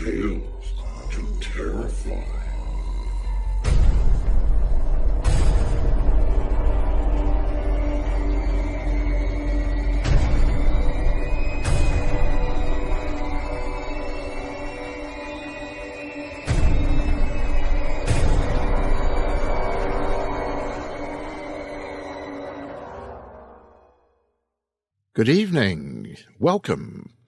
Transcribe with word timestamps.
Tales 0.00 0.42
to 1.10 1.40
Terrify. 1.42 2.24
Good 25.12 25.28
evening. 25.28 26.16
Welcome. 26.38 27.19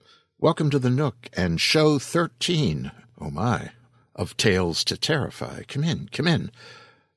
Welcome 0.43 0.71
to 0.71 0.79
the 0.79 0.89
Nook 0.89 1.29
and 1.37 1.61
show 1.61 1.97
13. 1.97 2.91
Oh 3.17 3.29
my. 3.29 3.69
Of 4.13 4.35
Tales 4.35 4.83
to 4.83 4.97
Terrify. 4.97 5.63
Come 5.69 5.85
in, 5.85 6.09
come 6.11 6.27
in. 6.27 6.51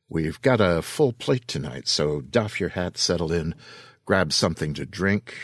We've 0.08 0.40
got 0.42 0.60
a 0.60 0.80
full 0.80 1.12
plate 1.12 1.48
tonight, 1.48 1.88
so 1.88 2.20
doff 2.20 2.60
your 2.60 2.68
hat, 2.68 2.96
settle 2.96 3.32
in, 3.32 3.56
grab 4.04 4.32
something 4.32 4.74
to 4.74 4.86
drink. 4.86 5.34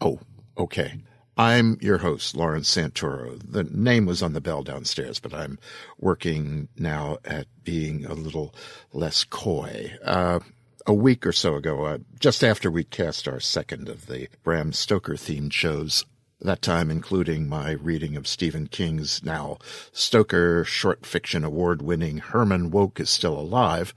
Oh, 0.00 0.18
okay. 0.58 0.94
I'm 1.36 1.78
your 1.80 1.98
host, 1.98 2.34
Lawrence 2.34 2.74
Santoro. 2.74 3.40
The 3.40 3.62
name 3.62 4.06
was 4.06 4.20
on 4.20 4.32
the 4.32 4.40
bell 4.40 4.64
downstairs, 4.64 5.20
but 5.20 5.32
I'm 5.32 5.60
working 6.00 6.66
now 6.76 7.18
at 7.24 7.46
being 7.62 8.04
a 8.04 8.14
little 8.14 8.52
less 8.92 9.22
coy. 9.22 9.92
Uh, 10.02 10.40
a 10.86 10.92
week 10.92 11.24
or 11.24 11.32
so 11.32 11.54
ago, 11.54 11.84
uh, 11.84 11.98
just 12.18 12.42
after 12.42 12.68
we 12.68 12.82
cast 12.82 13.28
our 13.28 13.38
second 13.38 13.88
of 13.88 14.06
the 14.08 14.28
Bram 14.42 14.72
Stoker 14.72 15.14
themed 15.14 15.52
shows, 15.52 16.04
that 16.40 16.62
time 16.62 16.90
including 16.90 17.48
my 17.48 17.72
reading 17.72 18.16
of 18.16 18.26
Stephen 18.26 18.66
King's 18.66 19.22
now 19.24 19.58
Stoker 19.92 20.64
short 20.64 21.06
fiction 21.06 21.44
award 21.44 21.82
winning 21.82 22.18
Herman 22.18 22.70
Wouk 22.70 23.00
is 23.00 23.10
Still 23.10 23.38
Alive, 23.38 23.94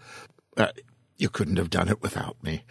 uh, 0.56 0.68
you 1.18 1.30
couldn't 1.30 1.58
have 1.58 1.70
done 1.70 1.90
it 1.90 2.02
without 2.02 2.42
me. 2.44 2.64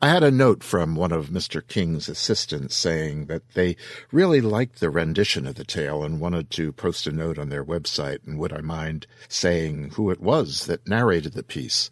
I 0.00 0.08
had 0.10 0.22
a 0.22 0.30
note 0.30 0.62
from 0.62 0.94
one 0.94 1.10
of 1.10 1.30
Mr. 1.30 1.66
King's 1.66 2.06
assistants 2.08 2.76
saying 2.76 3.26
that 3.26 3.54
they 3.54 3.76
really 4.12 4.42
liked 4.42 4.80
the 4.80 4.90
rendition 4.90 5.46
of 5.46 5.54
the 5.54 5.64
tale 5.64 6.04
and 6.04 6.20
wanted 6.20 6.50
to 6.50 6.72
post 6.72 7.06
a 7.06 7.12
note 7.12 7.38
on 7.38 7.48
their 7.48 7.64
website, 7.64 8.26
and 8.26 8.38
would 8.38 8.52
I 8.52 8.60
mind 8.60 9.06
saying 9.26 9.92
who 9.94 10.10
it 10.10 10.20
was 10.20 10.66
that 10.66 10.86
narrated 10.86 11.32
the 11.32 11.42
piece? 11.42 11.88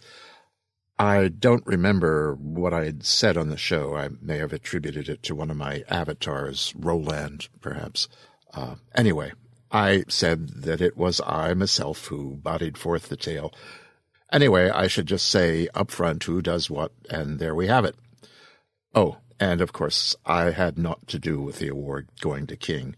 I 0.99 1.29
don't 1.29 1.67
remember 1.67 2.35
what 2.35 2.73
I 2.73 2.85
had 2.85 3.05
said 3.05 3.37
on 3.37 3.49
the 3.49 3.57
show. 3.57 3.97
I 3.97 4.11
may 4.21 4.39
have 4.39 4.53
attributed 4.53 5.09
it 5.09 5.23
to 5.25 5.35
one 5.35 5.51
of 5.51 5.57
my 5.57 5.83
avatars, 5.89 6.73
Roland, 6.77 7.49
perhaps. 7.61 8.09
Uh, 8.53 8.77
anyway, 8.95 9.33
I 9.73 10.05
said 10.09 10.63
that 10.63 10.81
it 10.81 10.97
was 10.97 11.21
I 11.27 11.53
myself 11.55 12.07
who 12.07 12.37
bodied 12.37 12.79
forth 12.79 13.09
the 13.09 13.17
tale. 13.17 13.53
Anyway, 14.33 14.71
I 14.71 14.87
should 14.87 15.07
just 15.07 15.29
say 15.29 15.69
up 15.75 15.91
front 15.91 16.23
who 16.25 16.41
does 16.41 16.71
what, 16.71 16.93
and 17.11 17.41
there 17.41 17.55
we 17.57 17.67
have 17.67 17.85
it. 17.85 17.97
Oh, 18.95 19.19
and 19.41 19.61
of 19.61 19.73
course, 19.73 20.15
I 20.25 20.53
had 20.53 20.79
naught 20.79 21.09
to 21.09 21.19
do 21.19 21.41
with 21.41 21.59
the 21.59 21.69
award 21.69 22.09
going 22.21 22.47
to 22.47 22.57
King. 22.57 22.95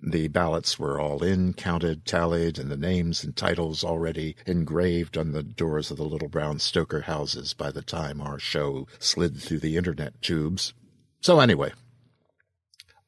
The 0.00 0.28
ballots 0.28 0.78
were 0.78 1.00
all 1.00 1.24
in, 1.24 1.54
counted, 1.54 2.04
tallied, 2.04 2.58
and 2.58 2.70
the 2.70 2.76
names 2.76 3.24
and 3.24 3.34
titles 3.34 3.82
already 3.82 4.36
engraved 4.46 5.16
on 5.16 5.32
the 5.32 5.42
doors 5.42 5.90
of 5.90 5.96
the 5.96 6.04
little 6.04 6.28
brown 6.28 6.58
Stoker 6.58 7.02
houses 7.02 7.54
by 7.54 7.70
the 7.70 7.82
time 7.82 8.20
our 8.20 8.38
show 8.38 8.86
slid 8.98 9.40
through 9.40 9.60
the 9.60 9.76
internet 9.76 10.20
tubes. 10.20 10.74
So 11.20 11.40
anyway, 11.40 11.72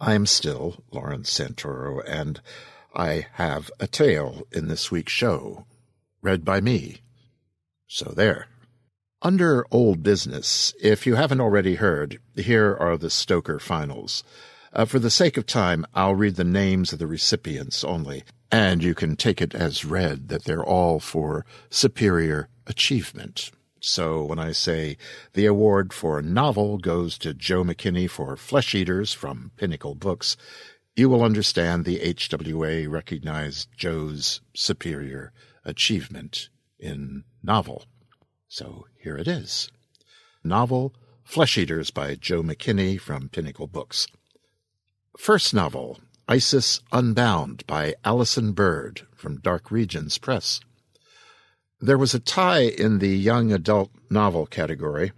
I 0.00 0.14
am 0.14 0.24
still 0.26 0.82
Lawrence 0.90 1.30
Santoro, 1.30 2.02
and 2.06 2.40
I 2.94 3.26
have 3.32 3.70
a 3.78 3.86
tale 3.86 4.46
in 4.50 4.68
this 4.68 4.90
week's 4.90 5.12
show, 5.12 5.66
read 6.22 6.44
by 6.44 6.60
me. 6.60 7.02
So 7.86 8.12
there. 8.16 8.48
Under 9.20 9.66
old 9.70 10.02
business, 10.02 10.72
if 10.80 11.06
you 11.06 11.16
haven't 11.16 11.40
already 11.40 11.74
heard, 11.74 12.20
here 12.34 12.76
are 12.78 12.96
the 12.96 13.10
Stoker 13.10 13.58
finals. 13.58 14.22
Uh, 14.78 14.84
for 14.84 15.00
the 15.00 15.10
sake 15.10 15.36
of 15.36 15.44
time, 15.44 15.84
I'll 15.92 16.14
read 16.14 16.36
the 16.36 16.44
names 16.44 16.92
of 16.92 17.00
the 17.00 17.08
recipients 17.08 17.82
only, 17.82 18.22
and 18.52 18.80
you 18.80 18.94
can 18.94 19.16
take 19.16 19.42
it 19.42 19.52
as 19.52 19.84
read 19.84 20.28
that 20.28 20.44
they're 20.44 20.64
all 20.64 21.00
for 21.00 21.44
superior 21.68 22.48
achievement. 22.64 23.50
So 23.80 24.22
when 24.22 24.38
I 24.38 24.52
say 24.52 24.96
the 25.32 25.46
award 25.46 25.92
for 25.92 26.22
novel 26.22 26.78
goes 26.78 27.18
to 27.18 27.34
Joe 27.34 27.64
McKinney 27.64 28.08
for 28.08 28.36
Flesh 28.36 28.72
Eaters 28.72 29.12
from 29.12 29.50
Pinnacle 29.56 29.96
Books, 29.96 30.36
you 30.94 31.08
will 31.08 31.24
understand 31.24 31.84
the 31.84 31.98
HWA 31.98 32.88
recognized 32.88 33.70
Joe's 33.76 34.42
superior 34.54 35.32
achievement 35.64 36.50
in 36.78 37.24
novel. 37.42 37.82
So 38.46 38.86
here 38.96 39.16
it 39.16 39.26
is. 39.26 39.72
Novel 40.44 40.94
Flesh 41.24 41.58
Eaters 41.58 41.90
by 41.90 42.14
Joe 42.14 42.44
McKinney 42.44 43.00
from 43.00 43.28
Pinnacle 43.28 43.66
Books. 43.66 44.06
First 45.18 45.52
novel, 45.52 45.98
Isis 46.28 46.80
Unbound 46.92 47.66
by 47.66 47.96
Allyson 48.04 48.52
Bird 48.52 49.02
from 49.14 49.40
Dark 49.40 49.70
Regions 49.70 50.16
Press. 50.16 50.60
There 51.80 51.98
was 51.98 52.14
a 52.14 52.20
tie 52.20 52.62
in 52.62 52.98
the 52.98 53.14
young 53.18 53.52
adult 53.52 53.90
novel 54.08 54.46
category. 54.46 55.10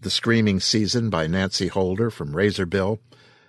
The 0.00 0.08
Screaming 0.08 0.60
Season 0.60 1.10
by 1.10 1.26
Nancy 1.26 1.66
Holder 1.66 2.10
from 2.10 2.32
Razorbill, 2.32 3.00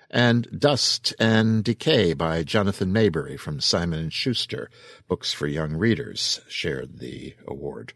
and 0.09 0.59
Dust 0.59 1.13
and 1.19 1.63
Decay 1.63 2.13
by 2.13 2.43
Jonathan 2.43 2.91
Maberry 2.91 3.39
from 3.39 3.61
Simon 3.61 4.09
& 4.09 4.11
Schuster, 4.11 4.69
books 5.07 5.33
for 5.33 5.45
young 5.45 5.75
readers, 5.75 6.41
shared 6.49 6.97
the 6.97 7.35
award. 7.47 7.93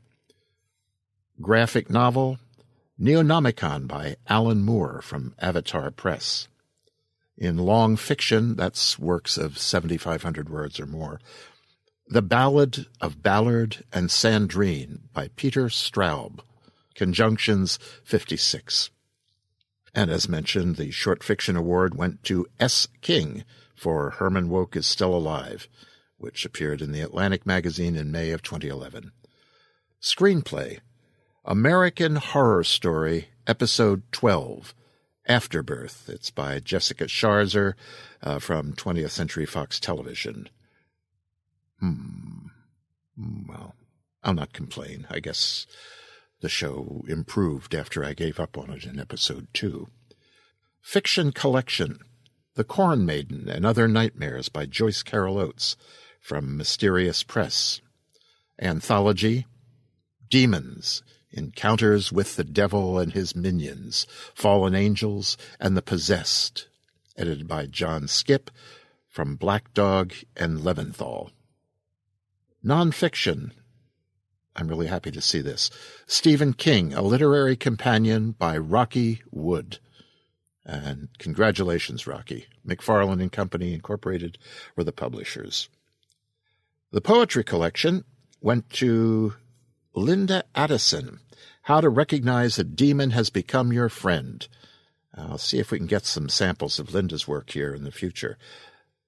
Graphic 1.41 1.89
novel, 1.89 2.37
Neonomicon 3.01 3.87
by 3.87 4.15
Alan 4.29 4.61
Moore 4.61 5.01
from 5.01 5.33
Avatar 5.39 5.89
Press. 5.91 6.47
In 7.37 7.57
long 7.57 7.97
fiction, 7.97 8.55
that's 8.55 8.97
works 8.97 9.37
of 9.37 9.59
7,500 9.59 10.49
words 10.49 10.79
or 10.79 10.87
more, 10.87 11.21
The 12.07 12.23
Ballad 12.23 12.87
of 12.99 13.21
Ballard 13.21 13.83
and 13.93 14.09
Sandrine 14.09 15.01
by 15.13 15.29
Peter 15.35 15.65
Straub, 15.65 16.39
Conjunctions 16.95 17.77
56. 18.03 18.89
And 19.93 20.09
as 20.09 20.27
mentioned, 20.27 20.77
the 20.77 20.89
Short 20.89 21.23
Fiction 21.23 21.55
Award 21.55 21.95
went 21.95 22.23
to 22.23 22.47
S. 22.59 22.87
King 23.01 23.43
for 23.75 24.11
Herman 24.11 24.49
Wouk 24.49 24.75
is 24.75 24.87
Still 24.87 25.13
Alive, 25.15 25.67
which 26.17 26.43
appeared 26.43 26.81
in 26.81 26.91
the 26.91 27.01
Atlantic 27.01 27.45
magazine 27.45 27.95
in 27.95 28.11
May 28.11 28.31
of 28.31 28.41
2011. 28.41 29.11
Screenplay 30.01 30.79
American 31.45 32.15
Horror 32.15 32.63
Story, 32.63 33.29
Episode 33.45 34.03
12 34.11 34.73
Afterbirth. 35.27 36.09
It's 36.09 36.31
by 36.31 36.59
Jessica 36.59 37.05
Sharzer 37.05 37.73
uh, 38.23 38.39
from 38.39 38.73
20th 38.73 39.11
Century 39.11 39.45
Fox 39.45 39.79
Television. 39.79 40.49
Hmm. 41.79 42.47
Well, 43.47 43.75
I'll 44.23 44.33
not 44.33 44.53
complain. 44.53 45.05
I 45.09 45.19
guess 45.19 45.67
the 46.41 46.49
show 46.49 47.03
improved 47.07 47.75
after 47.75 48.03
I 48.03 48.13
gave 48.13 48.39
up 48.39 48.57
on 48.57 48.69
it 48.69 48.85
in 48.85 48.99
episode 48.99 49.47
two. 49.53 49.87
Fiction 50.81 51.31
Collection 51.31 51.99
The 52.55 52.63
Corn 52.63 53.05
Maiden 53.05 53.49
and 53.49 53.65
Other 53.65 53.87
Nightmares 53.87 54.49
by 54.49 54.65
Joyce 54.65 55.03
Carol 55.03 55.37
Oates 55.37 55.75
from 56.21 56.55
Mysterious 56.57 57.23
Press. 57.23 57.81
Anthology 58.61 59.45
Demons 60.29 61.03
Encounters 61.31 62.11
with 62.11 62.35
the 62.35 62.43
Devil 62.43 62.97
and 62.99 63.13
His 63.13 63.35
Minions, 63.35 64.07
Fallen 64.33 64.75
Angels, 64.75 65.37
and 65.59 65.75
the 65.75 65.81
Possessed, 65.81 66.67
edited 67.15 67.47
by 67.47 67.65
John 67.65 68.03
Skipp 68.03 68.49
from 69.07 69.35
Black 69.35 69.73
Dog 69.73 70.13
and 70.35 70.59
Leventhal. 70.59 71.31
Nonfiction 72.63 73.51
I'm 74.57 74.67
really 74.67 74.87
happy 74.87 75.11
to 75.11 75.21
see 75.21 75.41
this. 75.41 75.69
Stephen 76.07 76.53
King, 76.53 76.91
A 76.93 77.03
Literary 77.03 77.55
Companion 77.55 78.31
by 78.31 78.57
Rocky 78.57 79.21
Wood. 79.31 79.77
And 80.65 81.09
congratulations, 81.19 82.07
Rocky. 82.07 82.47
McFarland 82.67 83.21
and 83.21 83.31
Company 83.31 83.73
Incorporated 83.73 84.39
were 84.75 84.83
the 84.83 84.91
publishers. 84.91 85.69
The 86.91 87.01
poetry 87.01 87.43
collection 87.43 88.03
went 88.41 88.69
to 88.71 89.35
Linda 89.97 90.43
Addison. 90.53 91.21
How 91.63 91.81
to 91.81 91.89
Recognize 91.89 92.59
a 92.59 92.63
Demon 92.63 93.09
Has 93.09 93.31
Become 93.31 93.73
Your 93.73 93.89
Friend. 93.89 94.47
I'll 95.15 95.39
see 95.39 95.57
if 95.57 95.71
we 95.71 95.79
can 95.79 95.87
get 95.87 96.05
some 96.05 96.29
samples 96.29 96.77
of 96.77 96.93
Linda's 96.93 97.27
work 97.27 97.49
here 97.49 97.73
in 97.73 97.83
the 97.83 97.91
future. 97.91 98.37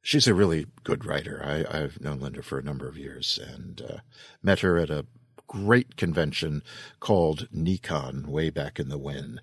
She's 0.02 0.28
a 0.28 0.34
really 0.34 0.66
good 0.84 1.06
writer. 1.06 1.44
I, 1.46 1.78
have 1.78 2.02
known 2.02 2.20
Linda 2.20 2.42
for 2.42 2.58
a 2.58 2.64
number 2.64 2.88
of 2.88 2.98
years 2.98 3.38
and 3.40 3.80
uh, 3.88 3.98
met 4.42 4.62
her 4.62 4.80
at 4.80 4.90
a 4.90 5.06
great 5.46 5.96
convention 5.96 6.64
called 7.00 7.48
NECON 7.54 8.26
way 8.26 8.50
back 8.50 8.80
in 8.80 8.90
the 8.90 8.98
when. 8.98 9.42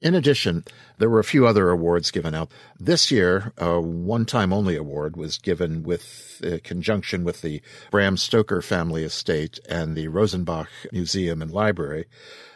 In 0.00 0.14
addition, 0.14 0.64
there 0.96 1.10
were 1.10 1.18
a 1.18 1.24
few 1.24 1.46
other 1.46 1.68
awards 1.68 2.10
given 2.10 2.34
out. 2.34 2.50
This 2.78 3.10
year, 3.10 3.52
a 3.58 3.78
one 3.80 4.24
time 4.24 4.50
only 4.50 4.74
award 4.74 5.14
was 5.14 5.36
given 5.36 5.82
with 5.82 6.40
uh, 6.42 6.56
conjunction 6.64 7.22
with 7.22 7.42
the 7.42 7.60
Bram 7.90 8.16
Stoker 8.16 8.62
family 8.62 9.04
estate 9.04 9.58
and 9.68 9.94
the 9.94 10.08
Rosenbach 10.08 10.68
Museum 10.90 11.42
and 11.42 11.50
Library. 11.50 12.06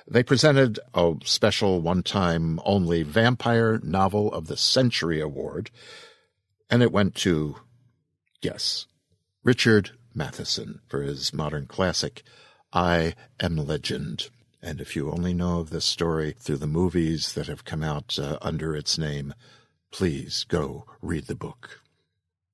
They 0.09 0.23
presented 0.23 0.79
a 0.95 1.15
special 1.25 1.83
one 1.83 2.03
time 2.03 2.61
only 2.65 3.03
Vampire 3.03 3.79
Novel 3.83 4.33
of 4.33 4.47
the 4.47 4.57
Century 4.57 5.21
award, 5.21 5.71
and 6.71 6.83
it 6.83 6.93
went 6.93 7.15
to, 7.17 7.57
yes, 8.41 8.87
Richard 9.43 9.91
Matheson 10.15 10.81
for 10.89 11.03
his 11.03 11.35
modern 11.35 11.67
classic, 11.67 12.23
I 12.73 13.15
Am 13.39 13.57
Legend. 13.57 14.31
And 14.65 14.81
if 14.81 14.97
you 14.97 15.11
only 15.11 15.35
know 15.35 15.61
of 15.61 15.69
this 15.69 15.85
story 15.85 16.35
through 16.39 16.57
the 16.57 16.67
movies 16.67 17.35
that 17.35 17.49
have 17.49 17.67
come 17.67 17.83
out 17.83 18.19
uh, 18.19 18.39
under 18.41 18.75
its 18.75 18.97
name, 18.97 19.35
please 19.93 20.47
go 20.49 20.87
read 21.03 21.27
the 21.27 21.35
book. 21.35 21.83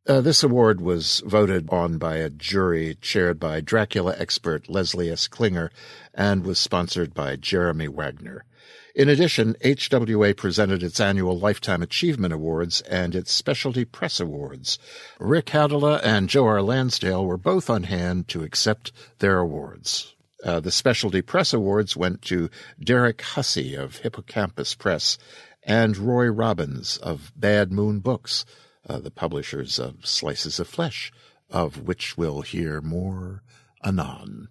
Uh, 0.08 0.20
this 0.20 0.42
award 0.42 0.80
was 0.80 1.22
voted 1.24 1.68
on 1.70 1.98
by 1.98 2.16
a 2.16 2.28
jury 2.28 2.96
chaired 3.00 3.38
by 3.38 3.60
Dracula 3.60 4.16
expert 4.18 4.68
Leslie 4.68 5.08
S. 5.08 5.28
Klinger 5.28 5.70
and 6.12 6.44
was 6.44 6.58
sponsored 6.58 7.14
by 7.14 7.36
Jeremy 7.36 7.86
Wagner. 7.86 8.44
In 8.92 9.08
addition, 9.08 9.54
HWA 9.64 10.36
presented 10.36 10.82
its 10.82 10.98
annual 10.98 11.38
Lifetime 11.38 11.80
Achievement 11.80 12.34
Awards 12.34 12.80
and 12.80 13.14
its 13.14 13.30
Specialty 13.30 13.84
Press 13.84 14.18
Awards. 14.18 14.80
Rick 15.20 15.46
Hautala 15.46 16.00
and 16.02 16.28
Joe 16.28 16.46
R. 16.46 16.60
Lansdale 16.60 17.24
were 17.24 17.36
both 17.36 17.70
on 17.70 17.84
hand 17.84 18.26
to 18.28 18.42
accept 18.42 18.90
their 19.20 19.38
awards. 19.38 20.16
Uh, 20.44 20.60
the 20.60 20.70
Specialty 20.70 21.22
Press 21.22 21.52
Awards 21.52 21.96
went 21.96 22.22
to 22.22 22.48
Derrick 22.82 23.20
Hussey 23.20 23.74
of 23.74 23.98
Hippocampus 23.98 24.74
Press 24.74 25.18
and 25.62 25.96
Roy 25.96 26.26
Robbins 26.26 26.96
of 26.98 27.32
Bad 27.36 27.70
Moon 27.70 28.00
Books, 28.00 28.44
uh, 28.88 28.98
the 28.98 29.10
publishers 29.10 29.78
of 29.78 30.06
Slices 30.06 30.58
of 30.58 30.66
Flesh, 30.66 31.12
of 31.50 31.82
which 31.82 32.16
we'll 32.16 32.40
hear 32.42 32.80
more 32.80 33.42
anon. 33.84 34.48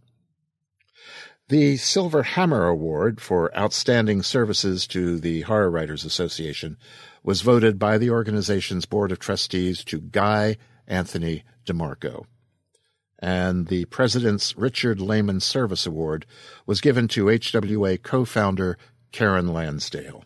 The 1.47 1.77
Silver 1.77 2.21
Hammer 2.21 2.67
Award 2.67 3.19
for 3.19 3.55
Outstanding 3.57 4.21
Services 4.21 4.85
to 4.87 5.19
the 5.19 5.41
Horror 5.41 5.71
Writers 5.71 6.05
Association 6.05 6.77
was 7.23 7.41
voted 7.41 7.79
by 7.79 7.97
the 7.97 8.11
organization's 8.11 8.85
Board 8.85 9.11
of 9.11 9.17
Trustees 9.17 9.83
to 9.85 9.99
Guy 9.99 10.57
Anthony 10.87 11.43
DeMarco. 11.65 12.25
And 13.21 13.67
the 13.67 13.85
President's 13.85 14.57
Richard 14.57 15.01
Laymon 15.01 15.41
Service 15.41 15.85
Award 15.85 16.25
was 16.65 16.81
given 16.81 17.07
to 17.09 17.25
HWA 17.25 18.01
co 18.01 18.23
founder 18.23 18.77
Karen 19.11 19.53
Lansdale. 19.53 20.23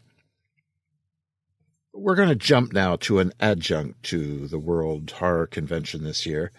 We're 1.93 2.15
going 2.15 2.29
to 2.29 2.35
jump 2.35 2.73
now 2.73 2.95
to 2.97 3.19
an 3.19 3.33
adjunct 3.39 4.03
to 4.03 4.47
the 4.47 4.59
World 4.59 5.11
Horror 5.11 5.47
Convention 5.47 6.03
this 6.03 6.25
year. 6.25 6.51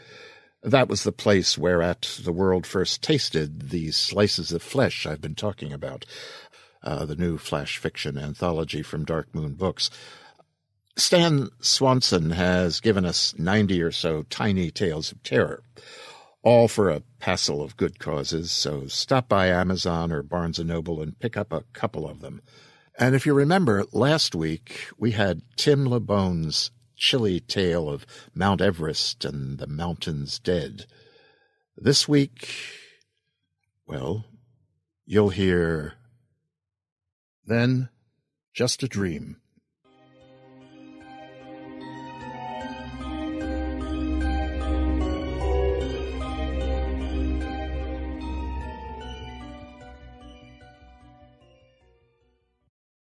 That 0.63 0.89
was 0.89 1.05
the 1.05 1.13
place 1.13 1.59
whereat 1.59 2.21
the 2.25 2.33
world 2.33 2.67
first 2.67 3.03
tasted 3.03 3.71
these 3.71 3.97
slices 3.97 4.51
of 4.53 4.63
flesh 4.63 5.07
I've 5.07 5.21
been 5.21 5.35
talking 5.35 5.73
about, 5.73 6.07
uh, 6.83 7.05
the 7.05 7.17
new 7.17 7.37
flash 7.37 7.79
fiction 7.79 8.17
anthology 8.17 8.83
from 8.83 9.05
Dark 9.05 9.35
Moon 9.35 9.55
Books. 9.55 9.91
Stan 10.97 11.51
Swanson 11.61 12.31
has 12.31 12.81
given 12.81 13.05
us 13.05 13.35
90 13.37 13.83
or 13.83 13.91
so 13.91 14.23
tiny 14.31 14.71
tales 14.71 15.11
of 15.11 15.23
terror, 15.23 15.63
all 16.45 16.69
for 16.69 16.91
a 16.91 17.03
passel 17.19 17.63
of 17.63 17.77
good 17.77 17.99
causes, 17.99 18.53
so 18.53 18.87
stop 18.87 19.29
by 19.29 19.47
Amazon 19.47 20.13
or 20.13 20.23
Barnes 20.23 20.59
& 20.59 20.65
Noble 20.65 21.01
and 21.01 21.19
pick 21.19 21.37
up 21.37 21.53
a 21.53 21.65
couple 21.73 22.07
of 22.07 22.21
them. 22.21 22.43
And 22.99 23.15
if 23.15 23.25
you 23.27 23.33
remember, 23.33 23.85
last 23.93 24.35
week 24.35 24.89
we 24.99 25.13
had 25.13 25.43
Tim 25.57 25.87
Lebbon's 25.87 26.71
chilly 26.97 27.41
tale 27.41 27.89
of 27.89 28.07
Mount 28.35 28.61
Everest 28.61 29.25
and 29.25 29.59
the 29.59 29.67
mountains 29.67 30.39
dead. 30.39 30.87
This 31.77 32.07
week, 32.07 32.55
well, 33.87 34.27
you'll 35.07 35.31
hear 35.31 35.95
Then 37.45 37.89
Just 38.53 38.83
a 38.83 38.89
Dream. 38.89 39.39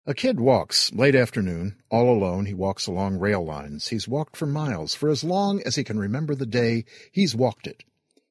A 0.09 0.15
kid 0.15 0.39
walks, 0.39 0.93
late 0.93 1.17
afternoon, 1.17 1.75
all 1.91 2.09
alone. 2.09 2.47
He 2.47 2.55
walks 2.55 2.87
along 2.87 3.19
rail 3.19 3.45
lines. 3.45 3.89
He's 3.89 4.07
walked 4.07 4.37
for 4.37 4.47
miles. 4.47 4.95
For 4.95 5.11
as 5.11 5.25
long 5.25 5.61
as 5.67 5.75
he 5.75 5.83
can 5.83 5.99
remember 5.99 6.37
the 6.37 6.47
day, 6.47 6.85
he's 7.11 7.35
walked 7.35 7.67
it. 7.67 7.83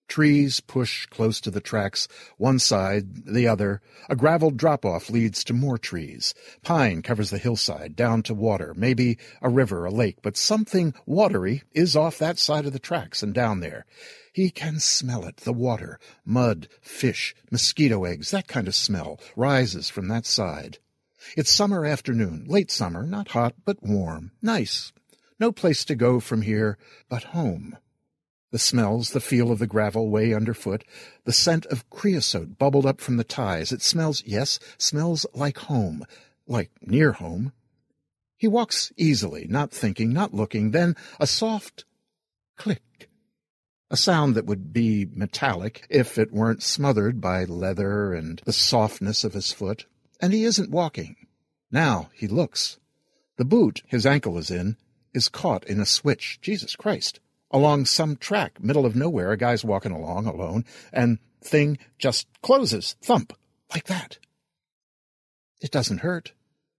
Trees 0.08 0.62
push 0.62 1.06
close 1.08 1.42
to 1.42 1.52
the 1.52 1.60
tracks, 1.60 2.08
one 2.38 2.60
side, 2.60 3.26
the 3.26 3.50
other. 3.50 3.82
A 4.10 4.16
graveled 4.16 4.56
drop-off 4.56 5.10
leads 5.10 5.44
to 5.44 5.54
more 5.54 5.78
trees. 5.78 6.34
Pine 6.64 7.02
covers 7.02 7.30
the 7.30 7.38
hillside, 7.38 7.94
down 7.94 8.24
to 8.24 8.34
water, 8.34 8.74
maybe 8.78 9.18
a 9.42 9.50
river, 9.50 9.84
a 9.84 9.92
lake, 9.92 10.20
but 10.22 10.38
something 10.38 10.94
watery 11.06 11.64
is 11.74 11.98
off 11.98 12.18
that 12.20 12.40
side 12.40 12.66
of 12.66 12.72
the 12.72 12.80
tracks 12.80 13.22
and 13.22 13.34
down 13.34 13.60
there. 13.60 13.86
He 14.32 14.50
can 14.50 14.80
smell 14.80 15.26
it, 15.26 15.38
the 15.38 15.52
water, 15.52 16.00
mud, 16.24 16.70
fish, 16.80 17.36
mosquito 17.52 18.06
eggs, 18.06 18.32
that 18.32 18.48
kind 18.48 18.70
of 18.70 18.76
smell 18.76 19.20
rises 19.36 19.90
from 19.90 20.08
that 20.08 20.26
side. 20.26 20.78
It's 21.36 21.52
summer 21.52 21.86
afternoon, 21.86 22.46
late 22.48 22.72
summer, 22.72 23.04
not 23.04 23.30
hot, 23.30 23.56
but 23.66 23.82
warm, 23.82 24.32
nice. 24.42 24.94
No 25.40 25.52
place 25.52 25.84
to 25.86 25.96
go 25.96 26.20
from 26.20 26.44
here 26.44 26.78
but 27.10 27.24
home. 27.26 27.78
The 28.52 28.60
smells, 28.60 29.10
the 29.10 29.20
feel 29.20 29.52
of 29.52 29.60
the 29.60 29.68
gravel 29.68 30.10
way 30.10 30.34
underfoot, 30.34 30.86
the 31.26 31.34
scent 31.34 31.66
of 31.66 31.90
creosote 31.90 32.58
bubbled 32.58 32.86
up 32.86 33.02
from 33.02 33.18
the 33.18 33.24
ties. 33.24 33.72
It 33.72 33.82
smells, 33.82 34.24
yes, 34.26 34.60
smells 34.78 35.26
like 35.34 35.58
home, 35.58 36.06
like 36.48 36.72
near 36.82 37.12
home. 37.14 37.52
He 38.38 38.48
walks 38.48 38.94
easily, 38.96 39.46
not 39.50 39.72
thinking, 39.72 40.14
not 40.14 40.34
looking, 40.34 40.72
then 40.72 40.96
a 41.20 41.28
soft 41.28 41.86
click. 42.56 43.10
A 43.90 43.98
sound 43.98 44.36
that 44.36 44.46
would 44.46 44.72
be 44.72 45.06
metallic 45.12 45.86
if 45.90 46.18
it 46.18 46.32
weren't 46.32 46.64
smothered 46.64 47.20
by 47.20 47.44
leather 47.44 48.14
and 48.14 48.42
the 48.46 48.54
softness 48.54 49.24
of 49.24 49.34
his 49.34 49.52
foot. 49.52 49.86
And 50.22 50.34
he 50.34 50.44
isn't 50.44 50.72
walking. 50.72 51.16
Now 51.72 52.10
he 52.14 52.28
looks. 52.28 52.80
The 53.38 53.46
boot 53.46 53.84
his 53.88 54.06
ankle 54.06 54.38
is 54.38 54.50
in 54.50 54.78
is 55.14 55.30
caught 55.30 55.64
in 55.66 55.80
a 55.80 55.86
switch. 55.86 56.40
Jesus 56.42 56.76
Christ. 56.76 57.20
along 57.52 57.86
some 57.86 58.18
track, 58.18 58.62
middle 58.62 58.86
of 58.86 58.96
nowhere. 58.96 59.32
A 59.32 59.38
guy's 59.38 59.64
walking 59.64 59.92
along 59.92 60.26
alone, 60.26 60.66
and 60.92 61.20
thing 61.42 61.78
just 61.98 62.28
closes, 62.42 62.96
thump, 63.02 63.34
like 63.74 63.86
that. 63.86 64.18
It 65.62 65.72
doesn't 65.72 66.00
hurt. 66.00 66.34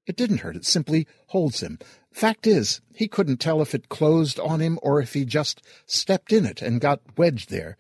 It 0.06 0.16
didn't 0.16 0.38
hurt. 0.38 0.56
It 0.56 0.66
simply 0.66 1.06
holds 1.28 1.62
him. 1.62 1.78
Fact 2.12 2.46
is, 2.46 2.80
he 2.94 3.08
couldn't 3.08 3.38
tell 3.38 3.60
if 3.60 3.74
it 3.74 3.88
closed 3.88 4.38
on 4.38 4.60
him 4.60 4.78
or 4.82 5.00
if 5.00 5.14
he 5.14 5.24
just 5.24 5.62
stepped 5.86 6.32
in 6.32 6.46
it 6.46 6.62
and 6.62 6.80
got 6.80 7.00
wedged 7.16 7.50
there. 7.50 7.76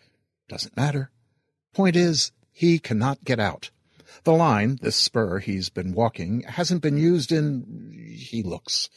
Doesn't 0.48 0.76
matter. 0.76 1.10
Point 1.74 1.96
is, 1.96 2.32
he 2.50 2.78
cannot 2.78 3.24
get 3.24 3.38
out. 3.38 3.70
The 4.24 4.32
line, 4.32 4.78
this 4.80 4.96
spur 4.96 5.38
he's 5.38 5.68
been 5.68 5.92
walking, 5.92 6.42
hasn't 6.42 6.82
been 6.82 6.96
used 6.96 7.32
in, 7.32 7.92
he 8.16 8.42
looks, 8.42 8.88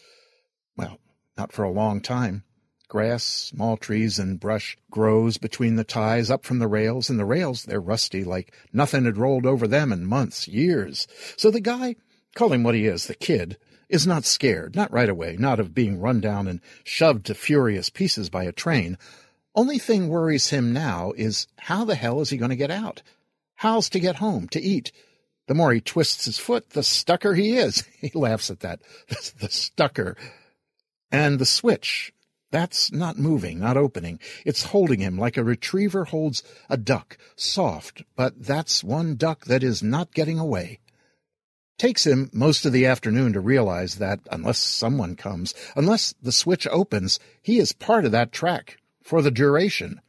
well, 0.76 1.00
not 1.38 1.52
for 1.52 1.64
a 1.64 1.72
long 1.72 2.02
time. 2.02 2.44
Grass, 2.88 3.24
small 3.24 3.78
trees, 3.78 4.18
and 4.18 4.40
brush 4.40 4.76
grows 4.90 5.38
between 5.38 5.76
the 5.76 5.84
ties 5.84 6.32
up 6.32 6.44
from 6.44 6.58
the 6.58 6.68
rails, 6.68 7.10
and 7.10 7.20
the 7.20 7.26
rails, 7.26 7.64
they're 7.64 7.80
rusty 7.80 8.24
like 8.24 8.52
nothing 8.74 9.06
had 9.06 9.18
rolled 9.18 9.46
over 9.46 9.68
them 9.68 9.94
in 9.94 10.06
months, 10.06 10.48
years. 10.48 11.08
So 11.38 11.52
the 11.52 11.60
guy, 11.60 11.98
call 12.34 12.52
him 12.52 12.64
what 12.64 12.74
he 12.74 12.88
is, 12.88 13.06
the 13.06 13.14
kid, 13.14 13.58
is 13.90 14.08
not 14.08 14.26
scared, 14.26 14.76
not 14.76 14.92
right 14.92 15.10
away, 15.10 15.36
not 15.38 15.60
of 15.60 15.74
being 15.74 16.00
run 16.00 16.20
down 16.20 16.48
and 16.48 16.62
shoved 16.84 17.26
to 17.28 17.36
furious 17.36 17.90
pieces 17.90 18.30
by 18.30 18.44
a 18.46 18.52
train. 18.52 18.98
Only 19.54 19.80
thing 19.80 20.10
worries 20.10 20.50
him 20.50 20.74
now 20.74 21.12
is 21.16 21.48
how 21.58 21.86
the 21.86 21.96
hell 21.96 22.22
is 22.22 22.30
he 22.30 22.38
going 22.38 22.50
to 22.50 22.56
get 22.56 22.72
out? 22.72 23.02
How's 23.56 23.90
to 23.90 24.00
get 24.00 24.16
home, 24.16 24.48
to 24.50 24.62
eat? 24.62 24.92
The 25.50 25.56
more 25.56 25.74
he 25.74 25.82
twists 25.82 26.26
his 26.26 26.38
foot, 26.38 26.70
the 26.70 26.84
stucker 26.84 27.34
he 27.34 27.58
is. 27.58 27.84
He 28.02 28.12
laughs 28.14 28.52
at 28.52 28.60
that. 28.60 28.82
The 29.40 29.50
stucker. 29.50 30.16
And 31.12 31.40
the 31.40 31.46
switch. 31.46 32.14
That's 32.52 32.92
not 32.92 33.18
moving, 33.18 33.58
not 33.58 33.76
opening. 33.76 34.20
It's 34.46 34.66
holding 34.66 35.00
him 35.00 35.18
like 35.18 35.38
a 35.38 35.44
retriever 35.44 36.06
holds 36.06 36.44
a 36.70 36.78
duck, 36.78 37.18
soft, 37.36 38.04
but 38.16 38.44
that's 38.44 38.84
one 38.84 39.16
duck 39.16 39.46
that 39.46 39.64
is 39.64 39.82
not 39.82 40.14
getting 40.14 40.38
away. 40.38 40.82
Takes 41.80 42.06
him 42.06 42.30
most 42.32 42.64
of 42.68 42.72
the 42.72 42.86
afternoon 42.86 43.34
to 43.34 43.40
realize 43.40 43.96
that 43.96 44.20
unless 44.32 44.60
someone 44.60 45.16
comes, 45.16 45.56
unless 45.76 46.14
the 46.22 46.32
switch 46.32 46.68
opens, 46.68 47.20
he 47.42 47.58
is 47.58 47.74
part 47.74 48.06
of 48.06 48.12
that 48.12 48.32
track 48.32 48.78
for 49.02 49.24
the 49.24 49.32
duration. 49.32 50.00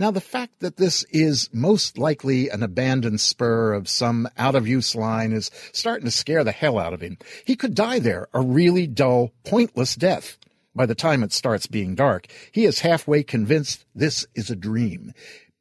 Now, 0.00 0.12
the 0.12 0.20
fact 0.20 0.60
that 0.60 0.76
this 0.76 1.02
is 1.10 1.50
most 1.52 1.98
likely 1.98 2.48
an 2.50 2.62
abandoned 2.62 3.20
spur 3.20 3.72
of 3.72 3.88
some 3.88 4.28
out 4.38 4.54
of 4.54 4.68
use 4.68 4.94
line 4.94 5.32
is 5.32 5.50
starting 5.72 6.04
to 6.04 6.12
scare 6.12 6.44
the 6.44 6.52
hell 6.52 6.78
out 6.78 6.92
of 6.92 7.00
him. 7.00 7.18
He 7.44 7.56
could 7.56 7.74
die 7.74 7.98
there, 7.98 8.28
a 8.32 8.40
really 8.40 8.86
dull, 8.86 9.32
pointless 9.44 9.96
death. 9.96 10.38
By 10.72 10.86
the 10.86 10.94
time 10.94 11.24
it 11.24 11.32
starts 11.32 11.66
being 11.66 11.96
dark, 11.96 12.28
he 12.52 12.64
is 12.64 12.78
halfway 12.78 13.24
convinced 13.24 13.84
this 13.92 14.24
is 14.36 14.50
a 14.50 14.56
dream. 14.56 15.12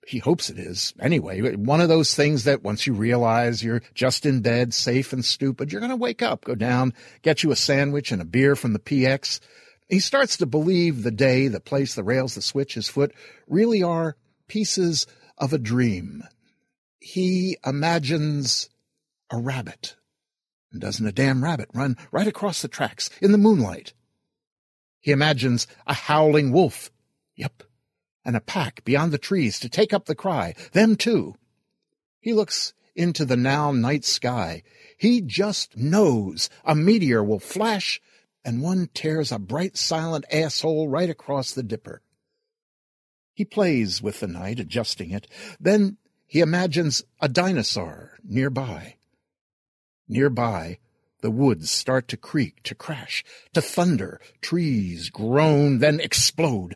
He 0.06 0.20
hopes 0.20 0.52
it 0.52 0.60
is. 0.60 0.94
Anyway, 1.00 1.56
one 1.56 1.82
of 1.82 1.90
those 1.90 2.14
things 2.14 2.44
that 2.44 2.62
once 2.62 2.86
you 2.86 2.94
realize 2.94 3.64
you're 3.64 3.82
just 3.96 4.24
in 4.24 4.42
bed, 4.42 4.72
safe 4.72 5.14
and 5.14 5.26
stupid, 5.26 5.72
you're 5.72 5.82
going 5.82 5.90
to 5.90 5.96
wake 5.96 6.22
up, 6.22 6.46
go 6.46 6.54
down, 6.54 6.94
get 7.24 7.42
you 7.42 7.50
a 7.52 7.56
sandwich 7.56 8.12
and 8.12 8.22
a 8.22 8.26
beer 8.26 8.56
from 8.56 8.74
the 8.74 8.80
PX. 8.80 9.40
He 9.90 10.00
starts 10.00 10.38
to 10.38 10.46
believe 10.46 11.02
the 11.02 11.10
day, 11.12 11.48
the 11.48 11.60
place, 11.60 11.96
the 11.96 12.04
rails, 12.04 12.36
the 12.36 12.42
switch, 12.44 12.76
his 12.76 12.88
foot 12.88 13.12
really 13.48 13.82
are 13.82 14.16
pieces 14.48 15.08
of 15.38 15.54
a 15.54 15.58
dream. 15.58 16.24
He 17.00 17.58
imagines 17.66 18.70
a 19.32 19.38
rabbit. 19.38 19.96
And 20.72 20.82
doesn't 20.82 21.06
a 21.06 21.12
damn 21.12 21.44
rabbit 21.44 21.70
run 21.74 21.96
right 22.12 22.28
across 22.28 22.62
the 22.62 22.68
tracks 22.68 23.10
in 23.22 23.32
the 23.32 23.38
moonlight? 23.38 23.94
He 25.00 25.12
imagines 25.12 25.68
a 25.86 25.94
howling 25.94 26.52
wolf. 26.52 26.92
Yep. 27.36 27.64
And 28.26 28.36
a 28.36 28.42
pack 28.42 28.84
beyond 28.84 29.14
the 29.14 29.18
trees 29.18 29.60
to 29.60 29.70
take 29.70 29.94
up 29.94 30.06
the 30.06 30.16
cry. 30.16 30.54
Them 30.74 30.96
too. 30.96 31.36
He 32.20 32.34
looks 32.34 32.74
into 32.96 33.24
the 33.24 33.38
now 33.38 33.72
night 33.72 34.04
sky. 34.04 34.64
He 34.98 35.22
just 35.22 35.78
knows 35.78 36.50
a 36.66 36.76
meteor 36.76 37.24
will 37.24 37.40
flash 37.40 38.02
and 38.44 38.62
one 38.62 38.90
tears 38.94 39.32
a 39.32 39.40
bright 39.40 39.78
silent 39.78 40.26
asshole 40.32 40.88
right 40.90 41.10
across 41.10 41.54
the 41.54 41.64
dipper. 41.64 42.02
He 43.38 43.46
plays 43.46 44.02
with 44.02 44.20
the 44.20 44.28
night, 44.28 44.60
adjusting 44.60 45.12
it. 45.12 45.28
Then 45.60 45.98
he 46.26 46.40
imagines 46.40 47.04
a 47.22 47.30
dinosaur 47.30 48.18
nearby. 48.24 48.96
Nearby, 50.08 50.80
the 51.22 51.30
woods 51.30 51.70
start 51.70 52.08
to 52.08 52.18
creak, 52.18 52.64
to 52.64 52.74
crash, 52.74 53.24
to 53.54 53.62
thunder. 53.62 54.20
Trees 54.42 55.12
groan, 55.12 55.78
then 55.78 56.00
explode. 56.00 56.76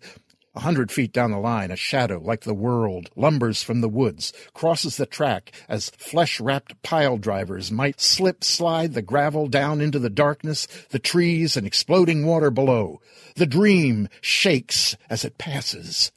A 0.53 0.59
hundred 0.59 0.91
feet 0.91 1.11
down 1.11 1.31
the 1.31 1.39
line, 1.39 1.71
a 1.71 1.75
shadow 1.75 2.21
like 2.23 2.41
the 2.41 2.53
world 2.53 3.09
lumbers 3.15 3.63
from 3.63 3.81
the 3.81 3.89
woods, 3.89 4.31
crosses 4.53 4.97
the 4.97 5.07
track 5.07 5.51
as 5.67 5.89
flesh-wrapped 5.89 6.83
pile 6.83 7.17
drivers 7.17 7.71
might 7.71 7.99
slip 7.99 8.43
slide 8.43 8.93
the 8.93 9.01
gravel 9.01 9.47
down 9.47 9.81
into 9.81 9.97
the 9.97 10.11
darkness, 10.11 10.67
the 10.91 10.99
trees 10.99 11.57
and 11.57 11.65
exploding 11.65 12.23
water 12.23 12.51
below. 12.51 13.01
The 13.35 13.47
dream 13.47 14.09
shakes 14.21 14.95
as 15.09 15.25
it 15.25 15.39
passes. 15.39 16.11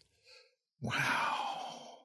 Wow, 0.84 2.00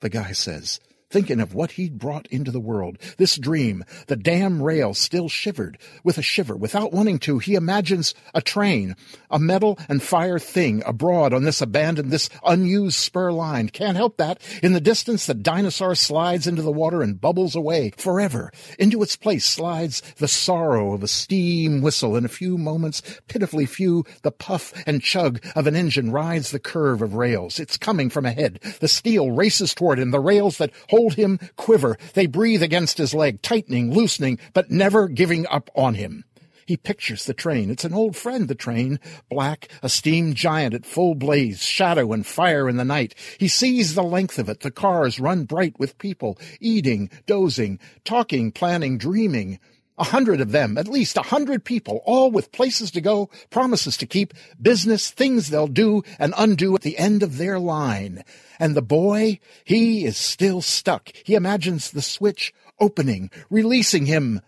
the 0.00 0.08
guy 0.08 0.32
says, 0.32 0.80
thinking 1.14 1.38
of 1.38 1.54
what 1.54 1.70
he'd 1.70 1.96
brought 1.96 2.26
into 2.26 2.50
the 2.50 2.58
world. 2.58 2.98
This 3.18 3.36
dream, 3.36 3.84
the 4.08 4.16
damn 4.16 4.60
rail 4.60 4.94
still 4.94 5.28
shivered. 5.28 5.78
With 6.02 6.18
a 6.18 6.22
shiver, 6.22 6.56
without 6.56 6.92
wanting 6.92 7.20
to, 7.20 7.38
he 7.38 7.54
imagines 7.54 8.16
a 8.34 8.42
train, 8.42 8.96
a 9.30 9.38
metal 9.38 9.78
and 9.88 10.02
fire 10.02 10.40
thing 10.40 10.82
abroad 10.84 11.32
on 11.32 11.44
this 11.44 11.60
abandoned, 11.60 12.10
this 12.10 12.28
unused 12.44 12.96
spur 12.96 13.30
line. 13.30 13.68
Can't 13.68 13.96
help 13.96 14.16
that. 14.16 14.42
In 14.60 14.72
the 14.72 14.80
distance, 14.80 15.26
the 15.26 15.34
dinosaur 15.34 15.94
slides 15.94 16.48
into 16.48 16.62
the 16.62 16.72
water 16.72 17.00
and 17.00 17.20
bubbles 17.20 17.54
away 17.54 17.92
forever. 17.96 18.50
Into 18.76 19.00
its 19.00 19.14
place 19.14 19.44
slides 19.44 20.02
the 20.16 20.26
sorrow 20.26 20.94
of 20.94 21.04
a 21.04 21.08
steam 21.08 21.80
whistle. 21.80 22.16
In 22.16 22.24
a 22.24 22.28
few 22.28 22.58
moments, 22.58 23.02
pitifully 23.28 23.66
few, 23.66 24.04
the 24.22 24.32
puff 24.32 24.72
and 24.84 25.00
chug 25.00 25.40
of 25.54 25.68
an 25.68 25.76
engine 25.76 26.10
rides 26.10 26.50
the 26.50 26.58
curve 26.58 27.02
of 27.02 27.14
rails. 27.14 27.60
It's 27.60 27.76
coming 27.76 28.10
from 28.10 28.26
ahead. 28.26 28.58
The 28.80 28.88
steel 28.88 29.30
races 29.30 29.76
toward 29.76 30.00
him. 30.00 30.10
The 30.10 30.18
rails 30.18 30.58
that 30.58 30.72
hold 30.88 31.03
hold 31.04 31.14
him 31.14 31.38
quiver. 31.56 31.98
They 32.14 32.24
breathe 32.26 32.62
against 32.62 32.96
his 32.96 33.12
leg, 33.12 33.42
tightening, 33.42 33.92
loosening, 33.92 34.38
but 34.54 34.70
never 34.70 35.06
giving 35.06 35.46
up 35.48 35.68
on 35.74 35.96
him. 35.96 36.24
He 36.64 36.78
pictures 36.78 37.26
the 37.26 37.34
train. 37.34 37.68
It's 37.68 37.84
an 37.84 37.92
old 37.92 38.16
friend, 38.16 38.48
the 38.48 38.54
train. 38.54 38.98
Black, 39.28 39.68
a 39.82 39.90
steam 39.90 40.32
giant 40.32 40.72
at 40.72 40.86
full 40.86 41.14
blaze, 41.14 41.62
shadow 41.62 42.14
and 42.14 42.26
fire 42.26 42.70
in 42.70 42.78
the 42.78 42.86
night. 42.86 43.14
He 43.36 43.48
sees 43.48 43.94
the 43.94 44.02
length 44.02 44.38
of 44.38 44.48
it. 44.48 44.60
The 44.60 44.70
cars 44.70 45.20
run 45.20 45.44
bright 45.44 45.78
with 45.78 45.98
people, 45.98 46.38
eating, 46.58 47.10
dozing, 47.26 47.80
talking, 48.04 48.50
planning, 48.50 48.96
dreaming. 48.96 49.58
A 49.96 50.04
hundred 50.04 50.40
of 50.40 50.50
them, 50.50 50.76
at 50.76 50.88
least 50.88 51.16
a 51.16 51.22
hundred 51.22 51.64
people, 51.64 52.02
all 52.04 52.30
with 52.30 52.50
places 52.50 52.90
to 52.92 53.00
go, 53.00 53.30
promises 53.50 53.96
to 53.98 54.06
keep, 54.06 54.34
business, 54.60 55.10
things 55.10 55.50
they'll 55.50 55.68
do 55.68 56.02
and 56.18 56.34
undo 56.36 56.74
at 56.74 56.82
the 56.82 56.98
end 56.98 57.22
of 57.22 57.36
their 57.36 57.60
line. 57.60 58.24
And 58.58 58.74
the 58.74 58.82
boy, 58.82 59.38
he 59.64 60.04
is 60.04 60.16
still 60.16 60.62
stuck. 60.62 61.12
He 61.24 61.34
imagines 61.34 61.90
the 61.90 62.02
switch 62.02 62.52
opening, 62.80 63.30
releasing 63.50 64.06
him. 64.06 64.40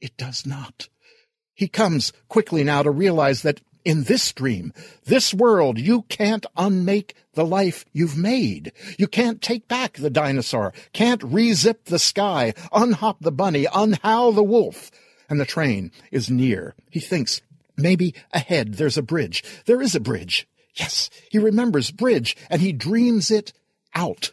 It 0.00 0.16
does 0.16 0.44
not. 0.44 0.88
He 1.54 1.68
comes 1.68 2.12
quickly 2.28 2.64
now 2.64 2.82
to 2.82 2.90
realize 2.90 3.42
that 3.42 3.60
in 3.86 4.02
this 4.02 4.32
dream, 4.32 4.72
this 5.04 5.32
world, 5.32 5.78
you 5.78 6.02
can't 6.02 6.44
unmake 6.56 7.14
the 7.34 7.46
life 7.46 7.84
you've 7.92 8.18
made. 8.18 8.72
You 8.98 9.06
can't 9.06 9.40
take 9.40 9.68
back 9.68 9.92
the 9.92 10.10
dinosaur, 10.10 10.72
can't 10.92 11.20
rezip 11.20 11.84
the 11.84 12.00
sky, 12.00 12.52
unhop 12.72 13.20
the 13.20 13.30
bunny, 13.30 13.64
unhowl 13.66 14.34
the 14.34 14.42
wolf. 14.42 14.90
And 15.30 15.40
the 15.40 15.46
train 15.46 15.92
is 16.10 16.28
near. 16.28 16.74
He 16.90 16.98
thinks, 16.98 17.40
maybe 17.76 18.12
ahead 18.32 18.74
there's 18.74 18.98
a 18.98 19.02
bridge. 19.02 19.44
There 19.66 19.80
is 19.80 19.94
a 19.94 20.00
bridge. 20.00 20.48
Yes, 20.74 21.08
he 21.30 21.38
remembers 21.38 21.92
bridge, 21.92 22.36
and 22.50 22.60
he 22.60 22.72
dreams 22.72 23.30
it 23.30 23.52
out 23.94 24.32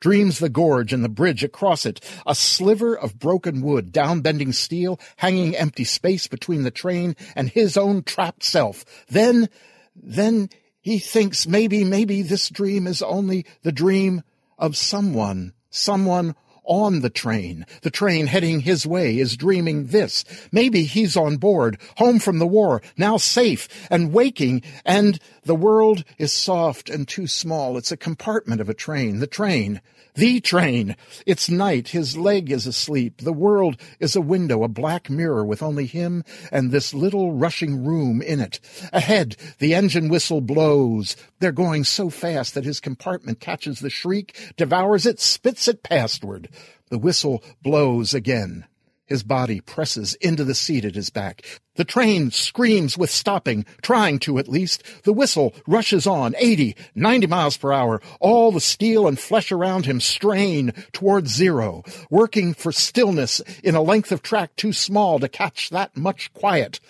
dreams 0.00 0.38
the 0.38 0.48
gorge 0.48 0.92
and 0.92 1.02
the 1.04 1.08
bridge 1.08 1.42
across 1.42 1.86
it, 1.86 2.00
a 2.26 2.34
sliver 2.34 2.96
of 2.96 3.18
broken 3.18 3.62
wood, 3.62 3.92
down-bending 3.92 4.52
steel, 4.52 5.00
hanging 5.16 5.56
empty 5.56 5.84
space 5.84 6.26
between 6.26 6.62
the 6.62 6.70
train 6.70 7.16
and 7.34 7.48
his 7.48 7.76
own 7.76 8.02
trapped 8.02 8.42
self. 8.42 8.84
Then, 9.08 9.48
then 9.94 10.50
he 10.80 10.98
thinks 10.98 11.46
maybe, 11.46 11.84
maybe 11.84 12.22
this 12.22 12.50
dream 12.50 12.86
is 12.86 13.00
only 13.02 13.46
the 13.62 13.72
dream 13.72 14.22
of 14.58 14.76
someone, 14.76 15.54
someone 15.70 16.34
on 16.64 17.00
the 17.00 17.10
train. 17.10 17.66
The 17.82 17.90
train 17.90 18.26
heading 18.26 18.60
his 18.60 18.86
way 18.86 19.18
is 19.18 19.36
dreaming 19.36 19.86
this. 19.86 20.24
Maybe 20.52 20.84
he's 20.84 21.16
on 21.16 21.36
board, 21.36 21.78
home 21.96 22.18
from 22.18 22.38
the 22.38 22.46
war, 22.46 22.82
now 22.96 23.16
safe 23.16 23.68
and 23.90 24.12
waking, 24.12 24.62
and 24.84 25.18
the 25.44 25.54
world 25.54 26.04
is 26.18 26.32
soft 26.32 26.88
and 26.88 27.06
too 27.06 27.26
small. 27.26 27.76
It's 27.76 27.92
a 27.92 27.96
compartment 27.96 28.60
of 28.60 28.68
a 28.68 28.74
train. 28.74 29.18
The 29.20 29.26
train. 29.26 29.80
The 30.16 30.40
train. 30.40 30.94
It's 31.26 31.50
night. 31.50 31.88
His 31.88 32.16
leg 32.16 32.52
is 32.52 32.68
asleep. 32.68 33.22
The 33.22 33.32
world 33.32 33.76
is 33.98 34.14
a 34.14 34.20
window, 34.20 34.62
a 34.62 34.68
black 34.68 35.10
mirror 35.10 35.44
with 35.44 35.60
only 35.60 35.86
him 35.86 36.22
and 36.52 36.70
this 36.70 36.94
little 36.94 37.32
rushing 37.32 37.84
room 37.84 38.22
in 38.22 38.38
it. 38.38 38.60
Ahead, 38.92 39.36
the 39.58 39.74
engine 39.74 40.08
whistle 40.08 40.40
blows. 40.40 41.16
They're 41.40 41.50
going 41.50 41.82
so 41.82 42.10
fast 42.10 42.54
that 42.54 42.64
his 42.64 42.78
compartment 42.78 43.40
catches 43.40 43.80
the 43.80 43.90
shriek, 43.90 44.54
devours 44.56 45.04
it, 45.04 45.18
spits 45.18 45.66
it 45.66 45.82
pastward. 45.82 46.48
The 46.90 46.98
whistle 46.98 47.42
blows 47.60 48.14
again. 48.14 48.66
His 49.06 49.22
body 49.22 49.60
presses 49.60 50.14
into 50.14 50.44
the 50.44 50.54
seat 50.54 50.84
at 50.84 50.94
his 50.94 51.10
back. 51.10 51.44
The 51.76 51.84
train 51.84 52.30
screams 52.30 52.96
with 52.96 53.10
stopping, 53.10 53.66
trying 53.82 54.18
to 54.20 54.38
at 54.38 54.48
least. 54.48 54.82
The 55.04 55.12
whistle 55.12 55.54
rushes 55.66 56.06
on, 56.06 56.34
80, 56.38 56.74
90 56.94 57.26
miles 57.26 57.56
per 57.56 57.72
hour. 57.72 58.00
All 58.18 58.50
the 58.50 58.60
steel 58.60 59.06
and 59.06 59.18
flesh 59.18 59.52
around 59.52 59.84
him 59.84 60.00
strain 60.00 60.72
towards 60.92 61.34
zero, 61.34 61.82
working 62.08 62.54
for 62.54 62.72
stillness 62.72 63.40
in 63.62 63.74
a 63.74 63.82
length 63.82 64.10
of 64.10 64.22
track 64.22 64.56
too 64.56 64.72
small 64.72 65.18
to 65.18 65.28
catch 65.28 65.68
that 65.70 65.96
much 65.96 66.32
quiet. 66.32 66.80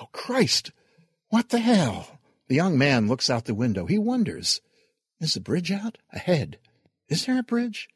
Oh, 0.00 0.08
Christ! 0.12 0.70
What 1.30 1.48
the 1.48 1.60
hell? 1.60 2.18
The 2.48 2.56
young 2.56 2.76
man 2.76 3.08
looks 3.08 3.30
out 3.30 3.46
the 3.46 3.54
window. 3.54 3.86
He 3.86 3.98
wonders, 3.98 4.60
is 5.20 5.34
the 5.34 5.40
bridge 5.40 5.72
out? 5.72 5.96
Ahead. 6.12 6.58
Is 7.08 7.24
there 7.24 7.38
a 7.38 7.42
bridge? 7.42 7.88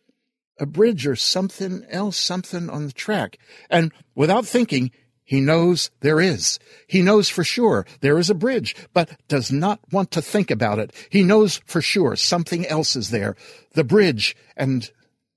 A 0.59 0.67
bridge 0.67 1.07
or 1.07 1.17
something 1.17 1.85
else, 1.91 2.17
something 2.17 2.69
on 2.69 2.87
the 2.87 2.93
track. 2.93 3.38
And 3.71 3.93
without 4.15 4.47
thinking, 4.47 4.91
he 5.25 5.41
knows 5.43 5.91
there 6.00 6.21
is. 6.21 6.59
He 6.87 7.03
knows 7.03 7.29
for 7.29 7.45
sure 7.45 7.85
there 8.00 8.19
is 8.19 8.31
a 8.31 8.35
bridge, 8.35 8.75
but 8.95 9.11
does 9.29 9.53
not 9.53 9.81
want 9.93 10.11
to 10.12 10.23
think 10.23 10.50
about 10.50 10.79
it. 10.79 10.93
He 11.11 11.23
knows 11.23 11.61
for 11.67 11.83
sure 11.83 12.17
something 12.17 12.67
else 12.67 12.97
is 12.97 13.11
there. 13.11 13.37
The 13.75 13.85
bridge 13.85 14.35
and 14.57 14.91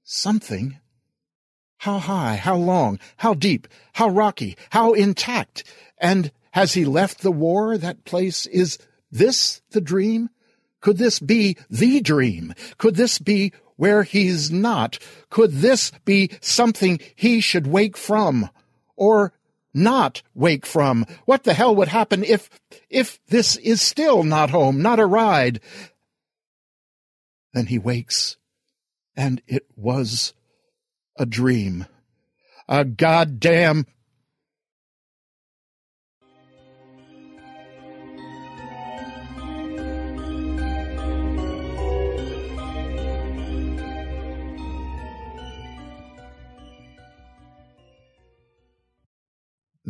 something. 0.04 0.80
How 1.80 1.98
high? 2.00 2.38
How 2.38 2.56
long? 2.56 3.00
How 3.18 3.34
deep? 3.34 3.68
How 3.94 4.08
rocky? 4.08 4.56
How 4.70 4.94
intact? 4.94 5.66
And 5.98 6.32
has 6.52 6.74
he 6.74 6.86
left 6.86 7.22
the 7.22 7.32
war, 7.32 7.78
that 7.78 8.06
place? 8.06 8.46
Is 8.46 8.78
this 9.12 9.62
the 9.72 9.82
dream? 9.82 10.30
Could 10.80 11.00
this 11.00 11.20
be 11.20 11.58
the 11.70 12.00
dream? 12.00 12.54
Could 12.78 12.96
this 12.96 13.20
be 13.20 13.52
where 13.82 14.04
he's 14.04 14.52
not? 14.52 15.00
Could 15.32 15.54
this 15.54 15.92
be 16.06 16.30
something 16.40 17.00
he 17.16 17.42
should 17.42 17.66
wake 17.66 17.98
from? 17.98 18.48
Or 18.96 19.34
not 19.74 20.22
wake 20.36 20.68
from? 20.68 21.08
What 21.26 21.46
the 21.46 21.56
hell 21.56 21.76
would 21.76 21.88
happen 21.88 22.24
if, 22.24 22.48
if 22.92 23.20
this 23.30 23.56
is 23.56 23.82
still 23.82 24.22
not 24.22 24.52
home, 24.52 24.84
not 24.84 25.00
a 25.00 25.06
ride? 25.08 25.62
Then 27.54 27.66
he 27.66 27.80
wakes, 27.80 28.38
and 29.18 29.42
it 29.48 29.66
was 29.76 30.36
a 31.18 31.26
dream. 31.26 31.88
A 32.70 32.86
goddamn 32.86 33.88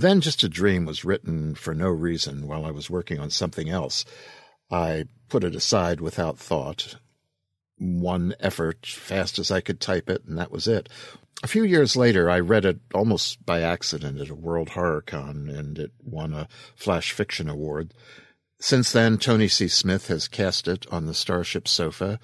Then 0.02 0.20
Just 0.20 0.42
a 0.42 0.50
Dream 0.50 0.86
was 0.86 1.06
written 1.06 1.54
for 1.54 1.76
no 1.76 1.88
reason 1.88 2.48
while 2.48 2.66
I 2.66 2.72
was 2.72 2.90
working 2.90 3.20
on 3.20 3.30
something 3.30 3.70
else. 3.70 4.04
I 4.72 5.06
put 5.30 5.44
it 5.44 5.54
aside 5.54 6.02
without 6.02 6.40
thought. 6.40 6.96
One 7.78 8.34
effort, 8.40 8.88
fast 8.88 9.38
as 9.38 9.52
I 9.52 9.62
could 9.62 9.80
type 9.80 10.10
it, 10.10 10.24
and 10.26 10.40
that 10.40 10.52
was 10.52 10.68
it. 10.68 10.90
A 11.44 11.48
few 11.48 11.64
years 11.64 11.96
later, 11.96 12.32
I 12.32 12.40
read 12.40 12.66
it 12.66 12.80
almost 12.96 13.46
by 13.46 13.62
accident 13.62 14.20
at 14.20 14.32
a 14.32 14.36
World 14.36 14.70
Horror 14.70 15.04
Con, 15.04 15.48
and 15.48 15.78
it 15.78 15.92
won 16.04 16.34
a 16.34 16.48
Flash 16.76 17.12
Fiction 17.12 17.48
Award. 17.48 17.94
Since 18.60 18.92
then, 18.92 19.20
Tony 19.20 19.48
C. 19.48 19.68
Smith 19.68 20.08
has 20.08 20.28
cast 20.28 20.68
it 20.68 20.88
on 20.92 21.06
the 21.06 21.14
Starship 21.14 21.68
Sofa. 21.68 22.20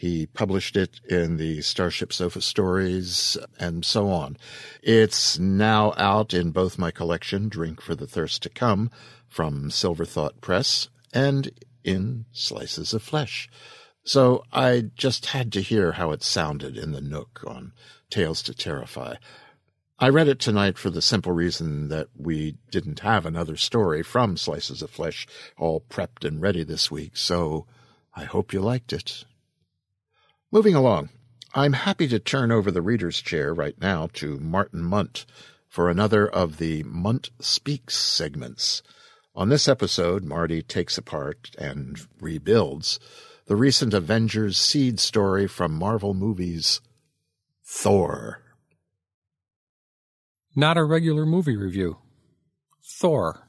He 0.00 0.24
published 0.24 0.78
it 0.78 0.98
in 1.10 1.36
the 1.36 1.60
Starship 1.60 2.10
Sofa 2.10 2.40
Stories 2.40 3.36
and 3.58 3.84
so 3.84 4.08
on. 4.08 4.38
It's 4.82 5.38
now 5.38 5.92
out 5.98 6.32
in 6.32 6.52
both 6.52 6.78
my 6.78 6.90
collection, 6.90 7.50
Drink 7.50 7.82
for 7.82 7.94
the 7.94 8.06
Thirst 8.06 8.42
to 8.44 8.48
Come, 8.48 8.90
from 9.28 9.70
Silver 9.70 10.06
Thought 10.06 10.40
Press, 10.40 10.88
and 11.12 11.50
in 11.84 12.24
Slices 12.32 12.94
of 12.94 13.02
Flesh. 13.02 13.50
So 14.02 14.42
I 14.50 14.88
just 14.96 15.26
had 15.26 15.52
to 15.52 15.60
hear 15.60 15.92
how 15.92 16.12
it 16.12 16.22
sounded 16.22 16.78
in 16.78 16.92
the 16.92 17.02
Nook 17.02 17.44
on 17.46 17.74
Tales 18.08 18.42
to 18.44 18.54
Terrify. 18.54 19.16
I 19.98 20.08
read 20.08 20.28
it 20.28 20.38
tonight 20.38 20.78
for 20.78 20.88
the 20.88 21.02
simple 21.02 21.32
reason 21.32 21.88
that 21.88 22.08
we 22.16 22.56
didn't 22.70 23.00
have 23.00 23.26
another 23.26 23.58
story 23.58 24.02
from 24.02 24.38
Slices 24.38 24.80
of 24.80 24.88
Flesh 24.88 25.26
all 25.58 25.84
prepped 25.90 26.26
and 26.26 26.40
ready 26.40 26.64
this 26.64 26.90
week, 26.90 27.18
so 27.18 27.66
I 28.16 28.24
hope 28.24 28.54
you 28.54 28.62
liked 28.62 28.94
it. 28.94 29.26
Moving 30.52 30.74
along, 30.74 31.10
I'm 31.54 31.74
happy 31.74 32.08
to 32.08 32.18
turn 32.18 32.50
over 32.50 32.72
the 32.72 32.82
reader's 32.82 33.20
chair 33.20 33.54
right 33.54 33.80
now 33.80 34.08
to 34.14 34.40
Martin 34.40 34.82
Mundt 34.82 35.24
for 35.68 35.88
another 35.88 36.28
of 36.28 36.56
the 36.56 36.82
Mundt 36.82 37.30
Speaks 37.38 37.96
segments. 37.96 38.82
On 39.36 39.48
this 39.48 39.68
episode, 39.68 40.24
Marty 40.24 40.60
takes 40.60 40.98
apart 40.98 41.52
and 41.56 42.00
rebuilds 42.20 42.98
the 43.46 43.54
recent 43.54 43.94
Avengers 43.94 44.58
seed 44.58 44.98
story 44.98 45.46
from 45.46 45.72
Marvel 45.72 46.14
movies 46.14 46.80
Thor. 47.64 48.42
Not 50.56 50.76
a 50.76 50.82
regular 50.82 51.24
movie 51.24 51.56
review. 51.56 51.98
Thor. 52.84 53.46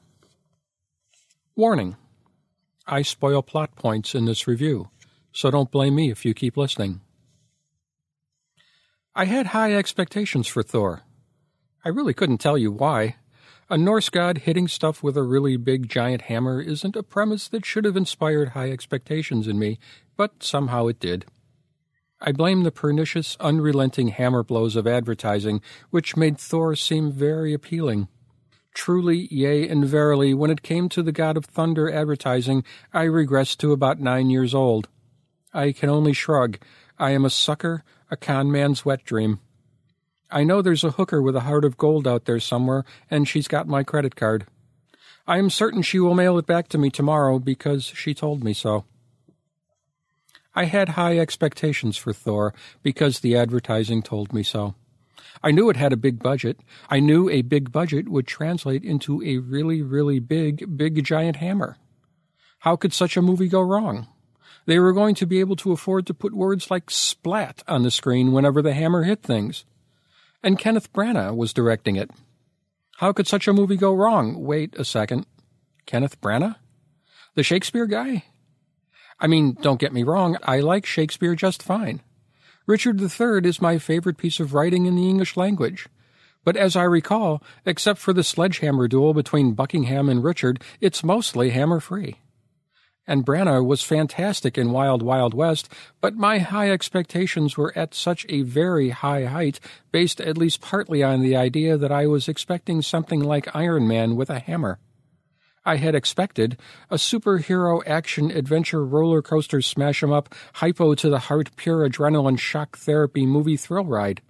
Warning. 1.56 1.96
I 2.86 3.02
spoil 3.02 3.42
plot 3.42 3.74
points 3.74 4.14
in 4.14 4.24
this 4.24 4.46
review 4.46 4.90
so 5.32 5.50
don't 5.50 5.70
blame 5.70 5.94
me 5.94 6.10
if 6.10 6.24
you 6.24 6.34
keep 6.34 6.56
listening. 6.56 7.00
I 9.14 9.24
had 9.26 9.48
high 9.48 9.74
expectations 9.74 10.46
for 10.46 10.62
Thor. 10.62 11.02
I 11.84 11.88
really 11.88 12.14
couldn't 12.14 12.38
tell 12.38 12.56
you 12.56 12.70
why. 12.70 13.16
A 13.68 13.76
Norse 13.76 14.08
god 14.10 14.38
hitting 14.38 14.68
stuff 14.68 15.02
with 15.02 15.16
a 15.16 15.22
really 15.22 15.56
big 15.56 15.88
giant 15.88 16.22
hammer 16.22 16.60
isn't 16.60 16.96
a 16.96 17.02
premise 17.02 17.48
that 17.48 17.64
should 17.64 17.84
have 17.84 17.96
inspired 17.96 18.50
high 18.50 18.70
expectations 18.70 19.48
in 19.48 19.58
me, 19.58 19.78
but 20.16 20.42
somehow 20.42 20.86
it 20.86 21.00
did. 21.00 21.26
I 22.20 22.32
blame 22.32 22.62
the 22.62 22.70
pernicious, 22.70 23.36
unrelenting 23.40 24.08
hammer 24.08 24.42
blows 24.42 24.76
of 24.76 24.86
advertising, 24.86 25.60
which 25.90 26.16
made 26.16 26.38
Thor 26.38 26.76
seem 26.76 27.10
very 27.10 27.52
appealing. 27.52 28.08
Truly, 28.74 29.26
yea, 29.30 29.68
and 29.68 29.84
verily, 29.84 30.32
when 30.32 30.50
it 30.50 30.62
came 30.62 30.88
to 30.90 31.02
the 31.02 31.12
God 31.12 31.36
of 31.36 31.44
Thunder 31.44 31.90
advertising, 31.90 32.64
I 32.92 33.06
regressed 33.06 33.58
to 33.58 33.72
about 33.72 34.00
nine 34.00 34.30
years 34.30 34.54
old. 34.54 34.88
I 35.52 35.72
can 35.72 35.88
only 35.88 36.12
shrug. 36.12 36.58
I 36.98 37.10
am 37.10 37.24
a 37.24 37.30
sucker, 37.30 37.84
a 38.10 38.16
con 38.16 38.50
man's 38.50 38.84
wet 38.84 39.04
dream. 39.04 39.40
I 40.30 40.44
know 40.44 40.62
there's 40.62 40.84
a 40.84 40.92
hooker 40.92 41.20
with 41.20 41.36
a 41.36 41.40
heart 41.40 41.64
of 41.64 41.76
gold 41.76 42.08
out 42.08 42.24
there 42.24 42.40
somewhere, 42.40 42.84
and 43.10 43.28
she's 43.28 43.48
got 43.48 43.68
my 43.68 43.82
credit 43.82 44.16
card. 44.16 44.46
I 45.26 45.38
am 45.38 45.50
certain 45.50 45.82
she 45.82 46.00
will 46.00 46.14
mail 46.14 46.38
it 46.38 46.46
back 46.46 46.68
to 46.68 46.78
me 46.78 46.90
tomorrow 46.90 47.38
because 47.38 47.84
she 47.84 48.14
told 48.14 48.42
me 48.42 48.54
so. 48.54 48.86
I 50.54 50.64
had 50.64 50.90
high 50.90 51.18
expectations 51.18 51.96
for 51.96 52.12
Thor 52.12 52.54
because 52.82 53.20
the 53.20 53.36
advertising 53.36 54.02
told 54.02 54.32
me 54.32 54.42
so. 54.42 54.74
I 55.42 55.50
knew 55.50 55.70
it 55.70 55.76
had 55.76 55.92
a 55.92 55.96
big 55.96 56.22
budget. 56.22 56.60
I 56.90 57.00
knew 57.00 57.28
a 57.28 57.42
big 57.42 57.72
budget 57.72 58.08
would 58.08 58.26
translate 58.26 58.84
into 58.84 59.22
a 59.22 59.38
really, 59.38 59.82
really 59.82 60.18
big, 60.18 60.76
big 60.76 61.04
giant 61.04 61.36
hammer. 61.36 61.76
How 62.60 62.76
could 62.76 62.92
such 62.92 63.16
a 63.16 63.22
movie 63.22 63.48
go 63.48 63.60
wrong? 63.60 64.08
They 64.66 64.78
were 64.78 64.92
going 64.92 65.14
to 65.16 65.26
be 65.26 65.40
able 65.40 65.56
to 65.56 65.72
afford 65.72 66.06
to 66.06 66.14
put 66.14 66.34
words 66.34 66.70
like 66.70 66.90
splat 66.90 67.62
on 67.66 67.82
the 67.82 67.90
screen 67.90 68.32
whenever 68.32 68.62
the 68.62 68.74
hammer 68.74 69.02
hit 69.02 69.22
things. 69.22 69.64
And 70.42 70.58
Kenneth 70.58 70.92
Branagh 70.92 71.36
was 71.36 71.52
directing 71.52 71.96
it. 71.96 72.10
How 72.98 73.12
could 73.12 73.26
such 73.26 73.48
a 73.48 73.52
movie 73.52 73.76
go 73.76 73.92
wrong? 73.92 74.44
Wait 74.44 74.76
a 74.76 74.84
second. 74.84 75.26
Kenneth 75.86 76.20
Branagh? 76.20 76.56
The 77.34 77.42
Shakespeare 77.42 77.86
guy? 77.86 78.24
I 79.18 79.26
mean, 79.26 79.56
don't 79.60 79.80
get 79.80 79.92
me 79.92 80.02
wrong, 80.02 80.36
I 80.42 80.60
like 80.60 80.84
Shakespeare 80.86 81.34
just 81.34 81.62
fine. 81.62 82.00
Richard 82.66 83.00
III 83.00 83.48
is 83.48 83.62
my 83.62 83.78
favorite 83.78 84.16
piece 84.16 84.38
of 84.40 84.54
writing 84.54 84.86
in 84.86 84.96
the 84.96 85.08
English 85.08 85.36
language. 85.36 85.88
But 86.44 86.56
as 86.56 86.76
I 86.76 86.82
recall, 86.82 87.42
except 87.64 88.00
for 88.00 88.12
the 88.12 88.24
sledgehammer 88.24 88.88
duel 88.88 89.14
between 89.14 89.54
Buckingham 89.54 90.08
and 90.08 90.24
Richard, 90.24 90.62
it's 90.80 91.04
mostly 91.04 91.50
hammer 91.50 91.80
free. 91.80 92.18
And 93.06 93.26
Branagh 93.26 93.66
was 93.66 93.82
fantastic 93.82 94.56
in 94.56 94.70
Wild 94.70 95.02
Wild 95.02 95.34
West, 95.34 95.68
but 96.00 96.14
my 96.14 96.38
high 96.38 96.70
expectations 96.70 97.56
were 97.56 97.76
at 97.76 97.94
such 97.94 98.24
a 98.28 98.42
very 98.42 98.90
high 98.90 99.24
height, 99.24 99.58
based 99.90 100.20
at 100.20 100.38
least 100.38 100.60
partly 100.60 101.02
on 101.02 101.20
the 101.20 101.34
idea 101.34 101.76
that 101.76 101.90
I 101.90 102.06
was 102.06 102.28
expecting 102.28 102.80
something 102.80 103.20
like 103.20 103.54
Iron 103.56 103.88
Man 103.88 104.14
with 104.14 104.30
a 104.30 104.38
hammer. 104.38 104.78
I 105.64 105.76
had 105.76 105.94
expected 105.94 106.58
a 106.90 106.96
superhero 106.96 107.82
action 107.86 108.30
adventure 108.30 108.84
roller 108.84 109.22
coaster 109.22 109.62
smash 109.62 110.02
'em 110.02 110.12
up, 110.12 110.34
hypo 110.54 110.94
to 110.94 111.08
the 111.08 111.20
heart, 111.20 111.54
pure 111.56 111.88
adrenaline 111.88 112.38
shock 112.38 112.78
therapy 112.78 113.26
movie 113.26 113.56
thrill 113.56 113.84
ride. 113.84 114.22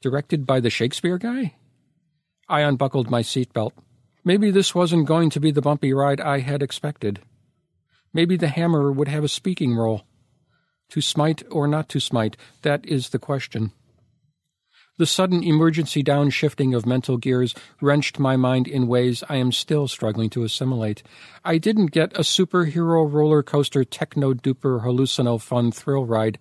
Directed 0.00 0.46
by 0.46 0.60
the 0.60 0.70
Shakespeare 0.70 1.18
guy? 1.18 1.54
I 2.48 2.60
unbuckled 2.60 3.10
my 3.10 3.22
seatbelt. 3.22 3.72
Maybe 4.24 4.50
this 4.50 4.74
wasn't 4.74 5.06
going 5.06 5.30
to 5.30 5.40
be 5.40 5.50
the 5.50 5.62
bumpy 5.62 5.92
ride 5.92 6.20
I 6.20 6.40
had 6.40 6.62
expected. 6.62 7.20
Maybe 8.14 8.36
the 8.36 8.48
hammer 8.48 8.92
would 8.92 9.08
have 9.08 9.24
a 9.24 9.28
speaking 9.28 9.74
role. 9.74 10.02
To 10.90 11.00
smite 11.00 11.42
or 11.50 11.66
not 11.66 11.88
to 11.90 12.00
smite, 12.00 12.36
that 12.62 12.84
is 12.86 13.10
the 13.10 13.18
question. 13.18 13.72
The 14.98 15.06
sudden 15.06 15.42
emergency 15.42 16.04
downshifting 16.04 16.76
of 16.76 16.84
mental 16.84 17.16
gears 17.16 17.54
wrenched 17.80 18.18
my 18.18 18.36
mind 18.36 18.68
in 18.68 18.86
ways 18.86 19.24
I 19.26 19.36
am 19.36 19.50
still 19.50 19.88
struggling 19.88 20.28
to 20.30 20.44
assimilate. 20.44 21.02
I 21.44 21.56
didn't 21.56 21.92
get 21.92 22.12
a 22.12 22.20
superhero 22.20 23.10
roller 23.10 23.42
coaster 23.42 23.84
techno 23.84 24.34
duper 24.34 24.84
hallucino 24.84 25.40
fun 25.40 25.72
thrill 25.72 26.04
ride. 26.04 26.38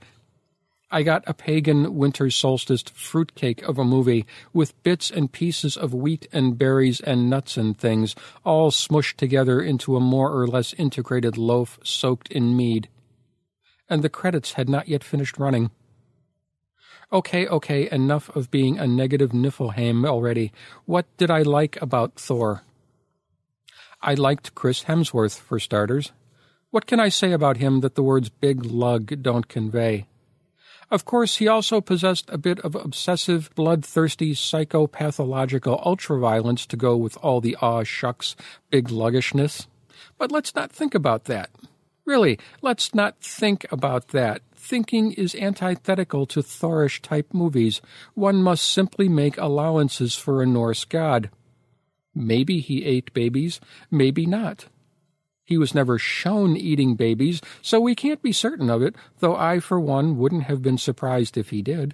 I 0.93 1.04
got 1.04 1.23
a 1.25 1.34
pagan 1.34 1.95
winter 1.95 2.30
solstice 2.30 2.84
fruitcake 2.84 3.62
of 3.62 3.77
a 3.77 3.86
movie 3.86 4.25
with 4.51 4.82
bits 4.84 5.10
and 5.10 5.32
pieces 5.32 5.77
of 5.77 5.93
wheat 5.93 6.27
and 6.34 6.58
berries 6.58 6.99
and 6.99 7.30
nuts 7.30 7.56
and 7.56 7.77
things, 7.77 8.13
all 8.43 8.71
smushed 8.71 9.15
together 9.15 9.62
into 9.62 9.95
a 9.95 10.01
more 10.01 10.34
or 10.34 10.45
less 10.47 10.73
integrated 10.73 11.38
loaf 11.38 11.80
soaked 11.82 12.30
in 12.30 12.58
mead. 12.58 12.89
And 13.89 14.04
the 14.04 14.10
credits 14.10 14.54
had 14.54 14.67
not 14.67 14.89
yet 14.89 15.01
finished 15.01 15.38
running. 15.38 15.71
Okay, 17.13 17.47
okay, 17.47 17.89
enough 17.89 18.30
of 18.36 18.51
being 18.51 18.77
a 18.77 18.86
negative 18.86 19.32
Niflheim 19.32 20.06
already. 20.06 20.51
What 20.86 21.06
did 21.17 21.32
I 21.32 21.41
like 21.41 21.82
about 21.82 22.15
Thor? 22.15 22.63
I 24.01 24.15
liked 24.15 24.56
Chris 24.56 24.84
Hemsworth, 24.86 25.39
for 25.39 25.60
starters. 25.60 26.12
What 26.69 26.86
can 26.86 26.99
I 26.99 27.10
say 27.10 27.32
about 27.32 27.58
him 27.58 27.80
that 27.82 27.95
the 27.95 28.04
words 28.04 28.30
big 28.30 28.65
lug 28.65 29.21
don't 29.21 29.47
convey? 29.47 30.08
Of 30.91 31.06
course, 31.06 31.38
he 31.38 31.47
also 31.47 31.80
possessed 31.80 32.30
a 32.30 32.38
bit 32.38 32.60
of 32.60 32.75
obsessive, 32.75 33.49
bloodthirsty, 33.56 34.34
psychopathological 34.34 35.82
ultraviolence 35.86 36.67
to 36.67 36.75
go 36.75 36.97
with 36.97 37.17
all 37.21 37.39
the 37.39 37.56
aw 37.62 37.84
shucks, 37.84 38.36
big 38.69 38.91
luggishness. 38.91 39.67
But 40.17 40.34
let's 40.34 40.54
not 40.54 40.69
think 40.69 40.93
about 40.93 41.25
that. 41.25 41.49
Really, 42.06 42.38
let's 42.62 42.93
not 42.93 43.21
think 43.21 43.65
about 43.71 44.10
that. 44.10 44.41
Thinking 44.54 45.13
is 45.13 45.34
antithetical 45.34 46.25
to 46.27 46.41
Thorish 46.41 47.01
type 47.01 47.34
movies. 47.34 47.82
One 48.13 48.43
must 48.43 48.71
simply 48.71 49.08
make 49.08 49.38
allowances 49.38 50.15
for 50.15 50.41
a 50.41 50.45
Norse 50.45 50.84
god. 50.84 51.30
Maybe 52.13 52.60
he 52.60 52.84
ate 52.84 53.13
babies, 53.13 53.62
maybe 53.89 54.25
not. 54.25 54.65
He 55.51 55.57
was 55.57 55.75
never 55.75 55.99
shown 55.99 56.55
eating 56.55 56.95
babies, 56.95 57.41
so 57.61 57.81
we 57.81 57.93
can't 57.93 58.21
be 58.21 58.31
certain 58.31 58.69
of 58.69 58.81
it, 58.81 58.95
though 59.19 59.35
I, 59.35 59.59
for 59.59 59.81
one, 59.81 60.17
wouldn't 60.17 60.43
have 60.43 60.61
been 60.61 60.77
surprised 60.77 61.37
if 61.37 61.49
he 61.49 61.61
did. 61.61 61.93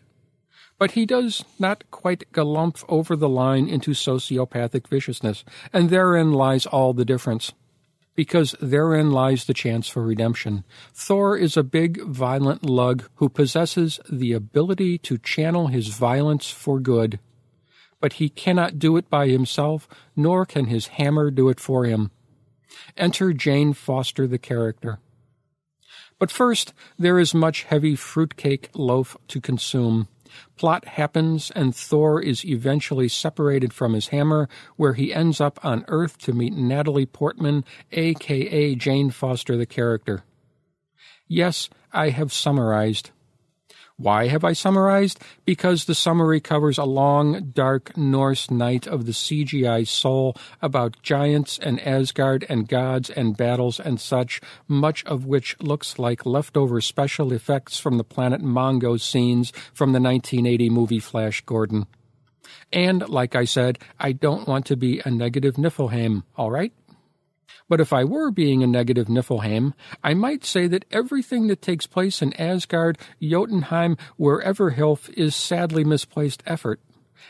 But 0.78 0.92
he 0.92 1.08
does 1.08 1.44
not 1.58 1.84
quite 1.90 2.32
galumph 2.32 2.86
over 2.88 3.16
the 3.16 3.28
line 3.28 3.68
into 3.68 3.94
sociopathic 3.94 4.86
viciousness, 4.86 5.44
and 5.74 5.90
therein 5.90 6.34
lies 6.34 6.68
all 6.68 6.94
the 6.94 7.04
difference. 7.04 7.52
Because 8.14 8.54
therein 8.62 9.10
lies 9.10 9.46
the 9.46 9.56
chance 9.56 9.88
for 9.88 10.04
redemption. 10.04 10.64
Thor 10.94 11.36
is 11.36 11.58
a 11.58 11.64
big, 11.64 12.04
violent 12.04 12.64
lug 12.64 13.10
who 13.16 13.28
possesses 13.28 14.00
the 14.08 14.34
ability 14.34 15.00
to 15.00 15.18
channel 15.18 15.66
his 15.66 15.88
violence 15.88 16.48
for 16.48 16.80
good. 16.80 17.18
But 18.00 18.14
he 18.22 18.30
cannot 18.30 18.78
do 18.78 18.98
it 18.98 19.10
by 19.10 19.30
himself, 19.30 19.88
nor 20.16 20.46
can 20.46 20.66
his 20.66 20.90
hammer 21.00 21.32
do 21.32 21.50
it 21.50 21.60
for 21.60 21.86
him. 21.86 22.12
Enter 22.96 23.34
Jane 23.34 23.74
Foster, 23.74 24.28
the 24.28 24.38
character. 24.38 25.00
But 26.20 26.32
first, 26.32 26.74
there 26.98 27.20
is 27.20 27.34
much 27.34 27.64
heavy 27.64 27.96
fruitcake 27.96 28.70
loaf 28.74 29.16
to 29.28 29.40
consume. 29.40 30.08
Plot 30.58 30.86
happens, 30.86 31.52
and 31.52 31.76
Thor 31.76 32.22
is 32.22 32.46
eventually 32.46 33.08
separated 33.08 33.74
from 33.74 33.94
his 33.94 34.10
hammer, 34.10 34.50
where 34.76 34.94
he 34.94 35.14
ends 35.14 35.40
up 35.40 35.64
on 35.64 35.86
Earth 35.88 36.18
to 36.20 36.34
meet 36.34 36.54
Natalie 36.54 37.06
Portman, 37.06 37.64
aka 37.92 38.76
Jane 38.76 39.10
Foster, 39.12 39.56
the 39.56 39.66
character. 39.66 40.24
Yes, 41.28 41.70
I 41.94 42.10
have 42.10 42.34
summarized. 42.34 43.12
Why 44.00 44.28
have 44.28 44.44
I 44.44 44.54
summarized? 44.54 45.20
Because 45.44 45.86
the 45.86 45.96
summary 45.96 46.40
covers 46.40 46.78
a 46.78 46.84
long, 46.84 47.50
dark 47.50 47.98
Norse 47.98 48.52
night 48.52 48.86
of 48.86 49.08
the 49.08 49.12
CGI 49.12 49.88
soul 49.88 50.36
about 50.62 51.02
giants 51.02 51.58
and 51.58 51.80
Asgard 51.82 52.46
and 52.48 52.68
gods 52.68 53.10
and 53.10 53.36
battles 53.36 53.80
and 53.80 54.00
such, 54.00 54.40
much 54.68 55.04
of 55.06 55.26
which 55.26 55.60
looks 55.60 55.98
like 55.98 56.28
leftover 56.28 56.80
special 56.80 57.34
effects 57.34 57.80
from 57.80 57.98
the 57.98 58.04
planet 58.04 58.42
Mongo 58.44 59.02
scenes 59.02 59.52
from 59.74 59.94
the 59.94 60.00
1980 60.00 60.70
movie 60.70 61.00
Flash 61.00 61.42
Gordon. 61.42 61.88
And, 62.72 63.10
like 63.10 63.36
I 63.36 63.46
said, 63.46 63.80
I 64.00 64.12
don't 64.12 64.48
want 64.48 64.68
to 64.68 64.78
be 64.78 65.02
a 65.06 65.10
negative 65.10 65.56
Niflheim, 65.56 66.22
all 66.36 66.52
right? 66.52 66.72
But 67.70 67.82
if 67.82 67.92
I 67.92 68.04
were 68.04 68.32
being 68.32 68.64
a 68.64 68.68
negative 68.68 69.08
Niflheim, 69.08 69.74
I 70.04 70.14
might 70.14 70.46
say 70.46 70.68
that 70.68 70.86
everything 70.90 71.48
that 71.48 71.62
takes 71.62 71.86
place 71.86 72.22
in 72.22 72.34
Asgard, 72.34 72.98
Jotunheim, 73.22 73.98
wherever 74.16 74.72
Hilf 74.72 75.10
is 75.14 75.36
sadly 75.36 75.84
misplaced 75.84 76.44
effort. 76.46 76.80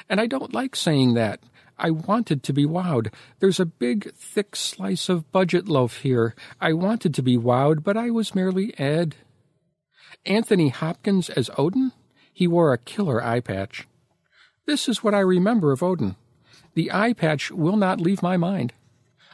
And 0.07 0.21
I 0.21 0.27
don't 0.27 0.53
like 0.53 0.75
saying 0.75 1.15
that. 1.15 1.39
I 1.79 1.91
wanted 1.91 2.43
to 2.43 2.53
be 2.53 2.65
wowed. 2.65 3.13
There's 3.39 3.59
a 3.59 3.65
big, 3.65 4.13
thick 4.13 4.55
slice 4.55 5.09
of 5.09 5.31
budget 5.31 5.67
loaf 5.67 5.97
here. 5.97 6.35
I 6.59 6.73
wanted 6.73 7.13
to 7.15 7.21
be 7.21 7.37
wowed, 7.37 7.83
but 7.83 7.97
I 7.97 8.09
was 8.09 8.35
merely 8.35 8.77
Ed. 8.79 9.15
Anthony 10.25 10.69
Hopkins 10.69 11.29
as 11.29 11.49
Odin? 11.57 11.91
He 12.33 12.47
wore 12.47 12.73
a 12.73 12.77
killer 12.77 13.23
eye 13.23 13.39
patch. 13.39 13.87
This 14.65 14.89
is 14.89 15.03
what 15.03 15.13
I 15.13 15.19
remember 15.19 15.71
of 15.71 15.81
Odin. 15.81 16.15
The 16.73 16.91
eye 16.91 17.13
patch 17.13 17.51
will 17.51 17.77
not 17.77 18.01
leave 18.01 18.21
my 18.21 18.37
mind. 18.37 18.73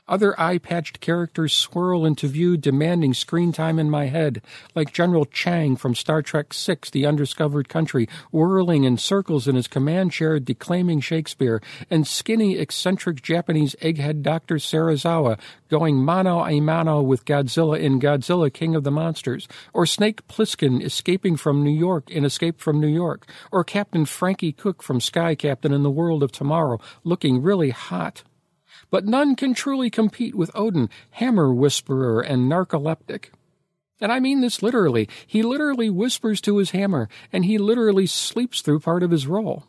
Other 0.05 0.37
eye 0.37 0.57
patched 0.57 0.99
characters 0.99 1.53
swirl 1.53 2.05
into 2.05 2.27
view, 2.27 2.57
demanding 2.57 3.13
screen 3.13 3.53
time 3.53 3.79
in 3.79 3.89
my 3.89 4.07
head, 4.07 4.41
like 4.75 4.91
General 4.91 5.23
Chang 5.23 5.77
from 5.77 5.95
Star 5.95 6.21
Trek 6.21 6.53
VI 6.53 6.77
The 6.91 7.05
Undiscovered 7.05 7.69
Country, 7.69 8.09
whirling 8.29 8.83
in 8.83 8.97
circles 8.97 9.47
in 9.47 9.55
his 9.55 9.69
command 9.69 10.11
chair, 10.11 10.41
declaiming 10.41 10.99
Shakespeare, 10.99 11.61
and 11.89 12.05
skinny, 12.05 12.57
eccentric 12.57 13.21
Japanese 13.21 13.77
egghead 13.81 14.23
Dr. 14.23 14.55
Serizawa 14.55 15.39
going 15.69 16.03
mano 16.03 16.45
a 16.45 16.59
mano 16.59 17.01
with 17.01 17.23
Godzilla 17.23 17.79
in 17.79 18.01
Godzilla 18.01 18.51
King 18.51 18.75
of 18.75 18.83
the 18.83 18.91
Monsters, 18.91 19.47
or 19.71 19.85
Snake 19.85 20.27
Plissken 20.27 20.83
escaping 20.83 21.37
from 21.37 21.63
New 21.63 21.71
York 21.71 22.11
in 22.11 22.25
Escape 22.25 22.59
from 22.59 22.81
New 22.81 22.93
York, 22.93 23.25
or 23.53 23.63
Captain 23.63 24.03
Frankie 24.03 24.51
Cook 24.51 24.83
from 24.83 24.99
Sky 24.99 25.33
Captain 25.33 25.71
in 25.71 25.81
the 25.81 25.89
World 25.89 26.23
of 26.23 26.33
Tomorrow, 26.33 26.81
looking 27.05 27.41
really 27.41 27.69
hot 27.69 28.23
but 28.93 29.07
none 29.07 29.35
can 29.35 29.55
truly 29.55 29.89
compete 29.89 30.35
with 30.35 30.51
Odin, 30.53 30.87
hammer 31.09 31.51
whisperer 31.51 32.21
and 32.21 32.43
narcoleptic. 32.43 33.29
And 33.99 34.11
I 34.11 34.19
mean 34.19 34.41
this 34.41 34.61
literally. 34.61 35.09
He 35.25 35.41
literally 35.41 35.89
whispers 35.89 36.39
to 36.41 36.57
his 36.57 36.69
hammer, 36.69 37.09
and 37.31 37.43
he 37.43 37.57
literally 37.57 38.05
sleeps 38.05 38.61
through 38.61 38.81
part 38.81 39.01
of 39.01 39.09
his 39.09 39.25
role. 39.25 39.63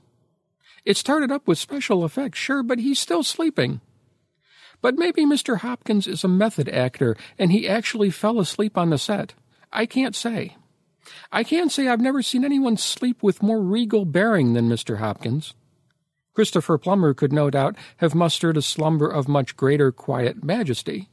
It 0.85 0.99
started 0.99 1.33
up 1.33 1.49
with 1.49 1.57
special 1.57 2.05
effects, 2.05 2.39
sure, 2.39 2.63
but 2.63 2.81
he's 2.81 2.99
still 2.99 3.23
sleeping. 3.23 3.81
But 4.83 4.97
maybe 4.97 5.25
Mr. 5.25 5.61
Hopkins 5.61 6.07
is 6.07 6.23
a 6.23 6.29
method 6.29 6.69
actor, 6.69 7.17
and 7.39 7.51
he 7.51 7.67
actually 7.67 8.11
fell 8.11 8.39
asleep 8.39 8.77
on 8.77 8.91
the 8.91 8.99
set. 8.99 9.33
I 9.73 9.87
can't 9.87 10.15
say. 10.15 10.59
I 11.33 11.45
can't 11.45 11.73
say 11.73 11.89
I've 11.89 11.99
never 11.99 12.21
seen 12.21 12.45
anyone 12.45 12.77
sleep 12.77 13.23
with 13.23 13.43
more 13.43 13.63
regal 13.63 14.05
bearing 14.05 14.53
than 14.53 14.69
Mr. 14.69 14.99
Hopkins. 14.99 15.55
Christopher 16.35 16.79
Plummer 16.79 17.15
could 17.15 17.33
no 17.33 17.49
doubt 17.49 17.77
have 17.99 18.15
mustered 18.15 18.57
a 18.57 18.63
slumber 18.63 19.09
of 19.09 19.29
much 19.29 19.57
greater 19.57 19.93
quiet 19.93 20.43
majesty, 20.43 21.09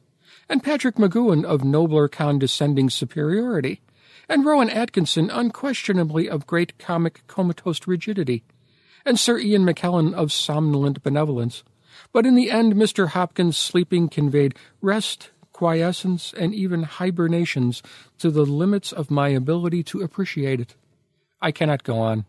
and 0.50 0.64
Patrick 0.64 0.96
McGoohan 0.96 1.46
of 1.46 1.64
nobler 1.64 2.08
condescending 2.08 2.90
superiority, 2.90 3.82
and 4.28 4.44
Rowan 4.44 4.70
Atkinson 4.70 5.30
unquestionably 5.30 6.28
of 6.28 6.48
great 6.48 6.78
comic 6.80 7.22
comatose 7.28 7.86
rigidity, 7.86 8.44
and 9.06 9.20
Sir 9.20 9.38
Ian 9.38 9.64
McKellen 9.64 10.14
of 10.14 10.32
somnolent 10.32 11.04
benevolence. 11.04 11.64
But 12.12 12.26
in 12.26 12.36
the 12.36 12.50
end, 12.50 12.74
Mr. 12.74 13.10
Hopkins' 13.10 13.58
sleeping 13.58 14.10
conveyed 14.10 14.56
rest, 14.82 15.30
quiescence, 15.52 16.34
and 16.36 16.56
even 16.56 16.84
hibernations 16.84 17.84
to 18.18 18.32
the 18.32 18.46
limits 18.46 18.92
of 18.92 19.12
my 19.12 19.30
ability 19.30 19.84
to 19.84 20.02
appreciate 20.02 20.60
it. 20.60 20.76
I 21.42 21.52
cannot 21.52 21.84
go 21.84 22.00
on. 22.00 22.26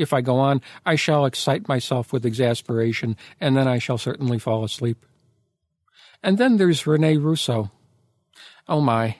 If 0.00 0.14
I 0.14 0.22
go 0.22 0.38
on, 0.38 0.62
I 0.86 0.94
shall 0.94 1.26
excite 1.26 1.68
myself 1.68 2.10
with 2.10 2.24
exasperation, 2.24 3.18
and 3.38 3.54
then 3.54 3.68
I 3.68 3.78
shall 3.78 3.98
certainly 3.98 4.38
fall 4.38 4.64
asleep. 4.64 5.04
And 6.22 6.38
then 6.38 6.56
there's 6.56 6.86
Rene 6.86 7.18
Russo. 7.18 7.70
Oh 8.66 8.80
my. 8.80 9.16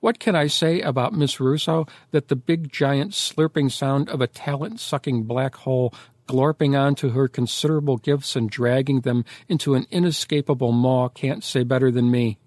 What 0.00 0.18
can 0.18 0.34
I 0.34 0.46
say 0.46 0.80
about 0.80 1.12
Miss 1.12 1.40
Russo 1.40 1.86
that 2.10 2.28
the 2.28 2.36
big 2.36 2.72
giant 2.72 3.12
slurping 3.12 3.70
sound 3.70 4.08
of 4.08 4.22
a 4.22 4.26
talent 4.26 4.80
sucking 4.80 5.24
black 5.24 5.56
hole 5.56 5.92
glorping 6.26 6.74
onto 6.74 7.10
her 7.10 7.28
considerable 7.28 7.98
gifts 7.98 8.34
and 8.34 8.48
dragging 8.48 9.00
them 9.00 9.26
into 9.46 9.74
an 9.74 9.86
inescapable 9.90 10.72
maw 10.72 11.08
can't 11.08 11.44
say 11.44 11.64
better 11.64 11.90
than 11.90 12.10
me. 12.10 12.38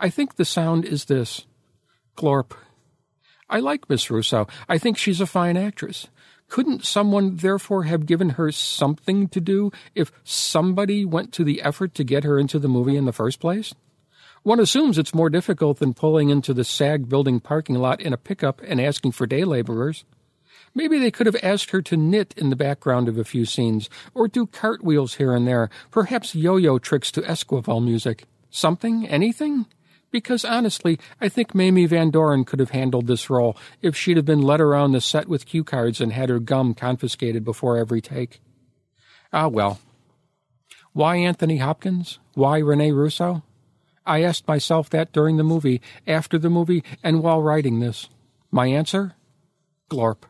I 0.00 0.10
think 0.10 0.34
the 0.34 0.44
sound 0.44 0.84
is 0.84 1.04
this 1.04 1.46
glorp. 2.16 2.52
I 3.48 3.60
like 3.60 3.88
Miss 3.88 4.10
Russo. 4.10 4.48
I 4.68 4.78
think 4.78 4.98
she's 4.98 5.20
a 5.20 5.26
fine 5.26 5.56
actress. 5.56 6.08
Couldn't 6.48 6.84
someone 6.84 7.36
therefore 7.36 7.84
have 7.84 8.06
given 8.06 8.30
her 8.30 8.50
something 8.50 9.28
to 9.28 9.40
do 9.40 9.70
if 9.94 10.10
somebody 10.24 11.04
went 11.04 11.32
to 11.34 11.44
the 11.44 11.62
effort 11.62 11.94
to 11.94 12.04
get 12.04 12.24
her 12.24 12.38
into 12.38 12.58
the 12.58 12.68
movie 12.68 12.96
in 12.96 13.04
the 13.04 13.12
first 13.12 13.38
place? 13.38 13.74
One 14.42 14.60
assumes 14.60 14.96
it's 14.96 15.14
more 15.14 15.30
difficult 15.30 15.78
than 15.78 15.94
pulling 15.94 16.30
into 16.30 16.54
the 16.54 16.64
SAG 16.64 17.08
building 17.08 17.38
parking 17.38 17.76
lot 17.76 18.00
in 18.00 18.12
a 18.12 18.18
pickup 18.18 18.62
and 18.66 18.80
asking 18.80 19.12
for 19.12 19.26
day 19.26 19.44
laborers. 19.44 20.04
Maybe 20.74 20.98
they 20.98 21.10
could 21.10 21.26
have 21.26 21.36
asked 21.42 21.70
her 21.70 21.82
to 21.82 21.96
knit 21.96 22.34
in 22.36 22.50
the 22.50 22.56
background 22.56 23.08
of 23.08 23.18
a 23.18 23.24
few 23.24 23.44
scenes, 23.44 23.90
or 24.14 24.28
do 24.28 24.46
cartwheels 24.46 25.14
here 25.14 25.34
and 25.34 25.46
there, 25.46 25.70
perhaps 25.90 26.34
yo-yo 26.34 26.78
tricks 26.78 27.10
to 27.12 27.22
Esquivel 27.22 27.84
music. 27.84 28.24
Something? 28.50 29.06
Anything? 29.06 29.66
Because 30.10 30.44
honestly, 30.44 30.98
I 31.20 31.28
think 31.28 31.54
Mamie 31.54 31.86
Van 31.86 32.10
Doren 32.10 32.44
could 32.44 32.60
have 32.60 32.70
handled 32.70 33.06
this 33.06 33.28
role 33.28 33.56
if 33.82 33.94
she'd 33.94 34.16
have 34.16 34.24
been 34.24 34.40
led 34.40 34.60
around 34.60 34.92
the 34.92 35.00
set 35.00 35.28
with 35.28 35.46
cue 35.46 35.64
cards 35.64 36.00
and 36.00 36.12
had 36.12 36.30
her 36.30 36.38
gum 36.38 36.74
confiscated 36.74 37.44
before 37.44 37.76
every 37.76 38.00
take. 38.00 38.40
Ah 39.32 39.48
well. 39.48 39.80
Why 40.92 41.16
Anthony 41.16 41.58
Hopkins? 41.58 42.18
Why 42.34 42.58
Rene 42.58 42.92
Russo? 42.92 43.42
I 44.06 44.22
asked 44.22 44.48
myself 44.48 44.88
that 44.90 45.12
during 45.12 45.36
the 45.36 45.44
movie, 45.44 45.82
after 46.06 46.38
the 46.38 46.48
movie, 46.48 46.82
and 47.04 47.22
while 47.22 47.42
writing 47.42 47.80
this. 47.80 48.08
My 48.50 48.66
answer? 48.66 49.14
Glorp. 49.90 50.22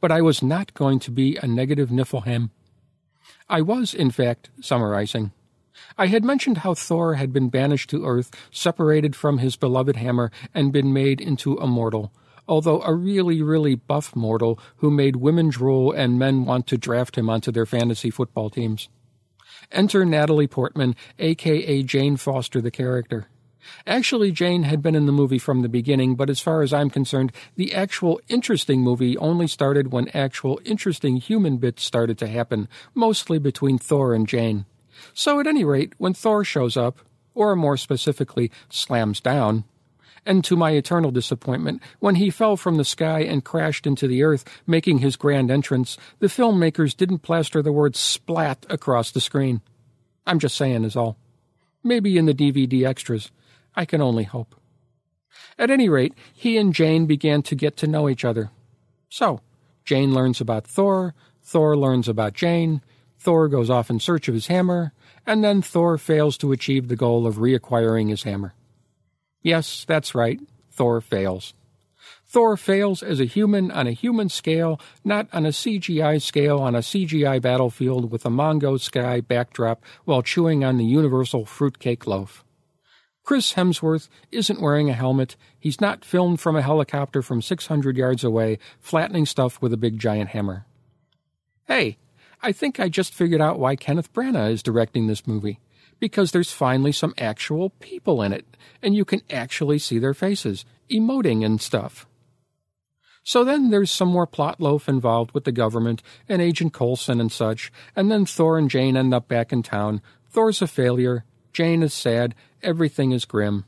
But 0.00 0.12
I 0.12 0.22
was 0.22 0.42
not 0.42 0.74
going 0.74 1.00
to 1.00 1.10
be 1.10 1.36
a 1.36 1.48
negative 1.48 1.88
Niflheim. 1.88 2.50
I 3.48 3.62
was, 3.62 3.94
in 3.94 4.12
fact, 4.12 4.50
summarizing. 4.60 5.32
I 5.96 6.06
had 6.06 6.24
mentioned 6.24 6.58
how 6.58 6.74
Thor 6.74 7.14
had 7.14 7.32
been 7.32 7.48
banished 7.48 7.90
to 7.90 8.04
Earth, 8.04 8.30
separated 8.50 9.16
from 9.16 9.38
his 9.38 9.56
beloved 9.56 9.96
hammer, 9.96 10.30
and 10.54 10.72
been 10.72 10.92
made 10.92 11.20
into 11.20 11.56
a 11.56 11.66
mortal, 11.66 12.12
although 12.46 12.82
a 12.82 12.94
really, 12.94 13.42
really 13.42 13.74
buff 13.74 14.14
mortal 14.14 14.58
who 14.76 14.90
made 14.90 15.16
women 15.16 15.48
drool 15.48 15.92
and 15.92 16.18
men 16.18 16.44
want 16.44 16.66
to 16.68 16.78
draft 16.78 17.16
him 17.16 17.28
onto 17.28 17.52
their 17.52 17.66
fantasy 17.66 18.10
football 18.10 18.50
teams. 18.50 18.88
Enter 19.70 20.04
Natalie 20.04 20.46
Portman, 20.46 20.96
aka 21.18 21.82
Jane 21.82 22.16
Foster, 22.16 22.60
the 22.60 22.70
character. 22.70 23.28
Actually, 23.86 24.32
Jane 24.32 24.62
had 24.62 24.82
been 24.82 24.94
in 24.94 25.06
the 25.06 25.12
movie 25.12 25.38
from 25.38 25.62
the 25.62 25.68
beginning, 25.68 26.14
but 26.14 26.30
as 26.30 26.40
far 26.40 26.62
as 26.62 26.72
I'm 26.72 26.90
concerned, 26.90 27.32
the 27.56 27.74
actual 27.74 28.20
interesting 28.28 28.80
movie 28.80 29.16
only 29.18 29.46
started 29.46 29.92
when 29.92 30.08
actual 30.08 30.60
interesting 30.64 31.16
human 31.16 31.58
bits 31.58 31.82
started 31.82 32.18
to 32.18 32.28
happen, 32.28 32.68
mostly 32.94 33.38
between 33.38 33.78
Thor 33.78 34.14
and 34.14 34.26
Jane. 34.26 34.64
So, 35.18 35.40
at 35.40 35.48
any 35.48 35.64
rate, 35.64 35.94
when 35.98 36.14
Thor 36.14 36.44
shows 36.44 36.76
up, 36.76 37.00
or 37.34 37.56
more 37.56 37.76
specifically, 37.76 38.52
slams 38.70 39.20
down, 39.20 39.64
and 40.24 40.44
to 40.44 40.54
my 40.54 40.70
eternal 40.70 41.10
disappointment, 41.10 41.82
when 41.98 42.14
he 42.14 42.30
fell 42.30 42.56
from 42.56 42.76
the 42.76 42.84
sky 42.84 43.22
and 43.22 43.44
crashed 43.44 43.84
into 43.84 44.06
the 44.06 44.22
earth, 44.22 44.44
making 44.64 44.98
his 44.98 45.16
grand 45.16 45.50
entrance, 45.50 45.98
the 46.20 46.28
filmmakers 46.28 46.96
didn't 46.96 47.18
plaster 47.18 47.62
the 47.62 47.72
word 47.72 47.96
splat 47.96 48.64
across 48.70 49.10
the 49.10 49.20
screen. 49.20 49.60
I'm 50.24 50.38
just 50.38 50.54
saying, 50.54 50.84
is 50.84 50.94
all. 50.94 51.18
Maybe 51.82 52.16
in 52.16 52.26
the 52.26 52.32
DVD 52.32 52.86
extras. 52.86 53.32
I 53.74 53.86
can 53.86 54.00
only 54.00 54.22
hope. 54.22 54.54
At 55.58 55.68
any 55.68 55.88
rate, 55.88 56.14
he 56.32 56.56
and 56.56 56.72
Jane 56.72 57.06
began 57.06 57.42
to 57.42 57.56
get 57.56 57.76
to 57.78 57.88
know 57.88 58.08
each 58.08 58.24
other. 58.24 58.50
So, 59.08 59.40
Jane 59.84 60.14
learns 60.14 60.40
about 60.40 60.64
Thor, 60.64 61.12
Thor 61.42 61.76
learns 61.76 62.08
about 62.08 62.34
Jane, 62.34 62.82
Thor 63.18 63.48
goes 63.48 63.68
off 63.68 63.90
in 63.90 64.00
search 64.00 64.28
of 64.28 64.34
his 64.34 64.46
hammer, 64.46 64.92
and 65.26 65.42
then 65.42 65.60
Thor 65.60 65.98
fails 65.98 66.38
to 66.38 66.52
achieve 66.52 66.88
the 66.88 66.96
goal 66.96 67.26
of 67.26 67.36
reacquiring 67.36 68.10
his 68.10 68.22
hammer. 68.22 68.54
Yes, 69.42 69.84
that's 69.86 70.14
right. 70.14 70.40
Thor 70.70 71.00
fails. 71.00 71.54
Thor 72.26 72.56
fails 72.56 73.02
as 73.02 73.20
a 73.20 73.24
human 73.24 73.70
on 73.70 73.86
a 73.86 73.92
human 73.92 74.28
scale, 74.28 74.80
not 75.04 75.28
on 75.32 75.46
a 75.46 75.50
CGI 75.50 76.20
scale 76.20 76.58
on 76.58 76.74
a 76.74 76.80
CGI 76.80 77.40
battlefield 77.40 78.10
with 78.10 78.24
a 78.24 78.30
Mongo 78.30 78.78
sky 78.78 79.20
backdrop 79.20 79.82
while 80.04 80.22
chewing 80.22 80.62
on 80.62 80.76
the 80.76 80.84
universal 80.84 81.44
fruitcake 81.44 82.06
loaf. 82.06 82.44
Chris 83.24 83.54
Hemsworth 83.54 84.08
isn't 84.30 84.60
wearing 84.60 84.88
a 84.88 84.94
helmet. 84.94 85.36
He's 85.58 85.80
not 85.80 86.04
filmed 86.04 86.40
from 86.40 86.56
a 86.56 86.62
helicopter 86.62 87.20
from 87.20 87.42
600 87.42 87.96
yards 87.96 88.24
away, 88.24 88.58
flattening 88.80 89.26
stuff 89.26 89.60
with 89.60 89.72
a 89.72 89.76
big 89.76 89.98
giant 89.98 90.30
hammer. 90.30 90.64
Hey, 91.66 91.98
I 92.40 92.52
think 92.52 92.78
I 92.78 92.88
just 92.88 93.14
figured 93.14 93.40
out 93.40 93.58
why 93.58 93.76
Kenneth 93.76 94.12
Branagh 94.12 94.52
is 94.52 94.62
directing 94.62 95.06
this 95.06 95.26
movie 95.26 95.58
because 96.00 96.30
there's 96.30 96.52
finally 96.52 96.92
some 96.92 97.14
actual 97.18 97.70
people 97.80 98.22
in 98.22 98.32
it, 98.32 98.46
and 98.82 98.94
you 98.94 99.04
can 99.04 99.20
actually 99.30 99.78
see 99.78 99.98
their 99.98 100.14
faces, 100.14 100.64
emoting 100.90 101.44
and 101.44 101.60
stuff. 101.60 102.06
So 103.24 103.44
then 103.44 103.70
there's 103.70 103.90
some 103.90 104.08
more 104.08 104.26
plot 104.26 104.60
loaf 104.60 104.88
involved 104.88 105.32
with 105.32 105.44
the 105.44 105.52
government 105.52 106.02
and 106.28 106.40
Agent 106.40 106.72
Coulson 106.72 107.20
and 107.20 107.30
such, 107.30 107.72
and 107.94 108.10
then 108.10 108.24
Thor 108.24 108.56
and 108.56 108.70
Jane 108.70 108.96
end 108.96 109.12
up 109.12 109.28
back 109.28 109.52
in 109.52 109.62
town. 109.62 110.00
Thor's 110.30 110.62
a 110.62 110.66
failure, 110.66 111.24
Jane 111.52 111.82
is 111.82 111.92
sad, 111.92 112.34
everything 112.62 113.12
is 113.12 113.24
grim. 113.24 113.64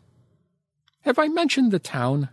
Have 1.02 1.18
I 1.18 1.28
mentioned 1.28 1.72
the 1.72 1.78
town? 1.78 2.28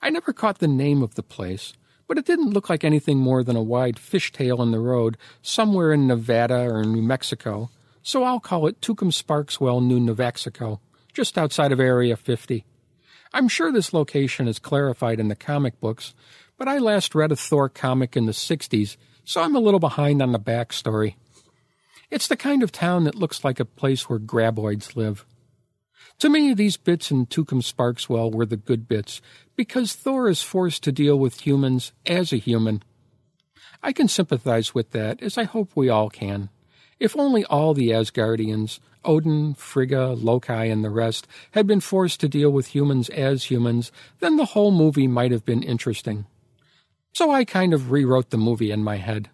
I 0.00 0.10
never 0.10 0.32
caught 0.32 0.58
the 0.58 0.68
name 0.68 1.02
of 1.02 1.14
the 1.14 1.22
place, 1.22 1.74
but 2.12 2.18
it 2.18 2.26
didn't 2.26 2.50
look 2.50 2.68
like 2.68 2.84
anything 2.84 3.16
more 3.16 3.42
than 3.42 3.56
a 3.56 3.62
wide 3.62 3.96
fishtail 3.96 4.62
in 4.62 4.70
the 4.70 4.78
road 4.78 5.16
somewhere 5.40 5.94
in 5.94 6.06
Nevada 6.06 6.70
or 6.70 6.84
New 6.84 7.00
Mexico, 7.00 7.70
so 8.02 8.22
I'll 8.22 8.38
call 8.38 8.66
it 8.66 8.82
Tucumsparkswell, 8.82 9.82
New 9.82 10.14
Mexico, 10.14 10.78
just 11.14 11.38
outside 11.38 11.72
of 11.72 11.80
Area 11.80 12.14
50. 12.14 12.66
I'm 13.32 13.48
sure 13.48 13.72
this 13.72 13.94
location 13.94 14.46
is 14.46 14.58
clarified 14.58 15.20
in 15.20 15.28
the 15.28 15.34
comic 15.34 15.80
books, 15.80 16.12
but 16.58 16.68
I 16.68 16.76
last 16.76 17.14
read 17.14 17.32
a 17.32 17.36
Thor 17.36 17.70
comic 17.70 18.14
in 18.14 18.26
the 18.26 18.32
60s, 18.32 18.98
so 19.24 19.40
I'm 19.40 19.56
a 19.56 19.60
little 19.60 19.80
behind 19.80 20.20
on 20.20 20.32
the 20.32 20.38
backstory. 20.38 21.14
It's 22.10 22.28
the 22.28 22.36
kind 22.36 22.62
of 22.62 22.70
town 22.70 23.04
that 23.04 23.14
looks 23.14 23.42
like 23.42 23.58
a 23.58 23.64
place 23.64 24.10
where 24.10 24.18
graboids 24.18 24.96
live. 24.96 25.24
To 26.22 26.50
of 26.52 26.56
these 26.56 26.76
bits 26.76 27.10
in 27.10 27.26
Tucumsparkswell 27.26 28.32
were 28.32 28.46
the 28.46 28.56
good 28.56 28.86
bits, 28.86 29.20
because 29.56 29.94
Thor 29.94 30.28
is 30.28 30.40
forced 30.40 30.84
to 30.84 30.92
deal 30.92 31.18
with 31.18 31.44
humans 31.44 31.92
as 32.06 32.32
a 32.32 32.36
human. 32.36 32.84
I 33.82 33.92
can 33.92 34.06
sympathize 34.06 34.72
with 34.72 34.92
that, 34.92 35.20
as 35.20 35.36
I 35.36 35.42
hope 35.42 35.72
we 35.74 35.88
all 35.88 36.10
can. 36.10 36.48
If 37.00 37.16
only 37.16 37.44
all 37.46 37.74
the 37.74 37.88
Asgardians, 37.88 38.78
Odin, 39.04 39.54
Frigga, 39.54 40.10
Loki, 40.10 40.70
and 40.70 40.84
the 40.84 40.90
rest, 40.90 41.26
had 41.50 41.66
been 41.66 41.80
forced 41.80 42.20
to 42.20 42.28
deal 42.28 42.50
with 42.50 42.68
humans 42.68 43.08
as 43.08 43.50
humans, 43.50 43.90
then 44.20 44.36
the 44.36 44.44
whole 44.44 44.70
movie 44.70 45.08
might 45.08 45.32
have 45.32 45.44
been 45.44 45.64
interesting. 45.64 46.26
So 47.12 47.32
I 47.32 47.44
kind 47.44 47.74
of 47.74 47.90
rewrote 47.90 48.30
the 48.30 48.38
movie 48.38 48.70
in 48.70 48.84
my 48.84 48.98
head. 48.98 49.28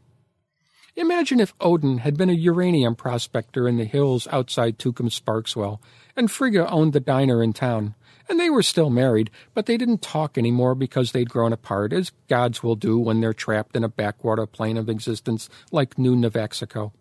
Imagine 0.99 1.39
if 1.39 1.55
Odin 1.61 1.99
had 1.99 2.17
been 2.17 2.29
a 2.29 2.33
uranium 2.33 2.97
prospector 2.97 3.69
in 3.69 3.77
the 3.77 3.85
hills 3.85 4.27
outside 4.33 4.81
Tucumsparkswell, 4.81 5.79
and 6.17 6.29
Frigga 6.29 6.69
owned 6.69 6.93
the 6.93 6.99
diner 6.99 7.41
in 7.41 7.53
town, 7.53 7.95
and 8.29 8.41
they 8.41 8.51
were 8.51 8.65
still 8.65 8.91
married, 8.91 9.31
but 9.55 9.67
they 9.67 9.77
didn't 9.77 10.03
talk 10.03 10.37
anymore 10.37 10.75
because 10.75 11.13
they'd 11.13 11.31
grown 11.31 11.53
apart, 11.53 11.93
as 11.93 12.11
gods 12.29 12.65
will 12.65 12.75
do 12.75 12.99
when 12.99 13.21
they're 13.21 13.33
trapped 13.33 13.77
in 13.77 13.85
a 13.85 13.89
backwater 13.89 14.45
plane 14.45 14.77
of 14.77 14.89
existence 14.89 15.49
like 15.71 15.99
New 15.99 16.17
Mexico. 16.17 16.93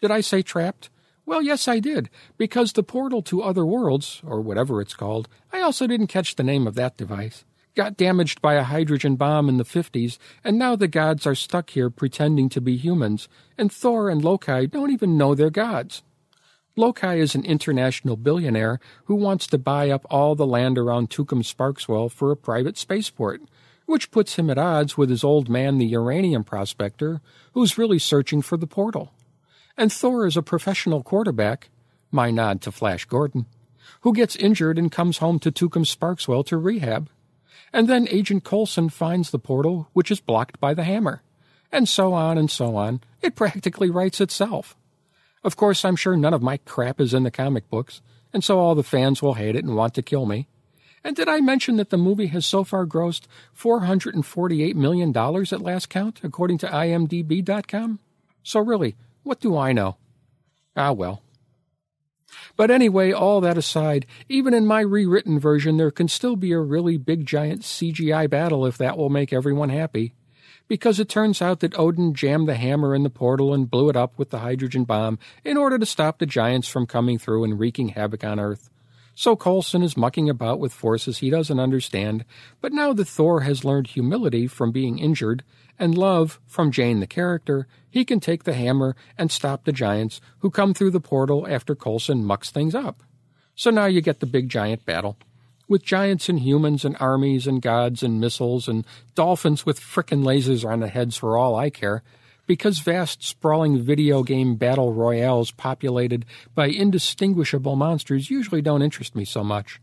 Did 0.00 0.10
I 0.10 0.22
say 0.22 0.40
trapped? 0.40 0.88
Well, 1.26 1.42
yes, 1.42 1.68
I 1.68 1.80
did, 1.80 2.08
because 2.38 2.72
the 2.72 2.82
portal 2.82 3.20
to 3.24 3.42
other 3.42 3.66
worlds, 3.66 4.22
or 4.24 4.40
whatever 4.40 4.80
it's 4.80 4.94
called, 4.94 5.28
I 5.52 5.60
also 5.60 5.86
didn't 5.86 6.06
catch 6.06 6.36
the 6.36 6.42
name 6.42 6.66
of 6.66 6.76
that 6.76 6.96
device, 6.96 7.44
got 7.78 7.96
damaged 7.96 8.42
by 8.42 8.54
a 8.54 8.64
hydrogen 8.64 9.16
bomb 9.16 9.48
in 9.48 9.56
the 9.56 9.64
50s, 9.64 10.18
and 10.42 10.58
now 10.58 10.76
the 10.76 10.86
gods 10.88 11.26
are 11.26 11.34
stuck 11.34 11.70
here 11.70 11.88
pretending 11.88 12.50
to 12.50 12.60
be 12.60 12.76
humans, 12.76 13.28
and 13.56 13.72
Thor 13.72 14.10
and 14.10 14.22
Loki 14.22 14.66
don't 14.66 14.90
even 14.90 15.16
know 15.16 15.34
they're 15.34 15.48
gods. 15.48 16.02
Loki 16.76 17.20
is 17.20 17.34
an 17.34 17.44
international 17.44 18.16
billionaire 18.16 18.80
who 19.04 19.14
wants 19.14 19.46
to 19.46 19.58
buy 19.58 19.88
up 19.88 20.04
all 20.10 20.34
the 20.34 20.46
land 20.46 20.76
around 20.76 21.08
Tucumsparkswell 21.08 22.10
for 22.10 22.30
a 22.30 22.36
private 22.36 22.76
spaceport, 22.76 23.40
which 23.86 24.10
puts 24.10 24.34
him 24.34 24.50
at 24.50 24.58
odds 24.58 24.98
with 24.98 25.08
his 25.08 25.24
old 25.24 25.48
man, 25.48 25.78
the 25.78 25.86
uranium 25.86 26.44
prospector, 26.44 27.22
who's 27.54 27.78
really 27.78 27.98
searching 27.98 28.42
for 28.42 28.58
the 28.58 28.66
portal 28.66 29.14
and 29.78 29.92
Thor 29.92 30.26
is 30.26 30.36
a 30.36 30.42
professional 30.42 31.04
quarterback, 31.04 31.70
my 32.10 32.32
nod 32.32 32.60
to 32.62 32.72
Flash 32.72 33.04
Gordon, 33.04 33.46
who 34.00 34.12
gets 34.12 34.34
injured 34.34 34.76
and 34.76 34.90
comes 34.90 35.18
home 35.18 35.38
to 35.38 35.52
Tucumsparkswell 35.52 36.44
to 36.46 36.58
rehab. 36.58 37.08
And 37.72 37.88
then 37.88 38.08
Agent 38.10 38.44
Coulson 38.44 38.88
finds 38.88 39.30
the 39.30 39.38
portal, 39.38 39.88
which 39.92 40.10
is 40.10 40.20
blocked 40.20 40.60
by 40.60 40.74
the 40.74 40.84
hammer. 40.84 41.22
And 41.70 41.88
so 41.88 42.14
on 42.14 42.38
and 42.38 42.50
so 42.50 42.76
on. 42.76 43.00
It 43.20 43.34
practically 43.36 43.90
writes 43.90 44.20
itself. 44.20 44.76
Of 45.44 45.56
course, 45.56 45.84
I'm 45.84 45.96
sure 45.96 46.16
none 46.16 46.34
of 46.34 46.42
my 46.42 46.56
crap 46.58 47.00
is 47.00 47.14
in 47.14 47.22
the 47.22 47.30
comic 47.30 47.70
books, 47.70 48.00
and 48.32 48.42
so 48.42 48.58
all 48.58 48.74
the 48.74 48.82
fans 48.82 49.22
will 49.22 49.34
hate 49.34 49.54
it 49.54 49.64
and 49.64 49.76
want 49.76 49.94
to 49.94 50.02
kill 50.02 50.26
me. 50.26 50.48
And 51.04 51.14
did 51.14 51.28
I 51.28 51.40
mention 51.40 51.76
that 51.76 51.90
the 51.90 51.96
movie 51.96 52.26
has 52.26 52.44
so 52.44 52.64
far 52.64 52.84
grossed 52.84 53.26
$448 53.56 54.74
million 54.74 55.16
at 55.16 55.62
last 55.62 55.88
count, 55.88 56.20
according 56.24 56.58
to 56.58 56.66
IMDb.com? 56.66 58.00
So 58.42 58.60
really, 58.60 58.96
what 59.22 59.40
do 59.40 59.56
I 59.56 59.72
know? 59.72 59.96
Ah, 60.76 60.92
well. 60.92 61.22
But 62.56 62.70
anyway, 62.70 63.12
all 63.12 63.40
that 63.40 63.58
aside, 63.58 64.06
even 64.28 64.54
in 64.54 64.66
my 64.66 64.80
rewritten 64.80 65.38
version, 65.38 65.76
there 65.76 65.90
can 65.90 66.08
still 66.08 66.36
be 66.36 66.52
a 66.52 66.60
really 66.60 66.96
big 66.96 67.26
giant 67.26 67.62
CGI 67.62 68.28
battle 68.28 68.66
if 68.66 68.78
that 68.78 68.98
will 68.98 69.10
make 69.10 69.32
everyone 69.32 69.70
happy. 69.70 70.14
Because 70.66 71.00
it 71.00 71.08
turns 71.08 71.40
out 71.40 71.60
that 71.60 71.78
Odin 71.78 72.12
jammed 72.14 72.48
the 72.48 72.56
hammer 72.56 72.94
in 72.94 73.02
the 73.02 73.10
portal 73.10 73.54
and 73.54 73.70
blew 73.70 73.88
it 73.88 73.96
up 73.96 74.18
with 74.18 74.30
the 74.30 74.40
hydrogen 74.40 74.84
bomb 74.84 75.18
in 75.44 75.56
order 75.56 75.78
to 75.78 75.86
stop 75.86 76.18
the 76.18 76.26
giants 76.26 76.68
from 76.68 76.86
coming 76.86 77.18
through 77.18 77.44
and 77.44 77.58
wreaking 77.58 77.90
havoc 77.90 78.22
on 78.22 78.38
Earth. 78.38 78.68
So 79.14 79.34
Coulson 79.34 79.82
is 79.82 79.96
mucking 79.96 80.30
about 80.30 80.60
with 80.60 80.72
forces 80.72 81.18
he 81.18 81.30
doesn't 81.30 81.58
understand, 81.58 82.24
but 82.60 82.72
now 82.72 82.92
that 82.92 83.08
Thor 83.08 83.40
has 83.40 83.64
learned 83.64 83.88
humility 83.88 84.46
from 84.46 84.70
being 84.70 84.98
injured 84.98 85.42
and 85.78 85.96
love 85.96 86.40
from 86.46 86.70
Jane 86.70 87.00
the 87.00 87.06
character, 87.06 87.66
he 87.88 88.04
can 88.04 88.20
take 88.20 88.44
the 88.44 88.52
hammer 88.52 88.96
and 89.16 89.30
stop 89.30 89.64
the 89.64 89.72
giants 89.72 90.20
who 90.38 90.50
come 90.50 90.74
through 90.74 90.90
the 90.90 91.00
portal 91.00 91.46
after 91.48 91.74
Coulson 91.74 92.24
mucks 92.24 92.50
things 92.50 92.74
up. 92.74 93.02
So 93.54 93.70
now 93.70 93.86
you 93.86 94.00
get 94.00 94.20
the 94.20 94.26
big 94.26 94.48
giant 94.48 94.84
battle. 94.84 95.16
With 95.68 95.84
giants 95.84 96.28
and 96.28 96.40
humans 96.40 96.84
and 96.84 96.96
armies 96.98 97.46
and 97.46 97.60
gods 97.60 98.02
and 98.02 98.20
missiles 98.20 98.68
and 98.68 98.86
dolphins 99.14 99.66
with 99.66 99.80
frickin' 99.80 100.22
lasers 100.22 100.68
on 100.68 100.80
their 100.80 100.88
heads 100.88 101.16
for 101.16 101.36
all 101.36 101.56
I 101.56 101.70
care, 101.70 102.02
because 102.46 102.78
vast, 102.78 103.22
sprawling 103.22 103.82
video 103.82 104.22
game 104.22 104.56
battle 104.56 104.94
royales 104.94 105.50
populated 105.50 106.24
by 106.54 106.68
indistinguishable 106.68 107.76
monsters 107.76 108.30
usually 108.30 108.62
don't 108.62 108.82
interest 108.82 109.14
me 109.14 109.24
so 109.24 109.44
much. 109.44 109.80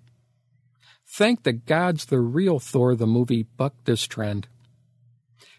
Thank 1.08 1.44
the 1.44 1.54
gods 1.54 2.06
the 2.06 2.20
real 2.20 2.60
Thor 2.60 2.96
the 2.96 3.06
movie 3.06 3.44
bucked 3.44 3.86
this 3.86 4.08
trend. 4.08 4.48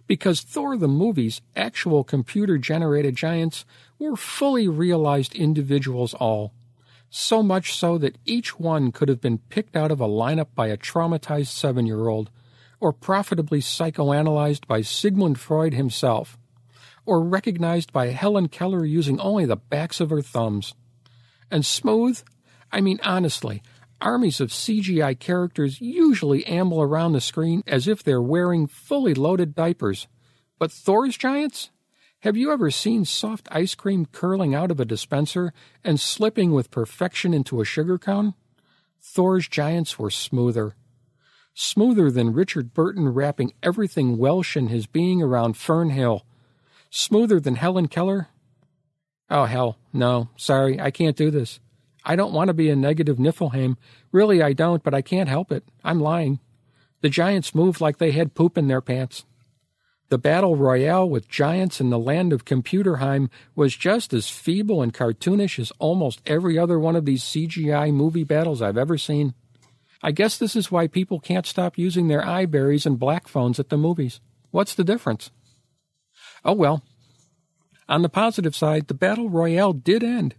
Because 0.07 0.43
Thor 0.43 0.77
the 0.77 0.89
movie's 0.89 1.41
actual 1.55 2.05
computer 2.05 2.59
generated 2.59 3.17
giants 3.17 3.65
were 3.99 4.17
fully 4.17 4.69
realized 4.69 5.35
individuals 5.35 6.15
all, 6.15 6.53
so 7.11 7.43
much 7.43 7.75
so 7.75 7.99
that 7.99 8.19
each 8.25 8.59
one 8.59 8.93
could 8.93 9.09
have 9.09 9.21
been 9.21 9.39
picked 9.39 9.75
out 9.77 9.91
of 9.91 10.01
a 10.01 10.09
lineup 10.09 10.49
by 10.55 10.69
a 10.69 10.77
traumatized 10.77 11.49
seven 11.49 11.87
year 11.87 12.09
old, 12.09 12.31
or 12.79 12.93
profitably 12.93 13.61
psychoanalyzed 13.61 14.67
by 14.67 14.83
Sigmund 14.83 15.41
Freud 15.41 15.75
himself 15.75 16.39
or 17.07 17.23
recognized 17.23 17.93
by 17.93 18.09
Helen 18.09 18.49
Keller 18.49 18.85
using 18.85 19.19
only 19.21 19.47
the 19.47 19.57
backs 19.57 20.01
of 20.01 20.11
her 20.11 20.21
thumbs. 20.21 20.75
And 21.51 21.65
smooth? 21.65 22.21
I 22.73 22.81
mean, 22.81 22.99
honestly, 23.05 23.63
armies 24.01 24.41
of 24.41 24.51
CGI 24.51 25.19
characters 25.19 25.81
usually 25.81 26.47
amble 26.47 26.81
around 26.81 27.13
the 27.13 27.21
screen 27.21 27.63
as 27.67 27.89
if 27.89 28.03
they're 28.03 28.23
wearing 28.23 28.67
fully 28.67 29.15
loaded 29.15 29.55
diapers. 29.55 30.07
But 30.59 30.73
Thor's 30.73 31.17
giants? 31.17 31.71
Have 32.21 32.37
you 32.37 32.53
ever 32.53 32.71
seen 32.71 33.05
soft 33.05 33.49
ice 33.53 33.75
cream 33.75 34.07
curling 34.07 34.55
out 34.55 34.71
of 34.71 34.81
a 34.81 34.85
dispenser 34.85 35.53
and 35.85 36.01
slipping 36.01 36.53
with 36.53 36.71
perfection 36.71 37.35
into 37.35 37.61
a 37.61 37.65
sugar 37.65 37.99
cone? 37.99 38.35
Thor's 39.01 39.49
giants 39.49 39.99
were 39.99 40.11
smoother. 40.11 40.75
Smoother 41.55 42.11
than 42.11 42.33
Richard 42.33 42.75
Burton 42.75 43.09
wrapping 43.09 43.53
everything 43.63 44.19
Welsh 44.19 44.57
in 44.57 44.69
his 44.69 44.87
being 44.87 45.23
around 45.23 45.57
Fern 45.57 45.91
Hill 45.91 46.25
Smoother 46.91 47.41
than 47.41 47.57
Helen 47.57 47.89
Keller? 47.89 48.29
Oh, 49.29 49.45
hell, 49.45 49.79
no. 49.93 50.31
Sorry, 50.37 50.81
I 50.81 50.91
can't 50.91 51.17
do 51.17 51.31
this. 51.31 51.61
I 52.09 52.15
don't 52.15 52.33
want 52.33 52.49
to 52.49 52.55
be 52.55 52.71
a 52.71 52.77
negative 52.77 53.17
Niflheim. 53.17 53.77
Really, 54.13 54.41
I 54.41 54.53
don't, 54.53 54.83
but 54.85 54.95
I 54.95 55.03
can't 55.03 55.29
help 55.29 55.51
it. 55.51 55.65
I'm 55.83 56.01
lying. 56.01 56.39
The 57.01 57.09
giants 57.09 57.55
moved 57.55 57.81
like 57.81 57.99
they 57.99 58.13
had 58.13 58.35
poop 58.35 58.57
in 58.57 58.69
their 58.69 58.81
pants. 58.81 59.25
The 60.09 60.19
battle 60.19 60.55
royale 60.55 61.11
with 61.11 61.29
giants 61.29 61.81
in 61.81 61.91
the 61.91 61.99
land 61.99 62.33
of 62.33 62.45
Computerheim 62.45 63.29
was 63.57 63.75
just 63.75 64.13
as 64.13 64.29
feeble 64.29 64.81
and 64.81 64.95
cartoonish 64.95 65.59
as 65.59 65.73
almost 65.81 66.23
every 66.27 66.57
other 66.57 66.79
one 66.79 66.95
of 66.95 67.07
these 67.07 67.25
CGI 67.25 67.93
movie 67.93 68.23
battles 68.23 68.63
I've 68.63 68.79
ever 68.79 68.97
seen. 68.97 69.35
I 70.01 70.13
guess 70.13 70.39
this 70.39 70.55
is 70.55 70.71
why 70.71 70.87
people 70.87 71.19
can't 71.19 71.45
stop 71.45 71.77
using 71.77 72.07
their 72.07 72.23
iBerries 72.23 72.87
and 72.87 73.01
black 73.01 73.27
phones 73.27 73.59
at 73.59 73.69
the 73.69 73.77
movies. 73.77 74.21
What's 74.53 74.77
the 74.77 74.85
difference? 74.85 75.33
Oh 76.45 76.53
well. 76.53 76.85
On 77.89 78.03
the 78.03 78.09
positive 78.09 78.55
side, 78.55 78.87
the 78.87 78.95
battle 78.95 79.29
royale 79.29 79.73
did 79.73 80.05
end, 80.05 80.37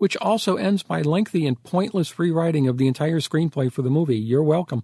which 0.00 0.16
also 0.16 0.56
ends 0.56 0.88
my 0.88 1.02
lengthy 1.02 1.46
and 1.46 1.62
pointless 1.62 2.18
rewriting 2.18 2.66
of 2.66 2.78
the 2.78 2.88
entire 2.88 3.20
screenplay 3.20 3.70
for 3.70 3.82
the 3.82 3.90
movie. 3.90 4.16
You're 4.16 4.42
welcome. 4.42 4.82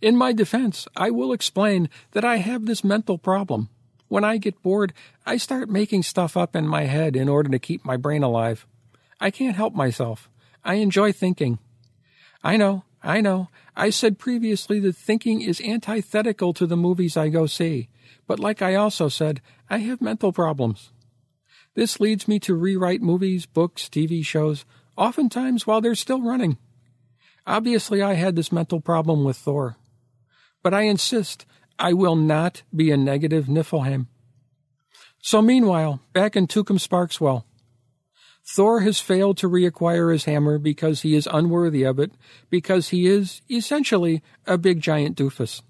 In 0.00 0.16
my 0.16 0.32
defense, 0.32 0.86
I 0.96 1.10
will 1.10 1.32
explain 1.32 1.90
that 2.12 2.24
I 2.24 2.36
have 2.36 2.64
this 2.64 2.84
mental 2.84 3.18
problem. 3.18 3.70
When 4.06 4.22
I 4.22 4.36
get 4.36 4.62
bored, 4.62 4.92
I 5.26 5.36
start 5.36 5.68
making 5.68 6.04
stuff 6.04 6.36
up 6.36 6.54
in 6.54 6.64
my 6.64 6.84
head 6.84 7.16
in 7.16 7.28
order 7.28 7.50
to 7.50 7.58
keep 7.58 7.84
my 7.84 7.96
brain 7.96 8.22
alive. 8.22 8.68
I 9.20 9.32
can't 9.32 9.56
help 9.56 9.74
myself. 9.74 10.30
I 10.64 10.74
enjoy 10.74 11.10
thinking. 11.10 11.58
I 12.44 12.56
know, 12.56 12.84
I 13.02 13.20
know. 13.20 13.48
I 13.74 13.90
said 13.90 14.20
previously 14.20 14.78
that 14.78 14.94
thinking 14.94 15.40
is 15.40 15.60
antithetical 15.60 16.54
to 16.54 16.68
the 16.68 16.76
movies 16.76 17.16
I 17.16 17.30
go 17.30 17.46
see. 17.46 17.88
But 18.28 18.38
like 18.38 18.62
I 18.62 18.76
also 18.76 19.08
said, 19.08 19.42
I 19.68 19.78
have 19.78 20.00
mental 20.00 20.32
problems. 20.32 20.92
This 21.74 21.98
leads 21.98 22.28
me 22.28 22.38
to 22.40 22.54
rewrite 22.54 23.02
movies, 23.02 23.46
books, 23.46 23.88
TV 23.88 24.24
shows, 24.24 24.64
oftentimes 24.96 25.66
while 25.66 25.80
they're 25.80 25.94
still 25.94 26.22
running. 26.22 26.58
Obviously, 27.46 28.00
I 28.00 28.14
had 28.14 28.36
this 28.36 28.52
mental 28.52 28.80
problem 28.80 29.24
with 29.24 29.36
Thor. 29.36 29.76
But 30.62 30.72
I 30.72 30.82
insist, 30.82 31.44
I 31.78 31.92
will 31.92 32.16
not 32.16 32.62
be 32.74 32.90
a 32.90 32.96
negative 32.96 33.46
Niflheim. 33.46 34.06
So 35.20 35.42
meanwhile, 35.42 36.00
back 36.12 36.36
in 36.36 36.46
Tukum 36.46 36.78
Sparkswell, 36.78 37.44
Thor 38.46 38.80
has 38.80 39.00
failed 39.00 39.38
to 39.38 39.48
reacquire 39.48 40.12
his 40.12 40.26
hammer 40.26 40.58
because 40.58 41.00
he 41.00 41.14
is 41.14 41.28
unworthy 41.32 41.82
of 41.82 41.98
it, 41.98 42.12
because 42.50 42.90
he 42.90 43.06
is, 43.06 43.40
essentially, 43.50 44.22
a 44.46 44.58
big 44.58 44.80
giant 44.80 45.16
doofus. 45.16 45.62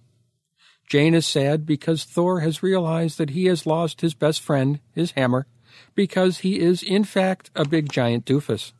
Jane 0.88 1.14
is 1.14 1.24
sad 1.24 1.64
because 1.64 2.04
Thor 2.04 2.40
has 2.40 2.62
realized 2.62 3.16
that 3.18 3.30
he 3.30 3.46
has 3.46 3.64
lost 3.64 4.00
his 4.00 4.12
best 4.12 4.40
friend, 4.40 4.80
his 4.92 5.12
hammer, 5.12 5.46
because 5.94 6.38
he 6.38 6.60
is 6.60 6.82
in 6.82 7.04
fact 7.04 7.50
a 7.54 7.66
big 7.66 7.90
giant 7.90 8.24
doofus. 8.24 8.72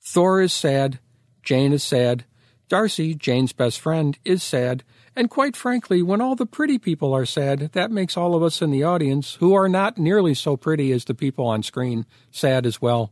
Thor 0.00 0.40
is 0.40 0.52
sad, 0.52 0.98
Jane 1.42 1.72
is 1.72 1.82
sad, 1.82 2.24
Darcy, 2.68 3.14
Jane's 3.14 3.52
best 3.52 3.80
friend, 3.80 4.18
is 4.24 4.42
sad, 4.42 4.84
and 5.16 5.30
quite 5.30 5.56
frankly, 5.56 6.02
when 6.02 6.20
all 6.20 6.36
the 6.36 6.46
pretty 6.46 6.78
people 6.78 7.14
are 7.14 7.24
sad, 7.24 7.72
that 7.72 7.90
makes 7.90 8.16
all 8.16 8.34
of 8.34 8.42
us 8.42 8.60
in 8.60 8.70
the 8.70 8.84
audience, 8.84 9.34
who 9.36 9.54
are 9.54 9.68
not 9.68 9.96
nearly 9.96 10.34
so 10.34 10.56
pretty 10.56 10.92
as 10.92 11.06
the 11.06 11.14
people 11.14 11.46
on 11.46 11.62
screen, 11.62 12.04
sad 12.30 12.66
as 12.66 12.82
well. 12.82 13.10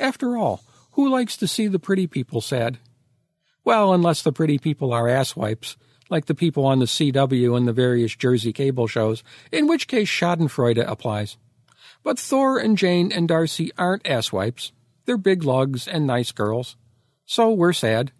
After 0.00 0.36
all, 0.36 0.64
who 0.92 1.10
likes 1.10 1.36
to 1.36 1.46
see 1.46 1.66
the 1.66 1.78
pretty 1.78 2.06
people 2.06 2.40
sad? 2.40 2.78
Well, 3.64 3.92
unless 3.92 4.22
the 4.22 4.32
pretty 4.32 4.58
people 4.58 4.92
are 4.92 5.04
asswipes, 5.04 5.76
like 6.08 6.26
the 6.26 6.34
people 6.34 6.64
on 6.64 6.78
the 6.78 6.86
CW 6.86 7.56
and 7.56 7.68
the 7.68 7.72
various 7.72 8.16
Jersey 8.16 8.52
cable 8.52 8.86
shows, 8.86 9.22
in 9.52 9.66
which 9.66 9.88
case 9.88 10.08
Schadenfreude 10.08 10.84
applies. 10.86 11.36
But 12.04 12.18
Thor 12.18 12.58
and 12.58 12.78
Jane 12.78 13.10
and 13.10 13.26
Darcy 13.26 13.72
aren't 13.76 14.04
asswipes. 14.04 14.70
They're 15.06 15.16
big 15.16 15.42
lugs 15.42 15.88
and 15.88 16.06
nice 16.06 16.30
girls. 16.30 16.76
So 17.24 17.50
we're 17.50 17.72
sad. 17.72 18.12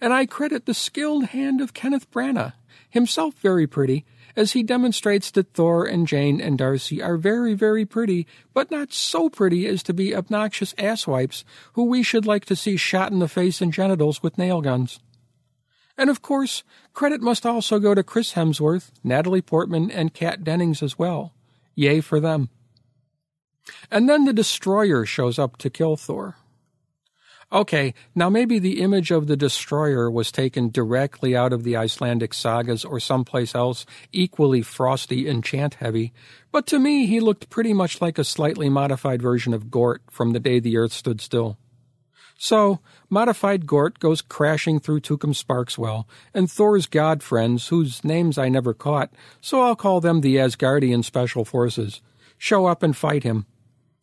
And 0.00 0.12
I 0.12 0.26
credit 0.26 0.66
the 0.66 0.74
skilled 0.74 1.26
hand 1.26 1.60
of 1.60 1.72
Kenneth 1.72 2.10
Branagh, 2.10 2.52
himself 2.90 3.34
very 3.36 3.66
pretty, 3.66 4.04
as 4.36 4.52
he 4.52 4.62
demonstrates 4.62 5.30
that 5.30 5.54
Thor 5.54 5.86
and 5.86 6.06
Jane 6.06 6.40
and 6.40 6.58
Darcy 6.58 7.00
are 7.02 7.16
very, 7.16 7.54
very 7.54 7.84
pretty, 7.84 8.26
but 8.52 8.70
not 8.70 8.92
so 8.92 9.28
pretty 9.28 9.66
as 9.66 9.82
to 9.84 9.94
be 9.94 10.14
obnoxious 10.14 10.74
asswipes 10.74 11.44
who 11.74 11.84
we 11.84 12.02
should 12.02 12.26
like 12.26 12.44
to 12.46 12.56
see 12.56 12.76
shot 12.76 13.12
in 13.12 13.20
the 13.20 13.28
face 13.28 13.60
and 13.60 13.72
genitals 13.72 14.22
with 14.22 14.38
nail 14.38 14.60
guns. 14.60 15.00
And 15.96 16.10
of 16.10 16.22
course, 16.22 16.64
credit 16.94 17.20
must 17.20 17.46
also 17.46 17.78
go 17.78 17.94
to 17.94 18.02
Chris 18.02 18.32
Hemsworth, 18.32 18.90
Natalie 19.04 19.42
Portman, 19.42 19.90
and 19.90 20.14
Kat 20.14 20.42
Dennings 20.42 20.82
as 20.82 20.98
well. 20.98 21.32
Yay 21.74 22.00
for 22.00 22.20
them. 22.20 22.48
And 23.90 24.08
then 24.08 24.24
the 24.24 24.32
Destroyer 24.32 25.04
shows 25.04 25.38
up 25.38 25.56
to 25.58 25.70
kill 25.70 25.96
Thor. 25.96 26.36
Okay, 27.52 27.94
now 28.14 28.30
maybe 28.30 28.60
the 28.60 28.80
image 28.80 29.10
of 29.10 29.26
the 29.26 29.36
Destroyer 29.36 30.08
was 30.08 30.30
taken 30.30 30.70
directly 30.70 31.34
out 31.34 31.52
of 31.52 31.64
the 31.64 31.76
Icelandic 31.76 32.32
sagas 32.32 32.84
or 32.84 33.00
someplace 33.00 33.56
else 33.56 33.84
equally 34.12 34.62
frosty 34.62 35.26
and 35.26 35.42
chant 35.42 35.74
heavy, 35.74 36.12
but 36.52 36.64
to 36.68 36.78
me 36.78 37.06
he 37.06 37.18
looked 37.18 37.50
pretty 37.50 37.72
much 37.72 38.00
like 38.00 38.18
a 38.18 38.24
slightly 38.24 38.68
modified 38.68 39.20
version 39.20 39.52
of 39.52 39.68
Gort 39.68 40.02
from 40.08 40.30
the 40.30 40.38
day 40.38 40.60
the 40.60 40.76
earth 40.76 40.92
stood 40.92 41.20
still. 41.20 41.58
So, 42.38 42.78
modified 43.10 43.66
Gort 43.66 43.98
goes 43.98 44.22
crashing 44.22 44.78
through 44.78 45.00
Tukum 45.00 45.34
Sparkswell, 45.34 46.04
and 46.32 46.48
Thor's 46.48 46.86
god 46.86 47.20
friends, 47.20 47.66
whose 47.66 48.04
names 48.04 48.38
I 48.38 48.48
never 48.48 48.72
caught, 48.72 49.12
so 49.40 49.60
I'll 49.60 49.76
call 49.76 50.00
them 50.00 50.20
the 50.20 50.36
Asgardian 50.36 51.04
Special 51.04 51.44
Forces, 51.44 52.00
show 52.40 52.64
up 52.64 52.82
and 52.82 52.96
fight 52.96 53.22
him. 53.22 53.44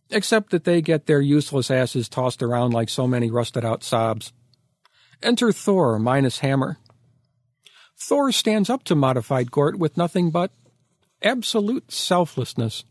except 0.10 0.52
that 0.52 0.64
they 0.64 0.82
get 0.82 1.06
their 1.06 1.22
useless 1.22 1.70
asses 1.70 2.08
tossed 2.08 2.42
around 2.42 2.74
like 2.74 2.90
so 2.90 3.08
many 3.08 3.30
rusted 3.30 3.66
out 3.66 3.84
sobs. 3.84 4.32
Enter 5.22 5.52
Thor 5.52 6.00
minus 6.00 6.40
hammer. 6.40 6.78
Thor 8.00 8.32
stands 8.32 8.70
up 8.70 8.84
to 8.86 8.96
modified 8.96 9.52
Gort 9.52 9.78
with 9.78 9.98
nothing 9.98 10.30
but 10.30 10.52
absolute 11.22 11.92
selflessness. 11.92 12.86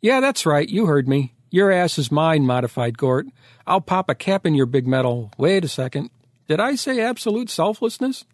Yeah, 0.00 0.20
that's 0.20 0.44
right, 0.44 0.68
you 0.68 0.86
heard 0.86 1.08
me. 1.08 1.34
Your 1.50 1.70
ass 1.70 1.96
is 1.98 2.10
mine, 2.10 2.44
modified 2.44 2.98
Gort. 2.98 3.26
I'll 3.66 3.80
pop 3.80 4.10
a 4.10 4.14
cap 4.14 4.44
in 4.44 4.54
your 4.54 4.66
big 4.66 4.86
metal. 4.86 5.30
Wait 5.38 5.64
a 5.64 5.68
second. 5.68 6.10
Did 6.48 6.60
I 6.60 6.74
say 6.74 7.00
absolute 7.00 7.48
selflessness? 7.48 8.24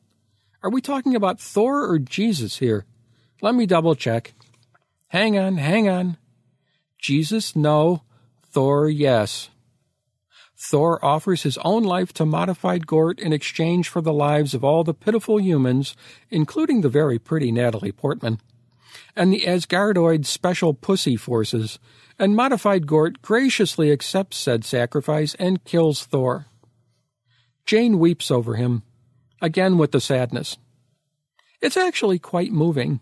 Are 0.63 0.71
we 0.71 0.81
talking 0.81 1.15
about 1.15 1.41
Thor 1.41 1.89
or 1.89 1.99
Jesus 1.99 2.59
here? 2.59 2.85
Let 3.43 3.55
me 3.55 3.67
double 3.67 3.95
check. 3.95 4.33
Hang 5.09 5.39
on, 5.39 5.59
hang 5.59 5.89
on. 5.89 6.17
Jesus, 7.03 7.57
no. 7.57 8.03
Thor, 8.45 8.89
yes. 8.89 9.51
Thor 10.57 11.05
offers 11.05 11.43
his 11.43 11.59
own 11.59 11.83
life 11.83 12.13
to 12.13 12.25
modified 12.25 12.87
Gort 12.87 13.19
in 13.19 13.33
exchange 13.33 13.89
for 13.89 14.01
the 14.01 14.13
lives 14.13 14.55
of 14.55 14.63
all 14.63 14.85
the 14.85 14.95
pitiful 14.95 15.41
humans, 15.41 15.97
including 16.31 16.81
the 16.81 16.89
very 16.89 17.19
pretty 17.19 17.51
Natalie 17.51 17.91
Portman, 17.91 18.39
and 19.17 19.33
the 19.33 19.41
Asgardoid 19.41 20.25
Special 20.25 20.75
Pussy 20.75 21.17
Forces, 21.17 21.81
and 22.21 22.37
modified 22.37 22.87
Gort 22.87 23.21
graciously 23.21 23.91
accepts 23.91 24.37
said 24.37 24.65
sacrifice 24.65 25.35
and 25.41 25.65
kills 25.65 26.05
Thor. 26.05 26.47
Jane 27.67 27.99
weeps 27.99 28.31
over 28.31 28.55
him, 28.55 28.85
again 29.41 29.77
with 29.77 29.91
the 29.91 30.01
sadness. 30.01 30.57
It's 31.61 31.77
actually 31.77 32.21
quite 32.21 32.53
moving. 32.53 33.01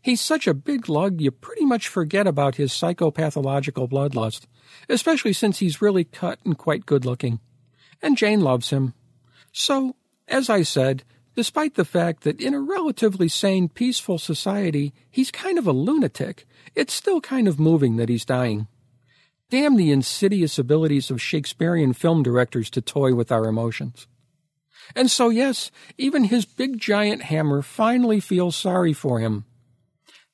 He's 0.00 0.20
such 0.20 0.46
a 0.46 0.54
big 0.54 0.88
lug, 0.88 1.20
you 1.20 1.30
pretty 1.30 1.64
much 1.64 1.88
forget 1.88 2.26
about 2.26 2.56
his 2.56 2.72
psychopathological 2.72 3.88
bloodlust, 3.88 4.46
especially 4.88 5.32
since 5.32 5.58
he's 5.58 5.82
really 5.82 6.04
cut 6.04 6.38
and 6.44 6.56
quite 6.56 6.86
good 6.86 7.04
looking. 7.04 7.40
And 8.00 8.16
Jane 8.16 8.40
loves 8.40 8.70
him. 8.70 8.94
So, 9.52 9.96
as 10.28 10.50
I 10.50 10.62
said, 10.62 11.04
despite 11.34 11.74
the 11.74 11.84
fact 11.84 12.24
that 12.24 12.40
in 12.40 12.54
a 12.54 12.60
relatively 12.60 13.28
sane, 13.28 13.68
peaceful 13.68 14.18
society, 14.18 14.92
he's 15.10 15.30
kind 15.30 15.58
of 15.58 15.66
a 15.66 15.72
lunatic, 15.72 16.46
it's 16.74 16.92
still 16.92 17.20
kind 17.20 17.48
of 17.48 17.60
moving 17.60 17.96
that 17.96 18.08
he's 18.08 18.24
dying. 18.24 18.66
Damn 19.50 19.76
the 19.76 19.90
insidious 19.90 20.58
abilities 20.58 21.10
of 21.10 21.20
Shakespearean 21.20 21.92
film 21.92 22.22
directors 22.22 22.70
to 22.70 22.80
toy 22.80 23.14
with 23.14 23.30
our 23.30 23.46
emotions. 23.46 24.06
And 24.96 25.10
so, 25.10 25.28
yes, 25.28 25.70
even 25.98 26.24
his 26.24 26.44
big 26.44 26.78
giant 26.78 27.22
hammer 27.22 27.62
finally 27.62 28.20
feels 28.20 28.56
sorry 28.56 28.92
for 28.92 29.20
him. 29.20 29.44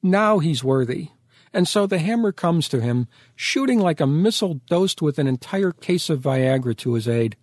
Now 0.02 0.38
he's 0.38 0.62
worthy. 0.64 1.08
And 1.52 1.66
so 1.66 1.86
the 1.86 1.98
hammer 1.98 2.32
comes 2.32 2.68
to 2.68 2.80
him, 2.80 3.08
shooting 3.34 3.80
like 3.80 4.00
a 4.00 4.06
missile 4.06 4.60
dosed 4.68 5.00
with 5.00 5.18
an 5.18 5.26
entire 5.26 5.72
case 5.72 6.10
of 6.10 6.20
Viagra 6.20 6.76
to 6.78 6.94
his 6.94 7.08
aid. 7.08 7.36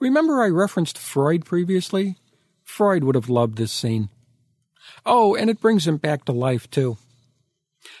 Remember 0.00 0.42
I 0.42 0.48
referenced 0.48 0.98
Freud 0.98 1.44
previously? 1.44 2.18
Freud 2.62 3.04
would 3.04 3.14
have 3.14 3.28
loved 3.28 3.56
this 3.56 3.72
scene. 3.72 4.10
Oh, 5.04 5.34
and 5.34 5.50
it 5.50 5.60
brings 5.60 5.86
him 5.86 5.96
back 5.96 6.24
to 6.24 6.32
life, 6.32 6.70
too. 6.70 6.98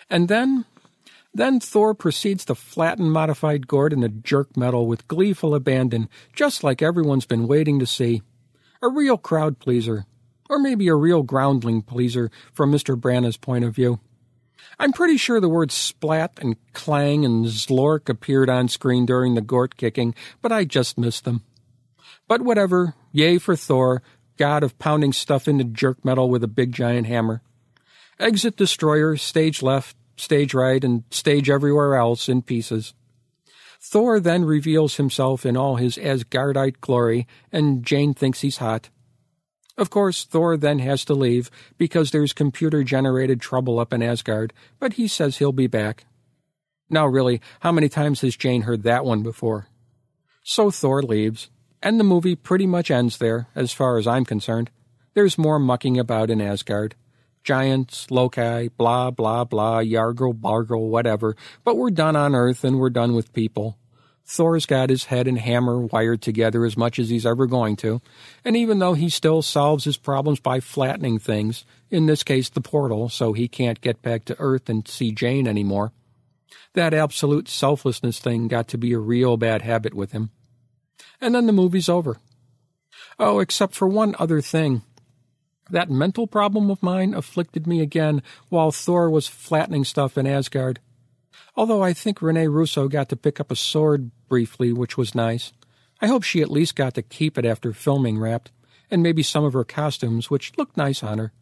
And 0.08 0.28
then, 0.28 0.64
then 1.32 1.60
Thor 1.60 1.94
proceeds 1.94 2.44
to 2.46 2.54
flatten 2.54 3.10
modified 3.10 3.66
Gort 3.66 3.92
in 3.92 4.00
the 4.00 4.08
jerk 4.08 4.56
metal 4.56 4.86
with 4.86 5.08
gleeful 5.08 5.54
abandon, 5.54 6.08
just 6.34 6.62
like 6.62 6.82
everyone's 6.82 7.26
been 7.26 7.48
waiting 7.48 7.78
to 7.78 7.86
see. 7.86 8.22
A 8.82 8.88
real 8.88 9.18
crowd 9.18 9.58
pleaser. 9.58 10.06
Or 10.48 10.58
maybe 10.58 10.88
a 10.88 10.94
real 10.94 11.22
groundling 11.22 11.82
pleaser 11.82 12.30
from 12.52 12.70
Mr. 12.70 13.00
Branagh's 13.00 13.36
point 13.36 13.64
of 13.64 13.74
view. 13.74 14.00
I'm 14.78 14.92
pretty 14.92 15.16
sure 15.16 15.40
the 15.40 15.48
words 15.48 15.74
splat 15.74 16.38
and 16.40 16.56
clang 16.72 17.24
and 17.24 17.46
zlork 17.46 18.08
appeared 18.08 18.50
on 18.50 18.68
screen 18.68 19.06
during 19.06 19.34
the 19.34 19.40
Gort 19.40 19.76
kicking, 19.76 20.14
but 20.42 20.52
I 20.52 20.64
just 20.64 20.98
missed 20.98 21.24
them. 21.24 21.42
But 22.26 22.42
whatever, 22.42 22.94
yay 23.12 23.38
for 23.38 23.56
Thor, 23.56 24.02
god 24.36 24.62
of 24.62 24.78
pounding 24.78 25.12
stuff 25.12 25.46
into 25.46 25.64
jerk 25.64 26.04
metal 26.04 26.28
with 26.28 26.42
a 26.42 26.48
big 26.48 26.72
giant 26.72 27.06
hammer. 27.06 27.42
Exit 28.18 28.56
destroyer, 28.56 29.16
stage 29.16 29.62
left, 29.62 29.96
stage 30.16 30.54
right, 30.54 30.82
and 30.82 31.04
stage 31.10 31.50
everywhere 31.50 31.96
else 31.96 32.28
in 32.28 32.42
pieces. 32.42 32.94
Thor 33.80 34.18
then 34.18 34.44
reveals 34.44 34.96
himself 34.96 35.44
in 35.44 35.56
all 35.56 35.76
his 35.76 35.98
Asgardite 35.98 36.80
glory, 36.80 37.26
and 37.52 37.84
Jane 37.84 38.14
thinks 38.14 38.40
he's 38.40 38.56
hot. 38.56 38.88
Of 39.76 39.90
course, 39.90 40.24
Thor 40.24 40.56
then 40.56 40.78
has 40.78 41.04
to 41.06 41.14
leave 41.14 41.50
because 41.78 42.10
there's 42.10 42.32
computer 42.32 42.84
generated 42.84 43.40
trouble 43.40 43.78
up 43.80 43.92
in 43.92 44.02
Asgard, 44.02 44.52
but 44.78 44.94
he 44.94 45.08
says 45.08 45.38
he'll 45.38 45.52
be 45.52 45.66
back. 45.66 46.04
Now, 46.88 47.06
really, 47.06 47.40
how 47.60 47.72
many 47.72 47.88
times 47.88 48.20
has 48.20 48.36
Jane 48.36 48.62
heard 48.62 48.84
that 48.84 49.04
one 49.04 49.22
before? 49.22 49.66
So 50.44 50.70
Thor 50.70 51.02
leaves, 51.02 51.50
and 51.82 51.98
the 51.98 52.04
movie 52.04 52.36
pretty 52.36 52.66
much 52.66 52.90
ends 52.90 53.18
there, 53.18 53.48
as 53.54 53.72
far 53.72 53.98
as 53.98 54.06
I'm 54.06 54.24
concerned. 54.24 54.70
There's 55.14 55.38
more 55.38 55.58
mucking 55.58 55.98
about 55.98 56.30
in 56.30 56.40
Asgard. 56.40 56.94
Giants, 57.42 58.10
Loki, 58.10 58.68
blah, 58.68 59.10
blah, 59.10 59.44
blah, 59.44 59.80
Yargle, 59.80 60.40
Bargle, 60.40 60.88
whatever, 60.88 61.36
but 61.62 61.76
we're 61.76 61.90
done 61.90 62.16
on 62.16 62.34
Earth 62.34 62.64
and 62.64 62.78
we're 62.78 62.90
done 62.90 63.14
with 63.14 63.32
people. 63.32 63.76
Thor's 64.26 64.64
got 64.64 64.88
his 64.88 65.04
head 65.04 65.28
and 65.28 65.38
hammer 65.38 65.80
wired 65.80 66.22
together 66.22 66.64
as 66.64 66.76
much 66.76 66.98
as 66.98 67.10
he's 67.10 67.26
ever 67.26 67.46
going 67.46 67.76
to, 67.76 68.00
and 68.44 68.56
even 68.56 68.78
though 68.78 68.94
he 68.94 69.10
still 69.10 69.42
solves 69.42 69.84
his 69.84 69.98
problems 69.98 70.40
by 70.40 70.60
flattening 70.60 71.18
things, 71.18 71.64
in 71.90 72.06
this 72.06 72.22
case 72.22 72.48
the 72.48 72.62
portal, 72.62 73.10
so 73.10 73.34
he 73.34 73.48
can't 73.48 73.82
get 73.82 74.00
back 74.00 74.24
to 74.24 74.36
Earth 74.38 74.70
and 74.70 74.88
see 74.88 75.12
Jane 75.12 75.46
anymore, 75.46 75.92
that 76.72 76.94
absolute 76.94 77.48
selflessness 77.48 78.18
thing 78.18 78.48
got 78.48 78.66
to 78.68 78.78
be 78.78 78.92
a 78.94 78.98
real 78.98 79.36
bad 79.36 79.62
habit 79.62 79.92
with 79.92 80.12
him. 80.12 80.30
And 81.20 81.34
then 81.34 81.46
the 81.46 81.52
movie's 81.52 81.88
over. 81.88 82.16
Oh, 83.18 83.40
except 83.40 83.74
for 83.74 83.86
one 83.86 84.16
other 84.18 84.40
thing. 84.40 84.82
That 85.70 85.90
mental 85.90 86.26
problem 86.26 86.70
of 86.70 86.82
mine 86.82 87.14
afflicted 87.14 87.66
me 87.66 87.80
again 87.80 88.22
while 88.48 88.72
Thor 88.72 89.08
was 89.08 89.28
flattening 89.28 89.84
stuff 89.84 90.18
in 90.18 90.26
Asgard 90.26 90.80
although 91.56 91.82
I 91.82 91.92
think 91.92 92.20
Rene 92.20 92.46
Russo 92.48 92.88
got 92.88 93.08
to 93.10 93.16
pick 93.16 93.40
up 93.40 93.50
a 93.50 93.56
sword 93.56 94.10
briefly, 94.28 94.72
which 94.72 94.96
was 94.96 95.14
nice. 95.14 95.52
I 96.00 96.06
hope 96.06 96.22
she 96.22 96.42
at 96.42 96.50
least 96.50 96.76
got 96.76 96.94
to 96.94 97.02
keep 97.02 97.38
it 97.38 97.44
after 97.44 97.72
filming 97.72 98.18
wrapped, 98.18 98.50
and 98.90 99.02
maybe 99.02 99.22
some 99.22 99.44
of 99.44 99.52
her 99.52 99.64
costumes, 99.64 100.30
which 100.30 100.52
looked 100.58 100.76
nice 100.76 101.02
on 101.02 101.18
her. 101.18 101.32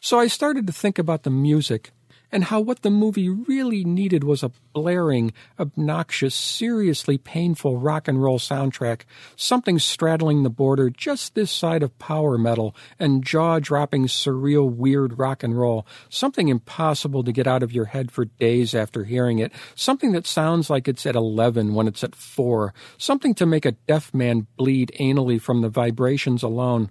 So 0.00 0.18
I 0.18 0.26
started 0.26 0.66
to 0.66 0.72
think 0.72 0.98
about 0.98 1.22
the 1.22 1.30
music 1.30 1.92
and 2.32 2.44
how 2.44 2.58
what 2.60 2.80
the 2.80 2.90
movie 2.90 3.28
really 3.28 3.84
needed 3.84 4.24
was 4.24 4.42
a 4.42 4.50
blaring, 4.72 5.32
obnoxious, 5.60 6.34
seriously 6.34 7.18
painful 7.18 7.76
rock 7.76 8.08
and 8.08 8.22
roll 8.22 8.38
soundtrack, 8.38 9.02
something 9.36 9.78
straddling 9.78 10.42
the 10.42 10.50
border 10.50 10.88
just 10.88 11.34
this 11.34 11.50
side 11.50 11.82
of 11.82 11.98
power 11.98 12.38
metal 12.38 12.74
and 12.98 13.22
jaw 13.22 13.58
dropping, 13.58 14.06
surreal, 14.06 14.68
weird 14.72 15.18
rock 15.18 15.42
and 15.42 15.58
roll, 15.58 15.86
something 16.08 16.48
impossible 16.48 17.22
to 17.22 17.32
get 17.32 17.46
out 17.46 17.62
of 17.62 17.72
your 17.72 17.84
head 17.84 18.10
for 18.10 18.24
days 18.24 18.74
after 18.74 19.04
hearing 19.04 19.38
it, 19.38 19.52
something 19.74 20.12
that 20.12 20.26
sounds 20.26 20.70
like 20.70 20.88
it's 20.88 21.04
at 21.04 21.14
11 21.14 21.74
when 21.74 21.86
it's 21.86 22.02
at 22.02 22.14
4, 22.14 22.72
something 22.96 23.34
to 23.34 23.44
make 23.44 23.66
a 23.66 23.72
deaf 23.72 24.14
man 24.14 24.46
bleed 24.56 24.90
anally 24.98 25.40
from 25.40 25.60
the 25.60 25.68
vibrations 25.68 26.42
alone. 26.42 26.90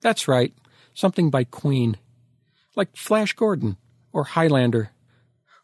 That's 0.00 0.26
right, 0.26 0.52
something 0.94 1.30
by 1.30 1.44
Queen. 1.44 1.96
Like 2.74 2.96
Flash 2.96 3.34
Gordon 3.34 3.76
or 4.12 4.24
Highlander. 4.24 4.90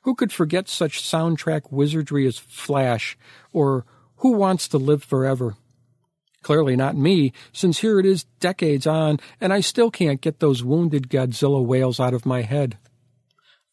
Who 0.03 0.15
could 0.15 0.33
forget 0.33 0.69
such 0.69 1.03
soundtrack 1.03 1.73
wizardry 1.73 2.27
as 2.27 2.39
Flash 2.39 3.19
or 3.53 3.85
Who 4.19 4.33
Wants 4.33 4.69
to 4.69 4.79
Live 4.79 5.03
Forever? 5.03 5.57
Clearly 6.43 6.77
not 6.77 6.97
me, 6.97 7.33
since 7.53 7.81
here 7.81 7.99
it 7.99 8.07
is 8.07 8.25
decades 8.39 8.87
on 8.87 9.19
and 9.41 9.53
I 9.53 9.61
still 9.61 9.91
can't 9.91 10.21
get 10.21 10.39
those 10.39 10.63
wounded 10.63 11.09
Godzilla 11.09 11.65
wails 11.65 11.99
out 11.99 12.15
of 12.15 12.25
my 12.25 12.43
head. 12.43 12.79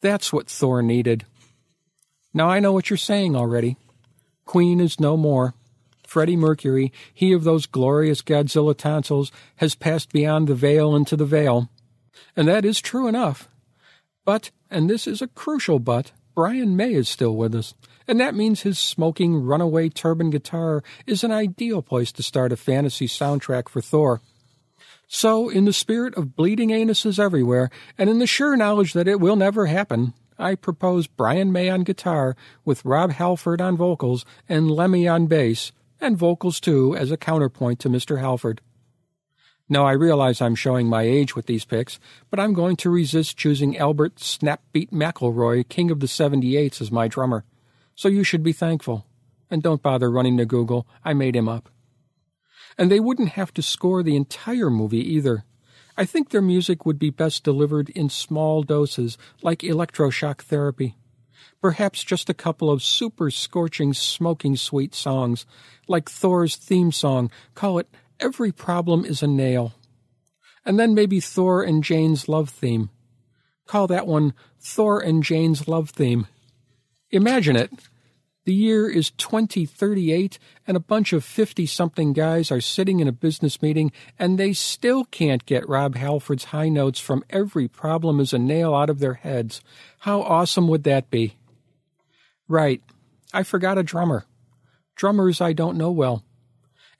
That's 0.01 0.33
what 0.33 0.49
Thor 0.49 0.81
needed. 0.81 1.25
Now 2.33 2.49
I 2.49 2.59
know 2.59 2.71
what 2.71 2.89
you're 2.89 2.97
saying 2.97 3.35
already. 3.35 3.77
Queen 4.45 4.79
is 4.79 4.99
no 4.99 5.15
more. 5.15 5.53
Freddie 6.07 6.35
Mercury, 6.35 6.91
he 7.13 7.31
of 7.31 7.43
those 7.43 7.65
glorious 7.65 8.21
Godzilla 8.21 8.75
tonsils, 8.75 9.31
has 9.57 9.75
passed 9.75 10.11
beyond 10.11 10.47
the 10.47 10.55
veil 10.55 10.95
into 10.95 11.15
the 11.15 11.25
veil. 11.25 11.69
And 12.35 12.47
that 12.47 12.65
is 12.65 12.81
true 12.81 13.07
enough. 13.07 13.49
But, 14.25 14.51
and 14.69 14.89
this 14.89 15.07
is 15.07 15.21
a 15.21 15.27
crucial 15.27 15.79
but, 15.79 16.11
Brian 16.35 16.75
May 16.75 16.93
is 16.93 17.09
still 17.09 17.35
with 17.35 17.53
us, 17.53 17.73
and 18.07 18.19
that 18.19 18.35
means 18.35 18.61
his 18.61 18.79
smoking 18.79 19.43
runaway 19.43 19.89
turban 19.89 20.29
guitar 20.29 20.83
is 21.05 21.23
an 21.23 21.31
ideal 21.31 21.81
place 21.81 22.11
to 22.13 22.23
start 22.23 22.51
a 22.51 22.57
fantasy 22.57 23.07
soundtrack 23.07 23.69
for 23.69 23.81
Thor. 23.81 24.21
So, 25.07 25.49
in 25.49 25.65
the 25.65 25.73
spirit 25.73 26.15
of 26.15 26.35
bleeding 26.35 26.69
anuses 26.69 27.19
everywhere, 27.19 27.69
and 27.97 28.09
in 28.09 28.17
the 28.19 28.25
sure 28.25 28.57
knowledge 28.57 28.93
that 28.93 29.07
it 29.07 29.19
will 29.19 29.35
never 29.35 29.67
happen, 29.67 30.13
I 30.39 30.55
propose 30.55 31.05
Brian 31.05 31.51
May 31.51 31.69
on 31.69 31.83
guitar 31.83 32.35
with 32.65 32.83
Rob 32.83 33.11
Halford 33.11 33.61
on 33.61 33.77
vocals 33.77 34.25
and 34.49 34.71
Lemmy 34.71 35.07
on 35.07 35.27
bass, 35.27 35.71
and 36.01 36.17
vocals 36.17 36.59
too 36.59 36.95
as 36.95 37.11
a 37.11 37.17
counterpoint 37.17 37.79
to 37.81 37.89
Mr. 37.89 38.19
Halford. 38.19 38.61
Now, 39.69 39.85
I 39.85 39.93
realize 39.93 40.41
I'm 40.41 40.55
showing 40.55 40.87
my 40.87 41.03
age 41.03 41.35
with 41.35 41.45
these 41.45 41.65
picks, 41.65 41.99
but 42.29 42.39
I'm 42.39 42.53
going 42.53 42.75
to 42.77 42.89
resist 42.89 43.37
choosing 43.37 43.77
Albert 43.77 44.19
Snapbeat 44.19 44.91
McElroy, 44.91 45.67
King 45.67 45.89
of 45.89 45.99
the 45.99 46.07
78s, 46.07 46.81
as 46.81 46.91
my 46.91 47.07
drummer. 47.07 47.45
So 47.95 48.09
you 48.09 48.23
should 48.23 48.43
be 48.43 48.53
thankful. 48.53 49.05
And 49.49 49.63
don't 49.63 49.81
bother 49.81 50.11
running 50.11 50.37
to 50.37 50.45
Google. 50.45 50.87
I 51.05 51.13
made 51.13 51.35
him 51.35 51.47
up. 51.47 51.69
And 52.77 52.91
they 52.91 52.99
wouldn't 52.99 53.29
have 53.29 53.53
to 53.53 53.61
score 53.61 54.03
the 54.03 54.15
entire 54.15 54.69
movie 54.69 55.13
either. 55.13 55.45
I 55.95 56.05
think 56.05 56.29
their 56.29 56.41
music 56.41 56.85
would 56.85 56.97
be 56.97 57.11
best 57.11 57.43
delivered 57.43 57.89
in 57.89 58.09
small 58.09 58.63
doses, 58.63 59.17
like 59.43 59.59
electroshock 59.59 60.41
therapy. 60.41 60.95
Perhaps 61.61 62.03
just 62.03 62.29
a 62.29 62.33
couple 62.33 62.69
of 62.69 62.83
super 62.83 63.29
scorching, 63.29 63.93
smoking 63.93 64.57
sweet 64.57 64.95
songs, 64.95 65.45
like 65.87 66.09
Thor's 66.09 66.55
theme 66.55 66.91
song. 66.91 67.31
Call 67.53 67.77
it 67.77 67.87
Every 68.23 68.53
Problem 68.53 69.03
is 69.03 69.21
a 69.21 69.27
Nail. 69.27 69.73
And 70.65 70.79
then 70.79 70.93
maybe 70.93 71.19
Thor 71.19 71.61
and 71.61 71.83
Jane's 71.83 72.29
love 72.29 72.49
theme. 72.49 72.89
Call 73.67 73.85
that 73.87 74.07
one 74.07 74.33
Thor 74.61 75.01
and 75.01 75.21
Jane's 75.21 75.67
love 75.67 75.89
theme. 75.89 76.27
Imagine 77.11 77.57
it. 77.57 77.69
The 78.45 78.53
year 78.53 78.89
is 78.89 79.11
2038, 79.11 80.39
and 80.65 80.77
a 80.77 80.79
bunch 80.79 81.11
of 81.11 81.25
50 81.25 81.65
something 81.65 82.13
guys 82.13 82.49
are 82.49 82.61
sitting 82.61 83.01
in 83.01 83.09
a 83.09 83.13
business 83.13 83.61
meeting, 83.61 83.91
and 84.17 84.37
they 84.37 84.53
still 84.53 85.03
can't 85.03 85.45
get 85.45 85.67
Rob 85.67 85.95
Halford's 85.95 86.45
high 86.45 86.69
notes 86.69 87.01
from 87.01 87.25
every 87.29 87.67
problem 87.67 88.21
is 88.21 88.31
a 88.31 88.39
nail 88.39 88.73
out 88.73 88.89
of 88.89 88.99
their 88.99 89.15
heads. 89.15 89.59
How 89.99 90.21
awesome 90.21 90.69
would 90.69 90.85
that 90.85 91.09
be? 91.09 91.35
Right. 92.47 92.81
I 93.33 93.43
forgot 93.43 93.77
a 93.77 93.83
drummer. 93.83 94.25
Drummers 94.95 95.41
I 95.41 95.51
don't 95.51 95.77
know 95.77 95.91
well. 95.91 96.23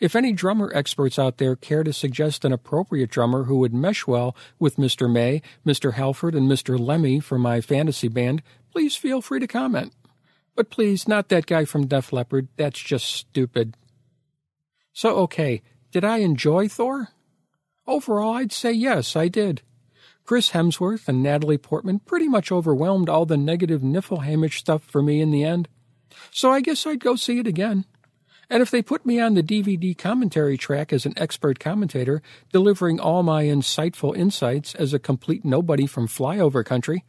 If 0.03 0.17
any 0.17 0.33
drummer 0.33 0.69
experts 0.75 1.17
out 1.17 1.37
there 1.37 1.55
care 1.55 1.81
to 1.81 1.93
suggest 1.93 2.43
an 2.43 2.51
appropriate 2.51 3.09
drummer 3.09 3.45
who 3.45 3.55
would 3.59 3.73
mesh 3.73 4.05
well 4.05 4.35
with 4.59 4.75
Mr. 4.75 5.09
May, 5.09 5.41
Mr. 5.65 5.93
Halford, 5.93 6.35
and 6.35 6.51
Mr. 6.51 6.77
Lemmy 6.77 7.21
for 7.21 7.39
my 7.39 7.61
fantasy 7.61 8.09
band, 8.09 8.43
please 8.69 8.97
feel 8.97 9.21
free 9.21 9.39
to 9.39 9.47
comment. 9.47 9.93
But 10.57 10.69
please, 10.69 11.07
not 11.07 11.29
that 11.29 11.45
guy 11.45 11.63
from 11.63 11.87
Def 11.87 12.11
Leppard. 12.11 12.49
That's 12.57 12.81
just 12.81 13.05
stupid. 13.05 13.77
So, 14.91 15.15
okay, 15.19 15.61
did 15.93 16.03
I 16.03 16.17
enjoy 16.17 16.67
Thor? 16.67 17.07
Overall, 17.87 18.33
I'd 18.33 18.51
say 18.51 18.73
yes, 18.73 19.15
I 19.15 19.29
did. 19.29 19.61
Chris 20.25 20.49
Hemsworth 20.49 21.07
and 21.07 21.23
Natalie 21.23 21.57
Portman 21.57 21.99
pretty 21.99 22.27
much 22.27 22.51
overwhelmed 22.51 23.07
all 23.07 23.25
the 23.25 23.37
negative 23.37 23.79
Niflheimish 23.79 24.59
stuff 24.59 24.83
for 24.83 25.01
me 25.01 25.21
in 25.21 25.31
the 25.31 25.45
end. 25.45 25.69
So 26.29 26.51
I 26.51 26.59
guess 26.59 26.85
I'd 26.85 26.99
go 26.99 27.15
see 27.15 27.39
it 27.39 27.47
again. 27.47 27.85
And 28.53 28.61
if 28.61 28.69
they 28.69 28.83
put 28.83 29.03
me 29.03 29.19
on 29.19 29.33
the 29.33 29.41
DVD 29.41 29.97
commentary 29.97 30.57
track 30.57 30.93
as 30.93 31.07
an 31.07 31.15
expert 31.17 31.59
commentator, 31.59 32.21
delivering 32.51 32.99
all 32.99 33.23
my 33.23 33.45
insightful 33.45 34.15
insights 34.15 34.75
as 34.75 34.93
a 34.93 34.99
complete 34.99 35.43
nobody 35.43 35.87
from 35.87 36.07
flyover 36.07 36.63
country, 36.63 37.03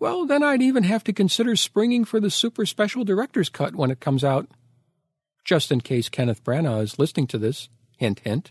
well, 0.00 0.26
then 0.26 0.42
I'd 0.42 0.60
even 0.60 0.82
have 0.82 1.04
to 1.04 1.12
consider 1.12 1.54
springing 1.54 2.04
for 2.04 2.18
the 2.18 2.32
super 2.32 2.66
special 2.66 3.04
director's 3.04 3.48
cut 3.48 3.76
when 3.76 3.92
it 3.92 4.00
comes 4.00 4.24
out. 4.24 4.48
Just 5.44 5.70
in 5.70 5.82
case 5.82 6.08
Kenneth 6.08 6.42
Branagh 6.42 6.82
is 6.82 6.98
listening 6.98 7.28
to 7.28 7.38
this. 7.38 7.68
Hint, 7.96 8.18
hint. 8.24 8.50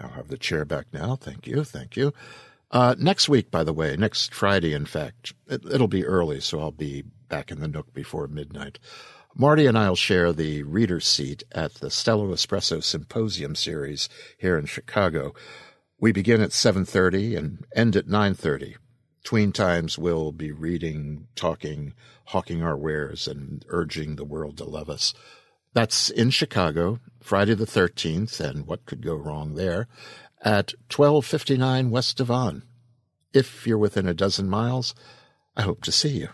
I'll 0.00 0.10
have 0.10 0.28
the 0.28 0.38
chair 0.38 0.64
back 0.64 0.86
now. 0.92 1.16
Thank 1.16 1.46
you. 1.46 1.64
Thank 1.64 1.96
you. 1.96 2.12
Uh, 2.70 2.94
next 2.98 3.28
week, 3.28 3.50
by 3.50 3.64
the 3.64 3.72
way, 3.72 3.96
next 3.96 4.34
Friday, 4.34 4.74
in 4.74 4.84
fact, 4.84 5.32
it, 5.46 5.64
it'll 5.70 5.88
be 5.88 6.04
early, 6.04 6.40
so 6.40 6.60
I'll 6.60 6.70
be 6.70 7.04
back 7.28 7.50
in 7.50 7.60
the 7.60 7.68
nook 7.68 7.92
before 7.94 8.26
midnight. 8.26 8.78
Marty 9.34 9.66
and 9.66 9.78
I'll 9.78 9.96
share 9.96 10.32
the 10.32 10.62
reader's 10.64 11.06
seat 11.06 11.44
at 11.52 11.74
the 11.74 11.88
Stello 11.88 12.28
Espresso 12.32 12.82
Symposium 12.82 13.54
series 13.54 14.08
here 14.36 14.58
in 14.58 14.66
Chicago. 14.66 15.32
We 16.00 16.12
begin 16.12 16.40
at 16.40 16.50
7.30 16.50 17.36
and 17.36 17.64
end 17.74 17.96
at 17.96 18.06
9.30. 18.06 18.76
Tween 19.24 19.52
times 19.52 19.98
we'll 19.98 20.32
be 20.32 20.52
reading, 20.52 21.28
talking, 21.34 21.94
hawking 22.26 22.62
our 22.62 22.76
wares, 22.76 23.28
and 23.28 23.64
urging 23.68 24.16
the 24.16 24.24
world 24.24 24.56
to 24.58 24.64
love 24.64 24.88
us. 24.90 25.14
That's 25.74 26.10
in 26.10 26.30
Chicago, 26.30 26.98
Friday 27.22 27.54
the 27.54 27.66
13th, 27.66 28.40
and 28.40 28.66
what 28.66 28.86
could 28.86 29.02
go 29.02 29.14
wrong 29.14 29.54
there, 29.54 29.86
at 30.42 30.74
1259 30.94 31.90
West 31.90 32.16
Devon. 32.16 32.62
If 33.32 33.66
you're 33.66 33.78
within 33.78 34.08
a 34.08 34.14
dozen 34.14 34.48
miles, 34.48 34.94
I 35.56 35.62
hope 35.62 35.82
to 35.82 35.92
see 35.92 36.18
you. 36.20 36.28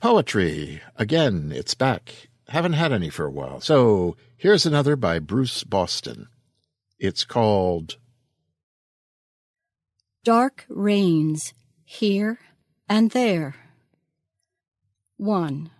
Poetry. 0.00 0.80
Again, 0.96 1.52
it's 1.54 1.74
back. 1.74 2.28
Haven't 2.48 2.72
had 2.72 2.92
any 2.92 3.10
for 3.10 3.26
a 3.26 3.30
while. 3.30 3.60
So 3.60 4.16
here's 4.36 4.64
another 4.64 4.96
by 4.96 5.18
Bruce 5.18 5.62
Boston. 5.62 6.28
It's 6.98 7.24
called 7.24 7.96
Dark 10.24 10.64
Rains 10.68 11.54
Here 11.84 12.38
and 12.88 13.10
There. 13.10 13.56
1. 15.16 15.70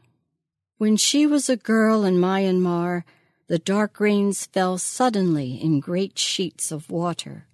When 0.80 0.96
she 0.96 1.26
was 1.26 1.50
a 1.50 1.58
girl 1.58 2.06
in 2.06 2.16
Myanmar, 2.16 3.04
the 3.48 3.58
dark 3.58 4.00
rains 4.00 4.46
fell 4.46 4.78
suddenly 4.78 5.60
in 5.62 5.78
great 5.78 6.18
sheets 6.18 6.72
of 6.72 6.88
water 6.88 7.46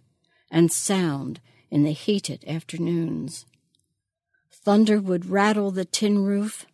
and 0.49 0.70
sound 0.70 1.41
in 1.68 1.83
the 1.83 1.91
heated 1.91 2.45
afternoons. 2.47 3.45
Thunder 4.53 5.01
would 5.01 5.29
rattle 5.29 5.72
the 5.72 5.85
tin 5.85 6.20
roof, 6.20 6.66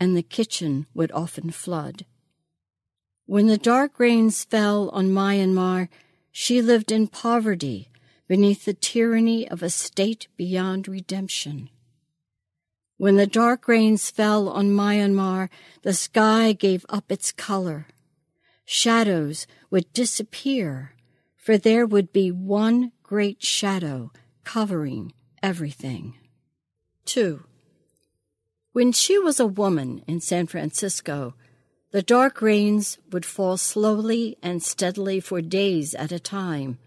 and 0.00 0.16
the 0.16 0.24
kitchen 0.24 0.86
would 0.92 1.12
often 1.12 1.52
flood. 1.52 2.04
When 3.26 3.46
the 3.46 3.56
dark 3.56 4.00
rains 4.00 4.42
fell 4.42 4.88
on 4.88 5.10
Myanmar, 5.10 5.88
she 6.32 6.60
lived 6.60 6.90
in 6.90 7.06
poverty 7.06 7.90
beneath 8.26 8.64
the 8.64 8.74
tyranny 8.74 9.48
of 9.48 9.62
a 9.62 9.70
state 9.70 10.26
beyond 10.36 10.88
redemption. 10.88 11.70
When 13.02 13.16
the 13.16 13.26
dark 13.26 13.66
rains 13.66 14.10
fell 14.10 14.48
on 14.48 14.70
Myanmar, 14.70 15.48
the 15.82 15.92
sky 15.92 16.52
gave 16.52 16.86
up 16.88 17.10
its 17.10 17.32
color. 17.32 17.88
Shadows 18.64 19.48
would 19.70 19.92
disappear, 19.92 20.92
for 21.34 21.58
there 21.58 21.84
would 21.84 22.12
be 22.12 22.30
one 22.30 22.92
great 23.02 23.42
shadow 23.42 24.12
covering 24.44 25.12
everything. 25.42 26.14
2. 27.06 27.42
When 28.70 28.92
she 28.92 29.18
was 29.18 29.40
a 29.40 29.48
woman 29.48 30.04
in 30.06 30.20
San 30.20 30.46
Francisco, 30.46 31.34
the 31.90 32.02
dark 32.02 32.40
rains 32.40 32.98
would 33.10 33.26
fall 33.26 33.56
slowly 33.56 34.38
and 34.44 34.62
steadily 34.62 35.18
for 35.18 35.40
days 35.40 35.92
at 35.96 36.12
a 36.12 36.20
time, 36.20 36.78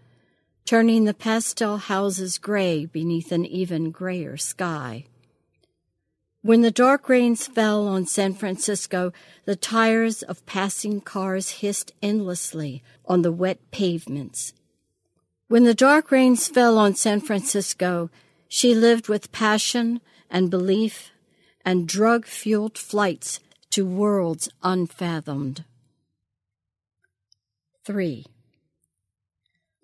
turning 0.64 1.04
the 1.04 1.12
pastel 1.12 1.76
houses 1.76 2.38
gray 2.38 2.86
beneath 2.86 3.32
an 3.32 3.44
even 3.44 3.90
grayer 3.90 4.38
sky. 4.38 5.04
When 6.46 6.60
the 6.60 6.70
dark 6.70 7.08
rains 7.08 7.48
fell 7.48 7.88
on 7.88 8.06
San 8.06 8.32
Francisco, 8.32 9.12
the 9.46 9.56
tires 9.56 10.22
of 10.22 10.46
passing 10.46 11.00
cars 11.00 11.58
hissed 11.58 11.90
endlessly 12.00 12.84
on 13.04 13.22
the 13.22 13.32
wet 13.32 13.58
pavements. 13.72 14.52
When 15.48 15.64
the 15.64 15.74
dark 15.74 16.12
rains 16.12 16.46
fell 16.46 16.78
on 16.78 16.94
San 16.94 17.18
Francisco, 17.20 18.10
she 18.46 18.76
lived 18.76 19.08
with 19.08 19.32
passion 19.32 20.00
and 20.30 20.48
belief 20.48 21.10
and 21.64 21.88
drug 21.88 22.26
fueled 22.26 22.78
flights 22.78 23.40
to 23.70 23.84
worlds 23.84 24.48
unfathomed. 24.62 25.64
3. 27.84 28.24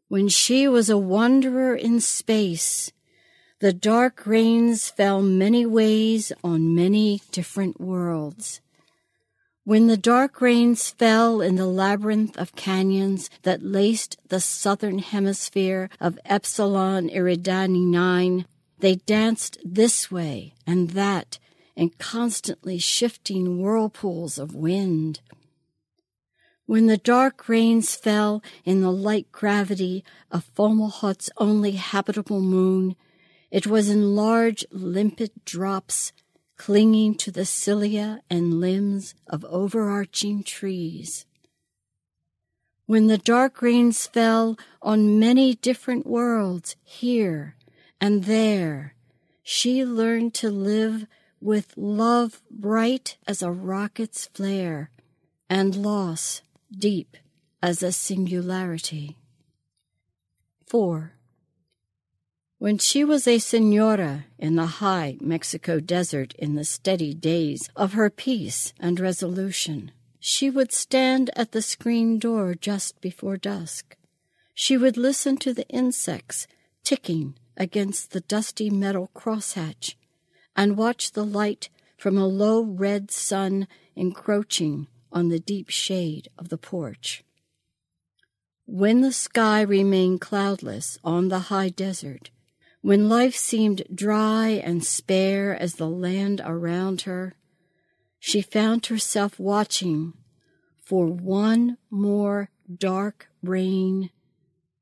When 0.06 0.28
she 0.28 0.68
was 0.68 0.88
a 0.88 0.96
wanderer 0.96 1.74
in 1.74 2.00
space, 2.00 2.92
the 3.62 3.72
dark 3.72 4.26
rains 4.26 4.90
fell 4.90 5.22
many 5.22 5.64
ways 5.64 6.32
on 6.42 6.74
many 6.74 7.22
different 7.30 7.80
worlds. 7.80 8.60
When 9.62 9.86
the 9.86 9.96
dark 9.96 10.40
rains 10.40 10.90
fell 10.90 11.40
in 11.40 11.54
the 11.54 11.68
labyrinth 11.68 12.36
of 12.36 12.56
canyons 12.56 13.30
that 13.42 13.62
laced 13.62 14.16
the 14.26 14.40
southern 14.40 14.98
hemisphere 14.98 15.88
of 16.00 16.18
Epsilon 16.24 17.08
Eridani 17.08 17.86
9, 17.86 18.46
they 18.80 18.96
danced 18.96 19.58
this 19.64 20.10
way 20.10 20.54
and 20.66 20.90
that 20.90 21.38
in 21.76 21.90
constantly 22.00 22.78
shifting 22.78 23.60
whirlpools 23.60 24.38
of 24.38 24.56
wind. 24.56 25.20
When 26.66 26.88
the 26.88 26.96
dark 26.96 27.48
rains 27.48 27.94
fell 27.94 28.42
in 28.64 28.80
the 28.80 28.90
light 28.90 29.30
gravity 29.30 30.02
of 30.32 30.50
Fomalhaut's 30.56 31.30
only 31.38 31.72
habitable 31.72 32.40
moon, 32.40 32.96
it 33.52 33.66
was 33.66 33.90
in 33.90 34.16
large, 34.16 34.64
limpid 34.72 35.30
drops 35.44 36.12
clinging 36.56 37.14
to 37.16 37.30
the 37.30 37.44
cilia 37.44 38.22
and 38.30 38.60
limbs 38.60 39.14
of 39.26 39.44
overarching 39.44 40.42
trees. 40.42 41.26
When 42.86 43.08
the 43.08 43.18
dark 43.18 43.60
rains 43.60 44.06
fell 44.06 44.58
on 44.80 45.18
many 45.18 45.54
different 45.54 46.06
worlds, 46.06 46.76
here 46.82 47.56
and 48.00 48.24
there, 48.24 48.94
she 49.42 49.84
learned 49.84 50.32
to 50.34 50.50
live 50.50 51.06
with 51.38 51.74
love 51.76 52.40
bright 52.50 53.18
as 53.26 53.42
a 53.42 53.50
rocket's 53.50 54.30
flare 54.32 54.90
and 55.50 55.76
loss 55.76 56.40
deep 56.70 57.18
as 57.62 57.82
a 57.82 57.92
singularity. 57.92 59.18
4. 60.66 61.12
When 62.62 62.78
she 62.78 63.02
was 63.02 63.26
a 63.26 63.40
senora 63.40 64.26
in 64.38 64.54
the 64.54 64.78
high 64.78 65.16
Mexico 65.20 65.80
desert 65.80 66.32
in 66.38 66.54
the 66.54 66.64
steady 66.64 67.12
days 67.12 67.68
of 67.74 67.94
her 67.94 68.08
peace 68.08 68.72
and 68.78 69.00
resolution, 69.00 69.90
she 70.20 70.48
would 70.48 70.70
stand 70.70 71.28
at 71.34 71.50
the 71.50 71.60
screen 71.60 72.20
door 72.20 72.54
just 72.54 73.00
before 73.00 73.36
dusk. 73.36 73.96
She 74.54 74.76
would 74.76 74.96
listen 74.96 75.38
to 75.38 75.52
the 75.52 75.66
insects 75.70 76.46
ticking 76.84 77.34
against 77.56 78.12
the 78.12 78.20
dusty 78.20 78.70
metal 78.70 79.10
crosshatch 79.12 79.96
and 80.54 80.76
watch 80.76 81.10
the 81.10 81.24
light 81.24 81.68
from 81.96 82.16
a 82.16 82.28
low 82.28 82.62
red 82.62 83.10
sun 83.10 83.66
encroaching 83.96 84.86
on 85.10 85.30
the 85.30 85.40
deep 85.40 85.68
shade 85.68 86.28
of 86.38 86.48
the 86.48 86.58
porch. 86.58 87.24
When 88.66 89.00
the 89.00 89.12
sky 89.12 89.62
remained 89.62 90.20
cloudless 90.20 90.96
on 91.02 91.26
the 91.26 91.50
high 91.50 91.70
desert, 91.70 92.30
when 92.82 93.08
life 93.08 93.34
seemed 93.34 93.82
dry 93.94 94.48
and 94.48 94.84
spare 94.84 95.54
as 95.54 95.76
the 95.76 95.88
land 95.88 96.40
around 96.44 97.02
her, 97.02 97.34
she 98.18 98.42
found 98.42 98.86
herself 98.86 99.38
watching 99.38 100.12
for 100.84 101.06
one 101.06 101.78
more 101.90 102.50
dark 102.78 103.28
rain 103.42 104.10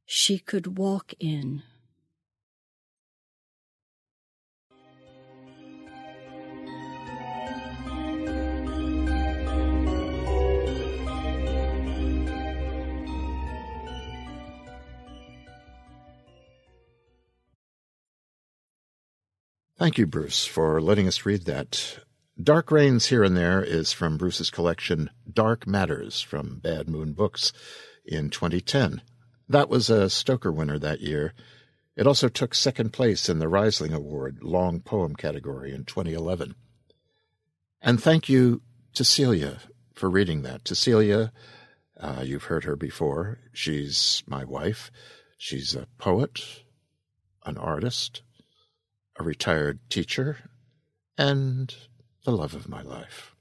she 0.06 0.38
could 0.38 0.78
walk 0.78 1.12
in. 1.20 1.62
Thank 19.80 19.96
you, 19.96 20.06
Bruce, 20.06 20.44
for 20.44 20.78
letting 20.78 21.08
us 21.08 21.24
read 21.24 21.46
that. 21.46 22.00
Dark 22.38 22.70
Rains 22.70 23.06
Here 23.06 23.24
and 23.24 23.34
There 23.34 23.64
is 23.64 23.94
from 23.94 24.18
Bruce's 24.18 24.50
collection 24.50 25.08
Dark 25.32 25.66
Matters 25.66 26.20
from 26.20 26.58
Bad 26.58 26.86
Moon 26.86 27.14
Books 27.14 27.50
in 28.04 28.28
2010. 28.28 29.00
That 29.48 29.70
was 29.70 29.88
a 29.88 30.10
Stoker 30.10 30.52
winner 30.52 30.78
that 30.78 31.00
year. 31.00 31.32
It 31.96 32.06
also 32.06 32.28
took 32.28 32.54
second 32.54 32.92
place 32.92 33.30
in 33.30 33.38
the 33.38 33.46
Rhysling 33.46 33.94
Award 33.94 34.42
Long 34.42 34.80
Poem 34.80 35.16
category 35.16 35.72
in 35.72 35.86
2011. 35.86 36.56
And 37.80 38.02
thank 38.02 38.28
you 38.28 38.60
Tycelia 38.92 39.60
for 39.94 40.10
reading 40.10 40.42
that. 40.42 40.64
Tycelia, 40.64 41.32
uh, 41.98 42.22
you've 42.22 42.44
heard 42.44 42.64
her 42.64 42.76
before. 42.76 43.38
She's 43.54 44.22
my 44.26 44.44
wife. 44.44 44.90
She's 45.38 45.74
a 45.74 45.88
poet, 45.96 46.38
an 47.46 47.56
artist, 47.56 48.20
a 49.20 49.22
retired 49.22 49.78
teacher, 49.90 50.38
and 51.18 51.74
the 52.24 52.30
love 52.30 52.54
of 52.54 52.68
my 52.68 52.80
life. 52.80 53.34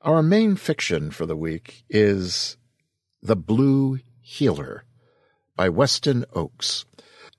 Our 0.00 0.22
main 0.22 0.54
fiction 0.54 1.10
for 1.10 1.26
the 1.26 1.36
week 1.36 1.82
is 1.90 2.56
The 3.20 3.34
Blue 3.34 3.98
Heeler 4.20 4.84
by 5.56 5.68
Weston 5.68 6.24
Ochse. 6.36 6.84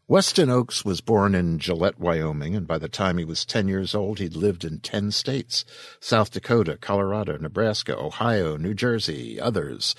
Weston 0.09 0.49
Ochse 0.49 0.83
was 0.83 0.99
born 0.99 1.35
in 1.35 1.57
Gillette, 1.57 1.99
Wyoming, 1.99 2.53
and 2.53 2.67
by 2.67 2.77
the 2.77 2.89
time 2.89 3.17
he 3.17 3.23
was 3.23 3.45
10 3.45 3.69
years 3.69 3.95
old, 3.95 4.19
he'd 4.19 4.35
lived 4.35 4.65
in 4.65 4.79
10 4.79 5.11
states 5.11 5.63
South 6.01 6.31
Dakota, 6.31 6.75
Colorado, 6.75 7.37
Nebraska, 7.37 7.97
Ohio, 7.97 8.57
New 8.57 8.73
Jersey, 8.73 9.39
others. 9.39 9.95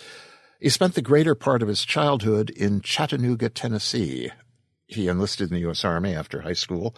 He 0.60 0.68
spent 0.68 0.94
the 0.94 1.00
greater 1.00 1.34
part 1.34 1.62
of 1.62 1.68
his 1.68 1.86
childhood 1.86 2.50
in 2.50 2.82
Chattanooga, 2.82 3.48
Tennessee, 3.48 4.30
he 4.90 5.06
enlisted 5.06 5.48
in 5.50 5.54
the 5.54 5.60
U.S. 5.60 5.84
Army 5.84 6.14
after 6.14 6.40
high 6.40 6.52
school 6.52 6.94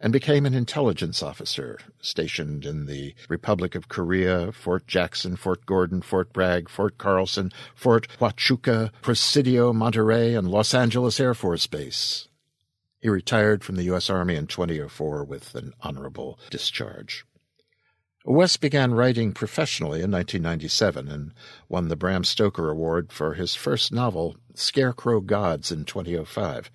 and 0.00 0.12
became 0.12 0.44
an 0.44 0.54
intelligence 0.54 1.22
officer 1.22 1.78
stationed 2.00 2.66
in 2.66 2.86
the 2.86 3.14
Republic 3.28 3.74
of 3.74 3.88
Korea, 3.88 4.50
Fort 4.50 4.86
Jackson, 4.86 5.36
Fort 5.36 5.64
Gordon, 5.64 6.02
Fort 6.02 6.32
Bragg, 6.32 6.68
Fort 6.68 6.98
Carson, 6.98 7.52
Fort 7.74 8.08
Huachuca, 8.18 8.90
Presidio, 9.00 9.72
Monterey, 9.72 10.34
and 10.34 10.48
Los 10.48 10.74
Angeles 10.74 11.20
Air 11.20 11.34
Force 11.34 11.66
Base. 11.66 12.28
He 13.00 13.08
retired 13.08 13.62
from 13.62 13.76
the 13.76 13.84
U.S. 13.84 14.10
Army 14.10 14.34
in 14.34 14.48
2004 14.48 15.24
with 15.24 15.54
an 15.54 15.72
honorable 15.80 16.40
discharge. 16.50 17.24
West 18.24 18.60
began 18.60 18.92
writing 18.92 19.32
professionally 19.32 20.02
in 20.02 20.10
1997 20.10 21.06
and 21.06 21.32
won 21.68 21.86
the 21.86 21.94
Bram 21.94 22.24
Stoker 22.24 22.68
Award 22.70 23.12
for 23.12 23.34
his 23.34 23.54
first 23.54 23.92
novel, 23.92 24.36
Scarecrow 24.54 25.20
Gods, 25.20 25.70
in 25.70 25.84
2005. 25.84 26.72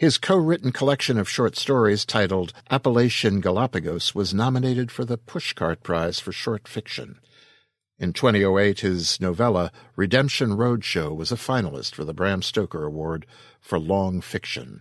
His 0.00 0.16
co 0.16 0.38
written 0.38 0.72
collection 0.72 1.18
of 1.18 1.28
short 1.28 1.58
stories 1.58 2.06
titled 2.06 2.54
Appalachian 2.70 3.42
Galapagos 3.42 4.14
was 4.14 4.32
nominated 4.32 4.90
for 4.90 5.04
the 5.04 5.18
Pushcart 5.18 5.82
Prize 5.82 6.18
for 6.18 6.32
Short 6.32 6.66
Fiction. 6.66 7.20
In 7.98 8.14
2008, 8.14 8.80
his 8.80 9.20
novella 9.20 9.70
Redemption 9.96 10.52
Roadshow 10.52 11.14
was 11.14 11.30
a 11.30 11.36
finalist 11.36 11.94
for 11.94 12.06
the 12.06 12.14
Bram 12.14 12.40
Stoker 12.40 12.86
Award 12.86 13.26
for 13.60 13.78
Long 13.78 14.22
Fiction. 14.22 14.80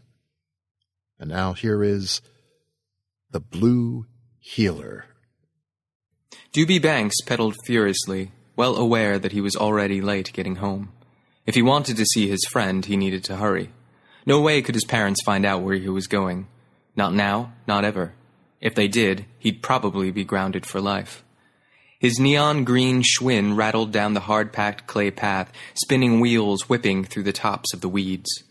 And 1.19 1.29
now 1.29 1.51
here 1.51 1.83
is 1.83 2.21
The 3.29 3.41
Blue 3.41 4.05
Heeler. 4.39 5.03
Doobie 6.53 6.81
Banks 6.81 7.19
pedaled 7.25 7.57
furiously, 7.65 8.31
well 8.55 8.77
aware 8.77 9.19
that 9.19 9.33
he 9.33 9.41
was 9.41 9.57
already 9.57 9.99
late 9.99 10.31
getting 10.31 10.55
home. 10.55 10.93
If 11.45 11.55
he 11.55 11.61
wanted 11.61 11.97
to 11.97 12.05
see 12.05 12.29
his 12.29 12.45
friend, 12.49 12.85
he 12.85 12.95
needed 12.95 13.25
to 13.25 13.35
hurry. 13.35 13.73
No 14.25 14.41
way 14.41 14.61
could 14.61 14.75
his 14.75 14.85
parents 14.85 15.23
find 15.23 15.45
out 15.45 15.61
where 15.61 15.75
he 15.75 15.89
was 15.89 16.07
going. 16.07 16.47
Not 16.95 17.13
now, 17.13 17.53
not 17.67 17.85
ever. 17.85 18.13
If 18.61 18.75
they 18.75 18.87
did, 18.87 19.25
he'd 19.39 19.61
probably 19.61 20.11
be 20.11 20.23
grounded 20.23 20.65
for 20.65 20.81
life. 20.81 21.23
His 21.99 22.19
neon 22.19 22.63
green 22.63 23.03
Schwinn 23.03 23.57
rattled 23.57 23.91
down 23.91 24.13
the 24.13 24.21
hard 24.21 24.53
packed 24.53 24.87
clay 24.87 25.11
path, 25.11 25.51
spinning 25.73 26.19
wheels 26.19 26.69
whipping 26.69 27.03
through 27.03 27.23
the 27.23 27.33
tops 27.33 27.73
of 27.73 27.81
the 27.81 27.89
weeds. 27.89 28.43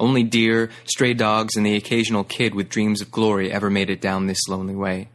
Only 0.00 0.22
deer, 0.22 0.70
stray 0.84 1.14
dogs, 1.14 1.54
and 1.56 1.64
the 1.64 1.76
occasional 1.76 2.24
kid 2.24 2.54
with 2.54 2.68
dreams 2.68 3.00
of 3.00 3.10
glory 3.10 3.52
ever 3.52 3.70
made 3.70 3.90
it 3.90 4.00
down 4.00 4.26
this 4.26 4.48
lonely 4.48 4.74
way. 4.74 5.08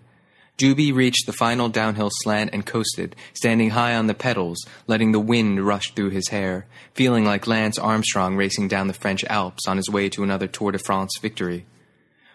Doobie 0.59 0.93
reached 0.93 1.25
the 1.25 1.31
final 1.31 1.69
downhill 1.69 2.09
slant 2.11 2.49
and 2.51 2.65
coasted, 2.65 3.15
standing 3.33 3.69
high 3.69 3.95
on 3.95 4.07
the 4.07 4.13
pedals, 4.13 4.57
letting 4.87 5.13
the 5.13 5.19
wind 5.19 5.65
rush 5.65 5.93
through 5.93 6.09
his 6.09 6.27
hair, 6.27 6.65
feeling 6.93 7.23
like 7.23 7.47
Lance 7.47 7.79
Armstrong 7.79 8.35
racing 8.35 8.67
down 8.67 8.87
the 8.87 8.93
French 8.93 9.23
Alps 9.23 9.65
on 9.69 9.77
his 9.77 9.89
way 9.89 10.09
to 10.09 10.21
another 10.21 10.47
Tour 10.47 10.73
de 10.73 10.77
France 10.77 11.17
victory. 11.21 11.65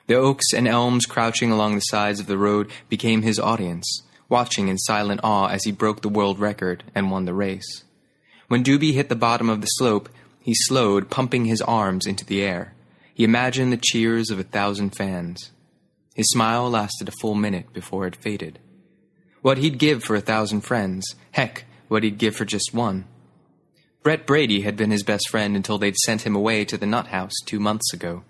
The 0.06 0.14
oaks 0.14 0.54
and 0.54 0.66
elms 0.66 1.04
crouching 1.04 1.50
along 1.52 1.74
the 1.74 1.82
sides 1.82 2.18
of 2.18 2.26
the 2.26 2.38
road 2.38 2.70
became 2.88 3.20
his 3.20 3.38
audience, 3.38 4.02
watching 4.30 4.68
in 4.68 4.78
silent 4.78 5.20
awe 5.22 5.48
as 5.48 5.64
he 5.64 5.70
broke 5.70 6.00
the 6.00 6.08
world 6.08 6.38
record 6.38 6.82
and 6.94 7.10
won 7.10 7.26
the 7.26 7.34
race. 7.34 7.84
When 8.48 8.64
Doobie 8.64 8.94
hit 8.94 9.10
the 9.10 9.16
bottom 9.16 9.50
of 9.50 9.60
the 9.60 9.66
slope, 9.66 10.08
he 10.40 10.54
slowed, 10.54 11.10
pumping 11.10 11.44
his 11.44 11.60
arms 11.60 12.06
into 12.06 12.24
the 12.24 12.40
air. 12.40 12.72
He 13.12 13.22
imagined 13.22 13.70
the 13.70 13.76
cheers 13.76 14.30
of 14.30 14.38
a 14.38 14.44
thousand 14.44 14.96
fans. 14.96 15.50
His 16.14 16.30
smile 16.30 16.70
lasted 16.70 17.08
a 17.08 17.20
full 17.20 17.34
minute 17.34 17.72
before 17.72 18.06
it 18.06 18.16
faded. 18.16 18.60
What 19.42 19.58
he'd 19.58 19.78
give 19.78 20.02
for 20.02 20.16
a 20.16 20.20
thousand 20.20 20.62
friends, 20.62 21.04
heck, 21.32 21.64
what 21.88 22.04
he'd 22.04 22.18
give 22.18 22.36
for 22.36 22.44
just 22.44 22.72
one. 22.72 23.04
Brett 24.02 24.26
Brady 24.26 24.60
had 24.62 24.76
been 24.76 24.90
his 24.90 25.02
best 25.02 25.28
friend 25.28 25.56
until 25.56 25.76
they'd 25.76 25.96
sent 25.96 26.22
him 26.22 26.36
away 26.36 26.64
to 26.66 26.78
the 26.78 26.86
nut 26.86 27.08
house 27.08 27.32
two 27.44 27.58
months 27.58 27.92
ago. 27.92 28.22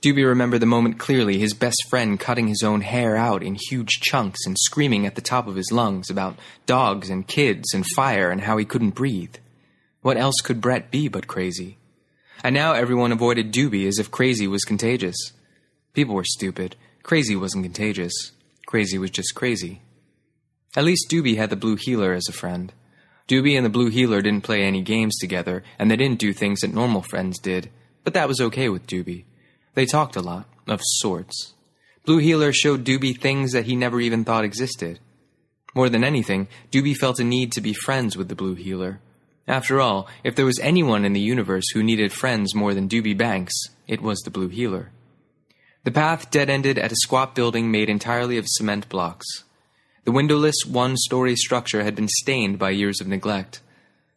Doobie 0.00 0.26
remembered 0.26 0.60
the 0.60 0.66
moment 0.66 0.98
clearly, 0.98 1.38
his 1.38 1.54
best 1.54 1.76
friend 1.90 2.20
cutting 2.20 2.46
his 2.46 2.62
own 2.62 2.82
hair 2.82 3.16
out 3.16 3.42
in 3.42 3.56
huge 3.68 4.00
chunks 4.00 4.46
and 4.46 4.56
screaming 4.58 5.06
at 5.06 5.16
the 5.16 5.20
top 5.20 5.48
of 5.48 5.56
his 5.56 5.72
lungs 5.72 6.08
about 6.08 6.38
dogs 6.66 7.10
and 7.10 7.26
kids 7.26 7.74
and 7.74 7.84
fire 7.96 8.30
and 8.30 8.42
how 8.42 8.56
he 8.56 8.64
couldn't 8.64 8.94
breathe. 8.94 9.34
What 10.00 10.16
else 10.16 10.36
could 10.42 10.60
Brett 10.60 10.90
be 10.90 11.08
but 11.08 11.26
crazy? 11.26 11.78
And 12.44 12.54
now 12.54 12.74
everyone 12.74 13.10
avoided 13.10 13.52
Doobie 13.52 13.88
as 13.88 13.98
if 13.98 14.10
crazy 14.10 14.46
was 14.46 14.64
contagious. 14.64 15.16
People 15.94 16.14
were 16.14 16.24
stupid. 16.24 16.76
Crazy 17.08 17.36
wasn't 17.36 17.64
contagious. 17.64 18.32
Crazy 18.66 18.98
was 18.98 19.10
just 19.10 19.34
crazy. 19.34 19.80
At 20.76 20.84
least 20.84 21.08
Doobie 21.10 21.38
had 21.38 21.48
the 21.48 21.56
Blue 21.56 21.76
Heeler 21.76 22.12
as 22.12 22.28
a 22.28 22.34
friend. 22.34 22.70
Doobie 23.26 23.56
and 23.56 23.64
the 23.64 23.70
Blue 23.70 23.88
Heeler 23.88 24.20
didn't 24.20 24.44
play 24.44 24.62
any 24.62 24.82
games 24.82 25.16
together, 25.16 25.64
and 25.78 25.90
they 25.90 25.96
didn't 25.96 26.18
do 26.18 26.34
things 26.34 26.60
that 26.60 26.74
normal 26.74 27.00
friends 27.00 27.38
did, 27.38 27.70
but 28.04 28.12
that 28.12 28.28
was 28.28 28.42
okay 28.42 28.68
with 28.68 28.86
Doobie. 28.86 29.24
They 29.72 29.86
talked 29.86 30.16
a 30.16 30.20
lot, 30.20 30.48
of 30.66 30.82
sorts. 30.82 31.54
Blue 32.04 32.18
Heeler 32.18 32.52
showed 32.52 32.84
Doobie 32.84 33.18
things 33.18 33.52
that 33.52 33.64
he 33.64 33.74
never 33.74 34.02
even 34.02 34.22
thought 34.22 34.44
existed. 34.44 35.00
More 35.74 35.88
than 35.88 36.04
anything, 36.04 36.46
Doobie 36.70 36.94
felt 36.94 37.20
a 37.20 37.24
need 37.24 37.52
to 37.52 37.62
be 37.62 37.72
friends 37.72 38.18
with 38.18 38.28
the 38.28 38.36
Blue 38.36 38.54
Heeler. 38.54 39.00
After 39.46 39.80
all, 39.80 40.08
if 40.24 40.36
there 40.36 40.44
was 40.44 40.60
anyone 40.60 41.06
in 41.06 41.14
the 41.14 41.20
universe 41.20 41.70
who 41.72 41.82
needed 41.82 42.12
friends 42.12 42.54
more 42.54 42.74
than 42.74 42.86
Doobie 42.86 43.16
Banks, 43.16 43.54
it 43.86 44.02
was 44.02 44.18
the 44.18 44.30
Blue 44.30 44.48
Heeler. 44.48 44.90
The 45.88 45.94
path 45.94 46.30
dead 46.30 46.50
ended 46.50 46.78
at 46.78 46.92
a 46.92 46.96
squat 46.96 47.34
building 47.34 47.70
made 47.70 47.88
entirely 47.88 48.36
of 48.36 48.44
cement 48.46 48.90
blocks. 48.90 49.24
The 50.04 50.12
windowless 50.12 50.66
one 50.66 50.98
story 50.98 51.34
structure 51.34 51.82
had 51.82 51.94
been 51.94 52.08
stained 52.08 52.58
by 52.58 52.72
years 52.72 53.00
of 53.00 53.06
neglect. 53.08 53.62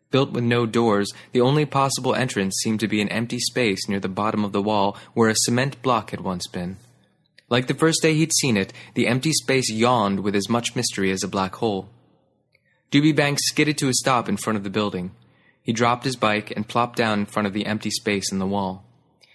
Built 0.09 0.33
with 0.33 0.43
no 0.43 0.65
doors, 0.65 1.13
the 1.31 1.39
only 1.39 1.65
possible 1.65 2.13
entrance 2.13 2.55
seemed 2.61 2.81
to 2.81 2.89
be 2.89 3.01
an 3.01 3.07
empty 3.07 3.39
space 3.39 3.87
near 3.87 4.01
the 4.01 4.09
bottom 4.09 4.43
of 4.43 4.51
the 4.51 4.61
wall 4.61 4.97
where 5.13 5.29
a 5.29 5.35
cement 5.45 5.81
block 5.81 6.11
had 6.11 6.19
once 6.19 6.45
been. 6.47 6.75
Like 7.47 7.67
the 7.67 7.73
first 7.73 8.01
day 8.01 8.15
he'd 8.15 8.33
seen 8.33 8.57
it, 8.57 8.73
the 8.93 9.07
empty 9.07 9.31
space 9.31 9.71
yawned 9.71 10.19
with 10.19 10.35
as 10.35 10.49
much 10.49 10.75
mystery 10.75 11.09
as 11.09 11.23
a 11.23 11.29
black 11.29 11.55
hole. 11.55 11.87
Doobie 12.91 13.15
Banks 13.15 13.43
skidded 13.45 13.77
to 13.77 13.87
a 13.87 13.93
stop 13.93 14.27
in 14.27 14.35
front 14.35 14.57
of 14.57 14.65
the 14.65 14.69
building. 14.69 15.11
He 15.63 15.71
dropped 15.71 16.03
his 16.03 16.17
bike 16.17 16.51
and 16.53 16.67
plopped 16.67 16.97
down 16.97 17.19
in 17.19 17.25
front 17.27 17.47
of 17.47 17.53
the 17.53 17.65
empty 17.65 17.91
space 17.91 18.29
in 18.29 18.39
the 18.39 18.45
wall. 18.45 18.83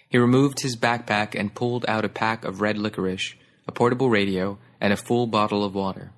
He 0.09 0.17
removed 0.17 0.61
his 0.61 0.77
backpack 0.77 1.37
and 1.37 1.53
pulled 1.53 1.85
out 1.87 2.05
a 2.05 2.09
pack 2.09 2.45
of 2.45 2.61
red 2.61 2.77
licorice, 2.77 3.35
a 3.67 3.71
portable 3.71 4.09
radio, 4.09 4.57
and 4.79 4.93
a 4.93 4.97
full 4.97 5.27
bottle 5.27 5.63
of 5.63 5.75
water. 5.75 6.11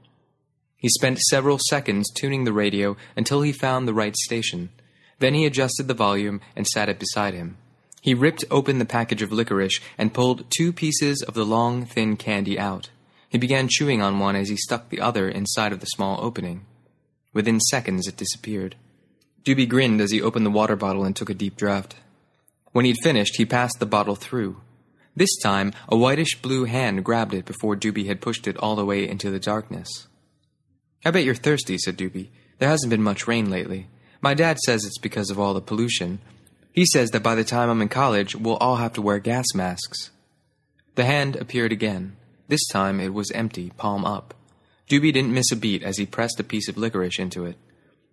He 0.78 0.90
spent 0.90 1.20
several 1.20 1.60
seconds 1.70 2.10
tuning 2.14 2.44
the 2.44 2.54
radio 2.54 2.96
until 3.16 3.42
he 3.42 3.52
found 3.52 3.88
the 3.88 3.94
right 3.94 4.16
station. 4.16 4.70
Then 5.20 5.34
he 5.34 5.46
adjusted 5.46 5.88
the 5.88 5.94
volume 5.94 6.40
and 6.56 6.66
sat 6.68 6.88
it 6.88 7.00
beside 7.00 7.34
him. 7.34 7.58
He 8.02 8.14
ripped 8.14 8.46
open 8.50 8.80
the 8.80 8.86
package 8.86 9.22
of 9.22 9.32
licorice 9.32 9.80
and 9.98 10.14
pulled 10.14 10.46
two 10.50 10.72
pieces 10.72 11.22
of 11.22 11.34
the 11.34 11.46
long, 11.46 11.86
thin 11.86 12.16
candy 12.16 12.58
out. 12.58 12.90
He 13.28 13.38
began 13.38 13.68
chewing 13.70 14.02
on 14.02 14.20
one 14.20 14.36
as 14.36 14.50
he 14.50 14.56
stuck 14.56 14.90
the 14.90 15.02
other 15.02 15.28
inside 15.28 15.74
of 15.74 15.82
the 15.82 15.86
small 15.88 16.20
opening. 16.22 16.66
Within 17.34 17.60
seconds, 17.60 18.08
it 18.08 18.18
disappeared. 18.18 18.76
Doobie 19.44 19.68
grinned 19.68 20.00
as 20.02 20.12
he 20.12 20.22
opened 20.22 20.46
the 20.46 20.52
water 20.52 20.76
bottle 20.76 21.04
and 21.04 21.16
took 21.16 21.30
a 21.30 21.34
deep 21.34 21.58
draught. 21.58 21.96
When 22.72 22.86
he'd 22.86 22.98
finished, 23.04 23.38
he 23.38 23.46
passed 23.46 23.80
the 23.80 23.86
bottle 23.86 24.16
through. 24.16 24.62
This 25.16 25.36
time, 25.38 25.74
a 25.88 25.98
whitish 25.98 26.42
blue 26.42 26.66
hand 26.66 27.04
grabbed 27.04 27.34
it 27.34 27.46
before 27.46 27.76
Doobie 27.76 28.08
had 28.08 28.22
pushed 28.22 28.48
it 28.48 28.58
all 28.58 28.76
the 28.76 28.86
way 28.86 29.08
into 29.08 29.30
the 29.30 29.40
darkness. 29.40 30.08
I 31.04 31.12
bet 31.12 31.24
you're 31.24 31.36
thirsty, 31.36 31.78
said 31.78 31.98
Doobie. 31.98 32.30
There 32.60 32.70
hasn't 32.70 32.90
been 32.90 33.04
much 33.04 33.28
rain 33.28 33.50
lately. 33.50 33.88
My 34.22 34.34
dad 34.34 34.60
says 34.60 34.84
it's 34.86 35.00
because 35.00 35.30
of 35.30 35.40
all 35.40 35.54
the 35.54 35.62
pollution. 35.62 36.20
He 36.72 36.86
says 36.86 37.10
that 37.12 37.24
by 37.24 37.36
the 37.36 37.44
time 37.44 37.70
I'm 37.70 37.82
in 37.82 37.90
college, 37.90 38.36
we'll 38.36 38.58
all 38.58 38.76
have 38.78 38.94
to 38.94 39.02
wear 39.02 39.20
gas 39.20 39.46
masks. 39.56 40.12
The 40.96 41.06
hand 41.06 41.36
appeared 41.36 41.72
again. 41.72 42.16
This 42.48 42.68
time 42.68 43.00
it 43.00 43.14
was 43.14 43.32
empty, 43.32 43.72
palm 43.78 44.06
up. 44.06 44.34
Doobie 44.90 45.14
didn't 45.14 45.34
miss 45.34 45.52
a 45.52 45.56
beat 45.56 45.84
as 45.84 45.98
he 45.98 46.06
pressed 46.06 46.40
a 46.40 46.44
piece 46.44 46.68
of 46.68 46.78
licorice 46.78 47.20
into 47.20 47.46
it. 47.46 47.58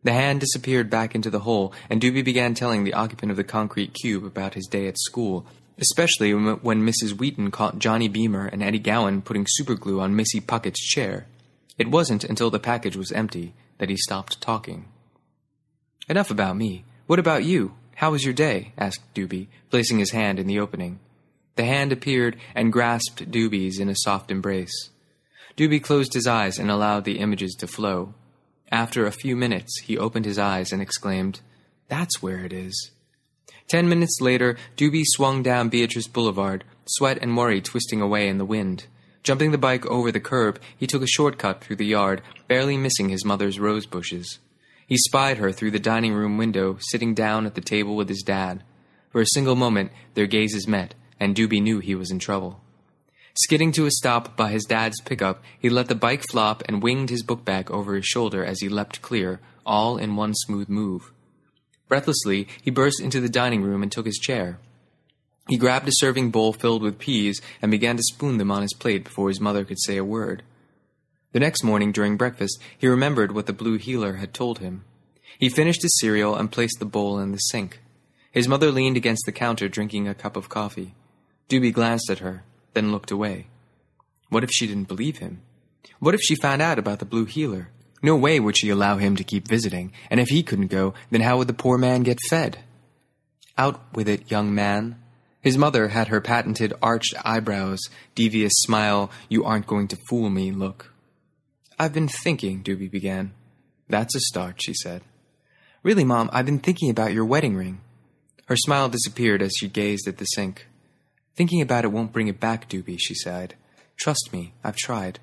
The 0.07 0.13
hand 0.13 0.39
disappeared 0.39 0.89
back 0.89 1.17
into 1.17 1.31
the 1.31 1.41
hole, 1.41 1.73
and 1.91 2.01
Doobie 2.01 2.25
began 2.25 2.55
telling 2.55 2.85
the 2.85 2.95
occupant 2.95 3.33
of 3.33 3.37
the 3.37 3.43
concrete 3.43 3.93
cube 3.93 4.25
about 4.25 4.55
his 4.55 4.69
day 4.69 4.87
at 4.87 5.01
school, 5.01 5.45
especially 5.79 6.33
when 6.33 6.87
Mrs. 6.87 7.19
Wheaton 7.19 7.51
caught 7.51 7.81
Johnny 7.81 8.07
Beamer 8.07 8.47
and 8.47 8.63
Eddie 8.63 8.79
Gowan 8.79 9.21
putting 9.21 9.49
superglue 9.59 10.01
on 10.01 10.15
Missy 10.15 10.39
Puckett's 10.39 10.79
chair. 10.79 11.27
It 11.77 11.91
wasn't 11.91 12.23
until 12.23 12.51
the 12.51 12.61
package 12.61 12.95
was 12.95 13.11
empty 13.11 13.55
that 13.79 13.89
he 13.89 13.97
stopped 13.97 14.41
talking. 14.41 14.85
Enough 16.09 16.31
about 16.31 16.57
me. 16.57 16.85
What 17.09 17.19
about 17.19 17.43
you? 17.43 17.75
How 17.97 18.13
was 18.13 18.23
your 18.23 18.33
day? 18.33 18.75
asked 18.79 19.13
Doobie, 19.13 19.49
placing 19.71 19.99
his 19.99 20.13
hand 20.13 20.39
in 20.39 20.47
the 20.47 20.61
opening. 20.61 21.01
The 21.57 21.65
hand 21.65 21.91
appeared 21.91 22.37
and 22.55 22.73
grasped 22.73 23.29
Doobie's 23.29 23.81
in 23.81 23.89
a 23.89 23.97
soft 23.97 24.31
embrace. 24.31 24.91
Doobie 25.57 25.83
closed 25.83 26.15
his 26.15 26.29
eyes 26.29 26.61
and 26.61 26.71
allowed 26.71 27.05
the 27.05 27.19
images 27.19 27.57
to 27.57 27.67
flow. 27.67 28.15
After 28.71 29.07
a 29.07 29.13
few 29.13 29.37
minutes, 29.37 29.81
he 29.85 29.97
opened 29.97 30.25
his 30.25 30.39
eyes 30.39 30.73
and 30.73 30.83
exclaimed, 30.83 31.41
That's 31.89 32.21
where 32.21 32.45
it 32.45 32.53
is. 32.53 32.91
Ten 33.69 33.89
minutes 33.89 34.21
later, 34.21 34.57
Doobie 34.77 35.05
swung 35.05 35.43
down 35.43 35.69
Beatrice 35.69 36.09
Boulevard, 36.09 36.65
sweat 36.87 37.19
and 37.21 37.37
worry 37.37 37.61
twisting 37.61 38.01
away 38.01 38.29
in 38.29 38.39
the 38.39 38.45
wind. 38.45 38.87
Jumping 39.23 39.51
the 39.51 39.59
bike 39.59 39.85
over 39.87 40.13
the 40.13 40.21
curb, 40.21 40.61
he 40.77 40.87
took 40.87 41.03
a 41.03 41.07
shortcut 41.07 41.61
through 41.61 41.77
the 41.77 41.87
yard, 41.87 42.23
barely 42.47 42.77
missing 42.77 43.09
his 43.09 43.25
mother's 43.25 43.59
rose 43.59 43.87
bushes. 43.87 44.39
He 44.87 44.97
spied 44.97 45.39
her 45.39 45.51
through 45.51 45.73
the 45.73 45.81
dining 45.81 46.15
room 46.15 46.39
window, 46.39 46.79
sitting 46.81 47.13
down 47.13 47.45
at 47.45 47.57
the 47.57 47.61
table 47.61 47.97
with 47.97 48.09
his 48.09 48.23
dad. 48.23 48.63
For 49.11 49.21
a 49.21 49.27
single 49.27 49.57
moment, 49.57 49.91
their 50.15 50.29
gazes 50.29 50.69
met, 50.69 50.95
and 51.19 51.35
Doobie 51.35 51.63
knew 51.63 51.81
he 51.81 51.97
was 51.97 52.11
in 52.11 52.21
trouble. 52.21 52.61
Skidding 53.39 53.71
to 53.73 53.85
a 53.85 53.91
stop 53.91 54.35
by 54.35 54.51
his 54.51 54.65
dad's 54.65 54.99
pickup, 55.03 55.43
he 55.59 55.69
let 55.69 55.89
the 55.89 55.95
bike 55.95 56.25
flop 56.31 56.63
and 56.67 56.83
winged 56.83 57.11
his 57.11 57.23
book 57.23 57.45
bag 57.45 57.71
over 57.71 57.95
his 57.95 58.07
shoulder 58.07 58.43
as 58.43 58.61
he 58.61 58.69
leapt 58.71 59.03
clear, 59.03 59.41
all 59.67 59.99
in 59.99 60.17
one 60.17 60.35
smooth 60.35 60.71
move. 60.71 61.13
Breathlessly, 61.87 62.49
he 62.63 62.71
burst 62.71 62.99
into 62.99 63.21
the 63.21 63.29
dining 63.29 63.63
room 63.63 63.83
and 63.83 63.93
took 63.93 64.07
his 64.07 64.17
chair. 64.17 64.59
He 65.49 65.59
grabbed 65.59 65.87
a 65.87 65.93
serving 65.93 66.31
bowl 66.31 66.55
filled 66.55 66.83
with 66.83 66.99
peas 66.99 67.43
and 67.61 67.71
began 67.71 67.99
to 67.99 68.03
spoon 68.05 68.39
them 68.39 68.51
on 68.51 68.63
his 68.63 68.73
plate 68.73 69.05
before 69.05 69.29
his 69.29 69.41
mother 69.41 69.67
could 69.67 69.81
say 69.83 69.99
a 69.99 70.05
word. 70.05 70.43
The 71.33 71.41
next 71.41 71.63
morning 71.63 71.93
during 71.93 72.17
breakfast, 72.17 72.59
he 72.79 72.87
remembered 72.87 73.33
what 73.33 73.45
the 73.45 73.53
blue 73.53 73.77
heeler 73.77 74.15
had 74.15 74.33
told 74.33 74.61
him. 74.61 74.85
He 75.39 75.51
finished 75.51 75.83
his 75.83 75.99
cereal 76.01 76.35
and 76.35 76.51
placed 76.51 76.79
the 76.79 76.87
bowl 76.87 77.19
in 77.19 77.33
the 77.33 77.39
sink. 77.39 77.81
His 78.33 78.49
mother 78.49 78.71
leaned 78.71 78.97
against 78.97 79.25
the 79.27 79.33
counter 79.33 79.69
drinking 79.69 80.09
a 80.09 80.15
cup 80.15 80.37
of 80.37 80.49
coffee. 80.49 80.95
Doobie 81.51 81.75
glanced 81.75 82.11
at 82.11 82.21
her, 82.21 82.43
then 82.77 82.93
looked 82.93 83.11
away. 83.11 83.47
What 84.29 84.45
if 84.45 84.51
she 84.53 84.67
didn't 84.67 84.87
believe 84.87 85.19
him? 85.19 85.41
What 85.99 86.15
if 86.15 86.21
she 86.21 86.37
found 86.37 86.61
out 86.61 86.79
about 86.79 86.99
the 86.99 87.07
blue 87.07 87.25
heeler? 87.25 87.71
No 88.03 88.17
way 88.17 88.39
would 88.39 88.59
she 88.59 88.69
allow 88.69 88.99
him 88.99 89.17
to 89.17 89.25
keep 89.25 89.49
visiting, 89.49 89.93
and 90.11 90.21
if 90.21 90.29
he 90.29 90.43
couldn't 90.43 90.67
go, 90.67 90.93
then 91.11 91.23
how 91.23 91.39
would 91.39 91.49
the 91.49 91.55
poor 91.55 91.79
man 91.79 92.03
get 92.03 92.19
fed? 92.29 92.59
Out 93.57 93.81
with 93.95 94.09
it, 94.09 94.31
young 94.31 94.55
man. 94.55 95.01
His 95.41 95.57
mother 95.57 95.89
had 95.89 96.09
her 96.09 96.21
patented 96.21 96.75
arched 96.83 97.15
eyebrows, 97.25 97.81
devious 98.15 98.53
smile, 98.57 99.11
you 99.31 99.43
aren't 99.43 99.67
going 99.67 99.89
to 99.89 99.99
fool 100.09 100.29
me 100.29 100.53
look. 100.53 100.93
I've 101.79 101.95
been 101.95 102.09
thinking, 102.09 102.63
Doobie 102.63 102.91
began. 102.91 103.33
That's 103.89 104.15
a 104.15 104.21
start, 104.21 104.61
she 104.63 104.75
said. 104.75 105.03
Really, 105.83 106.05
Mom, 106.05 106.29
I've 106.31 106.47
been 106.47 106.59
thinking 106.59 106.91
about 106.91 107.15
your 107.15 107.25
wedding 107.25 107.57
ring. 107.57 107.81
Her 108.47 108.57
smile 108.57 108.91
disappeared 108.91 109.41
as 109.41 109.55
she 109.57 109.69
gazed 109.69 110.07
at 110.07 110.19
the 110.19 110.25
sink. 110.27 110.67
Thinking 111.37 111.61
about 111.61 111.85
it 111.85 111.93
won't 111.93 112.13
bring 112.13 112.29
it 112.29 112.41
back, 112.41 112.69
Doobie, 112.69 112.99
she 112.99 113.15
sighed. 113.15 113.55
Trust 113.97 114.31
me, 114.33 114.55
I've 114.65 114.77
tried. 114.77 115.21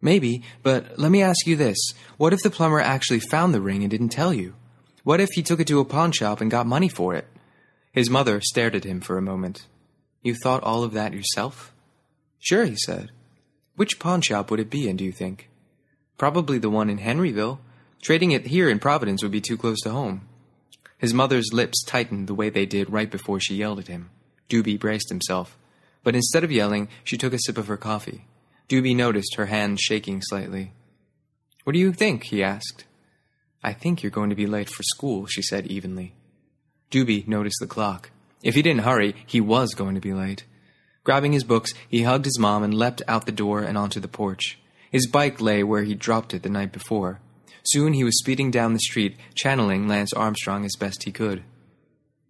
Maybe, 0.00 0.42
but 0.62 0.98
let 0.98 1.10
me 1.10 1.22
ask 1.22 1.46
you 1.46 1.56
this. 1.56 1.78
What 2.18 2.34
if 2.34 2.42
the 2.42 2.50
plumber 2.50 2.80
actually 2.80 3.20
found 3.20 3.54
the 3.54 3.60
ring 3.60 3.82
and 3.82 3.90
didn't 3.90 4.10
tell 4.10 4.34
you? 4.34 4.54
What 5.02 5.20
if 5.20 5.30
he 5.30 5.42
took 5.42 5.58
it 5.58 5.66
to 5.68 5.80
a 5.80 5.84
pawn 5.84 6.12
shop 6.12 6.40
and 6.40 6.50
got 6.50 6.66
money 6.66 6.88
for 6.88 7.14
it? 7.14 7.26
His 7.92 8.10
mother 8.10 8.40
stared 8.42 8.74
at 8.74 8.84
him 8.84 9.00
for 9.00 9.16
a 9.16 9.22
moment. 9.22 9.66
You 10.22 10.34
thought 10.34 10.62
all 10.62 10.84
of 10.84 10.92
that 10.92 11.14
yourself? 11.14 11.72
Sure, 12.38 12.64
he 12.64 12.76
said. 12.76 13.10
Which 13.76 13.98
pawn 13.98 14.20
shop 14.20 14.50
would 14.50 14.60
it 14.60 14.70
be 14.70 14.88
in, 14.88 14.96
do 14.96 15.04
you 15.04 15.12
think? 15.12 15.48
Probably 16.18 16.58
the 16.58 16.70
one 16.70 16.90
in 16.90 16.98
Henryville. 16.98 17.58
Trading 18.02 18.32
it 18.32 18.48
here 18.48 18.68
in 18.68 18.78
Providence 18.78 19.22
would 19.22 19.32
be 19.32 19.40
too 19.40 19.56
close 19.56 19.80
to 19.82 19.90
home. 19.90 20.28
His 20.98 21.14
mother's 21.14 21.52
lips 21.52 21.82
tightened 21.84 22.26
the 22.26 22.34
way 22.34 22.50
they 22.50 22.66
did 22.66 22.90
right 22.90 23.10
before 23.10 23.40
she 23.40 23.54
yelled 23.54 23.78
at 23.78 23.88
him. 23.88 24.10
Doobie 24.48 24.78
braced 24.78 25.08
himself. 25.08 25.56
But 26.02 26.14
instead 26.14 26.44
of 26.44 26.52
yelling, 26.52 26.88
she 27.04 27.16
took 27.16 27.32
a 27.32 27.38
sip 27.38 27.58
of 27.58 27.66
her 27.66 27.76
coffee. 27.76 28.26
Doobie 28.68 28.96
noticed 28.96 29.34
her 29.36 29.46
hand 29.46 29.80
shaking 29.80 30.22
slightly. 30.22 30.72
What 31.64 31.72
do 31.72 31.78
you 31.78 31.92
think? 31.92 32.24
he 32.24 32.42
asked. 32.42 32.84
I 33.62 33.72
think 33.72 34.02
you're 34.02 34.10
going 34.10 34.30
to 34.30 34.36
be 34.36 34.46
late 34.46 34.68
for 34.68 34.82
school, 34.84 35.26
she 35.26 35.42
said 35.42 35.66
evenly. 35.66 36.14
Doobie 36.90 37.26
noticed 37.26 37.58
the 37.60 37.66
clock. 37.66 38.10
If 38.42 38.54
he 38.54 38.62
didn't 38.62 38.84
hurry, 38.84 39.16
he 39.26 39.40
was 39.40 39.74
going 39.74 39.96
to 39.96 40.00
be 40.00 40.12
late. 40.12 40.44
Grabbing 41.02 41.32
his 41.32 41.44
books, 41.44 41.72
he 41.88 42.02
hugged 42.02 42.24
his 42.24 42.38
mom 42.38 42.62
and 42.62 42.74
leapt 42.74 43.02
out 43.08 43.26
the 43.26 43.32
door 43.32 43.62
and 43.62 43.76
onto 43.76 44.00
the 44.00 44.08
porch. 44.08 44.58
His 44.90 45.08
bike 45.08 45.40
lay 45.40 45.62
where 45.62 45.82
he 45.82 45.94
dropped 45.94 46.34
it 46.34 46.42
the 46.42 46.48
night 46.48 46.72
before. 46.72 47.20
Soon 47.64 47.92
he 47.92 48.04
was 48.04 48.18
speeding 48.18 48.50
down 48.50 48.72
the 48.72 48.78
street, 48.78 49.16
channeling 49.34 49.88
Lance 49.88 50.12
Armstrong 50.12 50.64
as 50.64 50.76
best 50.78 51.02
he 51.02 51.10
could. 51.10 51.42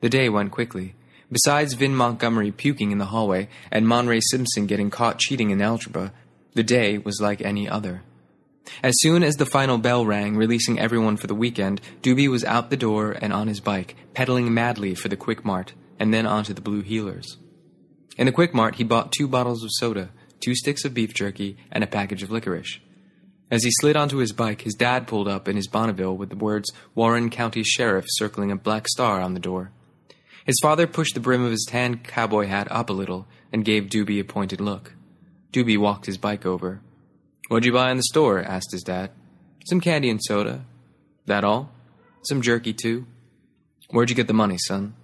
The 0.00 0.08
day 0.08 0.28
went 0.28 0.52
quickly. 0.52 0.94
Besides 1.30 1.74
Vin 1.74 1.96
Montgomery 1.96 2.52
puking 2.52 2.92
in 2.92 2.98
the 2.98 3.06
hallway 3.06 3.48
and 3.70 3.88
Monray 3.88 4.20
Simpson 4.20 4.66
getting 4.66 4.90
caught 4.90 5.18
cheating 5.18 5.50
in 5.50 5.60
algebra, 5.60 6.12
the 6.54 6.62
day 6.62 6.98
was 6.98 7.20
like 7.20 7.40
any 7.40 7.68
other. 7.68 8.02
As 8.82 8.94
soon 8.98 9.22
as 9.22 9.36
the 9.36 9.46
final 9.46 9.78
bell 9.78 10.06
rang, 10.06 10.36
releasing 10.36 10.78
everyone 10.78 11.16
for 11.16 11.26
the 11.26 11.34
weekend, 11.34 11.80
Doobie 12.02 12.28
was 12.28 12.44
out 12.44 12.70
the 12.70 12.76
door 12.76 13.12
and 13.12 13.32
on 13.32 13.48
his 13.48 13.60
bike, 13.60 13.96
pedaling 14.14 14.52
madly 14.52 14.94
for 14.94 15.08
the 15.08 15.16
Quick 15.16 15.44
Mart, 15.44 15.74
and 15.98 16.12
then 16.12 16.26
onto 16.26 16.52
the 16.52 16.60
Blue 16.60 16.82
Heelers. 16.82 17.36
In 18.16 18.26
the 18.26 18.32
Quick 18.32 18.54
Mart, 18.54 18.76
he 18.76 18.84
bought 18.84 19.12
two 19.12 19.28
bottles 19.28 19.62
of 19.62 19.70
soda, 19.72 20.10
two 20.40 20.54
sticks 20.54 20.84
of 20.84 20.94
beef 20.94 21.12
jerky, 21.14 21.56
and 21.70 21.84
a 21.84 21.88
package 21.88 22.22
of 22.22 22.30
licorice. 22.30 22.80
As 23.50 23.62
he 23.62 23.70
slid 23.70 23.96
onto 23.96 24.16
his 24.16 24.32
bike, 24.32 24.62
his 24.62 24.74
dad 24.74 25.06
pulled 25.06 25.28
up 25.28 25.46
in 25.46 25.56
his 25.56 25.68
Bonneville 25.68 26.16
with 26.16 26.30
the 26.30 26.36
words 26.36 26.72
Warren 26.94 27.30
County 27.30 27.62
Sheriff 27.62 28.04
circling 28.08 28.50
a 28.50 28.56
black 28.56 28.88
star 28.88 29.20
on 29.20 29.34
the 29.34 29.40
door. 29.40 29.70
His 30.46 30.58
father 30.62 30.86
pushed 30.86 31.14
the 31.14 31.20
brim 31.20 31.42
of 31.42 31.50
his 31.50 31.66
tan 31.68 31.98
cowboy 31.98 32.46
hat 32.46 32.68
up 32.70 32.88
a 32.88 32.92
little 32.92 33.26
and 33.52 33.64
gave 33.64 33.84
Doobie 33.84 34.20
a 34.20 34.24
pointed 34.24 34.60
look. 34.60 34.94
Doobie 35.52 35.78
walked 35.78 36.06
his 36.06 36.18
bike 36.18 36.46
over. 36.46 36.80
What'd 37.48 37.64
you 37.64 37.72
buy 37.72 37.90
in 37.90 37.96
the 37.96 38.04
store? 38.04 38.40
asked 38.40 38.70
his 38.70 38.82
dad. 38.82 39.10
Some 39.66 39.80
candy 39.80 40.08
and 40.08 40.22
soda. 40.22 40.64
That 41.26 41.42
all? 41.42 41.72
Some 42.22 42.42
jerky, 42.42 42.72
too? 42.72 43.06
Where'd 43.90 44.10
you 44.10 44.16
get 44.16 44.28
the 44.28 44.32
money, 44.32 44.56
son? 44.58 44.94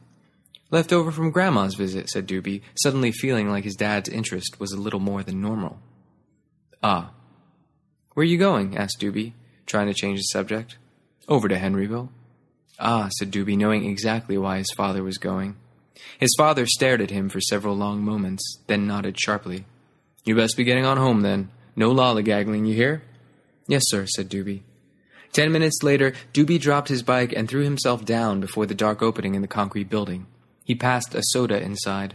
Left 0.70 0.92
over 0.92 1.10
from 1.10 1.32
Grandma's 1.32 1.74
visit, 1.74 2.08
said 2.08 2.28
Doobie, 2.28 2.62
suddenly 2.76 3.10
feeling 3.12 3.50
like 3.50 3.64
his 3.64 3.76
dad's 3.76 4.08
interest 4.08 4.60
was 4.60 4.72
a 4.72 4.80
little 4.80 5.00
more 5.00 5.22
than 5.22 5.40
normal. 5.40 5.78
Ah. 6.82 7.12
Where 8.14 8.24
you 8.24 8.38
going? 8.38 8.76
asked 8.76 9.00
Doobie, 9.00 9.32
trying 9.66 9.88
to 9.88 9.94
change 9.94 10.20
the 10.20 10.24
subject. 10.24 10.78
Over 11.28 11.48
to 11.48 11.56
Henryville. 11.56 12.10
Ah, 12.78 13.08
said 13.18 13.30
Doobie, 13.30 13.56
knowing 13.56 13.84
exactly 13.84 14.36
why 14.36 14.58
his 14.58 14.72
father 14.76 15.02
was 15.02 15.18
going. 15.18 15.56
His 16.18 16.34
father 16.36 16.66
stared 16.66 17.00
at 17.00 17.10
him 17.10 17.28
for 17.28 17.40
several 17.40 17.76
long 17.76 18.02
moments, 18.02 18.58
then 18.66 18.86
nodded 18.86 19.18
sharply. 19.18 19.64
You 20.24 20.36
best 20.36 20.56
be 20.56 20.64
getting 20.64 20.84
on 20.84 20.96
home 20.96 21.22
then. 21.22 21.50
No 21.74 21.92
lollygaggling, 21.92 22.66
you 22.66 22.74
hear? 22.74 23.02
Yes, 23.66 23.84
sir, 23.86 24.06
said 24.06 24.28
Doobie. 24.28 24.62
Ten 25.32 25.50
minutes 25.50 25.82
later, 25.82 26.12
Doobie 26.34 26.60
dropped 26.60 26.88
his 26.88 27.02
bike 27.02 27.32
and 27.32 27.48
threw 27.48 27.64
himself 27.64 28.04
down 28.04 28.40
before 28.40 28.66
the 28.66 28.74
dark 28.74 29.02
opening 29.02 29.34
in 29.34 29.42
the 29.42 29.48
concrete 29.48 29.88
building. 29.88 30.26
He 30.64 30.74
passed 30.74 31.14
a 31.14 31.22
soda 31.22 31.60
inside. 31.60 32.14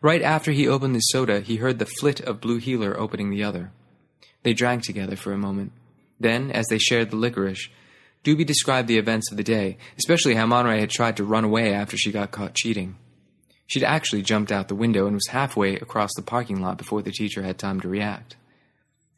Right 0.00 0.22
after 0.22 0.50
he 0.52 0.66
opened 0.66 0.94
the 0.94 1.00
soda, 1.00 1.40
he 1.40 1.56
heard 1.56 1.78
the 1.78 1.86
flit 1.86 2.20
of 2.20 2.40
Blue 2.40 2.58
Heeler 2.58 2.98
opening 2.98 3.30
the 3.30 3.44
other. 3.44 3.70
They 4.42 4.54
drank 4.54 4.82
together 4.82 5.16
for 5.16 5.32
a 5.32 5.38
moment. 5.38 5.72
Then, 6.18 6.50
as 6.50 6.66
they 6.68 6.78
shared 6.78 7.10
the 7.10 7.16
licorice, 7.16 7.68
Doobie 8.24 8.46
described 8.46 8.88
the 8.88 8.98
events 8.98 9.30
of 9.30 9.36
the 9.36 9.44
day, 9.44 9.76
especially 9.98 10.34
how 10.34 10.46
Monray 10.46 10.80
had 10.80 10.90
tried 10.90 11.16
to 11.18 11.24
run 11.24 11.44
away 11.44 11.74
after 11.74 11.96
she 11.96 12.10
got 12.10 12.30
caught 12.30 12.54
cheating. 12.54 12.96
She'd 13.66 13.84
actually 13.84 14.22
jumped 14.22 14.50
out 14.50 14.68
the 14.68 14.74
window 14.74 15.06
and 15.06 15.14
was 15.14 15.28
halfway 15.28 15.76
across 15.76 16.10
the 16.16 16.22
parking 16.22 16.60
lot 16.60 16.78
before 16.78 17.02
the 17.02 17.12
teacher 17.12 17.42
had 17.42 17.58
time 17.58 17.80
to 17.80 17.88
react. 17.88 18.36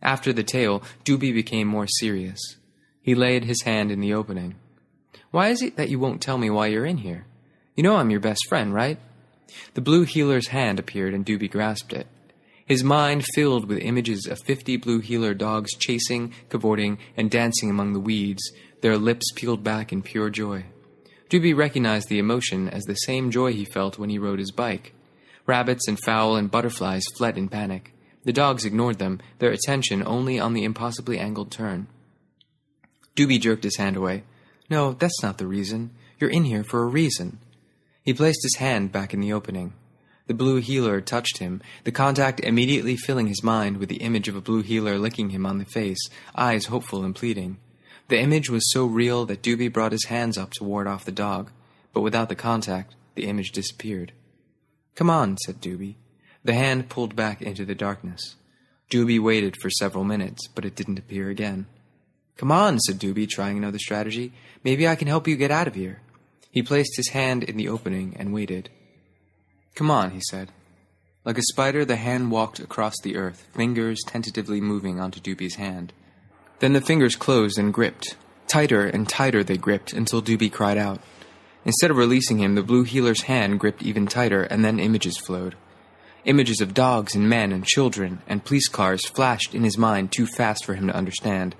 After 0.03 0.33
the 0.33 0.45
tale, 0.45 0.83
Doobie 1.05 1.35
became 1.35 1.67
more 1.69 1.87
serious. 1.87 2.57
He 3.01 3.15
laid 3.15 3.45
his 3.45 3.63
hand 3.63 3.91
in 3.91 4.01
the 4.01 4.13
opening. 4.13 4.57
Why 5.31 5.49
is 5.49 5.63
it 5.63 5.77
that 5.77 5.89
you 5.89 5.99
won't 5.99 6.21
tell 6.21 6.39
me 6.39 6.51
why 6.51 6.67
you're 6.67 6.87
in 6.87 6.99
here? 6.99 7.27
You 7.75 7.83
know 7.83 7.97
I'm 7.97 8.11
your 8.11 8.21
best 8.21 8.47
friend, 8.49 8.75
right? 8.75 8.99
The 9.75 9.81
blue 9.81 10.03
heeler's 10.03 10.49
hand 10.49 10.79
appeared 10.79 11.15
and 11.15 11.25
Doobie 11.25 11.51
grasped 11.51 11.93
it. 11.93 12.07
His 12.67 12.83
mind 12.83 13.25
filled 13.35 13.69
with 13.69 13.79
images 13.79 14.27
of 14.27 14.41
fifty 14.45 14.77
blue 14.77 14.99
heeler 14.99 15.35
dogs 15.35 15.73
chasing, 15.77 16.33
cavorting, 16.49 16.99
and 17.17 17.31
dancing 17.31 17.71
among 17.71 17.93
the 17.93 18.01
weeds, 18.01 18.43
their 18.87 18.97
lips 18.97 19.33
peeled 19.35 19.65
back 19.65 19.93
in 19.93 20.01
pure 20.01 20.31
joy. 20.31 20.65
Doobie 21.29 21.57
recognized 21.57 22.09
the 22.09 22.21
emotion 22.21 22.69
as 22.69 22.85
the 22.85 22.95
same 22.95 23.33
joy 23.33 23.53
he 23.53 23.65
felt 23.65 23.99
when 23.99 24.11
he 24.11 24.17
rode 24.17 24.39
his 24.39 24.53
bike. 24.53 24.95
Rabbits 25.45 25.89
and 25.89 25.99
fowl 26.05 26.37
and 26.37 26.49
butterflies 26.49 27.03
fled 27.19 27.37
in 27.37 27.49
panic. 27.49 27.93
The 28.23 28.33
dogs 28.33 28.65
ignored 28.65 29.01
them, 29.01 29.21
their 29.41 29.51
attention 29.51 30.05
only 30.07 30.39
on 30.39 30.55
the 30.55 30.63
impossibly 30.63 31.19
angled 31.19 31.51
turn. 31.51 31.89
Doobie 33.17 33.41
jerked 33.41 33.65
his 33.65 33.77
hand 33.77 33.97
away. 33.97 34.23
No, 34.71 34.93
that's 34.93 35.21
not 35.21 35.39
the 35.39 35.49
reason. 35.49 35.91
You're 36.21 36.31
in 36.31 36.45
here 36.45 36.63
for 36.63 36.85
a 36.85 36.87
reason. 36.87 37.41
He 38.05 38.15
placed 38.15 38.45
his 38.45 38.55
hand 38.61 38.93
back 38.93 39.13
in 39.13 39.19
the 39.19 39.33
opening. 39.33 39.73
The 40.29 40.35
blue 40.35 40.61
heeler 40.61 41.01
touched 41.01 41.39
him, 41.39 41.61
the 41.83 41.91
contact 41.91 42.39
immediately 42.39 42.97
filling 42.97 43.27
his 43.27 43.43
mind 43.43 43.79
with 43.79 43.89
the 43.89 43.97
image 43.97 44.29
of 44.29 44.37
a 44.37 44.41
blue 44.41 44.63
heeler 44.63 44.97
licking 44.97 45.31
him 45.31 45.45
on 45.45 45.59
the 45.59 45.65
face, 45.65 46.09
eyes 46.37 46.67
hopeful 46.67 47.03
and 47.03 47.17
pleading. 47.17 47.59
The 48.09 48.21
image 48.21 48.49
was 48.49 48.71
so 48.73 48.87
real 48.87 49.27
that 49.27 49.43
Doobie 49.43 49.73
brought 49.73 49.93
his 49.93 50.05
hands 50.07 50.39
up 50.39 50.53
to 50.53 50.65
ward 50.65 50.87
off 50.87 51.05
the 51.05 51.13
dog, 51.13 51.51
but 51.93 52.03
without 52.03 52.29
the 52.29 52.37
contact, 52.37 52.95
the 53.15 53.27
image 53.27 53.51
disappeared. 53.51 54.13
Come 54.95 55.11
on, 55.11 55.37
said 55.39 55.61
Doobie. 55.61 55.97
The 56.45 56.55
hand 56.55 56.89
pulled 56.89 57.17
back 57.17 57.43
into 57.43 57.65
the 57.65 57.75
darkness. 57.75 58.37
Doobie 58.91 59.21
waited 59.21 59.57
for 59.61 59.71
several 59.71 60.05
minutes, 60.05 60.47
but 60.47 60.65
it 60.65 60.77
didn't 60.77 60.99
appear 60.99 61.29
again. 61.29 61.67
Come 62.37 62.53
on, 62.53 62.79
said 62.79 63.01
Doobie, 63.01 63.29
trying 63.29 63.59
another 63.59 63.79
strategy. 63.79 64.33
Maybe 64.63 64.87
I 64.87 64.95
can 64.95 65.09
help 65.09 65.27
you 65.27 65.37
get 65.37 65.51
out 65.51 65.67
of 65.67 65.75
here. 65.75 66.01
He 66.51 66.63
placed 66.63 66.97
his 66.97 67.09
hand 67.09 67.43
in 67.43 67.57
the 67.57 67.69
opening 67.69 68.15
and 68.19 68.33
waited. 68.33 68.71
Come 69.75 69.91
on, 69.91 70.13
he 70.13 70.21
said. 70.31 70.53
Like 71.25 71.39
a 71.39 71.43
spider, 71.43 71.85
the 71.85 71.97
hand 71.97 72.31
walked 72.31 72.61
across 72.61 72.95
the 73.03 73.17
earth, 73.17 73.49
fingers 73.53 74.01
tentatively 74.07 74.61
moving 74.61 75.01
onto 75.01 75.21
Doobie's 75.21 75.57
hand. 75.57 75.93
Then 76.59 76.73
the 76.73 76.81
fingers 76.81 77.17
closed 77.17 77.59
and 77.59 77.73
gripped. 77.73 78.17
Tighter 78.47 78.87
and 78.87 79.09
tighter 79.09 79.45
they 79.45 79.57
gripped 79.57 79.93
until 79.93 80.23
Doobie 80.23 80.53
cried 80.53 80.79
out. 80.79 81.01
Instead 81.65 81.91
of 81.91 81.97
releasing 81.97 82.39
him, 82.39 82.55
the 82.55 82.63
blue 82.63 82.85
heeler's 82.85 83.23
hand 83.23 83.59
gripped 83.59 83.83
even 83.83 84.07
tighter, 84.07 84.45
and 84.45 84.65
then 84.65 84.79
images 84.79 85.19
flowed. 85.19 85.57
Images 86.25 86.61
of 86.61 86.75
dogs 86.75 87.15
and 87.15 87.29
men 87.29 87.53
and 87.53 87.65
children 87.65 88.23
and 88.27 88.45
police 88.45 88.69
cars 88.69 89.05
flashed 89.07 89.55
in 89.55 89.65
his 89.65 89.77
mind 89.77 90.13
too 90.13 90.27
fast 90.27 90.65
for 90.65 90.75
him 90.75 90.87
to 90.87 90.97
understand. 90.97 91.55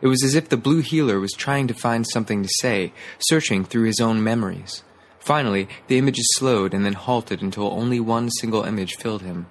It 0.00 0.08
was 0.08 0.22
as 0.22 0.34
if 0.34 0.48
the 0.48 0.56
blue 0.56 0.80
heeler 0.80 1.18
was 1.20 1.32
trying 1.32 1.68
to 1.68 1.74
find 1.74 2.06
something 2.06 2.42
to 2.42 2.48
say, 2.60 2.92
searching 3.18 3.64
through 3.64 3.84
his 3.84 4.00
own 4.00 4.22
memories. 4.22 4.82
Finally, 5.18 5.68
the 5.86 5.98
images 5.98 6.28
slowed 6.34 6.74
and 6.74 6.84
then 6.84 6.92
halted 6.92 7.40
until 7.40 7.72
only 7.72 7.98
one 7.98 8.28
single 8.30 8.64
image 8.64 8.96
filled 8.96 9.22
him 9.22 9.46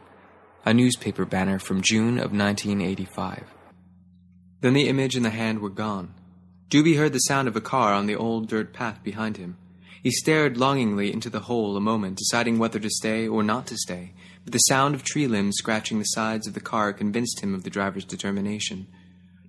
a 0.66 0.74
newspaper 0.74 1.26
banner 1.26 1.60
from 1.60 1.82
June 1.82 2.18
of 2.18 2.32
1985. 2.32 3.44
Then 4.64 4.72
the 4.72 4.88
image 4.88 5.18
and 5.18 5.26
the 5.26 5.30
hand 5.30 5.60
were 5.60 5.70
gone. 5.70 6.14
Doobie 6.70 6.96
heard 6.96 7.12
the 7.12 7.20
sound 7.20 7.50
of 7.50 7.56
a 7.58 7.62
car 7.62 7.94
on 7.94 8.06
the 8.06 8.16
old 8.16 8.48
dirt 8.48 8.72
path 8.72 9.04
behind 9.04 9.36
him. 9.36 9.58
He 10.02 10.10
stared 10.10 10.56
longingly 10.56 11.12
into 11.12 11.30
the 11.30 11.42
hole 11.42 11.76
a 11.76 11.82
moment, 11.82 12.18
deciding 12.18 12.60
whether 12.60 12.80
to 12.80 12.90
stay 12.90 13.28
or 13.28 13.44
not 13.44 13.68
to 13.68 13.76
stay, 13.76 14.14
but 14.46 14.54
the 14.54 14.60
sound 14.60 14.96
of 14.96 15.04
tree 15.04 15.28
limbs 15.28 15.58
scratching 15.58 16.00
the 16.00 16.06
sides 16.06 16.48
of 16.48 16.54
the 16.54 16.62
car 16.62 16.94
convinced 16.94 17.42
him 17.42 17.54
of 17.54 17.66
the 17.66 17.70
driver's 17.70 18.06
determination. 18.06 18.88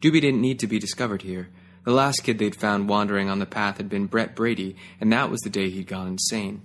Doobie 0.01 0.21
didn't 0.21 0.41
need 0.41 0.59
to 0.59 0.67
be 0.67 0.81
discovered 0.81 1.23
here. 1.23 1.49
The 1.85 1.93
last 1.93 2.25
kid 2.25 2.41
they'd 2.41 2.57
found 2.57 2.89
wandering 2.89 3.31
on 3.31 3.39
the 3.39 3.47
path 3.47 3.77
had 3.77 3.89
been 3.89 4.07
Brett 4.07 4.35
Brady, 4.35 4.75
and 5.01 5.13
that 5.13 5.31
was 5.31 5.43
the 5.43 5.49
day 5.49 5.71
he'd 5.71 5.87
gone 5.87 6.09
insane. 6.09 6.63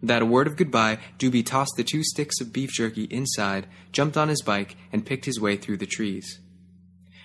Without 0.00 0.22
a 0.22 0.26
word 0.26 0.46
of 0.46 0.54
goodbye, 0.54 0.98
Doobie 1.18 1.44
tossed 1.44 1.74
the 1.76 1.82
two 1.82 2.04
sticks 2.04 2.40
of 2.40 2.52
beef 2.52 2.70
jerky 2.70 3.08
inside, 3.10 3.66
jumped 3.90 4.16
on 4.16 4.28
his 4.28 4.42
bike, 4.42 4.76
and 4.92 5.04
picked 5.04 5.24
his 5.24 5.40
way 5.40 5.56
through 5.56 5.78
the 5.78 5.84
trees. 5.84 6.38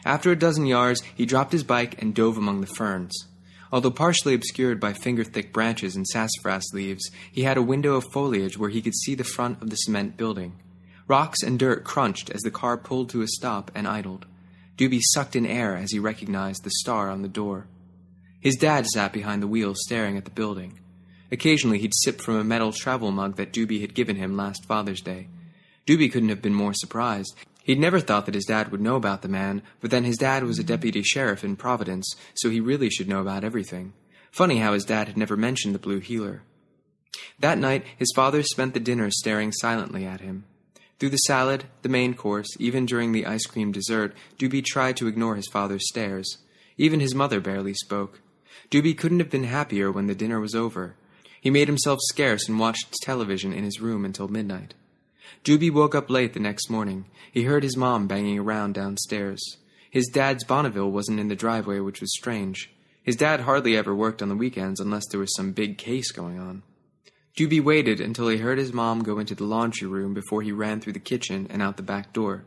After 0.05 0.31
a 0.31 0.35
dozen 0.35 0.65
yards, 0.65 1.01
he 1.15 1.25
dropped 1.25 1.51
his 1.51 1.63
bike 1.63 2.01
and 2.01 2.13
dove 2.13 2.37
among 2.37 2.61
the 2.61 2.67
ferns. 2.67 3.27
Although 3.71 3.91
partially 3.91 4.35
obscured 4.35 4.79
by 4.79 4.93
finger 4.93 5.23
thick 5.23 5.51
branches 5.51 5.95
and 5.95 6.07
sassafras 6.07 6.71
leaves, 6.73 7.09
he 7.31 7.43
had 7.43 7.57
a 7.57 7.63
window 7.63 7.95
of 7.95 8.03
foliage 8.11 8.57
where 8.57 8.69
he 8.69 8.81
could 8.81 8.95
see 8.95 9.15
the 9.15 9.23
front 9.23 9.61
of 9.61 9.69
the 9.69 9.75
cement 9.77 10.15
building. 10.15 10.53
Rocks 11.07 11.41
and 11.41 11.57
dirt 11.57 11.83
crunched 11.83 12.29
as 12.29 12.41
the 12.41 12.51
car 12.51 12.77
pulled 12.77 13.09
to 13.09 13.21
a 13.21 13.27
stop 13.27 13.71
and 13.73 13.87
idled. 13.87 14.25
Doobie 14.77 15.01
sucked 15.01 15.35
in 15.35 15.45
air 15.45 15.75
as 15.75 15.91
he 15.91 15.99
recognized 15.99 16.63
the 16.63 16.71
star 16.71 17.09
on 17.09 17.21
the 17.21 17.27
door. 17.27 17.67
His 18.39 18.55
dad 18.55 18.85
sat 18.87 19.13
behind 19.13 19.41
the 19.41 19.47
wheel 19.47 19.73
staring 19.75 20.17
at 20.17 20.25
the 20.25 20.31
building. 20.31 20.79
Occasionally 21.31 21.79
he'd 21.79 21.95
sip 21.95 22.21
from 22.21 22.35
a 22.35 22.43
metal 22.43 22.71
travel 22.71 23.11
mug 23.11 23.37
that 23.37 23.51
Doobie 23.51 23.81
had 23.81 23.95
given 23.95 24.17
him 24.17 24.37
last 24.37 24.65
Father's 24.65 25.01
Day. 25.01 25.29
Doobie 25.87 26.11
couldn't 26.11 26.29
have 26.29 26.41
been 26.41 26.53
more 26.53 26.73
surprised. 26.73 27.35
He'd 27.63 27.79
never 27.79 28.01
thought 28.01 28.25
that 28.25 28.35
his 28.35 28.45
dad 28.45 28.71
would 28.71 28.81
know 28.81 28.97
about 28.97 29.21
the 29.21 29.29
man, 29.29 29.63
but 29.79 29.89
then 29.89 30.03
his 30.03 30.17
dad 30.17 30.43
was 30.43 30.59
a 30.59 30.63
deputy 30.63 31.01
sheriff 31.01 31.43
in 31.43 31.55
Providence, 31.55 32.13
so 32.33 32.49
he 32.49 32.59
really 32.59 32.89
should 32.89 33.07
know 33.07 33.21
about 33.21 33.45
everything. 33.45 33.93
Funny 34.31 34.57
how 34.57 34.73
his 34.73 34.83
dad 34.83 35.07
had 35.07 35.15
never 35.17 35.37
mentioned 35.37 35.73
the 35.73 35.79
blue 35.79 35.99
heeler. 35.99 36.43
That 37.39 37.57
night, 37.57 37.85
his 37.97 38.11
father 38.15 38.43
spent 38.43 38.73
the 38.73 38.79
dinner 38.81 39.09
staring 39.11 39.53
silently 39.53 40.05
at 40.05 40.19
him. 40.19 40.43
Through 40.99 41.09
the 41.09 41.17
salad, 41.17 41.65
the 41.81 41.89
main 41.89 42.13
course, 42.13 42.47
even 42.59 42.85
during 42.85 43.11
the 43.11 43.25
ice 43.25 43.45
cream 43.45 43.71
dessert, 43.71 44.15
Doobie 44.37 44.65
tried 44.65 44.97
to 44.97 45.07
ignore 45.07 45.35
his 45.35 45.47
father's 45.47 45.87
stares. 45.87 46.37
Even 46.77 46.99
his 46.99 47.15
mother 47.15 47.39
barely 47.39 47.73
spoke. 47.73 48.21
Doobie 48.71 48.97
couldn't 48.97 49.19
have 49.19 49.29
been 49.29 49.43
happier 49.45 49.91
when 49.91 50.07
the 50.07 50.15
dinner 50.15 50.39
was 50.39 50.55
over. 50.55 50.95
He 51.39 51.49
made 51.49 51.67
himself 51.67 51.99
scarce 52.03 52.47
and 52.47 52.59
watched 52.59 52.93
television 53.03 53.53
in 53.53 53.63
his 53.63 53.79
room 53.79 54.05
until 54.05 54.27
midnight. 54.27 54.73
Doobie 55.43 55.73
woke 55.73 55.93
up 55.93 56.09
late 56.09 56.31
the 56.31 56.39
next 56.39 56.69
morning. 56.69 57.03
He 57.29 57.43
heard 57.43 57.63
his 57.63 57.75
mom 57.75 58.07
banging 58.07 58.39
around 58.39 58.75
downstairs. 58.75 59.57
His 59.91 60.07
dad's 60.07 60.45
Bonneville 60.45 60.89
wasn't 60.89 61.19
in 61.19 61.27
the 61.27 61.35
driveway, 61.35 61.79
which 61.79 61.99
was 61.99 62.15
strange. 62.15 62.73
His 63.03 63.17
dad 63.17 63.41
hardly 63.41 63.75
ever 63.75 63.93
worked 63.93 64.21
on 64.21 64.29
the 64.29 64.37
weekends 64.37 64.79
unless 64.79 65.03
there 65.11 65.19
was 65.19 65.35
some 65.35 65.51
big 65.51 65.77
case 65.77 66.13
going 66.13 66.39
on. 66.39 66.63
Doobie 67.35 67.61
waited 67.61 67.99
until 67.99 68.29
he 68.29 68.37
heard 68.37 68.57
his 68.57 68.71
mom 68.71 69.03
go 69.03 69.19
into 69.19 69.35
the 69.35 69.43
laundry 69.43 69.85
room 69.85 70.13
before 70.13 70.43
he 70.43 70.53
ran 70.53 70.79
through 70.79 70.93
the 70.93 70.99
kitchen 70.99 71.45
and 71.49 71.61
out 71.61 71.75
the 71.75 71.83
back 71.83 72.13
door. 72.13 72.45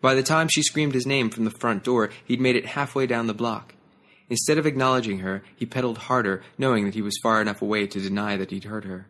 By 0.00 0.14
the 0.14 0.22
time 0.24 0.48
she 0.48 0.64
screamed 0.64 0.94
his 0.94 1.06
name 1.06 1.30
from 1.30 1.44
the 1.44 1.50
front 1.52 1.84
door, 1.84 2.10
he'd 2.24 2.40
made 2.40 2.56
it 2.56 2.66
halfway 2.66 3.06
down 3.06 3.28
the 3.28 3.34
block. 3.34 3.76
Instead 4.28 4.58
of 4.58 4.66
acknowledging 4.66 5.20
her, 5.20 5.44
he 5.54 5.64
pedaled 5.64 5.98
harder, 5.98 6.42
knowing 6.58 6.86
that 6.86 6.94
he 6.94 7.02
was 7.02 7.20
far 7.22 7.40
enough 7.40 7.62
away 7.62 7.86
to 7.86 8.00
deny 8.00 8.36
that 8.36 8.50
he'd 8.50 8.64
heard 8.64 8.84
her. 8.84 9.06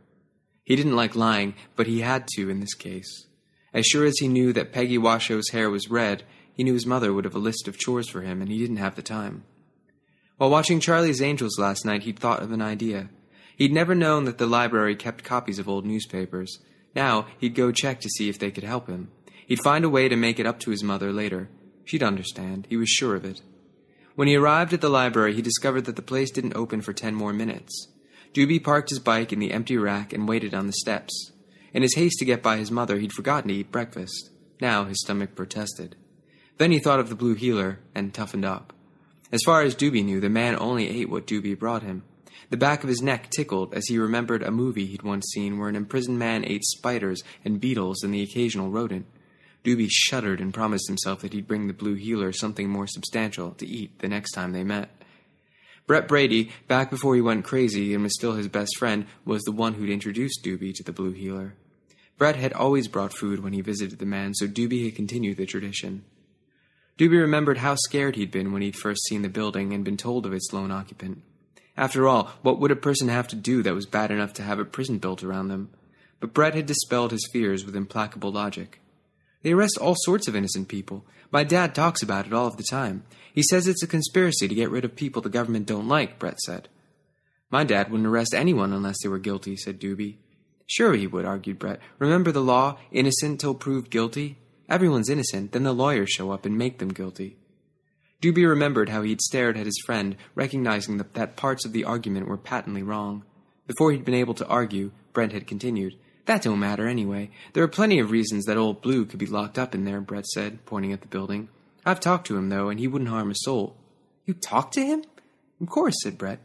He 0.64 0.76
didn't 0.76 0.96
like 0.96 1.16
lying, 1.16 1.54
but 1.76 1.86
he 1.86 2.00
had 2.00 2.26
to 2.34 2.48
in 2.48 2.60
this 2.60 2.74
case. 2.74 3.26
As 3.74 3.86
sure 3.86 4.04
as 4.04 4.18
he 4.18 4.28
knew 4.28 4.52
that 4.52 4.72
Peggy 4.72 4.98
Washoe's 4.98 5.50
hair 5.50 5.70
was 5.70 5.90
red, 5.90 6.24
he 6.54 6.62
knew 6.62 6.74
his 6.74 6.86
mother 6.86 7.12
would 7.12 7.24
have 7.24 7.34
a 7.34 7.40
list 7.40 7.66
of 7.66 7.78
chores 7.78 8.08
for 8.08 8.20
him, 8.20 8.40
and 8.40 8.50
he 8.50 8.58
didn't 8.58 8.76
have 8.76 8.94
the 8.94 9.02
time. 9.02 9.44
While 10.36 10.50
watching 10.50 10.80
Charlie's 10.80 11.22
Angels 11.22 11.58
last 11.58 11.84
night, 11.84 12.02
he'd 12.02 12.18
thought 12.18 12.42
of 12.42 12.52
an 12.52 12.62
idea. 12.62 13.08
He'd 13.56 13.72
never 13.72 13.94
known 13.94 14.24
that 14.24 14.38
the 14.38 14.46
library 14.46 14.96
kept 14.96 15.24
copies 15.24 15.58
of 15.58 15.68
old 15.68 15.86
newspapers. 15.86 16.58
Now, 16.94 17.26
he'd 17.38 17.54
go 17.54 17.72
check 17.72 18.00
to 18.00 18.08
see 18.10 18.28
if 18.28 18.38
they 18.38 18.50
could 18.50 18.64
help 18.64 18.88
him. 18.88 19.10
He'd 19.46 19.62
find 19.62 19.84
a 19.84 19.90
way 19.90 20.08
to 20.08 20.16
make 20.16 20.38
it 20.38 20.46
up 20.46 20.58
to 20.60 20.70
his 20.70 20.82
mother 20.82 21.12
later. 21.12 21.48
She'd 21.84 22.02
understand. 22.02 22.66
He 22.68 22.76
was 22.76 22.88
sure 22.88 23.14
of 23.14 23.24
it. 23.24 23.40
When 24.14 24.28
he 24.28 24.36
arrived 24.36 24.72
at 24.72 24.80
the 24.80 24.88
library, 24.88 25.34
he 25.34 25.42
discovered 25.42 25.86
that 25.86 25.96
the 25.96 26.02
place 26.02 26.30
didn't 26.30 26.56
open 26.56 26.82
for 26.82 26.92
ten 26.92 27.14
more 27.14 27.32
minutes. 27.32 27.88
Doobie 28.34 28.64
parked 28.64 28.90
his 28.90 28.98
bike 28.98 29.32
in 29.32 29.38
the 29.38 29.52
empty 29.52 29.76
rack 29.76 30.12
and 30.12 30.26
waited 30.26 30.54
on 30.54 30.66
the 30.66 30.72
steps. 30.72 31.32
In 31.74 31.82
his 31.82 31.94
haste 31.94 32.18
to 32.18 32.24
get 32.24 32.42
by 32.42 32.56
his 32.56 32.70
mother, 32.70 32.98
he'd 32.98 33.12
forgotten 33.12 33.48
to 33.48 33.54
eat 33.54 33.70
breakfast. 33.70 34.30
Now 34.60 34.84
his 34.84 35.00
stomach 35.00 35.34
protested. 35.34 35.96
Then 36.58 36.70
he 36.70 36.78
thought 36.78 37.00
of 37.00 37.08
the 37.08 37.14
blue 37.14 37.34
heeler 37.34 37.80
and 37.94 38.14
toughened 38.14 38.44
up. 38.44 38.72
As 39.32 39.42
far 39.44 39.62
as 39.62 39.74
Doobie 39.74 40.04
knew, 40.04 40.20
the 40.20 40.28
man 40.28 40.56
only 40.58 40.88
ate 40.88 41.10
what 41.10 41.26
Doobie 41.26 41.58
brought 41.58 41.82
him. 41.82 42.04
The 42.50 42.56
back 42.56 42.82
of 42.82 42.88
his 42.88 43.02
neck 43.02 43.30
tickled 43.30 43.72
as 43.74 43.86
he 43.86 43.98
remembered 43.98 44.42
a 44.42 44.50
movie 44.50 44.86
he'd 44.86 45.02
once 45.02 45.26
seen 45.32 45.58
where 45.58 45.68
an 45.68 45.76
imprisoned 45.76 46.18
man 46.18 46.44
ate 46.46 46.64
spiders 46.64 47.22
and 47.44 47.60
beetles 47.60 48.02
and 48.02 48.12
the 48.12 48.22
occasional 48.22 48.70
rodent. 48.70 49.06
Doobie 49.64 49.88
shuddered 49.90 50.40
and 50.40 50.52
promised 50.52 50.88
himself 50.88 51.20
that 51.20 51.32
he'd 51.32 51.46
bring 51.46 51.66
the 51.66 51.72
blue 51.72 51.94
heeler 51.94 52.32
something 52.32 52.68
more 52.68 52.86
substantial 52.86 53.52
to 53.52 53.66
eat 53.66 53.98
the 54.00 54.08
next 54.08 54.32
time 54.32 54.52
they 54.52 54.64
met. 54.64 54.90
Brett 55.86 56.06
Brady, 56.06 56.50
back 56.68 56.90
before 56.90 57.14
he 57.14 57.20
went 57.20 57.44
crazy 57.44 57.92
and 57.92 58.02
was 58.02 58.14
still 58.14 58.34
his 58.34 58.48
best 58.48 58.76
friend, 58.78 59.06
was 59.24 59.42
the 59.42 59.52
one 59.52 59.74
who'd 59.74 59.90
introduced 59.90 60.44
Doobie 60.44 60.74
to 60.74 60.82
the 60.82 60.92
Blue 60.92 61.12
Heeler. 61.12 61.54
Brett 62.18 62.36
had 62.36 62.52
always 62.52 62.86
brought 62.88 63.12
food 63.12 63.42
when 63.42 63.52
he 63.52 63.60
visited 63.60 63.98
the 63.98 64.06
man, 64.06 64.34
so 64.34 64.46
Doobie 64.46 64.84
had 64.84 64.94
continued 64.94 65.38
the 65.38 65.46
tradition. 65.46 66.04
Doobie 66.98 67.20
remembered 67.20 67.58
how 67.58 67.74
scared 67.74 68.16
he'd 68.16 68.30
been 68.30 68.52
when 68.52 68.62
he'd 68.62 68.76
first 68.76 69.04
seen 69.06 69.22
the 69.22 69.28
building 69.28 69.72
and 69.72 69.84
been 69.84 69.96
told 69.96 70.24
of 70.24 70.32
its 70.32 70.52
lone 70.52 70.70
occupant. 70.70 71.22
After 71.76 72.06
all, 72.06 72.30
what 72.42 72.60
would 72.60 72.70
a 72.70 72.76
person 72.76 73.08
have 73.08 73.26
to 73.28 73.36
do 73.36 73.62
that 73.62 73.74
was 73.74 73.86
bad 73.86 74.10
enough 74.10 74.34
to 74.34 74.42
have 74.42 74.58
a 74.58 74.64
prison 74.64 74.98
built 74.98 75.24
around 75.24 75.48
them? 75.48 75.70
But 76.20 76.34
Brett 76.34 76.54
had 76.54 76.66
dispelled 76.66 77.10
his 77.10 77.28
fears 77.32 77.64
with 77.64 77.74
implacable 77.74 78.30
logic. 78.30 78.80
They 79.42 79.52
arrest 79.52 79.78
all 79.80 79.96
sorts 79.98 80.28
of 80.28 80.36
innocent 80.36 80.68
people. 80.68 81.04
My 81.32 81.44
dad 81.44 81.74
talks 81.74 82.02
about 82.02 82.26
it 82.26 82.32
all 82.34 82.46
of 82.46 82.58
the 82.58 82.66
time. 82.70 83.04
He 83.32 83.42
says 83.42 83.66
it's 83.66 83.82
a 83.82 83.86
conspiracy 83.86 84.46
to 84.46 84.54
get 84.54 84.70
rid 84.70 84.84
of 84.84 84.94
people 84.94 85.22
the 85.22 85.30
government 85.30 85.66
don't 85.66 85.88
like, 85.88 86.18
Brett 86.18 86.38
said. 86.40 86.68
My 87.50 87.64
dad 87.64 87.90
wouldn't 87.90 88.06
arrest 88.06 88.34
anyone 88.34 88.72
unless 88.72 89.02
they 89.02 89.08
were 89.08 89.18
guilty, 89.18 89.56
said 89.56 89.80
Doobie. 89.80 90.18
Sure 90.66 90.92
he 90.92 91.06
would, 91.06 91.24
argued 91.24 91.58
Brett. 91.58 91.80
Remember 91.98 92.32
the 92.32 92.42
law, 92.42 92.78
innocent 92.90 93.40
till 93.40 93.54
proved 93.54 93.90
guilty? 93.90 94.36
Everyone's 94.68 95.08
innocent, 95.08 95.52
then 95.52 95.62
the 95.62 95.72
lawyers 95.72 96.10
show 96.10 96.30
up 96.30 96.44
and 96.44 96.56
make 96.56 96.78
them 96.78 96.88
guilty. 96.90 97.36
Doobie 98.20 98.48
remembered 98.48 98.90
how 98.90 99.02
he'd 99.02 99.20
stared 99.20 99.56
at 99.56 99.66
his 99.66 99.82
friend, 99.84 100.16
recognizing 100.34 100.98
that, 100.98 101.36
parts 101.36 101.64
of 101.64 101.72
the 101.72 101.84
argument 101.84 102.28
were 102.28 102.36
patently 102.36 102.82
wrong. 102.82 103.24
Before 103.66 103.90
he'd 103.90 104.04
been 104.04 104.14
able 104.14 104.34
to 104.34 104.46
argue, 104.46 104.92
Brent 105.12 105.32
had 105.32 105.46
continued. 105.46 105.94
That 106.26 106.42
don't 106.42 106.60
matter 106.60 106.86
anyway. 106.86 107.30
There 107.52 107.64
are 107.64 107.68
plenty 107.68 107.98
of 107.98 108.10
reasons 108.10 108.44
that 108.44 108.56
old 108.56 108.80
Blue 108.80 109.04
could 109.04 109.18
be 109.18 109.26
locked 109.26 109.58
up 109.58 109.74
in 109.74 109.84
there, 109.84 110.00
Brett 110.00 110.26
said, 110.26 110.64
pointing 110.66 110.92
at 110.92 111.00
the 111.00 111.08
building. 111.08 111.48
I've 111.84 112.00
talked 112.00 112.28
to 112.28 112.36
him, 112.36 112.48
though, 112.48 112.68
and 112.68 112.78
he 112.78 112.86
wouldn't 112.86 113.10
harm 113.10 113.30
a 113.30 113.34
soul. 113.34 113.76
You 114.24 114.34
talked 114.34 114.74
to 114.74 114.86
him? 114.86 115.02
Of 115.60 115.68
course, 115.68 115.94
said 116.02 116.18
Brett. 116.18 116.38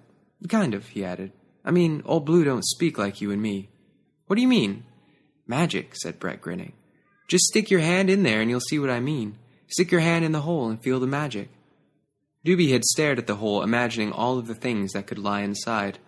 Kind 0.47 0.73
of, 0.73 0.87
he 0.87 1.05
added. 1.05 1.31
I 1.63 1.71
mean, 1.71 2.01
old 2.05 2.25
Blue 2.25 2.43
don't 2.43 2.65
speak 2.65 2.97
like 2.97 3.21
you 3.21 3.31
and 3.31 3.41
me. 3.41 3.69
What 4.25 4.35
do 4.35 4.41
you 4.41 4.47
mean? 4.47 4.83
Magic, 5.45 5.95
said 5.95 6.19
Brett, 6.19 6.41
grinning. 6.41 6.73
Just 7.27 7.45
stick 7.45 7.69
your 7.69 7.81
hand 7.81 8.09
in 8.09 8.23
there 8.23 8.41
and 8.41 8.49
you'll 8.49 8.59
see 8.61 8.79
what 8.79 8.89
I 8.89 8.99
mean. 8.99 9.37
Stick 9.67 9.91
your 9.91 10.01
hand 10.01 10.23
in 10.23 10.31
the 10.31 10.41
hole 10.41 10.69
and 10.69 10.81
feel 10.81 10.99
the 10.99 11.07
magic. 11.07 11.49
Doobie 12.45 12.71
had 12.71 12.85
stared 12.85 13.19
at 13.19 13.27
the 13.27 13.35
hole, 13.35 13.61
imagining 13.61 14.11
all 14.11 14.37
of 14.39 14.47
the 14.47 14.55
things 14.55 14.93
that 14.93 15.07
could 15.07 15.19
lie 15.19 15.41
inside. 15.41 15.99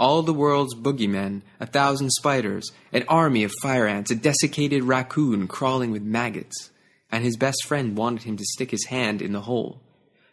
All 0.00 0.22
the 0.22 0.34
world's 0.34 0.74
boogeymen, 0.74 1.42
a 1.60 1.66
thousand 1.66 2.10
spiders, 2.10 2.72
an 2.92 3.04
army 3.06 3.44
of 3.44 3.52
fire 3.62 3.86
ants, 3.86 4.10
a 4.10 4.16
desiccated 4.16 4.82
raccoon 4.82 5.46
crawling 5.46 5.92
with 5.92 6.02
maggots 6.02 6.70
and 7.12 7.24
his 7.24 7.36
best 7.36 7.64
friend 7.66 7.96
wanted 7.96 8.22
him 8.22 8.36
to 8.36 8.44
stick 8.44 8.70
his 8.70 8.86
hand 8.86 9.20
in 9.20 9.32
the 9.32 9.42
hole. 9.42 9.80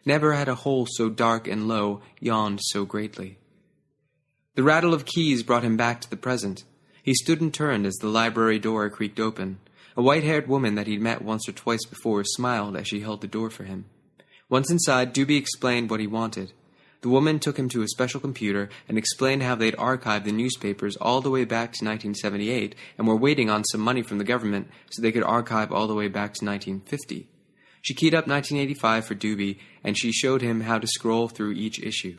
Never 0.04 0.32
had 0.34 0.48
a 0.48 0.54
hole 0.54 0.86
so 0.88 1.10
dark 1.10 1.48
and 1.48 1.68
low 1.68 2.00
yawned 2.20 2.60
so 2.62 2.84
greatly. 2.84 3.38
The 4.54 4.62
rattle 4.62 4.94
of 4.94 5.04
keys 5.04 5.42
brought 5.42 5.64
him 5.64 5.76
back 5.76 6.00
to 6.00 6.10
the 6.10 6.16
present. 6.16 6.64
He 7.02 7.14
stood 7.14 7.40
and 7.40 7.52
turned 7.52 7.86
as 7.86 7.96
the 7.96 8.08
library 8.08 8.58
door 8.58 8.88
creaked 8.90 9.20
open. 9.20 9.58
A 9.96 10.02
white 10.02 10.24
haired 10.24 10.48
woman 10.48 10.76
that 10.76 10.86
he'd 10.86 11.00
met 11.00 11.22
once 11.22 11.48
or 11.48 11.52
twice 11.52 11.84
before 11.84 12.22
smiled 12.24 12.76
as 12.76 12.86
she 12.86 13.00
held 13.00 13.20
the 13.20 13.26
door 13.26 13.50
for 13.50 13.64
him. 13.64 13.86
Once 14.48 14.70
inside, 14.70 15.12
Doobie 15.12 15.36
explained 15.38 15.90
what 15.90 16.00
he 16.00 16.06
wanted. 16.06 16.52
The 17.00 17.08
woman 17.08 17.38
took 17.38 17.58
him 17.58 17.68
to 17.70 17.82
a 17.82 17.88
special 17.88 18.20
computer 18.20 18.68
and 18.88 18.98
explained 18.98 19.44
how 19.44 19.54
they'd 19.54 19.76
archived 19.76 20.24
the 20.24 20.32
newspapers 20.32 20.96
all 20.96 21.20
the 21.20 21.30
way 21.30 21.44
back 21.44 21.72
to 21.74 21.84
1978 21.84 22.74
and 22.96 23.06
were 23.06 23.16
waiting 23.16 23.48
on 23.48 23.64
some 23.64 23.80
money 23.80 24.02
from 24.02 24.18
the 24.18 24.24
government 24.24 24.68
so 24.90 25.00
they 25.00 25.12
could 25.12 25.22
archive 25.22 25.70
all 25.70 25.86
the 25.86 25.94
way 25.94 26.08
back 26.08 26.34
to 26.34 26.44
1950. 26.44 27.28
She 27.82 27.94
keyed 27.94 28.14
up 28.14 28.26
1985 28.26 29.04
for 29.04 29.14
Doobie 29.14 29.58
and 29.84 29.96
she 29.96 30.10
showed 30.10 30.42
him 30.42 30.62
how 30.62 30.78
to 30.78 30.88
scroll 30.88 31.28
through 31.28 31.52
each 31.52 31.78
issue. 31.78 32.18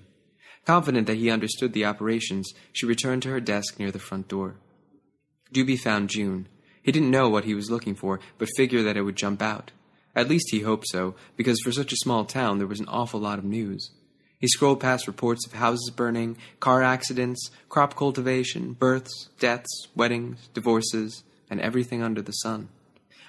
Confident 0.66 1.08
that 1.08 1.18
he 1.18 1.30
understood 1.30 1.74
the 1.74 1.86
operations, 1.86 2.54
she 2.72 2.86
returned 2.86 3.24
to 3.24 3.30
her 3.30 3.42
desk 3.42 3.80
near 3.80 3.92
the 3.92 4.00
front 4.00 4.30
door. 4.30 4.56
Doobie 5.54 5.80
found 5.80 6.10
June. 6.10 6.48
He 6.82 6.92
didn't 6.94 7.12
know 7.12 7.28
what 7.28 7.44
he 7.44 7.54
was 7.54 7.70
looking 7.70 7.96
for, 7.96 8.20
but 8.38 8.50
figured 8.56 8.86
that 8.86 8.96
it 8.96 9.02
would 9.02 9.18
jump 9.18 9.42
out. 9.42 9.72
At 10.16 10.30
least 10.30 10.48
he 10.52 10.62
hoped 10.62 10.88
so, 10.88 11.16
because 11.36 11.60
for 11.62 11.72
such 11.72 11.92
a 11.92 11.98
small 11.98 12.24
town 12.24 12.58
there 12.58 12.68
was 12.68 12.80
an 12.80 12.88
awful 12.88 13.20
lot 13.20 13.40
of 13.40 13.46
news. 13.46 13.92
He 14.40 14.48
scrolled 14.48 14.80
past 14.80 15.06
reports 15.06 15.46
of 15.46 15.54
houses 15.54 15.92
burning, 15.94 16.38
car 16.62 16.82
accidents, 16.82 17.52
crop 17.68 17.96
cultivation, 17.96 18.74
births, 18.74 19.30
deaths, 19.38 19.88
weddings, 19.96 20.48
divorces, 20.54 21.24
and 21.50 21.60
everything 21.60 22.02
under 22.02 22.22
the 22.22 22.32
sun. 22.32 22.70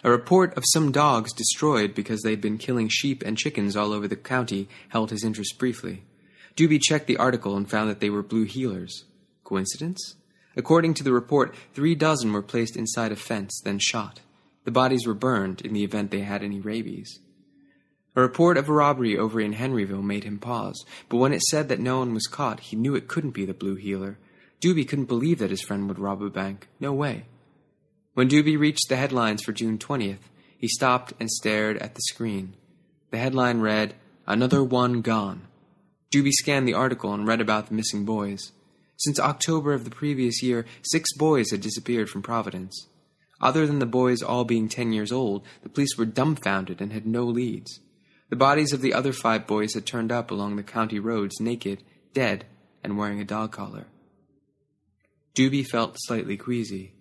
A 0.05 0.11
report 0.11 0.57
of 0.57 0.65
some 0.73 0.93
dogs 0.93 1.33
destroyed 1.33 1.95
because 1.95 2.23
they'd 2.23 2.41
been 2.41 2.59
killing 2.59 2.89
sheep 2.89 3.23
and 3.23 3.37
chickens 3.37 3.77
all 3.77 3.93
over 3.93 4.09
the 4.09 4.17
county 4.17 4.69
held 4.89 5.11
his 5.11 5.25
interest 5.25 5.59
briefly. 5.59 6.05
Doobie 6.57 6.81
checked 6.81 7.07
the 7.07 7.17
article 7.17 7.57
and 7.57 7.69
found 7.69 7.91
that 7.91 8.01
they 8.01 8.09
were 8.09 8.23
blue 8.23 8.47
heelers. 8.47 9.05
Coincidence? 9.45 10.15
According 10.57 10.95
to 10.95 11.05
the 11.05 11.13
report, 11.13 11.55
three 11.75 11.95
dozen 11.95 12.33
were 12.33 12.43
placed 12.43 12.77
inside 12.77 13.13
a 13.13 13.17
fence, 13.17 13.61
then 13.65 13.79
shot. 13.79 14.21
The 14.65 14.71
bodies 14.71 15.07
were 15.07 15.15
burned 15.15 15.61
in 15.63 15.73
the 15.73 15.85
event 15.85 16.11
they 16.11 16.21
had 16.21 16.43
any 16.43 16.61
rabies. 16.61 17.19
A 18.17 18.21
report 18.21 18.57
of 18.57 18.69
a 18.69 18.73
robbery 18.73 19.17
over 19.17 19.41
in 19.41 19.55
Henryville 19.55 20.03
made 20.03 20.25
him 20.25 20.39
pause, 20.39 20.85
but 21.09 21.19
when 21.19 21.33
it 21.33 21.43
said 21.43 21.69
that 21.69 21.79
no 21.79 22.01
one 22.01 22.13
was 22.13 22.27
caught, 22.27 22.61
he 22.61 22.77
knew 22.77 22.97
it 22.97 23.07
couldn't 23.07 23.31
be 23.31 23.45
the 23.45 23.55
blue 23.55 23.77
heeler. 23.77 24.19
Doobie 24.61 24.89
couldn't 24.89 25.05
believe 25.05 25.39
that 25.39 25.51
his 25.51 25.63
friend 25.63 25.87
would 25.87 25.99
rob 25.99 26.21
a 26.21 26.29
bank. 26.29 26.69
No 26.81 26.93
way. 26.93 27.27
When 28.15 28.29
Doobie 28.29 28.59
reached 28.59 28.89
the 28.89 28.97
headlines 28.97 29.43
for 29.43 29.53
June 29.53 29.79
20th, 29.79 30.29
he 30.59 30.67
stopped 30.67 31.13
and 31.21 31.31
stared 31.31 31.79
at 31.79 31.95
the 31.95 32.03
screen. 32.03 32.55
The 33.11 33.19
headline 33.19 33.61
read, 33.61 33.95
Another 34.27 34.63
One 34.63 35.03
Gone. 35.03 35.47
Doobie 36.13 36.33
scanned 36.33 36.67
the 36.67 36.75
article 36.75 37.15
and 37.15 37.27
read 37.27 37.41
about 37.41 37.69
the 37.69 37.75
missing 37.75 38.05
boys. 38.05 38.51
Since 38.97 39.21
October 39.21 39.73
of 39.73 39.85
the 39.85 39.91
previous 39.91 40.43
year, 40.43 40.67
six 40.83 41.15
boys 41.17 41.53
had 41.53 41.61
disappeared 41.61 42.11
from 42.11 42.23
Providence. 42.23 42.89
Other 43.41 43.67
than 43.67 43.79
the 43.79 43.87
boys 43.87 44.21
all 44.21 44.45
being 44.45 44.69
ten 44.69 44.93
years 44.93 45.13
old, 45.13 45.45
the 45.63 45.69
police 45.69 45.97
were 45.97 46.05
dumbfounded 46.05 46.81
and 46.81 46.93
had 46.93 47.07
no 47.07 47.25
leads. 47.25 47.81
The 48.31 48.37
bodies 48.37 48.73
of 48.73 48.81
the 48.81 48.95
other 48.95 49.13
five 49.13 49.47
boys 49.47 49.75
had 49.75 49.85
turned 49.85 50.13
up 50.13 50.31
along 50.31 50.57
the 50.57 50.63
county 50.63 50.99
roads 50.99 51.41
naked, 51.41 51.83
dead, 52.15 52.47
and 52.83 52.97
wearing 52.97 53.21
a 53.21 53.25
dog 53.25 53.53
collar. 53.53 53.87
Doobie 55.35 55.67
felt 55.67 55.97
slightly 55.99 56.37
queasy. 56.37 56.93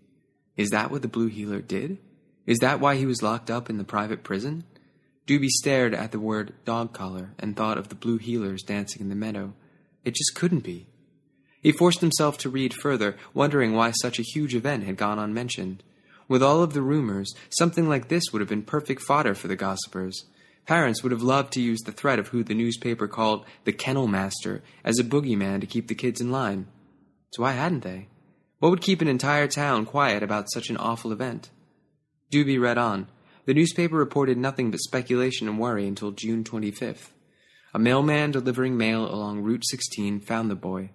Is 0.57 0.69
that 0.71 0.91
what 0.91 1.03
the 1.03 1.07
Blue 1.07 1.27
Heeler 1.27 1.61
did? 1.61 1.99
Is 2.45 2.57
that 2.59 2.79
why 2.79 2.95
he 2.95 3.05
was 3.05 3.21
locked 3.21 3.51
up 3.51 3.69
in 3.69 3.77
the 3.77 3.83
private 3.83 4.23
prison? 4.23 4.63
Doobie 5.27 5.49
stared 5.49 5.93
at 5.93 6.11
the 6.11 6.19
word 6.19 6.53
dog 6.65 6.93
collar 6.93 7.33
and 7.37 7.55
thought 7.55 7.77
of 7.77 7.89
the 7.89 7.95
Blue 7.95 8.17
Heelers 8.17 8.65
dancing 8.65 9.01
in 9.01 9.09
the 9.09 9.15
meadow. 9.15 9.53
It 10.03 10.15
just 10.15 10.33
couldn't 10.33 10.63
be. 10.63 10.87
He 11.61 11.71
forced 11.71 12.01
himself 12.01 12.39
to 12.39 12.49
read 12.49 12.73
further, 12.73 13.15
wondering 13.35 13.73
why 13.73 13.91
such 13.91 14.17
a 14.17 14.23
huge 14.23 14.55
event 14.55 14.85
had 14.85 14.97
gone 14.97 15.19
unmentioned. 15.19 15.83
With 16.27 16.41
all 16.41 16.63
of 16.63 16.73
the 16.73 16.81
rumors, 16.81 17.33
something 17.49 17.87
like 17.87 18.07
this 18.07 18.23
would 18.31 18.39
have 18.39 18.49
been 18.49 18.63
perfect 18.63 19.03
fodder 19.03 19.35
for 19.35 19.47
the 19.47 19.55
gossipers. 19.55 20.25
Parents 20.69 21.01
would 21.01 21.11
have 21.11 21.23
loved 21.23 21.53
to 21.53 21.61
use 21.61 21.79
the 21.81 21.91
threat 21.91 22.19
of 22.19 22.27
who 22.27 22.43
the 22.43 22.53
newspaper 22.53 23.07
called 23.07 23.43
the 23.63 23.73
kennel 23.73 24.05
master 24.05 24.61
as 24.83 24.99
a 24.99 25.03
boogeyman 25.03 25.61
to 25.61 25.65
keep 25.65 25.87
the 25.87 25.95
kids 25.95 26.21
in 26.21 26.31
line. 26.31 26.67
So 27.31 27.41
why 27.41 27.53
hadn't 27.53 27.81
they? 27.81 28.07
What 28.59 28.69
would 28.69 28.83
keep 28.83 29.01
an 29.01 29.07
entire 29.07 29.47
town 29.47 29.87
quiet 29.87 30.21
about 30.21 30.51
such 30.51 30.69
an 30.69 30.77
awful 30.77 31.11
event? 31.11 31.49
Doobie 32.31 32.61
read 32.61 32.77
on. 32.77 33.07
The 33.45 33.55
newspaper 33.55 33.95
reported 33.95 34.37
nothing 34.37 34.69
but 34.69 34.79
speculation 34.81 35.47
and 35.47 35.57
worry 35.57 35.87
until 35.87 36.11
June 36.11 36.43
25th. 36.43 37.13
A 37.73 37.79
mailman 37.79 38.29
delivering 38.29 38.77
mail 38.77 39.11
along 39.11 39.41
Route 39.41 39.65
16 39.65 40.19
found 40.19 40.51
the 40.51 40.55
boy, 40.55 40.91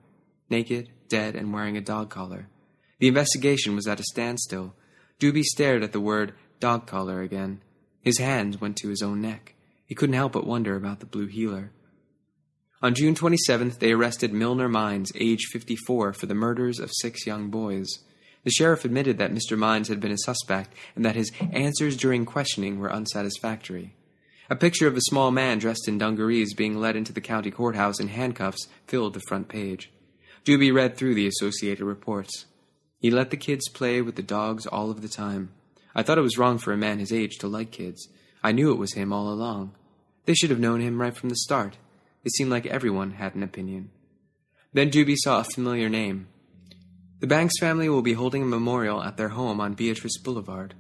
naked, 0.49 0.89
dead, 1.09 1.35
and 1.35 1.53
wearing 1.53 1.77
a 1.77 1.81
dog 1.81 2.11
collar. 2.11 2.47
The 3.01 3.09
investigation 3.09 3.75
was 3.75 3.89
at 3.89 3.99
a 3.99 4.05
standstill. 4.05 4.77
Doobie 5.19 5.43
stared 5.43 5.83
at 5.83 5.91
the 5.91 6.01
word 6.01 6.33
dog 6.61 6.87
collar 6.87 7.23
again. 7.23 7.61
His 8.03 8.19
hands 8.21 8.61
went 8.61 8.77
to 8.77 8.89
his 8.89 9.03
own 9.03 9.21
neck. 9.21 9.54
He 9.87 9.95
couldn't 9.95 10.15
help 10.15 10.33
but 10.33 10.47
wonder 10.47 10.77
about 10.77 11.01
the 11.01 11.07
blue 11.07 11.27
heeler. 11.27 11.73
On 12.83 12.95
June 12.95 13.15
27th, 13.15 13.79
they 13.79 13.93
arrested 13.93 14.33
Milner 14.33 14.69
Mines, 14.69 15.11
age 15.15 15.47
54, 15.53 16.13
for 16.13 16.27
the 16.27 16.35
murders 16.35 16.79
of 16.79 16.91
six 16.93 17.27
young 17.27 17.49
boys. 17.49 17.89
The 18.45 18.51
sheriff 18.51 18.85
admitted 18.85 19.17
that 19.19 19.33
Mr. 19.33 19.57
Mines 19.57 19.89
had 19.89 20.01
been 20.01 20.13
a 20.13 20.19
suspect 20.19 20.75
and 20.95 21.05
that 21.05 21.17
his 21.17 21.33
answers 21.51 21.97
during 21.97 22.27
questioning 22.27 22.79
were 22.79 22.93
unsatisfactory. 22.93 23.95
A 24.51 24.57
picture 24.57 24.87
of 24.87 24.97
a 24.97 25.01
small 25.01 25.31
man 25.31 25.59
dressed 25.59 25.89
in 25.89 25.97
dungarees 25.97 26.53
being 26.53 26.79
led 26.79 26.97
into 26.97 27.15
the 27.15 27.23
county 27.23 27.51
courthouse 27.51 27.99
in 27.99 28.09
handcuffs 28.09 28.69
filled 28.87 29.15
the 29.15 29.23
front 29.29 29.49
page. 29.49 29.91
Doobie 30.45 30.75
read 30.75 30.97
through 30.97 31.15
the 31.15 31.27
associated 31.27 31.85
reports. 31.87 32.45
He 32.99 33.11
let 33.11 33.31
the 33.31 33.39
kids 33.39 33.71
play 33.71 34.03
with 34.03 34.17
the 34.17 34.23
dogs 34.23 34.67
all 34.67 34.91
of 34.91 35.01
the 35.01 35.09
time. 35.09 35.51
I 35.95 36.03
thought 36.03 36.19
it 36.19 36.23
was 36.23 36.37
wrong 36.37 36.59
for 36.59 36.73
a 36.73 36.77
man 36.77 36.99
his 36.99 37.13
age 37.13 37.39
to 37.39 37.49
like 37.49 37.71
kids. 37.71 38.09
I 38.45 38.53
knew 38.53 38.71
it 38.71 38.79
was 38.79 38.93
him 38.93 39.11
all 39.11 39.33
along. 39.33 39.73
They 40.27 40.35
should 40.35 40.51
have 40.51 40.61
known 40.61 40.83
him 40.83 41.01
right 41.01 41.17
from 41.17 41.31
the 41.31 41.37
start. 41.37 41.79
It 42.25 42.35
seemed 42.35 42.51
like 42.51 42.67
everyone 42.67 43.13
had 43.13 43.35
an 43.35 43.43
opinion. 43.43 43.91
Then 44.75 44.91
Doobie 44.91 45.17
saw 45.17 45.41
a 45.41 45.45
familiar 45.45 45.89
name. 45.89 46.29
The 47.21 47.27
Banks 47.27 47.59
family 47.59 47.89
will 47.89 48.03
be 48.03 48.13
holding 48.13 48.43
a 48.43 48.47
memorial 48.47 49.03
at 49.03 49.17
their 49.17 49.31
home 49.31 49.63
on 49.63 49.73
Beatrice 49.73 50.19
Boulevard. 50.19 50.75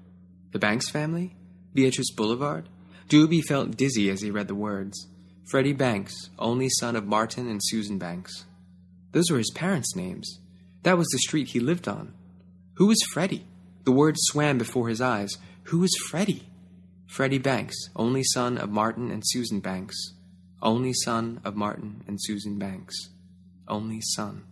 The 0.53 0.59
Banks 0.59 0.91
family? 0.91 1.37
Beatrice 1.73 2.11
Boulevard? 2.11 2.69
Doobie 3.09 3.43
felt 3.43 3.79
dizzy 3.79 4.11
as 4.11 4.21
he 4.21 4.31
read 4.31 4.49
the 4.49 4.55
words. 4.55 5.09
Freddie 5.51 5.73
Banks, 5.73 6.15
only 6.39 6.69
son 6.69 6.97
of 6.97 7.07
Martin 7.07 7.49
and 7.49 7.61
Susan 7.62 7.97
Banks. 7.97 8.45
Those 9.12 9.31
were 9.31 9.39
his 9.39 9.53
parents' 9.55 9.97
names. 9.97 10.39
That 10.83 10.99
was 10.99 11.09
the 11.09 11.19
street 11.19 11.49
he 11.49 11.61
lived 11.61 11.89
on. 11.89 12.12
Who 12.75 12.89
was 12.89 13.03
Freddie? 13.11 13.47
The 13.85 13.93
words 13.93 14.19
swam 14.25 14.59
before 14.59 14.91
his 14.91 15.01
eyes. 15.01 15.31
Who 15.65 15.79
was 15.79 15.95
Freddie? 16.11 16.51
Freddie 17.07 17.39
Banks, 17.39 17.77
only 17.95 18.23
son 18.23 18.59
of 18.59 18.71
Martin 18.71 19.11
and 19.11 19.23
Susan 19.25 19.61
Banks. 19.61 20.15
Only 20.63 20.93
son 20.93 21.41
of 21.45 21.57
Martin 21.57 22.03
and 22.09 22.19
Susan 22.21 22.59
Banks. 22.59 23.11
Only 23.69 24.01
son. 24.01 24.45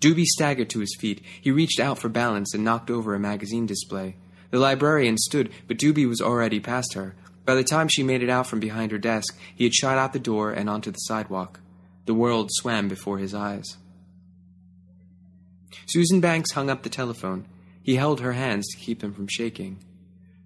Doobie 0.00 0.24
staggered 0.24 0.70
to 0.70 0.80
his 0.80 0.96
feet. 0.98 1.22
He 1.40 1.50
reached 1.50 1.78
out 1.78 1.98
for 1.98 2.08
balance 2.08 2.54
and 2.54 2.64
knocked 2.64 2.90
over 2.90 3.14
a 3.14 3.20
magazine 3.20 3.66
display. 3.66 4.16
The 4.50 4.58
librarian 4.58 5.16
stood, 5.18 5.50
but 5.66 5.78
Doobie 5.78 6.08
was 6.08 6.20
already 6.20 6.60
past 6.60 6.94
her. 6.94 7.14
By 7.44 7.54
the 7.54 7.64
time 7.64 7.88
she 7.88 8.02
made 8.02 8.22
it 8.22 8.30
out 8.30 8.46
from 8.46 8.60
behind 8.60 8.92
her 8.92 8.98
desk, 8.98 9.36
he 9.54 9.64
had 9.64 9.74
shot 9.74 9.98
out 9.98 10.12
the 10.12 10.18
door 10.18 10.52
and 10.52 10.70
onto 10.70 10.90
the 10.90 10.98
sidewalk. 10.98 11.60
The 12.06 12.14
world 12.14 12.50
swam 12.52 12.88
before 12.88 13.18
his 13.18 13.34
eyes. 13.34 13.76
Susan 15.86 16.20
Banks 16.20 16.52
hung 16.52 16.70
up 16.70 16.82
the 16.82 16.88
telephone. 16.88 17.46
He 17.82 17.96
held 17.96 18.20
her 18.20 18.32
hands 18.32 18.68
to 18.68 18.78
keep 18.78 19.00
them 19.00 19.12
from 19.12 19.26
shaking. 19.28 19.78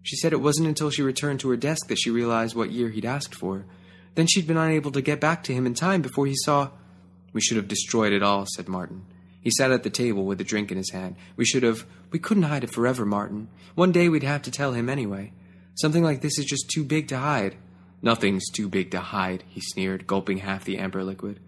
She 0.06 0.14
said 0.14 0.32
it 0.32 0.40
wasn't 0.40 0.68
until 0.68 0.90
she 0.90 1.02
returned 1.02 1.40
to 1.40 1.50
her 1.50 1.56
desk 1.56 1.88
that 1.88 1.98
she 1.98 2.10
realized 2.10 2.54
what 2.54 2.70
year 2.70 2.90
he'd 2.90 3.04
asked 3.04 3.34
for. 3.34 3.64
Then 4.14 4.28
she'd 4.28 4.46
been 4.46 4.56
unable 4.56 4.92
to 4.92 5.02
get 5.02 5.20
back 5.20 5.42
to 5.44 5.52
him 5.52 5.66
in 5.66 5.74
time 5.74 6.00
before 6.00 6.26
he 6.26 6.36
saw. 6.36 6.70
We 7.32 7.40
should 7.40 7.56
have 7.56 7.66
destroyed 7.66 8.12
it 8.12 8.22
all, 8.22 8.46
said 8.54 8.68
Martin. 8.68 9.04
He 9.40 9.50
sat 9.50 9.72
at 9.72 9.82
the 9.82 9.90
table 9.90 10.24
with 10.24 10.40
a 10.40 10.44
drink 10.44 10.70
in 10.70 10.78
his 10.78 10.92
hand. 10.92 11.16
We 11.34 11.44
should 11.44 11.64
have. 11.64 11.84
We 12.12 12.20
couldn't 12.20 12.44
hide 12.44 12.62
it 12.62 12.70
forever, 12.70 13.04
Martin. 13.04 13.48
One 13.74 13.90
day 13.90 14.08
we'd 14.08 14.22
have 14.22 14.42
to 14.42 14.52
tell 14.52 14.74
him 14.74 14.88
anyway. 14.88 15.32
Something 15.74 16.04
like 16.04 16.20
this 16.20 16.38
is 16.38 16.44
just 16.44 16.70
too 16.70 16.84
big 16.84 17.08
to 17.08 17.18
hide. 17.18 17.56
Nothing's 18.00 18.48
too 18.52 18.68
big 18.68 18.92
to 18.92 19.00
hide, 19.00 19.42
he 19.48 19.60
sneered, 19.60 20.06
gulping 20.06 20.38
half 20.38 20.64
the 20.64 20.78
amber 20.78 21.02
liquid. 21.02 21.40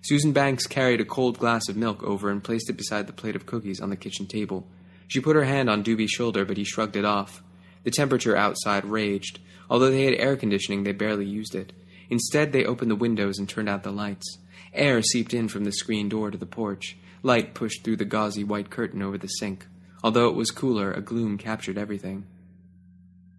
Susan 0.00 0.32
Banks 0.32 0.66
carried 0.66 1.00
a 1.00 1.04
cold 1.04 1.38
glass 1.38 1.68
of 1.68 1.76
milk 1.76 2.02
over 2.02 2.30
and 2.30 2.42
placed 2.42 2.68
it 2.68 2.76
beside 2.76 3.06
the 3.06 3.12
plate 3.12 3.36
of 3.36 3.46
cookies 3.46 3.80
on 3.80 3.90
the 3.90 3.96
kitchen 3.96 4.26
table. 4.26 4.66
She 5.06 5.20
put 5.20 5.36
her 5.36 5.44
hand 5.44 5.70
on 5.70 5.84
Doobie's 5.84 6.10
shoulder, 6.10 6.44
but 6.44 6.56
he 6.56 6.64
shrugged 6.64 6.96
it 6.96 7.04
off. 7.04 7.44
The 7.84 7.90
temperature 7.90 8.36
outside 8.36 8.84
raged. 8.84 9.40
Although 9.68 9.90
they 9.90 10.04
had 10.04 10.14
air 10.14 10.36
conditioning, 10.36 10.84
they 10.84 10.92
barely 10.92 11.26
used 11.26 11.54
it. 11.54 11.72
Instead, 12.10 12.52
they 12.52 12.64
opened 12.64 12.90
the 12.90 12.96
windows 12.96 13.38
and 13.38 13.48
turned 13.48 13.68
out 13.68 13.82
the 13.82 13.90
lights. 13.90 14.38
Air 14.74 15.02
seeped 15.02 15.34
in 15.34 15.48
from 15.48 15.64
the 15.64 15.72
screen 15.72 16.08
door 16.08 16.30
to 16.30 16.38
the 16.38 16.46
porch. 16.46 16.96
Light 17.22 17.54
pushed 17.54 17.84
through 17.84 17.96
the 17.96 18.04
gauzy 18.04 18.44
white 18.44 18.70
curtain 18.70 19.02
over 19.02 19.18
the 19.18 19.28
sink. 19.28 19.66
Although 20.02 20.28
it 20.28 20.34
was 20.34 20.50
cooler, 20.50 20.92
a 20.92 21.00
gloom 21.00 21.38
captured 21.38 21.78
everything. 21.78 22.26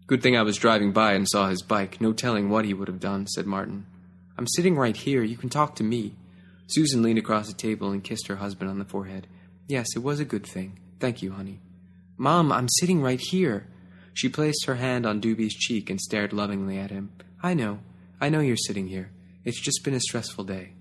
Good 0.08 0.22
thing 0.22 0.36
I 0.36 0.44
was 0.44 0.58
driving 0.58 0.91
by 0.91 1.14
and 1.14 1.28
saw 1.28 1.50
his 1.50 1.62
bike. 1.62 2.00
No 2.02 2.14
telling 2.14 2.50
what 2.50 2.66
he 2.66 2.74
would 2.74 2.88
have 2.88 3.00
done, 3.00 3.28
said 3.28 3.46
Martin. 3.46 3.86
I'm 4.38 4.47
sitting 4.47 4.76
right 4.76 4.96
here. 4.96 5.24
You 5.24 5.38
can 5.38 5.50
talk 5.50 5.76
to 5.76 5.84
me. 5.84 6.16
Susan 6.67 7.01
leaned 7.01 7.20
across 7.20 7.47
the 7.47 7.54
table 7.54 7.92
and 7.92 8.04
kissed 8.04 8.28
her 8.28 8.38
husband 8.38 8.70
on 8.70 8.80
the 8.80 8.86
forehead. 8.86 9.28
Yes, 9.67 9.88
it 9.96 10.00
was 10.00 10.20
a 10.20 10.26
good 10.26 10.46
thing. 10.46 10.80
Thank 11.00 11.22
you, 11.22 11.34
honey. 11.34 11.62
Mom, 12.17 12.51
I'm 12.51 12.67
sitting 12.70 13.01
right 13.01 13.20
here. 13.20 13.67
She 14.14 14.30
placed 14.30 14.66
her 14.66 14.76
hand 14.76 15.06
on 15.06 15.22
Doobie's 15.22 15.56
cheek 15.56 15.90
and 15.90 16.00
stared 16.00 16.34
lovingly 16.34 16.78
at 16.78 16.92
him. 16.92 17.12
I 17.42 17.54
know. 17.54 17.80
I 18.22 18.30
know 18.30 18.40
you're 18.40 18.56
sitting 18.56 18.88
here. 18.88 19.12
It's 19.44 19.62
just 19.62 19.84
been 19.84 19.94
a 19.94 20.00
stressful 20.00 20.46
day. 20.46 20.74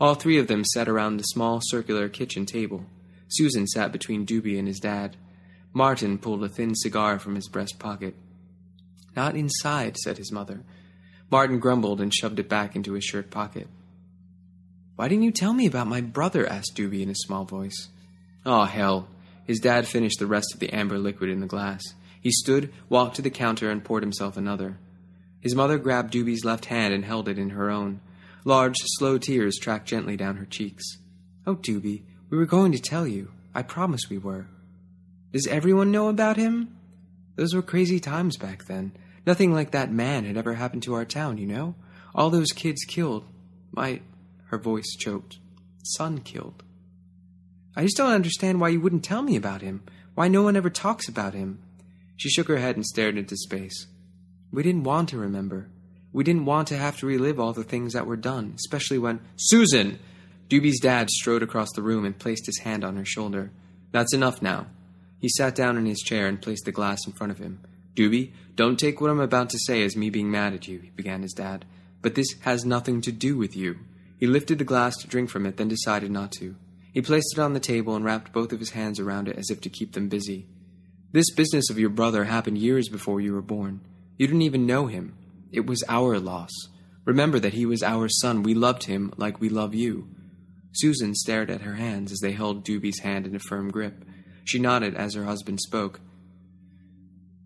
All 0.00 0.14
three 0.14 0.38
of 0.38 0.46
them 0.46 0.64
sat 0.64 0.88
around 0.88 1.16
the 1.16 1.24
small 1.24 1.60
circular 1.62 2.08
kitchen 2.08 2.46
table. 2.46 2.86
Susan 3.28 3.66
sat 3.66 3.92
between 3.92 4.26
Doobie 4.26 4.58
and 4.58 4.66
his 4.66 4.80
dad. 4.80 5.16
Martin 5.72 6.18
pulled 6.18 6.44
a 6.44 6.48
thin 6.48 6.74
cigar 6.74 7.18
from 7.18 7.34
his 7.34 7.48
breast 7.48 7.78
pocket. 7.78 8.14
Not 9.14 9.36
inside, 9.36 9.96
said 9.96 10.18
his 10.18 10.32
mother. 10.32 10.62
Martin 11.30 11.58
grumbled 11.58 12.00
and 12.00 12.12
shoved 12.12 12.38
it 12.38 12.48
back 12.48 12.76
into 12.76 12.92
his 12.92 13.04
shirt 13.04 13.30
pocket. 13.30 13.68
Why 14.96 15.08
didn't 15.08 15.24
you 15.24 15.30
tell 15.30 15.52
me 15.52 15.66
about 15.66 15.86
my 15.86 16.00
brother? 16.00 16.46
asked 16.46 16.76
Doobie 16.76 17.02
in 17.02 17.10
a 17.10 17.14
small 17.14 17.44
voice. 17.44 17.88
Oh, 18.44 18.64
hell. 18.64 19.08
His 19.46 19.60
dad 19.60 19.86
finished 19.86 20.18
the 20.18 20.26
rest 20.26 20.52
of 20.52 20.60
the 20.60 20.72
amber 20.72 20.98
liquid 20.98 21.30
in 21.30 21.40
the 21.40 21.46
glass. 21.46 21.82
He 22.22 22.30
stood, 22.30 22.72
walked 22.88 23.16
to 23.16 23.22
the 23.22 23.30
counter, 23.30 23.68
and 23.68 23.84
poured 23.84 24.04
himself 24.04 24.36
another. 24.36 24.78
His 25.40 25.56
mother 25.56 25.76
grabbed 25.76 26.14
Doobie's 26.14 26.44
left 26.44 26.66
hand 26.66 26.94
and 26.94 27.04
held 27.04 27.28
it 27.28 27.36
in 27.36 27.50
her 27.50 27.68
own. 27.68 28.00
Large, 28.44 28.76
slow 28.78 29.18
tears 29.18 29.58
tracked 29.58 29.88
gently 29.88 30.16
down 30.16 30.36
her 30.36 30.46
cheeks. 30.46 30.98
Oh, 31.46 31.56
Doobie, 31.56 32.04
we 32.30 32.38
were 32.38 32.46
going 32.46 32.70
to 32.72 32.78
tell 32.78 33.08
you. 33.08 33.32
I 33.54 33.62
promise 33.62 34.08
we 34.08 34.18
were. 34.18 34.46
Does 35.32 35.48
everyone 35.48 35.90
know 35.90 36.08
about 36.08 36.36
him? 36.36 36.76
Those 37.34 37.54
were 37.54 37.62
crazy 37.62 37.98
times 37.98 38.36
back 38.36 38.66
then. 38.66 38.92
Nothing 39.26 39.52
like 39.52 39.72
that 39.72 39.92
man 39.92 40.24
had 40.24 40.36
ever 40.36 40.54
happened 40.54 40.84
to 40.84 40.94
our 40.94 41.04
town, 41.04 41.38
you 41.38 41.46
know? 41.46 41.74
All 42.14 42.30
those 42.30 42.52
kids 42.52 42.84
killed. 42.84 43.24
My. 43.72 44.00
Her 44.46 44.58
voice 44.58 44.94
choked. 44.96 45.38
Son 45.82 46.18
killed. 46.18 46.62
I 47.74 47.82
just 47.82 47.96
don't 47.96 48.12
understand 48.12 48.60
why 48.60 48.68
you 48.68 48.80
wouldn't 48.80 49.02
tell 49.02 49.22
me 49.22 49.34
about 49.34 49.62
him. 49.62 49.82
Why 50.14 50.28
no 50.28 50.42
one 50.42 50.56
ever 50.56 50.70
talks 50.70 51.08
about 51.08 51.34
him. 51.34 51.58
She 52.22 52.28
shook 52.28 52.46
her 52.46 52.58
head 52.58 52.76
and 52.76 52.86
stared 52.86 53.18
into 53.18 53.36
space. 53.36 53.88
We 54.52 54.62
didn't 54.62 54.84
want 54.84 55.08
to 55.08 55.18
remember. 55.18 55.70
We 56.12 56.22
didn't 56.22 56.44
want 56.44 56.68
to 56.68 56.76
have 56.76 56.96
to 56.98 57.06
relive 57.06 57.40
all 57.40 57.52
the 57.52 57.64
things 57.64 57.94
that 57.94 58.06
were 58.06 58.14
done, 58.14 58.52
especially 58.54 58.98
when. 58.98 59.18
Susan! 59.34 59.98
Doobie's 60.48 60.78
dad 60.78 61.10
strode 61.10 61.42
across 61.42 61.72
the 61.72 61.82
room 61.82 62.04
and 62.04 62.16
placed 62.16 62.46
his 62.46 62.60
hand 62.60 62.84
on 62.84 62.94
her 62.94 63.04
shoulder. 63.04 63.50
That's 63.90 64.14
enough 64.14 64.40
now. 64.40 64.68
He 65.18 65.28
sat 65.30 65.56
down 65.56 65.76
in 65.76 65.84
his 65.84 65.98
chair 65.98 66.28
and 66.28 66.40
placed 66.40 66.64
the 66.64 66.70
glass 66.70 67.04
in 67.08 67.12
front 67.12 67.32
of 67.32 67.38
him. 67.38 67.58
Doobie, 67.96 68.30
don't 68.54 68.78
take 68.78 69.00
what 69.00 69.10
I'm 69.10 69.18
about 69.18 69.50
to 69.50 69.58
say 69.58 69.82
as 69.82 69.96
me 69.96 70.08
being 70.08 70.30
mad 70.30 70.52
at 70.52 70.68
you, 70.68 70.78
he 70.78 70.90
began 70.90 71.22
his 71.22 71.32
dad. 71.32 71.64
But 72.02 72.14
this 72.14 72.36
has 72.42 72.64
nothing 72.64 73.00
to 73.00 73.10
do 73.10 73.36
with 73.36 73.56
you. 73.56 73.80
He 74.16 74.28
lifted 74.28 74.60
the 74.60 74.64
glass 74.64 74.96
to 74.98 75.08
drink 75.08 75.28
from 75.28 75.44
it, 75.44 75.56
then 75.56 75.66
decided 75.66 76.12
not 76.12 76.30
to. 76.38 76.54
He 76.92 77.02
placed 77.02 77.36
it 77.36 77.40
on 77.40 77.52
the 77.52 77.58
table 77.58 77.96
and 77.96 78.04
wrapped 78.04 78.32
both 78.32 78.52
of 78.52 78.60
his 78.60 78.70
hands 78.70 79.00
around 79.00 79.26
it 79.26 79.36
as 79.36 79.50
if 79.50 79.60
to 79.62 79.68
keep 79.68 79.94
them 79.94 80.08
busy. 80.08 80.46
This 81.12 81.30
business 81.34 81.68
of 81.68 81.78
your 81.78 81.90
brother 81.90 82.24
happened 82.24 82.56
years 82.56 82.88
before 82.88 83.20
you 83.20 83.34
were 83.34 83.42
born. 83.42 83.82
You 84.16 84.26
didn't 84.26 84.42
even 84.42 84.66
know 84.66 84.86
him. 84.86 85.14
It 85.52 85.66
was 85.66 85.84
our 85.86 86.18
loss. 86.18 86.50
Remember 87.04 87.38
that 87.38 87.52
he 87.52 87.66
was 87.66 87.82
our 87.82 88.08
son. 88.08 88.42
We 88.42 88.54
loved 88.54 88.84
him 88.84 89.12
like 89.18 89.38
we 89.38 89.50
love 89.50 89.74
you. 89.74 90.08
Susan 90.72 91.14
stared 91.14 91.50
at 91.50 91.60
her 91.60 91.74
hands 91.74 92.12
as 92.12 92.20
they 92.20 92.32
held 92.32 92.64
Doobie's 92.64 93.00
hand 93.00 93.26
in 93.26 93.36
a 93.36 93.40
firm 93.40 93.70
grip. 93.70 94.06
She 94.44 94.58
nodded 94.58 94.94
as 94.94 95.12
her 95.14 95.24
husband 95.24 95.60
spoke. 95.60 96.00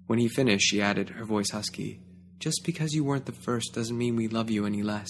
When 0.06 0.20
he 0.20 0.28
finished, 0.28 0.68
she 0.68 0.80
added, 0.80 1.10
her 1.10 1.24
voice 1.24 1.50
husky, 1.50 2.00
Just 2.38 2.62
because 2.64 2.92
you 2.92 3.02
weren't 3.02 3.26
the 3.26 3.32
first 3.32 3.74
doesn't 3.74 3.98
mean 3.98 4.14
we 4.14 4.28
love 4.28 4.48
you 4.48 4.64
any 4.64 4.84
less. 4.84 5.08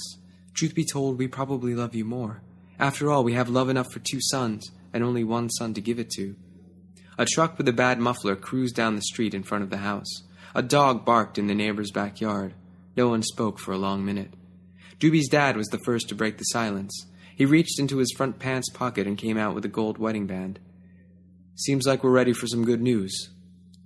Truth 0.54 0.74
be 0.74 0.86
told, 0.90 1.18
we 1.18 1.28
probably 1.28 1.74
love 1.74 1.94
you 1.94 2.06
more. 2.06 2.40
After 2.78 3.10
all, 3.10 3.22
we 3.22 3.34
have 3.34 3.50
love 3.50 3.68
enough 3.68 3.92
for 3.92 3.98
two 3.98 4.20
sons, 4.22 4.70
and 4.94 5.04
only 5.04 5.24
one 5.24 5.50
son 5.50 5.74
to 5.74 5.82
give 5.82 5.98
it 5.98 6.08
to. 6.12 6.36
A 7.18 7.24
truck 7.24 7.56
with 7.56 7.66
a 7.68 7.72
bad 7.72 7.98
muffler 7.98 8.36
cruised 8.36 8.76
down 8.76 8.94
the 8.94 9.02
street 9.02 9.32
in 9.32 9.42
front 9.42 9.64
of 9.64 9.70
the 9.70 9.78
house. 9.78 10.22
A 10.54 10.62
dog 10.62 11.04
barked 11.04 11.38
in 11.38 11.46
the 11.46 11.54
neighbor's 11.54 11.90
backyard. 11.90 12.54
No 12.96 13.08
one 13.08 13.22
spoke 13.22 13.58
for 13.58 13.72
a 13.72 13.78
long 13.78 14.04
minute. 14.04 14.34
Doobie's 14.98 15.28
dad 15.28 15.56
was 15.56 15.68
the 15.68 15.80
first 15.84 16.08
to 16.08 16.14
break 16.14 16.38
the 16.38 16.44
silence. 16.44 17.06
He 17.34 17.44
reached 17.44 17.78
into 17.78 17.98
his 17.98 18.12
front 18.16 18.38
pants 18.38 18.70
pocket 18.70 19.06
and 19.06 19.18
came 19.18 19.36
out 19.36 19.54
with 19.54 19.64
a 19.64 19.68
gold 19.68 19.98
wedding 19.98 20.26
band. 20.26 20.58
Seems 21.54 21.86
like 21.86 22.04
we're 22.04 22.10
ready 22.10 22.32
for 22.32 22.46
some 22.46 22.64
good 22.64 22.82
news. 22.82 23.30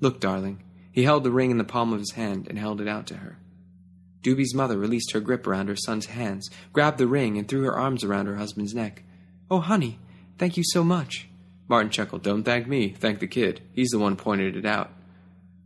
Look, 0.00 0.20
darling. 0.20 0.62
He 0.90 1.04
held 1.04 1.22
the 1.24 1.30
ring 1.30 1.52
in 1.52 1.58
the 1.58 1.64
palm 1.64 1.92
of 1.92 2.00
his 2.00 2.12
hand 2.12 2.48
and 2.48 2.58
held 2.58 2.80
it 2.80 2.88
out 2.88 3.06
to 3.08 3.18
her. 3.18 3.38
Doobie's 4.22 4.54
mother 4.54 4.76
released 4.76 5.12
her 5.12 5.20
grip 5.20 5.46
around 5.46 5.68
her 5.68 5.76
son's 5.76 6.06
hands, 6.06 6.50
grabbed 6.72 6.98
the 6.98 7.06
ring, 7.06 7.38
and 7.38 7.48
threw 7.48 7.62
her 7.62 7.78
arms 7.78 8.04
around 8.04 8.26
her 8.26 8.36
husband's 8.36 8.74
neck. 8.74 9.04
Oh, 9.50 9.60
honey, 9.60 9.98
thank 10.36 10.56
you 10.56 10.64
so 10.64 10.84
much. 10.84 11.29
Martin 11.70 11.90
chuckled. 11.90 12.24
Don't 12.24 12.42
thank 12.42 12.66
me. 12.66 12.88
Thank 12.88 13.20
the 13.20 13.28
kid. 13.28 13.62
He's 13.72 13.90
the 13.90 13.98
one 14.00 14.16
pointed 14.16 14.56
it 14.56 14.66
out. 14.66 14.90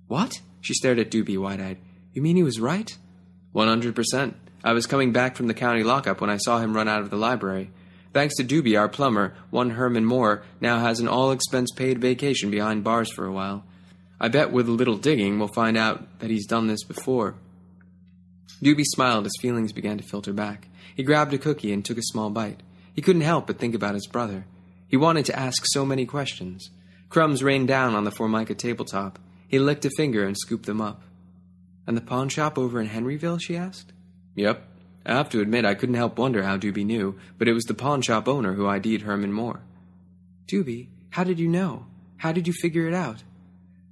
What? 0.07 0.39
She 0.61 0.75
stared 0.75 0.99
at 0.99 1.11
Doobie 1.11 1.39
wide 1.39 1.63
eyed. 1.63 1.79
You 2.13 2.21
mean 2.21 2.37
he 2.37 2.43
was 2.43 2.61
right? 2.61 2.95
One 3.53 3.69
hundred 3.69 3.97
percent. 3.97 4.37
I 4.63 4.75
was 4.75 4.87
coming 4.87 5.13
back 5.13 5.35
from 5.35 5.47
the 5.47 5.55
county 5.55 5.83
lockup 5.83 6.21
when 6.21 6.29
I 6.29 6.37
saw 6.37 6.59
him 6.59 6.77
run 6.77 6.89
out 6.89 7.01
of 7.01 7.09
the 7.09 7.17
library. 7.17 7.71
Thanks 8.13 8.37
to 8.37 8.45
Doobie, 8.45 8.79
our 8.79 8.89
plumber, 8.89 9.35
one 9.49 9.71
Herman 9.71 10.05
Moore, 10.05 10.43
now 10.61 10.79
has 10.79 11.01
an 11.01 11.09
all 11.09 11.33
expense 11.33 11.71
paid 11.75 11.99
vacation 12.01 12.51
behind 12.51 12.85
bars 12.85 13.11
for 13.11 13.25
a 13.25 13.33
while. 13.33 13.65
I 14.21 14.29
bet 14.29 14.53
with 14.53 14.69
a 14.69 14.73
little 14.73 14.99
digging 14.99 15.39
we'll 15.39 15.49
find 15.49 15.77
out 15.77 16.21
that 16.21 16.31
he's 16.31 16.47
done 16.47 16.67
this 16.67 16.85
before. 16.85 17.35
Doobie 18.63 18.85
smiled 18.85 19.25
as 19.25 19.33
feelings 19.41 19.73
began 19.73 19.97
to 19.97 20.05
filter 20.05 20.35
back. 20.35 20.69
He 20.95 21.03
grabbed 21.03 21.33
a 21.33 21.39
cookie 21.39 21.73
and 21.73 21.83
took 21.83 21.99
a 21.99 22.03
small 22.03 22.29
bite. 22.29 22.63
He 22.93 23.01
couldn't 23.01 23.23
help 23.23 23.47
but 23.47 23.59
think 23.59 23.75
about 23.75 23.95
his 23.95 24.07
brother. 24.07 24.45
He 24.89 24.97
wanted 24.97 25.24
to 25.27 25.39
ask 25.39 25.65
so 25.66 25.85
many 25.85 26.06
questions. 26.06 26.70
Crumbs 27.09 27.43
rained 27.43 27.69
down 27.69 27.94
on 27.94 28.05
the 28.05 28.11
formica 28.11 28.55
tabletop. 28.55 29.19
He 29.47 29.59
licked 29.59 29.85
a 29.85 29.90
finger 29.97 30.24
and 30.24 30.36
scooped 30.36 30.66
them 30.66 30.81
up. 30.81 31.02
And 31.86 31.97
the 31.97 32.01
pawn 32.01 32.28
shop 32.28 32.59
over 32.59 32.81
in 32.81 32.89
Henryville? 32.89 33.40
she 33.40 33.56
asked. 33.56 33.93
Yep. 34.35 34.66
I 35.06 35.12
have 35.12 35.28
to 35.31 35.40
admit 35.40 35.65
I 35.65 35.74
couldn't 35.74 35.97
help 35.97 36.19
wonder 36.19 36.43
how 36.43 36.56
Doobie 36.56 36.85
knew, 36.85 37.19
but 37.36 37.47
it 37.47 37.52
was 37.52 37.65
the 37.65 37.74
pawn 37.74 38.01
shop 38.01 38.27
owner 38.27 38.55
who 38.55 38.66
ID'd 38.66 39.02
Herman 39.02 39.32
Moore. 39.32 39.61
Doobie, 40.47 40.89
how 41.11 41.24
did 41.24 41.39
you 41.39 41.48
know? 41.48 41.86
How 42.16 42.32
did 42.32 42.47
you 42.47 42.55
figure 42.55 42.89
it 42.89 42.94
out? 42.94 43.23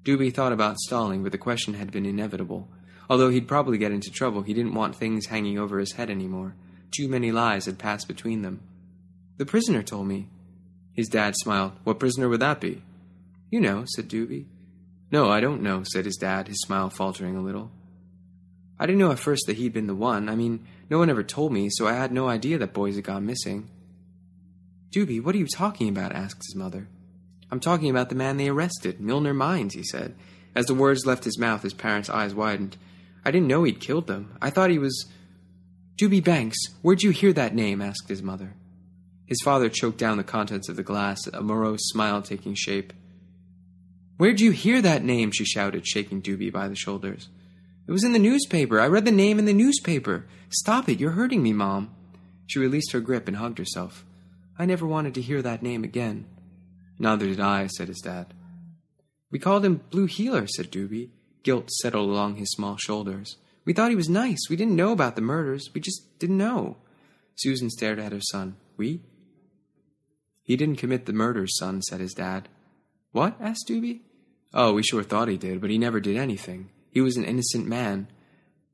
Doobie 0.04 0.34
thought 0.34 0.52
about 0.52 0.78
stalling, 0.78 1.22
but 1.22 1.32
the 1.32 1.38
question 1.38 1.74
had 1.74 1.92
been 1.92 2.06
inevitable. 2.06 2.68
Although 3.10 3.30
he'd 3.30 3.46
probably 3.46 3.78
get 3.78 3.92
into 3.92 4.10
trouble, 4.10 4.42
he 4.42 4.54
didn't 4.54 4.74
want 4.74 4.96
things 4.96 5.26
hanging 5.26 5.58
over 5.58 5.78
his 5.78 5.92
head 5.92 6.08
anymore. 6.08 6.54
Too 6.90 7.08
many 7.08 7.30
lies 7.30 7.66
had 7.66 7.78
passed 7.78 8.08
between 8.08 8.42
them. 8.42 8.60
The 9.36 9.46
prisoner 9.46 9.82
told 9.82 10.06
me. 10.08 10.28
His 10.94 11.08
dad 11.08 11.34
smiled. 11.36 11.72
What 11.84 11.98
prisoner 11.98 12.28
would 12.28 12.40
that 12.40 12.60
be? 12.60 12.82
You 13.50 13.60
know, 13.60 13.84
said 13.86 14.08
Doobie. 14.08 14.46
No, 15.10 15.30
I 15.30 15.40
don't 15.40 15.62
know, 15.62 15.82
said 15.84 16.04
his 16.04 16.16
dad, 16.16 16.48
his 16.48 16.60
smile 16.62 16.88
faltering 16.90 17.36
a 17.36 17.42
little. 17.42 17.70
I 18.78 18.86
didn't 18.86 18.98
know 18.98 19.12
at 19.12 19.18
first 19.18 19.46
that 19.46 19.56
he'd 19.58 19.72
been 19.72 19.86
the 19.86 19.94
one. 19.94 20.28
I 20.28 20.34
mean, 20.34 20.66
no 20.90 20.98
one 20.98 21.10
ever 21.10 21.22
told 21.22 21.52
me, 21.52 21.68
so 21.70 21.86
I 21.86 21.92
had 21.92 22.12
no 22.12 22.28
idea 22.28 22.58
that 22.58 22.72
boys 22.72 22.96
had 22.96 23.04
gone 23.04 23.26
missing. 23.26 23.68
Doobie, 24.90 25.22
what 25.22 25.34
are 25.34 25.38
you 25.38 25.46
talking 25.46 25.88
about? 25.88 26.12
asked 26.12 26.44
his 26.46 26.56
mother. 26.56 26.88
I'm 27.50 27.60
talking 27.60 27.90
about 27.90 28.08
the 28.08 28.14
man 28.14 28.38
they 28.38 28.48
arrested, 28.48 29.00
Milner 29.00 29.34
Mines, 29.34 29.74
he 29.74 29.84
said. 29.84 30.14
As 30.54 30.66
the 30.66 30.74
words 30.74 31.06
left 31.06 31.24
his 31.24 31.38
mouth, 31.38 31.62
his 31.62 31.74
parents' 31.74 32.10
eyes 32.10 32.34
widened. 32.34 32.76
I 33.24 33.30
didn't 33.30 33.48
know 33.48 33.64
he'd 33.64 33.80
killed 33.80 34.06
them. 34.06 34.36
I 34.40 34.50
thought 34.50 34.70
he 34.70 34.78
was. 34.78 35.06
Doobie 35.96 36.24
Banks, 36.24 36.58
where'd 36.80 37.02
you 37.02 37.10
hear 37.10 37.32
that 37.34 37.54
name? 37.54 37.80
asked 37.80 38.08
his 38.08 38.22
mother. 38.22 38.54
His 39.26 39.40
father 39.44 39.68
choked 39.68 39.98
down 39.98 40.18
the 40.18 40.24
contents 40.24 40.68
of 40.68 40.76
the 40.76 40.82
glass, 40.82 41.26
a 41.26 41.40
morose 41.40 41.88
smile 41.88 42.22
taking 42.22 42.54
shape. 42.54 42.92
Where'd 44.16 44.40
you 44.40 44.50
hear 44.50 44.82
that 44.82 45.04
name? 45.04 45.30
she 45.32 45.44
shouted, 45.44 45.86
shaking 45.86 46.22
Doobie 46.22 46.52
by 46.52 46.68
the 46.68 46.76
shoulders. 46.76 47.28
It 47.86 47.92
was 47.92 48.04
in 48.04 48.12
the 48.12 48.18
newspaper. 48.18 48.80
I 48.80 48.86
read 48.86 49.04
the 49.04 49.10
name 49.10 49.38
in 49.38 49.44
the 49.44 49.52
newspaper. 49.52 50.26
Stop 50.50 50.88
it. 50.88 51.00
You're 51.00 51.12
hurting 51.12 51.42
me, 51.42 51.52
Mom. 51.52 51.94
She 52.46 52.58
released 52.58 52.92
her 52.92 53.00
grip 53.00 53.26
and 53.26 53.38
hugged 53.38 53.58
herself. 53.58 54.04
I 54.58 54.66
never 54.66 54.86
wanted 54.86 55.14
to 55.14 55.22
hear 55.22 55.42
that 55.42 55.62
name 55.62 55.82
again. 55.82 56.26
Neither 56.98 57.26
did 57.26 57.40
I, 57.40 57.66
said 57.66 57.88
his 57.88 58.00
dad. 58.00 58.34
We 59.30 59.38
called 59.38 59.64
him 59.64 59.80
Blue 59.90 60.06
Heeler, 60.06 60.46
said 60.46 60.70
Doobie. 60.70 61.10
Guilt 61.42 61.70
settled 61.70 62.08
along 62.08 62.36
his 62.36 62.52
small 62.52 62.76
shoulders. 62.76 63.36
We 63.64 63.72
thought 63.72 63.90
he 63.90 63.96
was 63.96 64.08
nice. 64.08 64.48
We 64.48 64.56
didn't 64.56 64.76
know 64.76 64.92
about 64.92 65.16
the 65.16 65.22
murders. 65.22 65.70
We 65.74 65.80
just 65.80 66.18
didn't 66.18 66.38
know. 66.38 66.76
Susan 67.36 67.70
stared 67.70 67.98
at 67.98 68.12
her 68.12 68.20
son. 68.20 68.56
We? 68.76 69.00
He 70.42 70.56
didn't 70.56 70.76
commit 70.76 71.06
the 71.06 71.12
murders, 71.12 71.56
son, 71.56 71.82
said 71.82 72.00
his 72.00 72.14
dad. 72.14 72.48
What? 73.12 73.36
asked 73.40 73.68
Doobie. 73.68 74.00
Oh, 74.54 74.74
we 74.74 74.82
sure 74.82 75.02
thought 75.02 75.28
he 75.28 75.38
did, 75.38 75.60
but 75.60 75.70
he 75.70 75.78
never 75.78 76.00
did 76.00 76.16
anything. 76.16 76.70
He 76.90 77.00
was 77.00 77.16
an 77.16 77.24
innocent 77.24 77.66
man. 77.66 78.08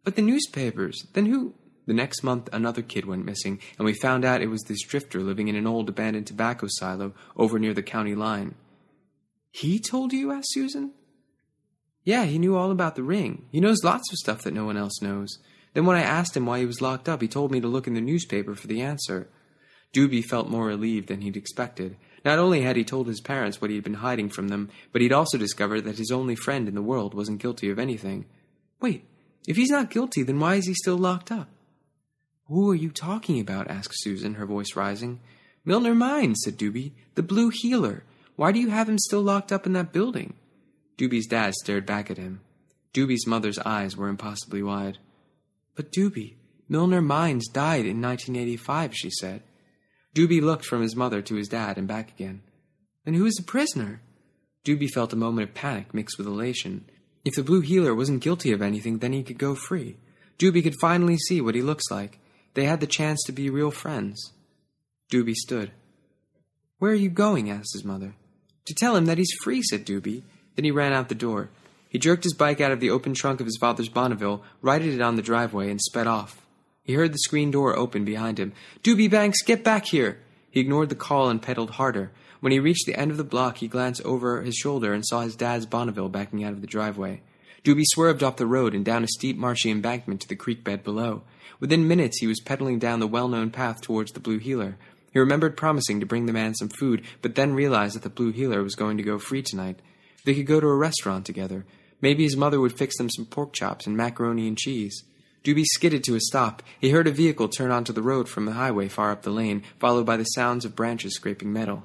But 0.05 0.17
the 0.17 0.23
newspapers, 0.23 1.07
then 1.13 1.27
who? 1.27 1.55
The 1.87 1.95
next 1.95 2.23
month, 2.23 2.49
another 2.53 2.83
kid 2.83 3.07
went 3.07 3.25
missing, 3.25 3.61
and 3.79 3.87
we 3.87 3.95
found 3.95 4.25
out 4.25 4.43
it 4.43 4.51
was 4.51 4.63
this 4.63 4.83
drifter 4.83 5.21
living 5.21 5.49
in 5.49 5.57
an 5.57 5.67
old 5.67 5.89
abandoned 5.89 6.27
tobacco 6.27 6.67
silo 6.69 7.15
over 7.37 7.59
near 7.59 7.73
the 7.73 7.83
county 7.83 8.15
line. 8.15 8.55
He 9.51 9.79
told 9.79 10.13
you? 10.13 10.31
asked 10.31 10.53
Susan. 10.53 10.93
Yeah, 12.05 12.25
he 12.25 12.39
knew 12.39 12.57
all 12.57 12.71
about 12.71 12.95
the 12.95 13.03
ring. 13.03 13.47
He 13.51 13.61
knows 13.61 13.85
lots 13.85 14.11
of 14.13 14.19
stuff 14.19 14.43
that 14.43 14.55
no 14.55 14.65
one 14.65 14.77
else 14.77 15.01
knows. 15.01 15.39
Then 15.75 15.87
when 15.87 15.97
I 15.97 16.03
asked 16.03 16.37
him 16.37 16.47
why 16.47 16.59
he 16.59 16.67
was 16.67 16.81
locked 16.81 17.09
up, 17.09 17.23
he 17.23 17.29
told 17.29 17.53
me 17.53 17.61
to 17.61 17.69
look 17.69 17.87
in 17.87 17.95
the 17.95 18.01
newspaper 18.01 18.55
for 18.55 18.67
the 18.67 18.83
answer. 18.83 19.29
Doobie 19.93 20.25
felt 20.25 20.49
more 20.49 20.67
relieved 20.67 21.09
than 21.09 21.23
he'd 21.23 21.37
expected. 21.37 21.97
Not 22.25 22.39
only 22.39 22.63
had 22.63 22.77
he 22.77 22.85
told 22.85 23.07
his 23.07 23.21
parents 23.21 23.61
what 23.61 23.71
he 23.71 23.77
had 23.77 23.85
been 23.85 23.95
hiding 23.95 24.29
from 24.29 24.49
them, 24.49 24.71
but 24.93 25.01
he'd 25.01 25.13
also 25.13 25.39
discovered 25.39 25.83
that 25.83 25.99
his 25.99 26.11
only 26.11 26.35
friend 26.35 26.69
in 26.69 26.75
the 26.75 26.83
world 26.83 27.15
wasn't 27.15 27.41
guilty 27.41 27.71
of 27.71 27.79
anything. 27.79 28.27
Wait, 28.81 29.05
if 29.47 29.57
he's 29.57 29.71
not 29.71 29.91
guilty, 29.91 30.23
then 30.23 30.39
why 30.39 30.57
is 30.57 30.67
he 30.67 30.75
still 30.75 30.99
locked 30.99 31.33
up? 31.33 31.49
Who 32.49 32.71
are 32.71 32.75
you 32.75 32.91
talking 32.91 33.41
about? 33.41 33.71
asked 33.71 33.95
Susan, 33.95 34.35
her 34.35 34.47
voice 34.47 34.75
rising. 34.75 35.21
Milner 35.65 35.95
Mines, 35.95 36.41
said 36.45 36.59
Doobie. 36.59 36.93
The 37.15 37.23
Blue 37.23 37.51
heeler. 37.53 38.05
Why 38.37 38.53
do 38.53 38.61
you 38.61 38.71
have 38.71 38.89
him 38.89 38.99
still 38.99 39.23
locked 39.23 39.53
up 39.53 39.67
in 39.67 39.73
that 39.75 39.93
building? 39.93 40.35
Doobie's 40.97 41.27
dad 41.27 41.55
stared 41.55 41.87
back 41.87 42.11
at 42.11 42.19
him. 42.19 42.41
Doobie's 42.95 43.27
mother's 43.27 43.59
eyes 43.61 43.97
were 43.97 44.09
impossibly 44.09 44.63
wide. 44.63 44.99
But 45.75 45.93
Doobie, 45.93 46.35
Milner 46.69 47.03
Mines 47.03 47.49
died 47.49 47.87
in 47.87 48.01
1985, 48.01 48.95
she 48.95 49.11
said. 49.11 49.43
Doobie 50.15 50.43
looked 50.43 50.65
from 50.65 50.83
his 50.83 50.97
mother 50.97 51.23
to 51.23 51.35
his 51.35 51.49
dad 51.49 51.79
and 51.79 51.87
back 51.87 52.11
again. 52.11 52.43
Then 53.05 53.15
who 53.15 53.27
is 53.27 53.35
the 53.35 53.43
prisoner? 53.43 54.01
Doobie 54.65 54.91
felt 54.91 55.13
a 55.13 55.17
moment 55.17 55.49
of 55.49 55.55
panic 55.55 55.95
mixed 55.95 56.19
with 56.19 56.27
elation. 56.27 56.85
If 57.25 57.35
the 57.35 57.43
Blue 57.43 57.61
heeler 57.61 57.95
wasn't 57.95 58.23
guilty 58.23 58.53
of 58.53 58.63
anything, 58.63 58.99
then 58.99 59.13
he 59.13 59.23
could 59.23 59.39
go 59.39 59.55
free. 59.55 59.97
Doobie 60.39 60.63
could 60.63 60.81
finally 60.81 61.17
see 61.17 61.41
what 61.41 61.55
he 61.55 61.63
looks 61.63 61.85
like. 61.91 62.19
They 62.55 62.65
had 62.65 62.81
the 62.81 62.87
chance 62.87 63.23
to 63.25 63.33
be 63.33 63.51
real 63.51 63.71
friends. 63.71 64.33
Doobie 65.13 65.35
stood. 65.35 65.73
Where 66.79 66.93
are 66.93 66.95
you 66.97 67.11
going? 67.11 67.51
asked 67.51 67.73
his 67.73 67.85
mother. 67.85 68.15
To 68.67 68.75
tell 68.75 68.97
him 68.97 69.07
that 69.07 69.19
he's 69.19 69.33
free, 69.43 69.63
said 69.63 69.87
Doobie. 69.87 70.23
Then 70.55 70.65
he 70.65 70.71
ran 70.71 70.93
out 70.93 71.09
the 71.09 71.15
door. 71.15 71.51
He 71.89 71.99
jerked 71.99 72.25
his 72.25 72.35
bike 72.35 72.61
out 72.61 72.73
of 72.73 72.81
the 72.81 72.91
open 72.91 73.15
trunk 73.15 73.41
of 73.41 73.47
his 73.47 73.57
father's 73.59 73.89
Bonneville, 73.89 74.43
righted 74.61 74.93
it 74.93 75.01
on 75.01 75.17
the 75.17 75.23
driveway, 75.23 75.71
and 75.71 75.81
sped 75.81 76.07
off. 76.07 76.45
He 76.89 76.95
heard 76.95 77.13
the 77.13 77.19
screen 77.19 77.51
door 77.51 77.77
open 77.77 78.07
behind 78.07 78.41
him. 78.41 78.55
Doobie 78.83 79.11
Banks, 79.11 79.43
get 79.43 79.63
back 79.63 79.85
here! 79.85 80.21
He 80.51 80.61
ignored 80.61 80.89
the 80.89 80.95
call 80.95 81.29
and 81.29 81.43
pedaled 81.43 81.73
harder. 81.73 82.13
When 82.41 82.51
he 82.51 82.61
reached 82.61 82.87
the 82.87 82.99
end 82.99 83.11
of 83.11 83.19
the 83.19 83.25
block, 83.25 83.59
he 83.59 83.69
glanced 83.69 84.01
over 84.07 84.41
his 84.41 84.55
shoulder 84.55 84.95
and 84.95 85.07
saw 85.07 85.21
his 85.21 85.37
dad's 85.37 85.67
Bonneville 85.67 86.09
backing 86.09 86.43
out 86.43 86.55
of 86.55 86.63
the 86.63 86.67
driveway. 86.67 87.21
Doobie 87.63 87.85
swerved 87.85 88.23
off 88.23 88.37
the 88.37 88.47
road 88.47 88.75
and 88.75 88.87
down 88.87 89.05
a 89.05 89.09
steep 89.09 89.37
marshy 89.37 89.71
embankment 89.71 90.23
to 90.23 90.29
the 90.29 90.35
creek 90.35 90.65
bed 90.65 90.83
below. 90.83 91.25
Within 91.61 91.87
minutes, 91.87 92.21
he 92.21 92.27
was 92.27 92.41
pedaling 92.41 92.79
down 92.79 93.01
the 93.01 93.07
well-known 93.07 93.51
path 93.51 93.83
towards 93.83 94.13
the 94.13 94.21
Blue 94.21 94.39
Heeler. 94.39 94.79
He 95.13 95.19
remembered 95.19 95.59
promising 95.59 96.01
to 96.01 96.07
bring 96.07 96.25
the 96.25 96.33
man 96.33 96.55
some 96.55 96.71
food, 96.71 97.05
but 97.21 97.35
then 97.35 97.53
realized 97.53 97.97
that 97.97 98.03
the 98.03 98.09
Blue 98.09 98.33
Heeler 98.33 98.63
was 98.63 98.75
going 98.75 98.97
to 98.97 99.03
go 99.03 99.19
free 99.19 99.43
tonight. 99.43 99.81
They 100.25 100.35
could 100.35 100.47
go 100.47 100.59
to 100.59 100.67
a 100.67 100.75
restaurant 100.75 101.27
together. 101.27 101.67
Maybe 102.01 102.23
his 102.23 102.37
mother 102.37 102.59
would 102.59 102.79
fix 102.79 102.97
them 102.97 103.11
some 103.11 103.27
pork 103.27 103.53
chops 103.53 103.87
and 103.87 103.95
macaroni 103.95 104.49
and 104.49 104.57
cheese. 104.57 105.05
Doobie 105.45 105.65
skidded 105.65 106.05
to 106.05 106.15
a 106.15 106.21
stop. 106.21 106.63
He 106.81 106.91
heard 106.91 107.07
a 107.07 107.13
vehicle 107.13 107.49
turn 107.49 107.71
onto 107.71 107.93
the 107.93 108.03
road 108.03 108.29
from 108.29 108.45
the 108.45 108.53
highway 108.53 108.89
far 108.89 109.11
up 109.11 109.23
the 109.23 109.31
lane, 109.31 109.63
followed 109.79 110.05
by 110.05 110.17
the 110.17 110.25
sounds 110.25 110.65
of 110.65 110.77
branches 110.77 111.15
scraping 111.15 111.53
metal. 111.53 111.85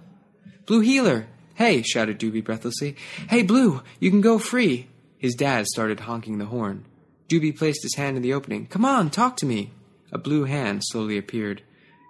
Blue 0.65 0.81
Heeler! 0.81 1.27
Hey! 1.55 1.81
shouted 1.83 2.19
Doobie 2.19 2.43
breathlessly. 2.43 2.95
Hey, 3.29 3.43
Blue! 3.43 3.83
You 3.99 4.09
can 4.09 4.21
go 4.21 4.39
free! 4.39 4.87
His 5.17 5.35
dad 5.35 5.67
started 5.67 6.01
honking 6.01 6.37
the 6.37 6.45
horn. 6.45 6.85
Doobie 7.29 7.57
placed 7.57 7.83
his 7.83 7.95
hand 7.95 8.17
in 8.17 8.23
the 8.23 8.33
opening. 8.33 8.65
Come 8.67 8.85
on, 8.85 9.09
talk 9.09 9.37
to 9.37 9.45
me! 9.45 9.71
A 10.11 10.17
blue 10.17 10.43
hand 10.43 10.81
slowly 10.83 11.17
appeared. 11.17 11.63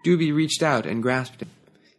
Doobie 0.03 0.36
reached 0.36 0.61
out 0.61 0.86
and 0.86 1.02
grasped 1.02 1.41
it. 1.41 1.48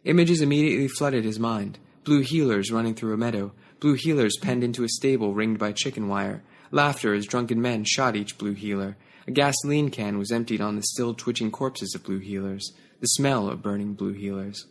Images 0.03 0.41
immediately 0.41 0.87
flooded 0.87 1.23
his 1.23 1.39
mind. 1.39 1.79
Blue 2.03 2.21
heelers 2.21 2.71
running 2.71 2.93
through 2.93 3.13
a 3.13 3.17
meadow. 3.17 3.51
Blue 3.79 3.95
heelers 3.95 4.39
penned 4.39 4.63
into 4.63 4.83
a 4.83 4.89
stable 4.89 5.33
ringed 5.33 5.57
by 5.57 5.71
chicken 5.71 6.07
wire. 6.07 6.43
Laughter 6.69 7.13
as 7.15 7.25
drunken 7.25 7.59
men 7.59 7.83
shot 7.83 8.15
each 8.15 8.37
blue 8.37 8.53
heeler. 8.53 8.97
A 9.27 9.31
gasoline 9.31 9.89
can 9.89 10.17
was 10.17 10.31
emptied 10.31 10.61
on 10.61 10.75
the 10.75 10.83
still 10.83 11.13
twitching 11.13 11.51
corpses 11.51 11.93
of 11.95 12.03
blue 12.03 12.19
heelers. 12.19 12.63
The 13.01 13.07
smell 13.07 13.49
of 13.49 13.61
burning 13.61 13.93
blue 13.93 14.13
heelers. 14.13 14.65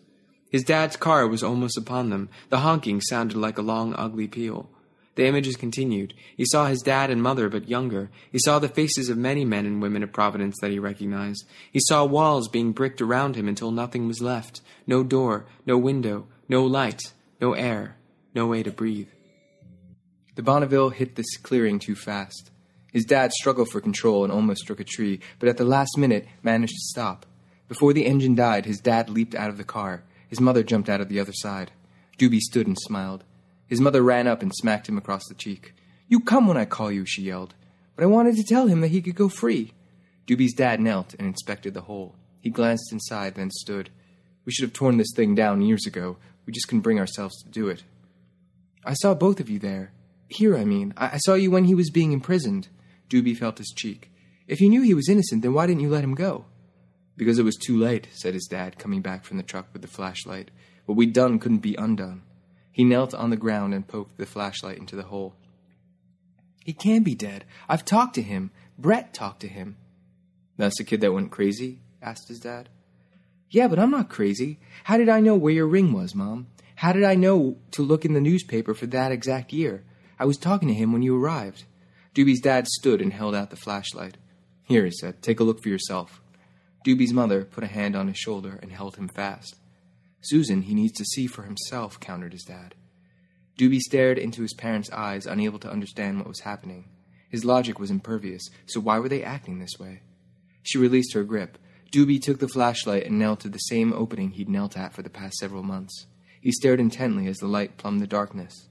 His 0.51 0.62
dad's 0.62 0.97
car 0.97 1.26
was 1.26 1.43
almost 1.43 1.76
upon 1.76 2.10
them. 2.10 2.28
The 2.48 2.60
honking 2.60 3.01
sounded 3.01 3.36
like 3.36 3.59
a 3.59 3.62
long, 3.62 3.94
ugly 3.97 4.28
peal. 4.28 4.70
The 5.16 5.26
images 5.26 5.56
continued. 5.56 6.14
He 6.36 6.44
saw 6.47 6.66
his 6.66 6.82
dad 6.82 7.10
and 7.10 7.22
mother, 7.22 7.48
but 7.48 7.68
younger. 7.68 8.10
He 8.32 8.39
saw 8.39 8.59
the 8.59 8.68
faces 8.68 9.09
of 9.09 9.18
many 9.18 9.44
men 9.44 9.66
and 9.66 9.81
women 9.81 10.02
of 10.02 10.12
Providence 10.12 10.56
that 10.60 10.70
he 10.70 10.78
recognized. 10.78 11.44
He 11.70 11.81
saw 11.82 12.05
walls 12.05 12.48
being 12.48 12.72
bricked 12.72 13.01
around 13.01 13.36
him 13.36 13.48
until 13.48 13.70
nothing 13.70 14.06
was 14.06 14.20
left 14.20 14.60
no 14.86 15.02
door, 15.02 15.47
no 15.66 15.78
window, 15.78 16.26
no 16.48 16.64
light, 16.64 17.01
no 17.40 17.55
air, 17.55 17.97
no 18.35 18.47
way 18.47 18.62
to 18.62 18.70
breathe. 18.70 19.09
The 20.35 20.43
Bonneville 20.43 20.90
hit 20.90 21.14
this 21.14 21.36
clearing 21.36 21.78
too 21.78 21.94
fast. 21.94 22.51
His 22.95 23.05
dad 23.05 23.33
struggled 23.33 23.71
for 23.71 23.81
control 23.81 24.23
and 24.23 24.33
almost 24.33 24.62
struck 24.62 24.79
a 24.79 24.85
tree, 24.85 25.19
but 25.41 25.49
at 25.49 25.57
the 25.57 25.65
last 25.65 25.99
minute 25.99 26.29
managed 26.45 26.75
to 26.75 26.81
stop. 26.81 27.27
Before 27.69 27.93
the 27.93 28.07
engine 28.07 28.37
died, 28.37 28.66
his 28.66 28.79
dad 28.79 29.11
leaped 29.11 29.35
out 29.35 29.51
of 29.51 29.59
the 29.59 29.65
car. 29.65 30.05
His 30.29 30.41
mother 30.41 30.62
jumped 30.62 30.89
out 30.89 31.01
of 31.01 31.09
the 31.09 31.19
other 31.19 31.33
side. 31.35 31.73
Doobie 32.19 32.39
stood 32.39 32.69
and 32.69 32.79
smiled. 32.79 33.25
His 33.66 33.81
mother 33.81 34.01
ran 34.01 34.29
up 34.29 34.43
and 34.43 34.55
smacked 34.55 34.89
him 34.89 34.97
across 34.97 35.27
the 35.27 35.35
cheek. 35.35 35.75
You 36.07 36.21
come 36.21 36.47
when 36.47 36.57
I 36.57 36.66
call 36.66 36.93
you, 36.93 37.05
she 37.05 37.23
yelled. 37.23 37.55
But 37.97 38.05
I 38.05 38.07
wanted 38.07 38.37
to 38.37 38.45
tell 38.45 38.69
him 38.69 38.81
that 38.83 38.93
he 38.93 39.03
could 39.03 39.16
go 39.16 39.29
free. 39.29 39.73
Doobie's 40.29 40.55
dad 40.55 40.81
knelt 40.81 41.15
and 41.19 41.27
inspected 41.27 41.75
the 41.75 41.83
hole. 41.83 42.15
He 42.41 42.51
glanced 42.51 42.93
inside, 42.93 43.35
then 43.35 43.51
stood. 43.51 43.91
We 44.45 44.53
should 44.53 44.65
have 44.65 44.73
torn 44.73 44.99
this 44.99 45.12
thing 45.16 45.35
down 45.35 45.62
years 45.62 45.85
ago. 45.85 46.19
We 46.47 46.53
just 46.53 46.69
couldn't 46.69 46.83
bring 46.83 47.01
ourselves 47.01 47.43
to 47.43 47.49
do 47.49 47.69
it. 47.69 47.83
I 48.85 48.95
saw 48.95 49.15
both 49.15 49.41
of 49.41 49.51
you 49.51 49.59
there. 49.59 49.91
Here, 50.29 50.57
I 50.57 50.65
mean. 50.65 50.95
I, 50.97 51.15
I 51.15 51.16
saw 51.19 51.35
you 51.35 51.51
when 51.51 51.65
he 51.65 51.75
was 51.75 51.91
being 51.91 52.12
imprisoned. 52.12 52.69
Doobie 53.09 53.36
felt 53.36 53.59
his 53.59 53.72
cheek. 53.76 54.10
If 54.47 54.60
you 54.60 54.68
knew 54.68 54.82
he 54.82 54.94
was 54.94 55.09
innocent, 55.09 55.43
then 55.43 55.55
why 55.55 55.66
didn't 55.66 55.82
you 55.82 55.89
let 55.89 56.05
him 56.05 56.14
go? 56.14 56.47
Because 57.16 57.39
it 57.39 57.44
was 57.44 57.56
too 57.56 57.78
late, 57.78 58.09
said 58.12 58.35
his 58.35 58.47
dad, 58.47 58.78
coming 58.78 59.01
back 59.01 59.24
from 59.24 59.36
the 59.36 59.43
truck 59.43 59.68
with 59.72 59.82
the 59.82 59.89
flashlight. 59.89 60.51
What 60.86 60.97
we'd 60.97 61.12
done 61.12 61.39
couldn't 61.39 61.59
be 61.59 61.76
undone. 61.76 62.22
He 62.72 62.85
knelt 62.85 63.14
on 63.14 63.31
the 63.31 63.36
ground 63.36 63.72
and 63.72 63.86
poked 63.86 64.18
the 64.18 64.26
flashlight 64.26 64.78
into 64.78 64.97
the 64.97 65.05
hole. 65.05 65.36
He 66.64 66.72
can 66.72 67.02
be 67.02 67.14
dead. 67.14 67.44
I've 67.68 67.85
talked 67.85 68.14
to 68.16 68.22
him. 68.22 68.51
Brett 68.78 69.14
talked 69.14 69.40
to 69.40 69.48
him. 69.48 69.76
That's 70.56 70.78
the 70.78 70.85
kid 70.85 71.01
that 71.01 71.12
went 71.12 71.31
crazy? 71.31 71.81
asked 72.02 72.28
his 72.28 72.40
dad. 72.40 72.68
Yeah, 73.51 73.68
but 73.68 73.78
I'm 73.78 73.90
not 73.90 74.09
crazy. 74.09 74.59
How 74.85 74.97
did 74.97 75.09
I 75.09 75.20
know 75.20 75.36
where 75.36 75.52
your 75.52 75.66
ring 75.66 75.93
was, 75.93 76.14
Mom? 76.14 76.48
How 76.76 76.93
did 76.93 77.05
I 77.05 77.14
know 77.14 77.59
to 77.72 77.82
look 77.82 78.05
in 78.05 78.14
the 78.14 78.20
newspaper 78.20 78.74
for 78.74 78.86
that 78.86 79.12
exact 79.12 79.52
year? 79.52 79.85
I 80.18 80.24
was 80.24 80.36
talking 80.36 80.68
to 80.68 80.74
him 80.74 80.93
when 80.93 81.02
you 81.02 81.16
arrived. 81.16 81.64
Doobie's 82.15 82.41
dad 82.41 82.69
stood 82.69 83.03
and 83.03 83.12
held 83.12 83.35
out 83.35 83.51
the 83.51 83.57
flashlight. 83.57 84.19
Here, 84.62 84.85
he 84.85 84.93
said, 84.93 85.20
take 85.20 85.41
a 85.41 85.45
look 85.45 85.61
for 85.61 85.69
yourself. 85.69 86.23
Doobie's 86.85 87.12
mother 87.12 87.45
put 87.45 87.65
a 87.65 87.69
hand 87.69 87.97
on 87.97 88.07
his 88.07 88.19
shoulder 88.19 88.59
and 88.62 88.70
held 88.70 88.97
him 88.97 89.09
fast. 89.09 89.57
Susan, 90.20 90.62
he 90.62 90.74
needs 90.74 90.93
to 90.93 91.05
see 91.05 91.27
for 91.27 91.43
himself, 91.43 91.99
countered 91.99 92.32
his 92.32 92.45
dad. 92.45 92.74
Doobie 93.59 93.81
stared 93.81 94.16
into 94.16 94.43
his 94.43 94.55
parents' 94.55 94.91
eyes, 94.91 95.27
unable 95.27 95.59
to 95.59 95.70
understand 95.70 96.19
what 96.19 96.28
was 96.28 96.41
happening. 96.41 96.89
His 97.28 97.45
logic 97.45 97.81
was 97.81 97.91
impervious, 97.91 98.49
so 98.66 98.81
why 98.81 98.99
were 99.01 99.09
they 99.09 99.23
acting 99.23 99.59
this 99.59 99.78
way? 99.78 100.03
She 100.62 100.78
released 100.78 101.15
her 101.15 101.24
grip. 101.24 101.59
Doobie 101.91 102.23
took 102.23 102.39
the 102.39 102.49
flashlight 102.49 103.07
and 103.07 103.19
knelt 103.19 103.41
to 103.41 103.49
the 103.49 103.59
same 103.59 103.93
opening 103.93 104.31
he'd 104.31 104.49
knelt 104.49 104.77
at 104.77 104.93
for 104.93 105.03
the 105.03 105.11
past 105.11 105.35
several 105.36 105.62
months. 105.62 106.07
He 106.41 106.53
stared 106.53 106.81
intently 106.81 107.27
as 107.27 107.39
the 107.39 107.47
light 107.47 107.77
plumbed 107.77 108.01
the 108.01 108.07
darkness. 108.07 108.69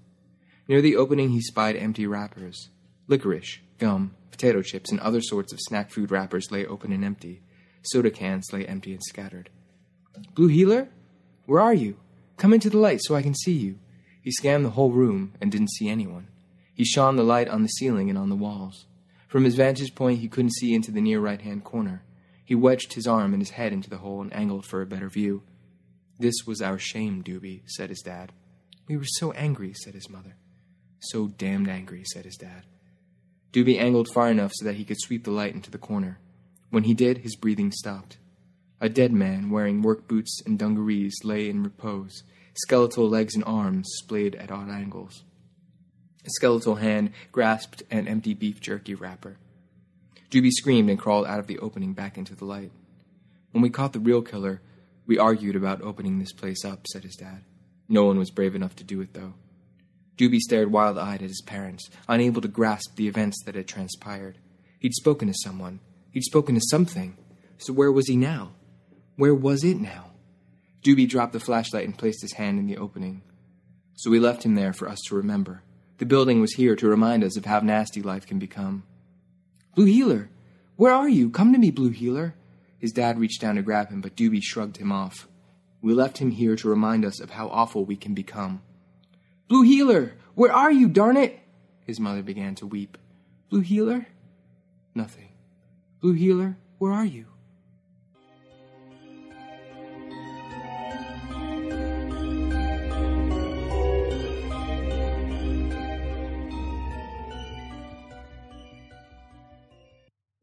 Near 0.67 0.81
the 0.81 0.95
opening, 0.95 1.31
he 1.31 1.41
spied 1.41 1.75
empty 1.75 2.07
wrappers. 2.07 2.69
Licorice, 3.07 3.59
gum, 3.79 4.15
potato 4.31 4.61
chips, 4.61 4.91
and 4.91 4.99
other 4.99 5.21
sorts 5.21 5.51
of 5.51 5.59
snack 5.61 5.91
food 5.91 6.11
wrappers 6.11 6.51
lay 6.51 6.65
open 6.65 6.91
and 6.91 7.03
empty. 7.03 7.41
Soda 7.81 8.09
cans 8.09 8.53
lay 8.53 8.65
empty 8.65 8.93
and 8.93 9.03
scattered. 9.03 9.49
Blue 10.35 10.47
Heeler? 10.47 10.89
Where 11.45 11.59
are 11.59 11.73
you? 11.73 11.97
Come 12.37 12.53
into 12.53 12.69
the 12.69 12.77
light 12.77 13.01
so 13.03 13.15
I 13.15 13.21
can 13.21 13.35
see 13.35 13.53
you. 13.53 13.79
He 14.21 14.31
scanned 14.31 14.63
the 14.63 14.71
whole 14.71 14.91
room 14.91 15.33
and 15.41 15.51
didn't 15.51 15.71
see 15.71 15.89
anyone. 15.89 16.29
He 16.73 16.85
shone 16.85 17.17
the 17.17 17.23
light 17.23 17.49
on 17.49 17.61
the 17.61 17.67
ceiling 17.67 18.09
and 18.09 18.17
on 18.17 18.29
the 18.29 18.35
walls. 18.35 18.85
From 19.27 19.43
his 19.43 19.55
vantage 19.55 19.95
point, 19.95 20.19
he 20.19 20.27
couldn't 20.27 20.53
see 20.53 20.73
into 20.73 20.91
the 20.91 21.01
near 21.01 21.19
right 21.19 21.41
hand 21.41 21.63
corner. 21.63 22.03
He 22.45 22.55
wedged 22.55 22.93
his 22.93 23.07
arm 23.07 23.33
and 23.33 23.41
his 23.41 23.51
head 23.51 23.73
into 23.73 23.89
the 23.89 23.97
hole 23.97 24.21
and 24.21 24.33
angled 24.33 24.65
for 24.65 24.81
a 24.81 24.85
better 24.85 25.09
view. 25.09 25.43
This 26.19 26.45
was 26.45 26.61
our 26.61 26.77
shame, 26.77 27.23
Doobie, 27.23 27.63
said 27.65 27.89
his 27.89 28.01
dad. 28.01 28.31
We 28.87 28.97
were 28.97 29.05
so 29.05 29.31
angry, 29.33 29.73
said 29.73 29.93
his 29.93 30.09
mother. 30.09 30.35
So 30.99 31.27
damned 31.27 31.69
angry, 31.69 32.03
said 32.05 32.25
his 32.25 32.37
dad. 32.37 32.63
Doobie 33.53 33.79
angled 33.79 34.09
far 34.11 34.31
enough 34.31 34.51
so 34.55 34.65
that 34.65 34.75
he 34.75 34.83
could 34.83 34.99
sweep 34.99 35.23
the 35.23 35.31
light 35.31 35.53
into 35.53 35.69
the 35.69 35.77
corner. 35.77 36.17
When 36.71 36.85
he 36.85 36.95
did, 36.95 37.19
his 37.19 37.35
breathing 37.35 37.71
stopped. 37.71 38.17
A 38.81 38.89
dead 38.89 39.13
man 39.13 39.51
wearing 39.51 39.83
work 39.83 40.07
boots 40.07 40.41
and 40.43 40.57
dungarees 40.57 41.19
lay 41.23 41.47
in 41.47 41.61
repose, 41.61 42.23
skeletal 42.55 43.07
legs 43.07 43.35
and 43.35 43.43
arms 43.45 43.87
splayed 43.99 44.33
at 44.35 44.51
odd 44.51 44.69
angles. 44.69 45.23
A 46.25 46.29
skeletal 46.31 46.75
hand 46.75 47.11
grasped 47.31 47.83
an 47.91 48.07
empty 48.07 48.33
beef 48.33 48.59
jerky 48.59 48.95
wrapper. 48.95 49.37
Doobie 50.31 50.51
screamed 50.51 50.89
and 50.89 50.97
crawled 50.97 51.27
out 51.27 51.39
of 51.39 51.45
the 51.45 51.59
opening 51.59 51.93
back 51.93 52.17
into 52.17 52.33
the 52.33 52.45
light. 52.45 52.71
When 53.51 53.61
we 53.61 53.69
caught 53.69 53.93
the 53.93 53.99
real 53.99 54.23
killer, 54.23 54.61
we 55.05 55.19
argued 55.19 55.55
about 55.55 55.83
opening 55.83 56.17
this 56.17 56.33
place 56.33 56.65
up, 56.65 56.87
said 56.87 57.03
his 57.03 57.15
dad. 57.15 57.43
No 57.87 58.05
one 58.05 58.17
was 58.17 58.31
brave 58.31 58.55
enough 58.55 58.75
to 58.77 58.83
do 58.83 58.99
it, 59.01 59.13
though. 59.13 59.35
Doobie 60.17 60.39
stared 60.39 60.71
wild 60.71 60.97
eyed 60.97 61.21
at 61.21 61.29
his 61.29 61.41
parents, 61.41 61.89
unable 62.07 62.41
to 62.41 62.47
grasp 62.47 62.95
the 62.95 63.07
events 63.07 63.41
that 63.45 63.55
had 63.55 63.67
transpired. 63.67 64.37
He'd 64.79 64.93
spoken 64.93 65.27
to 65.27 65.33
someone. 65.43 65.79
He'd 66.11 66.23
spoken 66.23 66.55
to 66.55 66.61
something. 66.69 67.17
So 67.57 67.73
where 67.73 67.91
was 67.91 68.07
he 68.07 68.15
now? 68.15 68.51
Where 69.15 69.33
was 69.33 69.63
it 69.63 69.77
now? 69.77 70.11
Doobie 70.83 71.09
dropped 71.09 71.33
the 71.33 71.39
flashlight 71.39 71.85
and 71.85 71.97
placed 71.97 72.21
his 72.21 72.33
hand 72.33 72.59
in 72.59 72.67
the 72.67 72.77
opening. 72.77 73.21
So 73.95 74.11
we 74.11 74.19
left 74.19 74.43
him 74.43 74.55
there 74.55 74.73
for 74.73 74.89
us 74.89 74.99
to 75.07 75.15
remember. 75.15 75.63
The 75.97 76.05
building 76.05 76.41
was 76.41 76.53
here 76.53 76.75
to 76.75 76.87
remind 76.87 77.23
us 77.23 77.37
of 77.37 77.45
how 77.45 77.59
nasty 77.59 78.01
life 78.01 78.27
can 78.27 78.39
become. 78.39 78.83
Blue 79.75 79.85
Heeler! 79.85 80.29
Where 80.75 80.93
are 80.93 81.07
you? 81.07 81.29
Come 81.29 81.53
to 81.53 81.59
me, 81.59 81.71
Blue 81.71 81.91
Heeler! 81.91 82.35
His 82.79 82.91
dad 82.91 83.17
reached 83.17 83.39
down 83.39 83.55
to 83.55 83.61
grab 83.61 83.89
him, 83.89 84.01
but 84.01 84.15
Doobie 84.15 84.43
shrugged 84.43 84.77
him 84.77 84.91
off. 84.91 85.27
We 85.81 85.93
left 85.93 86.17
him 86.17 86.31
here 86.31 86.55
to 86.57 86.69
remind 86.69 87.05
us 87.05 87.21
of 87.21 87.31
how 87.31 87.47
awful 87.47 87.85
we 87.85 87.95
can 87.95 88.13
become. 88.13 88.61
Blue 89.53 89.61
Heeler, 89.61 90.13
Where 90.33 90.51
are 90.51 90.71
you, 90.71 90.89
darn 90.89 91.15
it? 91.15 91.39
His 91.85 91.99
mother 91.99 92.23
began 92.23 92.55
to 92.55 92.65
weep. 92.65 92.97
Blue 93.51 93.59
Heeler? 93.59 94.07
Nothing. 94.95 95.29
Blue 96.01 96.13
Heeler, 96.13 96.57
where 96.79 96.91
are 96.91 97.05
you? 97.05 97.27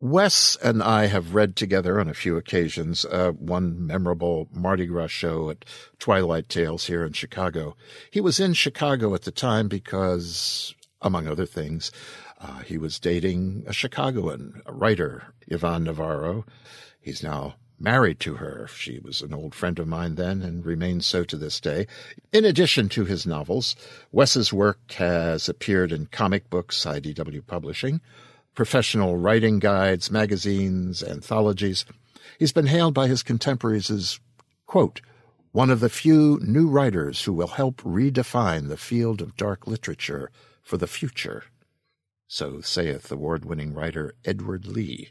Wes 0.02 0.56
and 0.62 0.82
I 0.82 1.06
have 1.06 1.35
read 1.35 1.56
together 1.56 2.01
on 2.01 2.09
a 2.09 2.14
few 2.14 2.39
occasions, 2.39 3.05
uh, 3.05 3.32
one 3.32 3.86
memorable 3.86 4.48
Mardi 4.51 4.86
Gras 4.86 5.09
show 5.09 5.51
at 5.51 5.66
Twilight 5.98 6.48
Tales 6.48 6.86
here 6.86 7.05
in 7.05 7.12
Chicago. 7.12 7.77
He 8.10 8.18
was 8.18 8.40
in 8.40 8.55
Chicago 8.55 9.14
at 9.14 9.22
the 9.22 9.31
time 9.31 9.68
because, 9.68 10.74
among 11.02 11.27
other 11.28 11.44
things, 11.44 11.93
uh, 12.40 12.60
he 12.60 12.78
was 12.78 12.98
dating 12.98 13.64
a 13.66 13.74
Chicagoan, 13.74 14.62
a 14.64 14.72
writer, 14.72 15.35
Yvonne 15.48 15.85
Navarro. 15.85 16.47
He's 16.98 17.22
now 17.22 17.56
married 17.78 18.20
to 18.20 18.36
her. 18.36 18.68
She 18.68 19.01
was 19.01 19.20
an 19.20 19.35
old 19.35 19.55
friend 19.55 19.78
of 19.78 19.86
mine 19.86 20.14
then 20.14 20.40
and 20.40 20.64
remains 20.64 21.05
so 21.05 21.24
to 21.24 21.36
this 21.36 21.60
day. 21.60 21.86
In 22.32 22.47
addition 22.47 22.89
to 22.90 23.05
his 23.05 23.27
novels, 23.27 23.77
Wes's 24.12 24.51
work 24.51 24.93
has 24.93 25.47
appeared 25.47 25.93
in 25.93 26.06
comic 26.06 26.48
books, 26.48 26.86
IDW 26.86 27.47
Publishing, 27.47 28.01
professional 28.61 29.16
writing 29.16 29.59
guides, 29.59 30.11
magazines, 30.11 31.03
anthologies. 31.03 31.87
He's 32.39 32.53
been 32.53 32.66
hailed 32.66 32.93
by 32.93 33.07
his 33.07 33.23
contemporaries 33.23 33.91
as, 33.91 34.20
quote, 34.66 35.01
one 35.51 35.70
of 35.70 35.81
the 35.81 35.89
few 35.89 36.39
new 36.43 36.69
writers 36.69 37.23
who 37.23 37.32
will 37.32 37.47
help 37.47 37.81
redefine 37.81 38.69
the 38.69 38.77
field 38.77 39.23
of 39.23 39.35
dark 39.35 39.66
literature 39.66 40.31
for 40.62 40.77
the 40.77 40.87
future. 40.87 41.45
So 42.28 42.61
saith 42.61 43.11
award 43.11 43.47
winning 43.47 43.73
writer 43.73 44.15
Edward 44.27 44.66
Lee. 44.66 45.09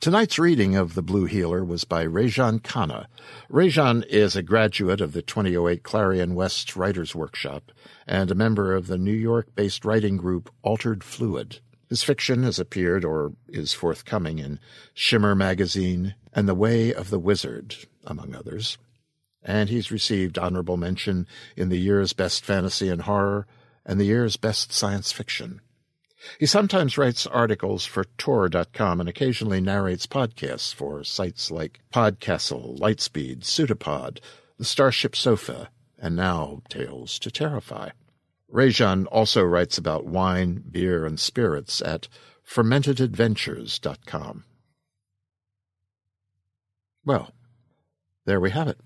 Tonight's 0.00 0.38
reading 0.38 0.74
of 0.74 0.94
The 0.94 1.02
Blue 1.02 1.26
Heeler 1.26 1.62
was 1.62 1.84
by 1.84 2.06
Rajan 2.06 2.62
Khanna. 2.62 3.04
Rajan 3.50 4.02
is 4.06 4.34
a 4.34 4.42
graduate 4.42 5.02
of 5.02 5.12
the 5.12 5.20
2008 5.20 5.82
Clarion 5.82 6.34
West 6.34 6.74
Writers 6.74 7.14
Workshop 7.14 7.70
and 8.06 8.30
a 8.30 8.34
member 8.34 8.74
of 8.74 8.86
the 8.86 8.96
New 8.96 9.12
York 9.12 9.54
based 9.54 9.84
writing 9.84 10.16
group 10.16 10.50
Altered 10.62 11.04
Fluid. 11.04 11.60
His 11.92 12.02
fiction 12.02 12.42
has 12.44 12.58
appeared 12.58 13.04
or 13.04 13.34
is 13.50 13.74
forthcoming 13.74 14.38
in 14.38 14.58
Shimmer 14.94 15.34
Magazine 15.34 16.14
and 16.32 16.48
The 16.48 16.54
Way 16.54 16.94
of 16.94 17.10
the 17.10 17.18
Wizard, 17.18 17.76
among 18.04 18.34
others. 18.34 18.78
And 19.42 19.68
he's 19.68 19.92
received 19.92 20.38
honorable 20.38 20.78
mention 20.78 21.26
in 21.54 21.68
the 21.68 21.76
year's 21.76 22.14
Best 22.14 22.46
Fantasy 22.46 22.88
and 22.88 23.02
Horror 23.02 23.46
and 23.84 24.00
the 24.00 24.06
year's 24.06 24.38
Best 24.38 24.72
Science 24.72 25.12
Fiction. 25.12 25.60
He 26.40 26.46
sometimes 26.46 26.96
writes 26.96 27.26
articles 27.26 27.84
for 27.84 28.04
Tor.com 28.16 28.98
and 28.98 29.06
occasionally 29.06 29.60
narrates 29.60 30.06
podcasts 30.06 30.72
for 30.72 31.04
sites 31.04 31.50
like 31.50 31.80
Podcastle, 31.92 32.78
Lightspeed, 32.78 33.44
Pseudopod, 33.44 34.18
The 34.56 34.64
Starship 34.64 35.14
Sofa, 35.14 35.68
and 35.98 36.16
now 36.16 36.62
Tales 36.70 37.18
to 37.18 37.30
Terrify. 37.30 37.90
Rajan 38.52 39.06
also 39.10 39.42
writes 39.42 39.78
about 39.78 40.06
wine, 40.06 40.62
beer, 40.70 41.06
and 41.06 41.18
spirits 41.18 41.80
at 41.80 42.08
fermentedadventures.com. 42.46 44.44
Well, 47.04 47.32
there 48.26 48.40
we 48.40 48.50
have 48.50 48.68
it. 48.68 48.78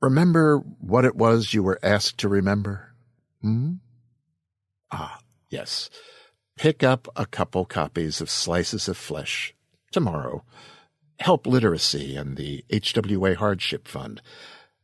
Remember 0.00 0.58
what 0.58 1.04
it 1.04 1.14
was 1.14 1.54
you 1.54 1.62
were 1.62 1.78
asked 1.82 2.18
to 2.18 2.28
remember? 2.28 2.92
Hmm? 3.40 3.74
Ah, 4.90 5.20
yes. 5.48 5.88
Pick 6.56 6.82
up 6.82 7.08
a 7.14 7.24
couple 7.24 7.64
copies 7.64 8.20
of 8.20 8.28
Slices 8.28 8.88
of 8.88 8.96
Flesh 8.96 9.54
tomorrow. 9.92 10.44
Help 11.20 11.46
literacy 11.46 12.16
and 12.16 12.36
the 12.36 12.64
HWA 12.68 13.36
Hardship 13.36 13.86
Fund. 13.86 14.20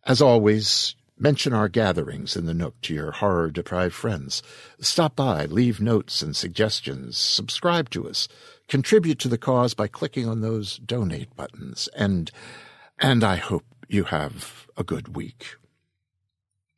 As 0.05 0.23
always, 0.23 0.95
Mention 1.21 1.53
our 1.53 1.69
gatherings 1.69 2.37
in 2.37 2.47
the 2.47 2.55
Nook 2.55 2.81
to 2.83 2.95
your 2.95 3.11
horror 3.11 3.51
deprived 3.51 3.95
friends. 3.95 4.41
Stop 4.81 5.17
by, 5.17 5.47
leave 5.47 5.81
notes 5.81 6.23
and 6.23 6.37
suggestions, 6.37 7.19
subscribe 7.19 7.91
to 7.91 8.09
us, 8.09 8.29
contribute 8.69 9.19
to 9.19 9.29
the 9.29 9.39
cause 9.39 9.75
by 9.75 9.89
clicking 9.89 10.29
on 10.29 10.41
those 10.41 10.79
donate 10.79 11.35
buttons, 11.35 11.89
and, 11.97 12.31
and 13.01 13.25
I 13.25 13.37
hope 13.37 13.65
you 13.89 14.05
have 14.05 14.69
a 14.77 14.85
good 14.85 15.17
week. 15.17 15.57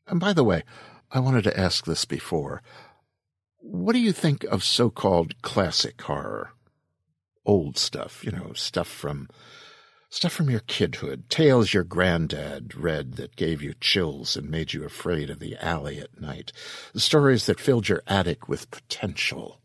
And 0.07 0.19
by 0.19 0.33
the 0.33 0.45
way, 0.45 0.63
I 1.11 1.21
wanted 1.21 1.45
to 1.45 1.61
ask 1.61 1.85
this 1.85 2.07
before. 2.07 2.63
What 3.59 3.93
do 3.93 3.99
you 3.99 4.13
think 4.13 4.45
of 4.45 4.65
so 4.65 4.89
called 4.89 5.43
classic 5.43 6.01
horror? 6.01 6.53
Old 7.45 7.77
stuff, 7.77 8.25
you 8.25 8.33
know, 8.33 8.53
stuff 8.55 8.89
from 8.89 9.29
Stuff 10.13 10.33
from 10.33 10.51
your 10.51 10.61
kidhood, 10.61 11.29
tales 11.29 11.73
your 11.73 11.85
granddad 11.85 12.75
read 12.75 13.13
that 13.13 13.37
gave 13.37 13.63
you 13.63 13.75
chills 13.81 14.37
and 14.37 14.51
made 14.51 14.73
you 14.73 14.85
afraid 14.85 15.31
of 15.31 15.39
the 15.39 15.57
alley 15.65 16.01
at 16.01 16.21
night, 16.21 16.51
stories 16.97 17.47
that 17.47 17.61
filled 17.61 17.89
your 17.89 18.03
attic 18.09 18.49
with 18.49 18.73
potential, 18.73 19.61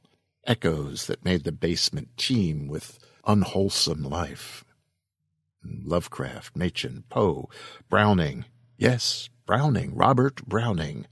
echoes 0.46 1.08
that 1.08 1.26
made 1.26 1.46
the 1.46 1.52
basement 1.52 2.10
teem 2.16 2.68
with 2.68 3.00
unwholesome 3.26 4.04
life. 4.04 4.64
Lovecraft, 5.64 6.56
Machen, 6.56 7.06
Poe, 7.10 7.50
Browning, 7.90 8.46
yes, 8.78 9.30
Browning, 9.48 9.96
Robert 9.96 10.46
Browning. 10.46 11.08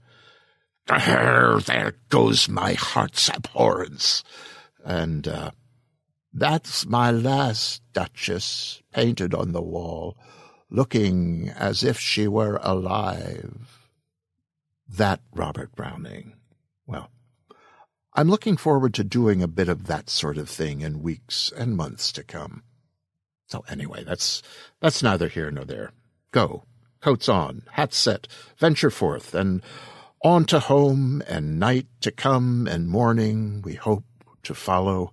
There 0.86 1.94
goes 2.08 2.48
my 2.48 2.74
heart's 2.74 3.28
abhorrence. 3.28 4.22
And, 4.84 5.26
uh, 5.26 5.50
that's 6.36 6.84
my 6.84 7.12
last 7.12 7.80
Duchess 7.92 8.82
painted 8.92 9.34
on 9.34 9.52
the 9.52 9.62
wall, 9.62 10.18
looking 10.68 11.48
as 11.48 11.84
if 11.84 11.98
she 12.00 12.26
were 12.26 12.58
alive. 12.60 13.88
That 14.88 15.20
Robert 15.32 15.76
Browning. 15.76 16.34
Well, 16.88 17.10
I'm 18.14 18.28
looking 18.28 18.56
forward 18.56 18.94
to 18.94 19.04
doing 19.04 19.42
a 19.42 19.48
bit 19.48 19.68
of 19.68 19.86
that 19.86 20.10
sort 20.10 20.36
of 20.36 20.48
thing 20.48 20.80
in 20.80 21.02
weeks 21.02 21.52
and 21.56 21.76
months 21.76 22.10
to 22.12 22.24
come. 22.24 22.64
So 23.46 23.64
anyway, 23.68 24.02
that's 24.02 24.42
that's 24.80 25.04
neither 25.04 25.28
here 25.28 25.52
nor 25.52 25.64
there. 25.64 25.92
Go, 26.32 26.64
coats 27.00 27.28
on, 27.28 27.62
hats 27.72 27.96
set, 27.96 28.26
venture 28.58 28.90
forth, 28.90 29.36
and 29.36 29.62
on 30.24 30.46
to 30.46 30.58
home 30.58 31.22
and 31.28 31.60
night 31.60 31.86
to 32.00 32.10
come 32.10 32.66
and 32.66 32.88
morning 32.88 33.62
we 33.62 33.74
hope 33.74 34.04
to 34.42 34.54
follow 34.54 35.12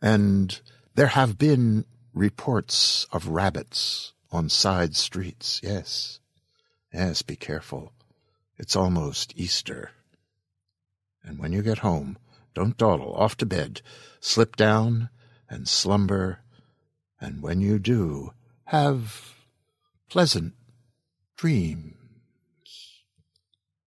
and 0.00 0.60
there 0.94 1.08
have 1.08 1.38
been 1.38 1.84
reports 2.14 3.06
of 3.12 3.28
rabbits 3.28 4.12
on 4.32 4.48
side 4.48 4.96
streets. 4.96 5.60
Yes. 5.62 6.20
Yes, 6.92 7.22
be 7.22 7.36
careful. 7.36 7.92
It's 8.58 8.76
almost 8.76 9.32
Easter. 9.36 9.90
And 11.22 11.38
when 11.38 11.52
you 11.52 11.62
get 11.62 11.78
home, 11.78 12.18
don't 12.54 12.76
dawdle. 12.76 13.14
Off 13.14 13.36
to 13.38 13.46
bed. 13.46 13.82
Slip 14.20 14.56
down 14.56 15.10
and 15.48 15.68
slumber. 15.68 16.40
And 17.20 17.42
when 17.42 17.60
you 17.60 17.78
do, 17.78 18.32
have 18.64 19.34
pleasant 20.08 20.54
dreams. 21.36 21.94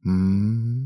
Hmm. 0.04 0.86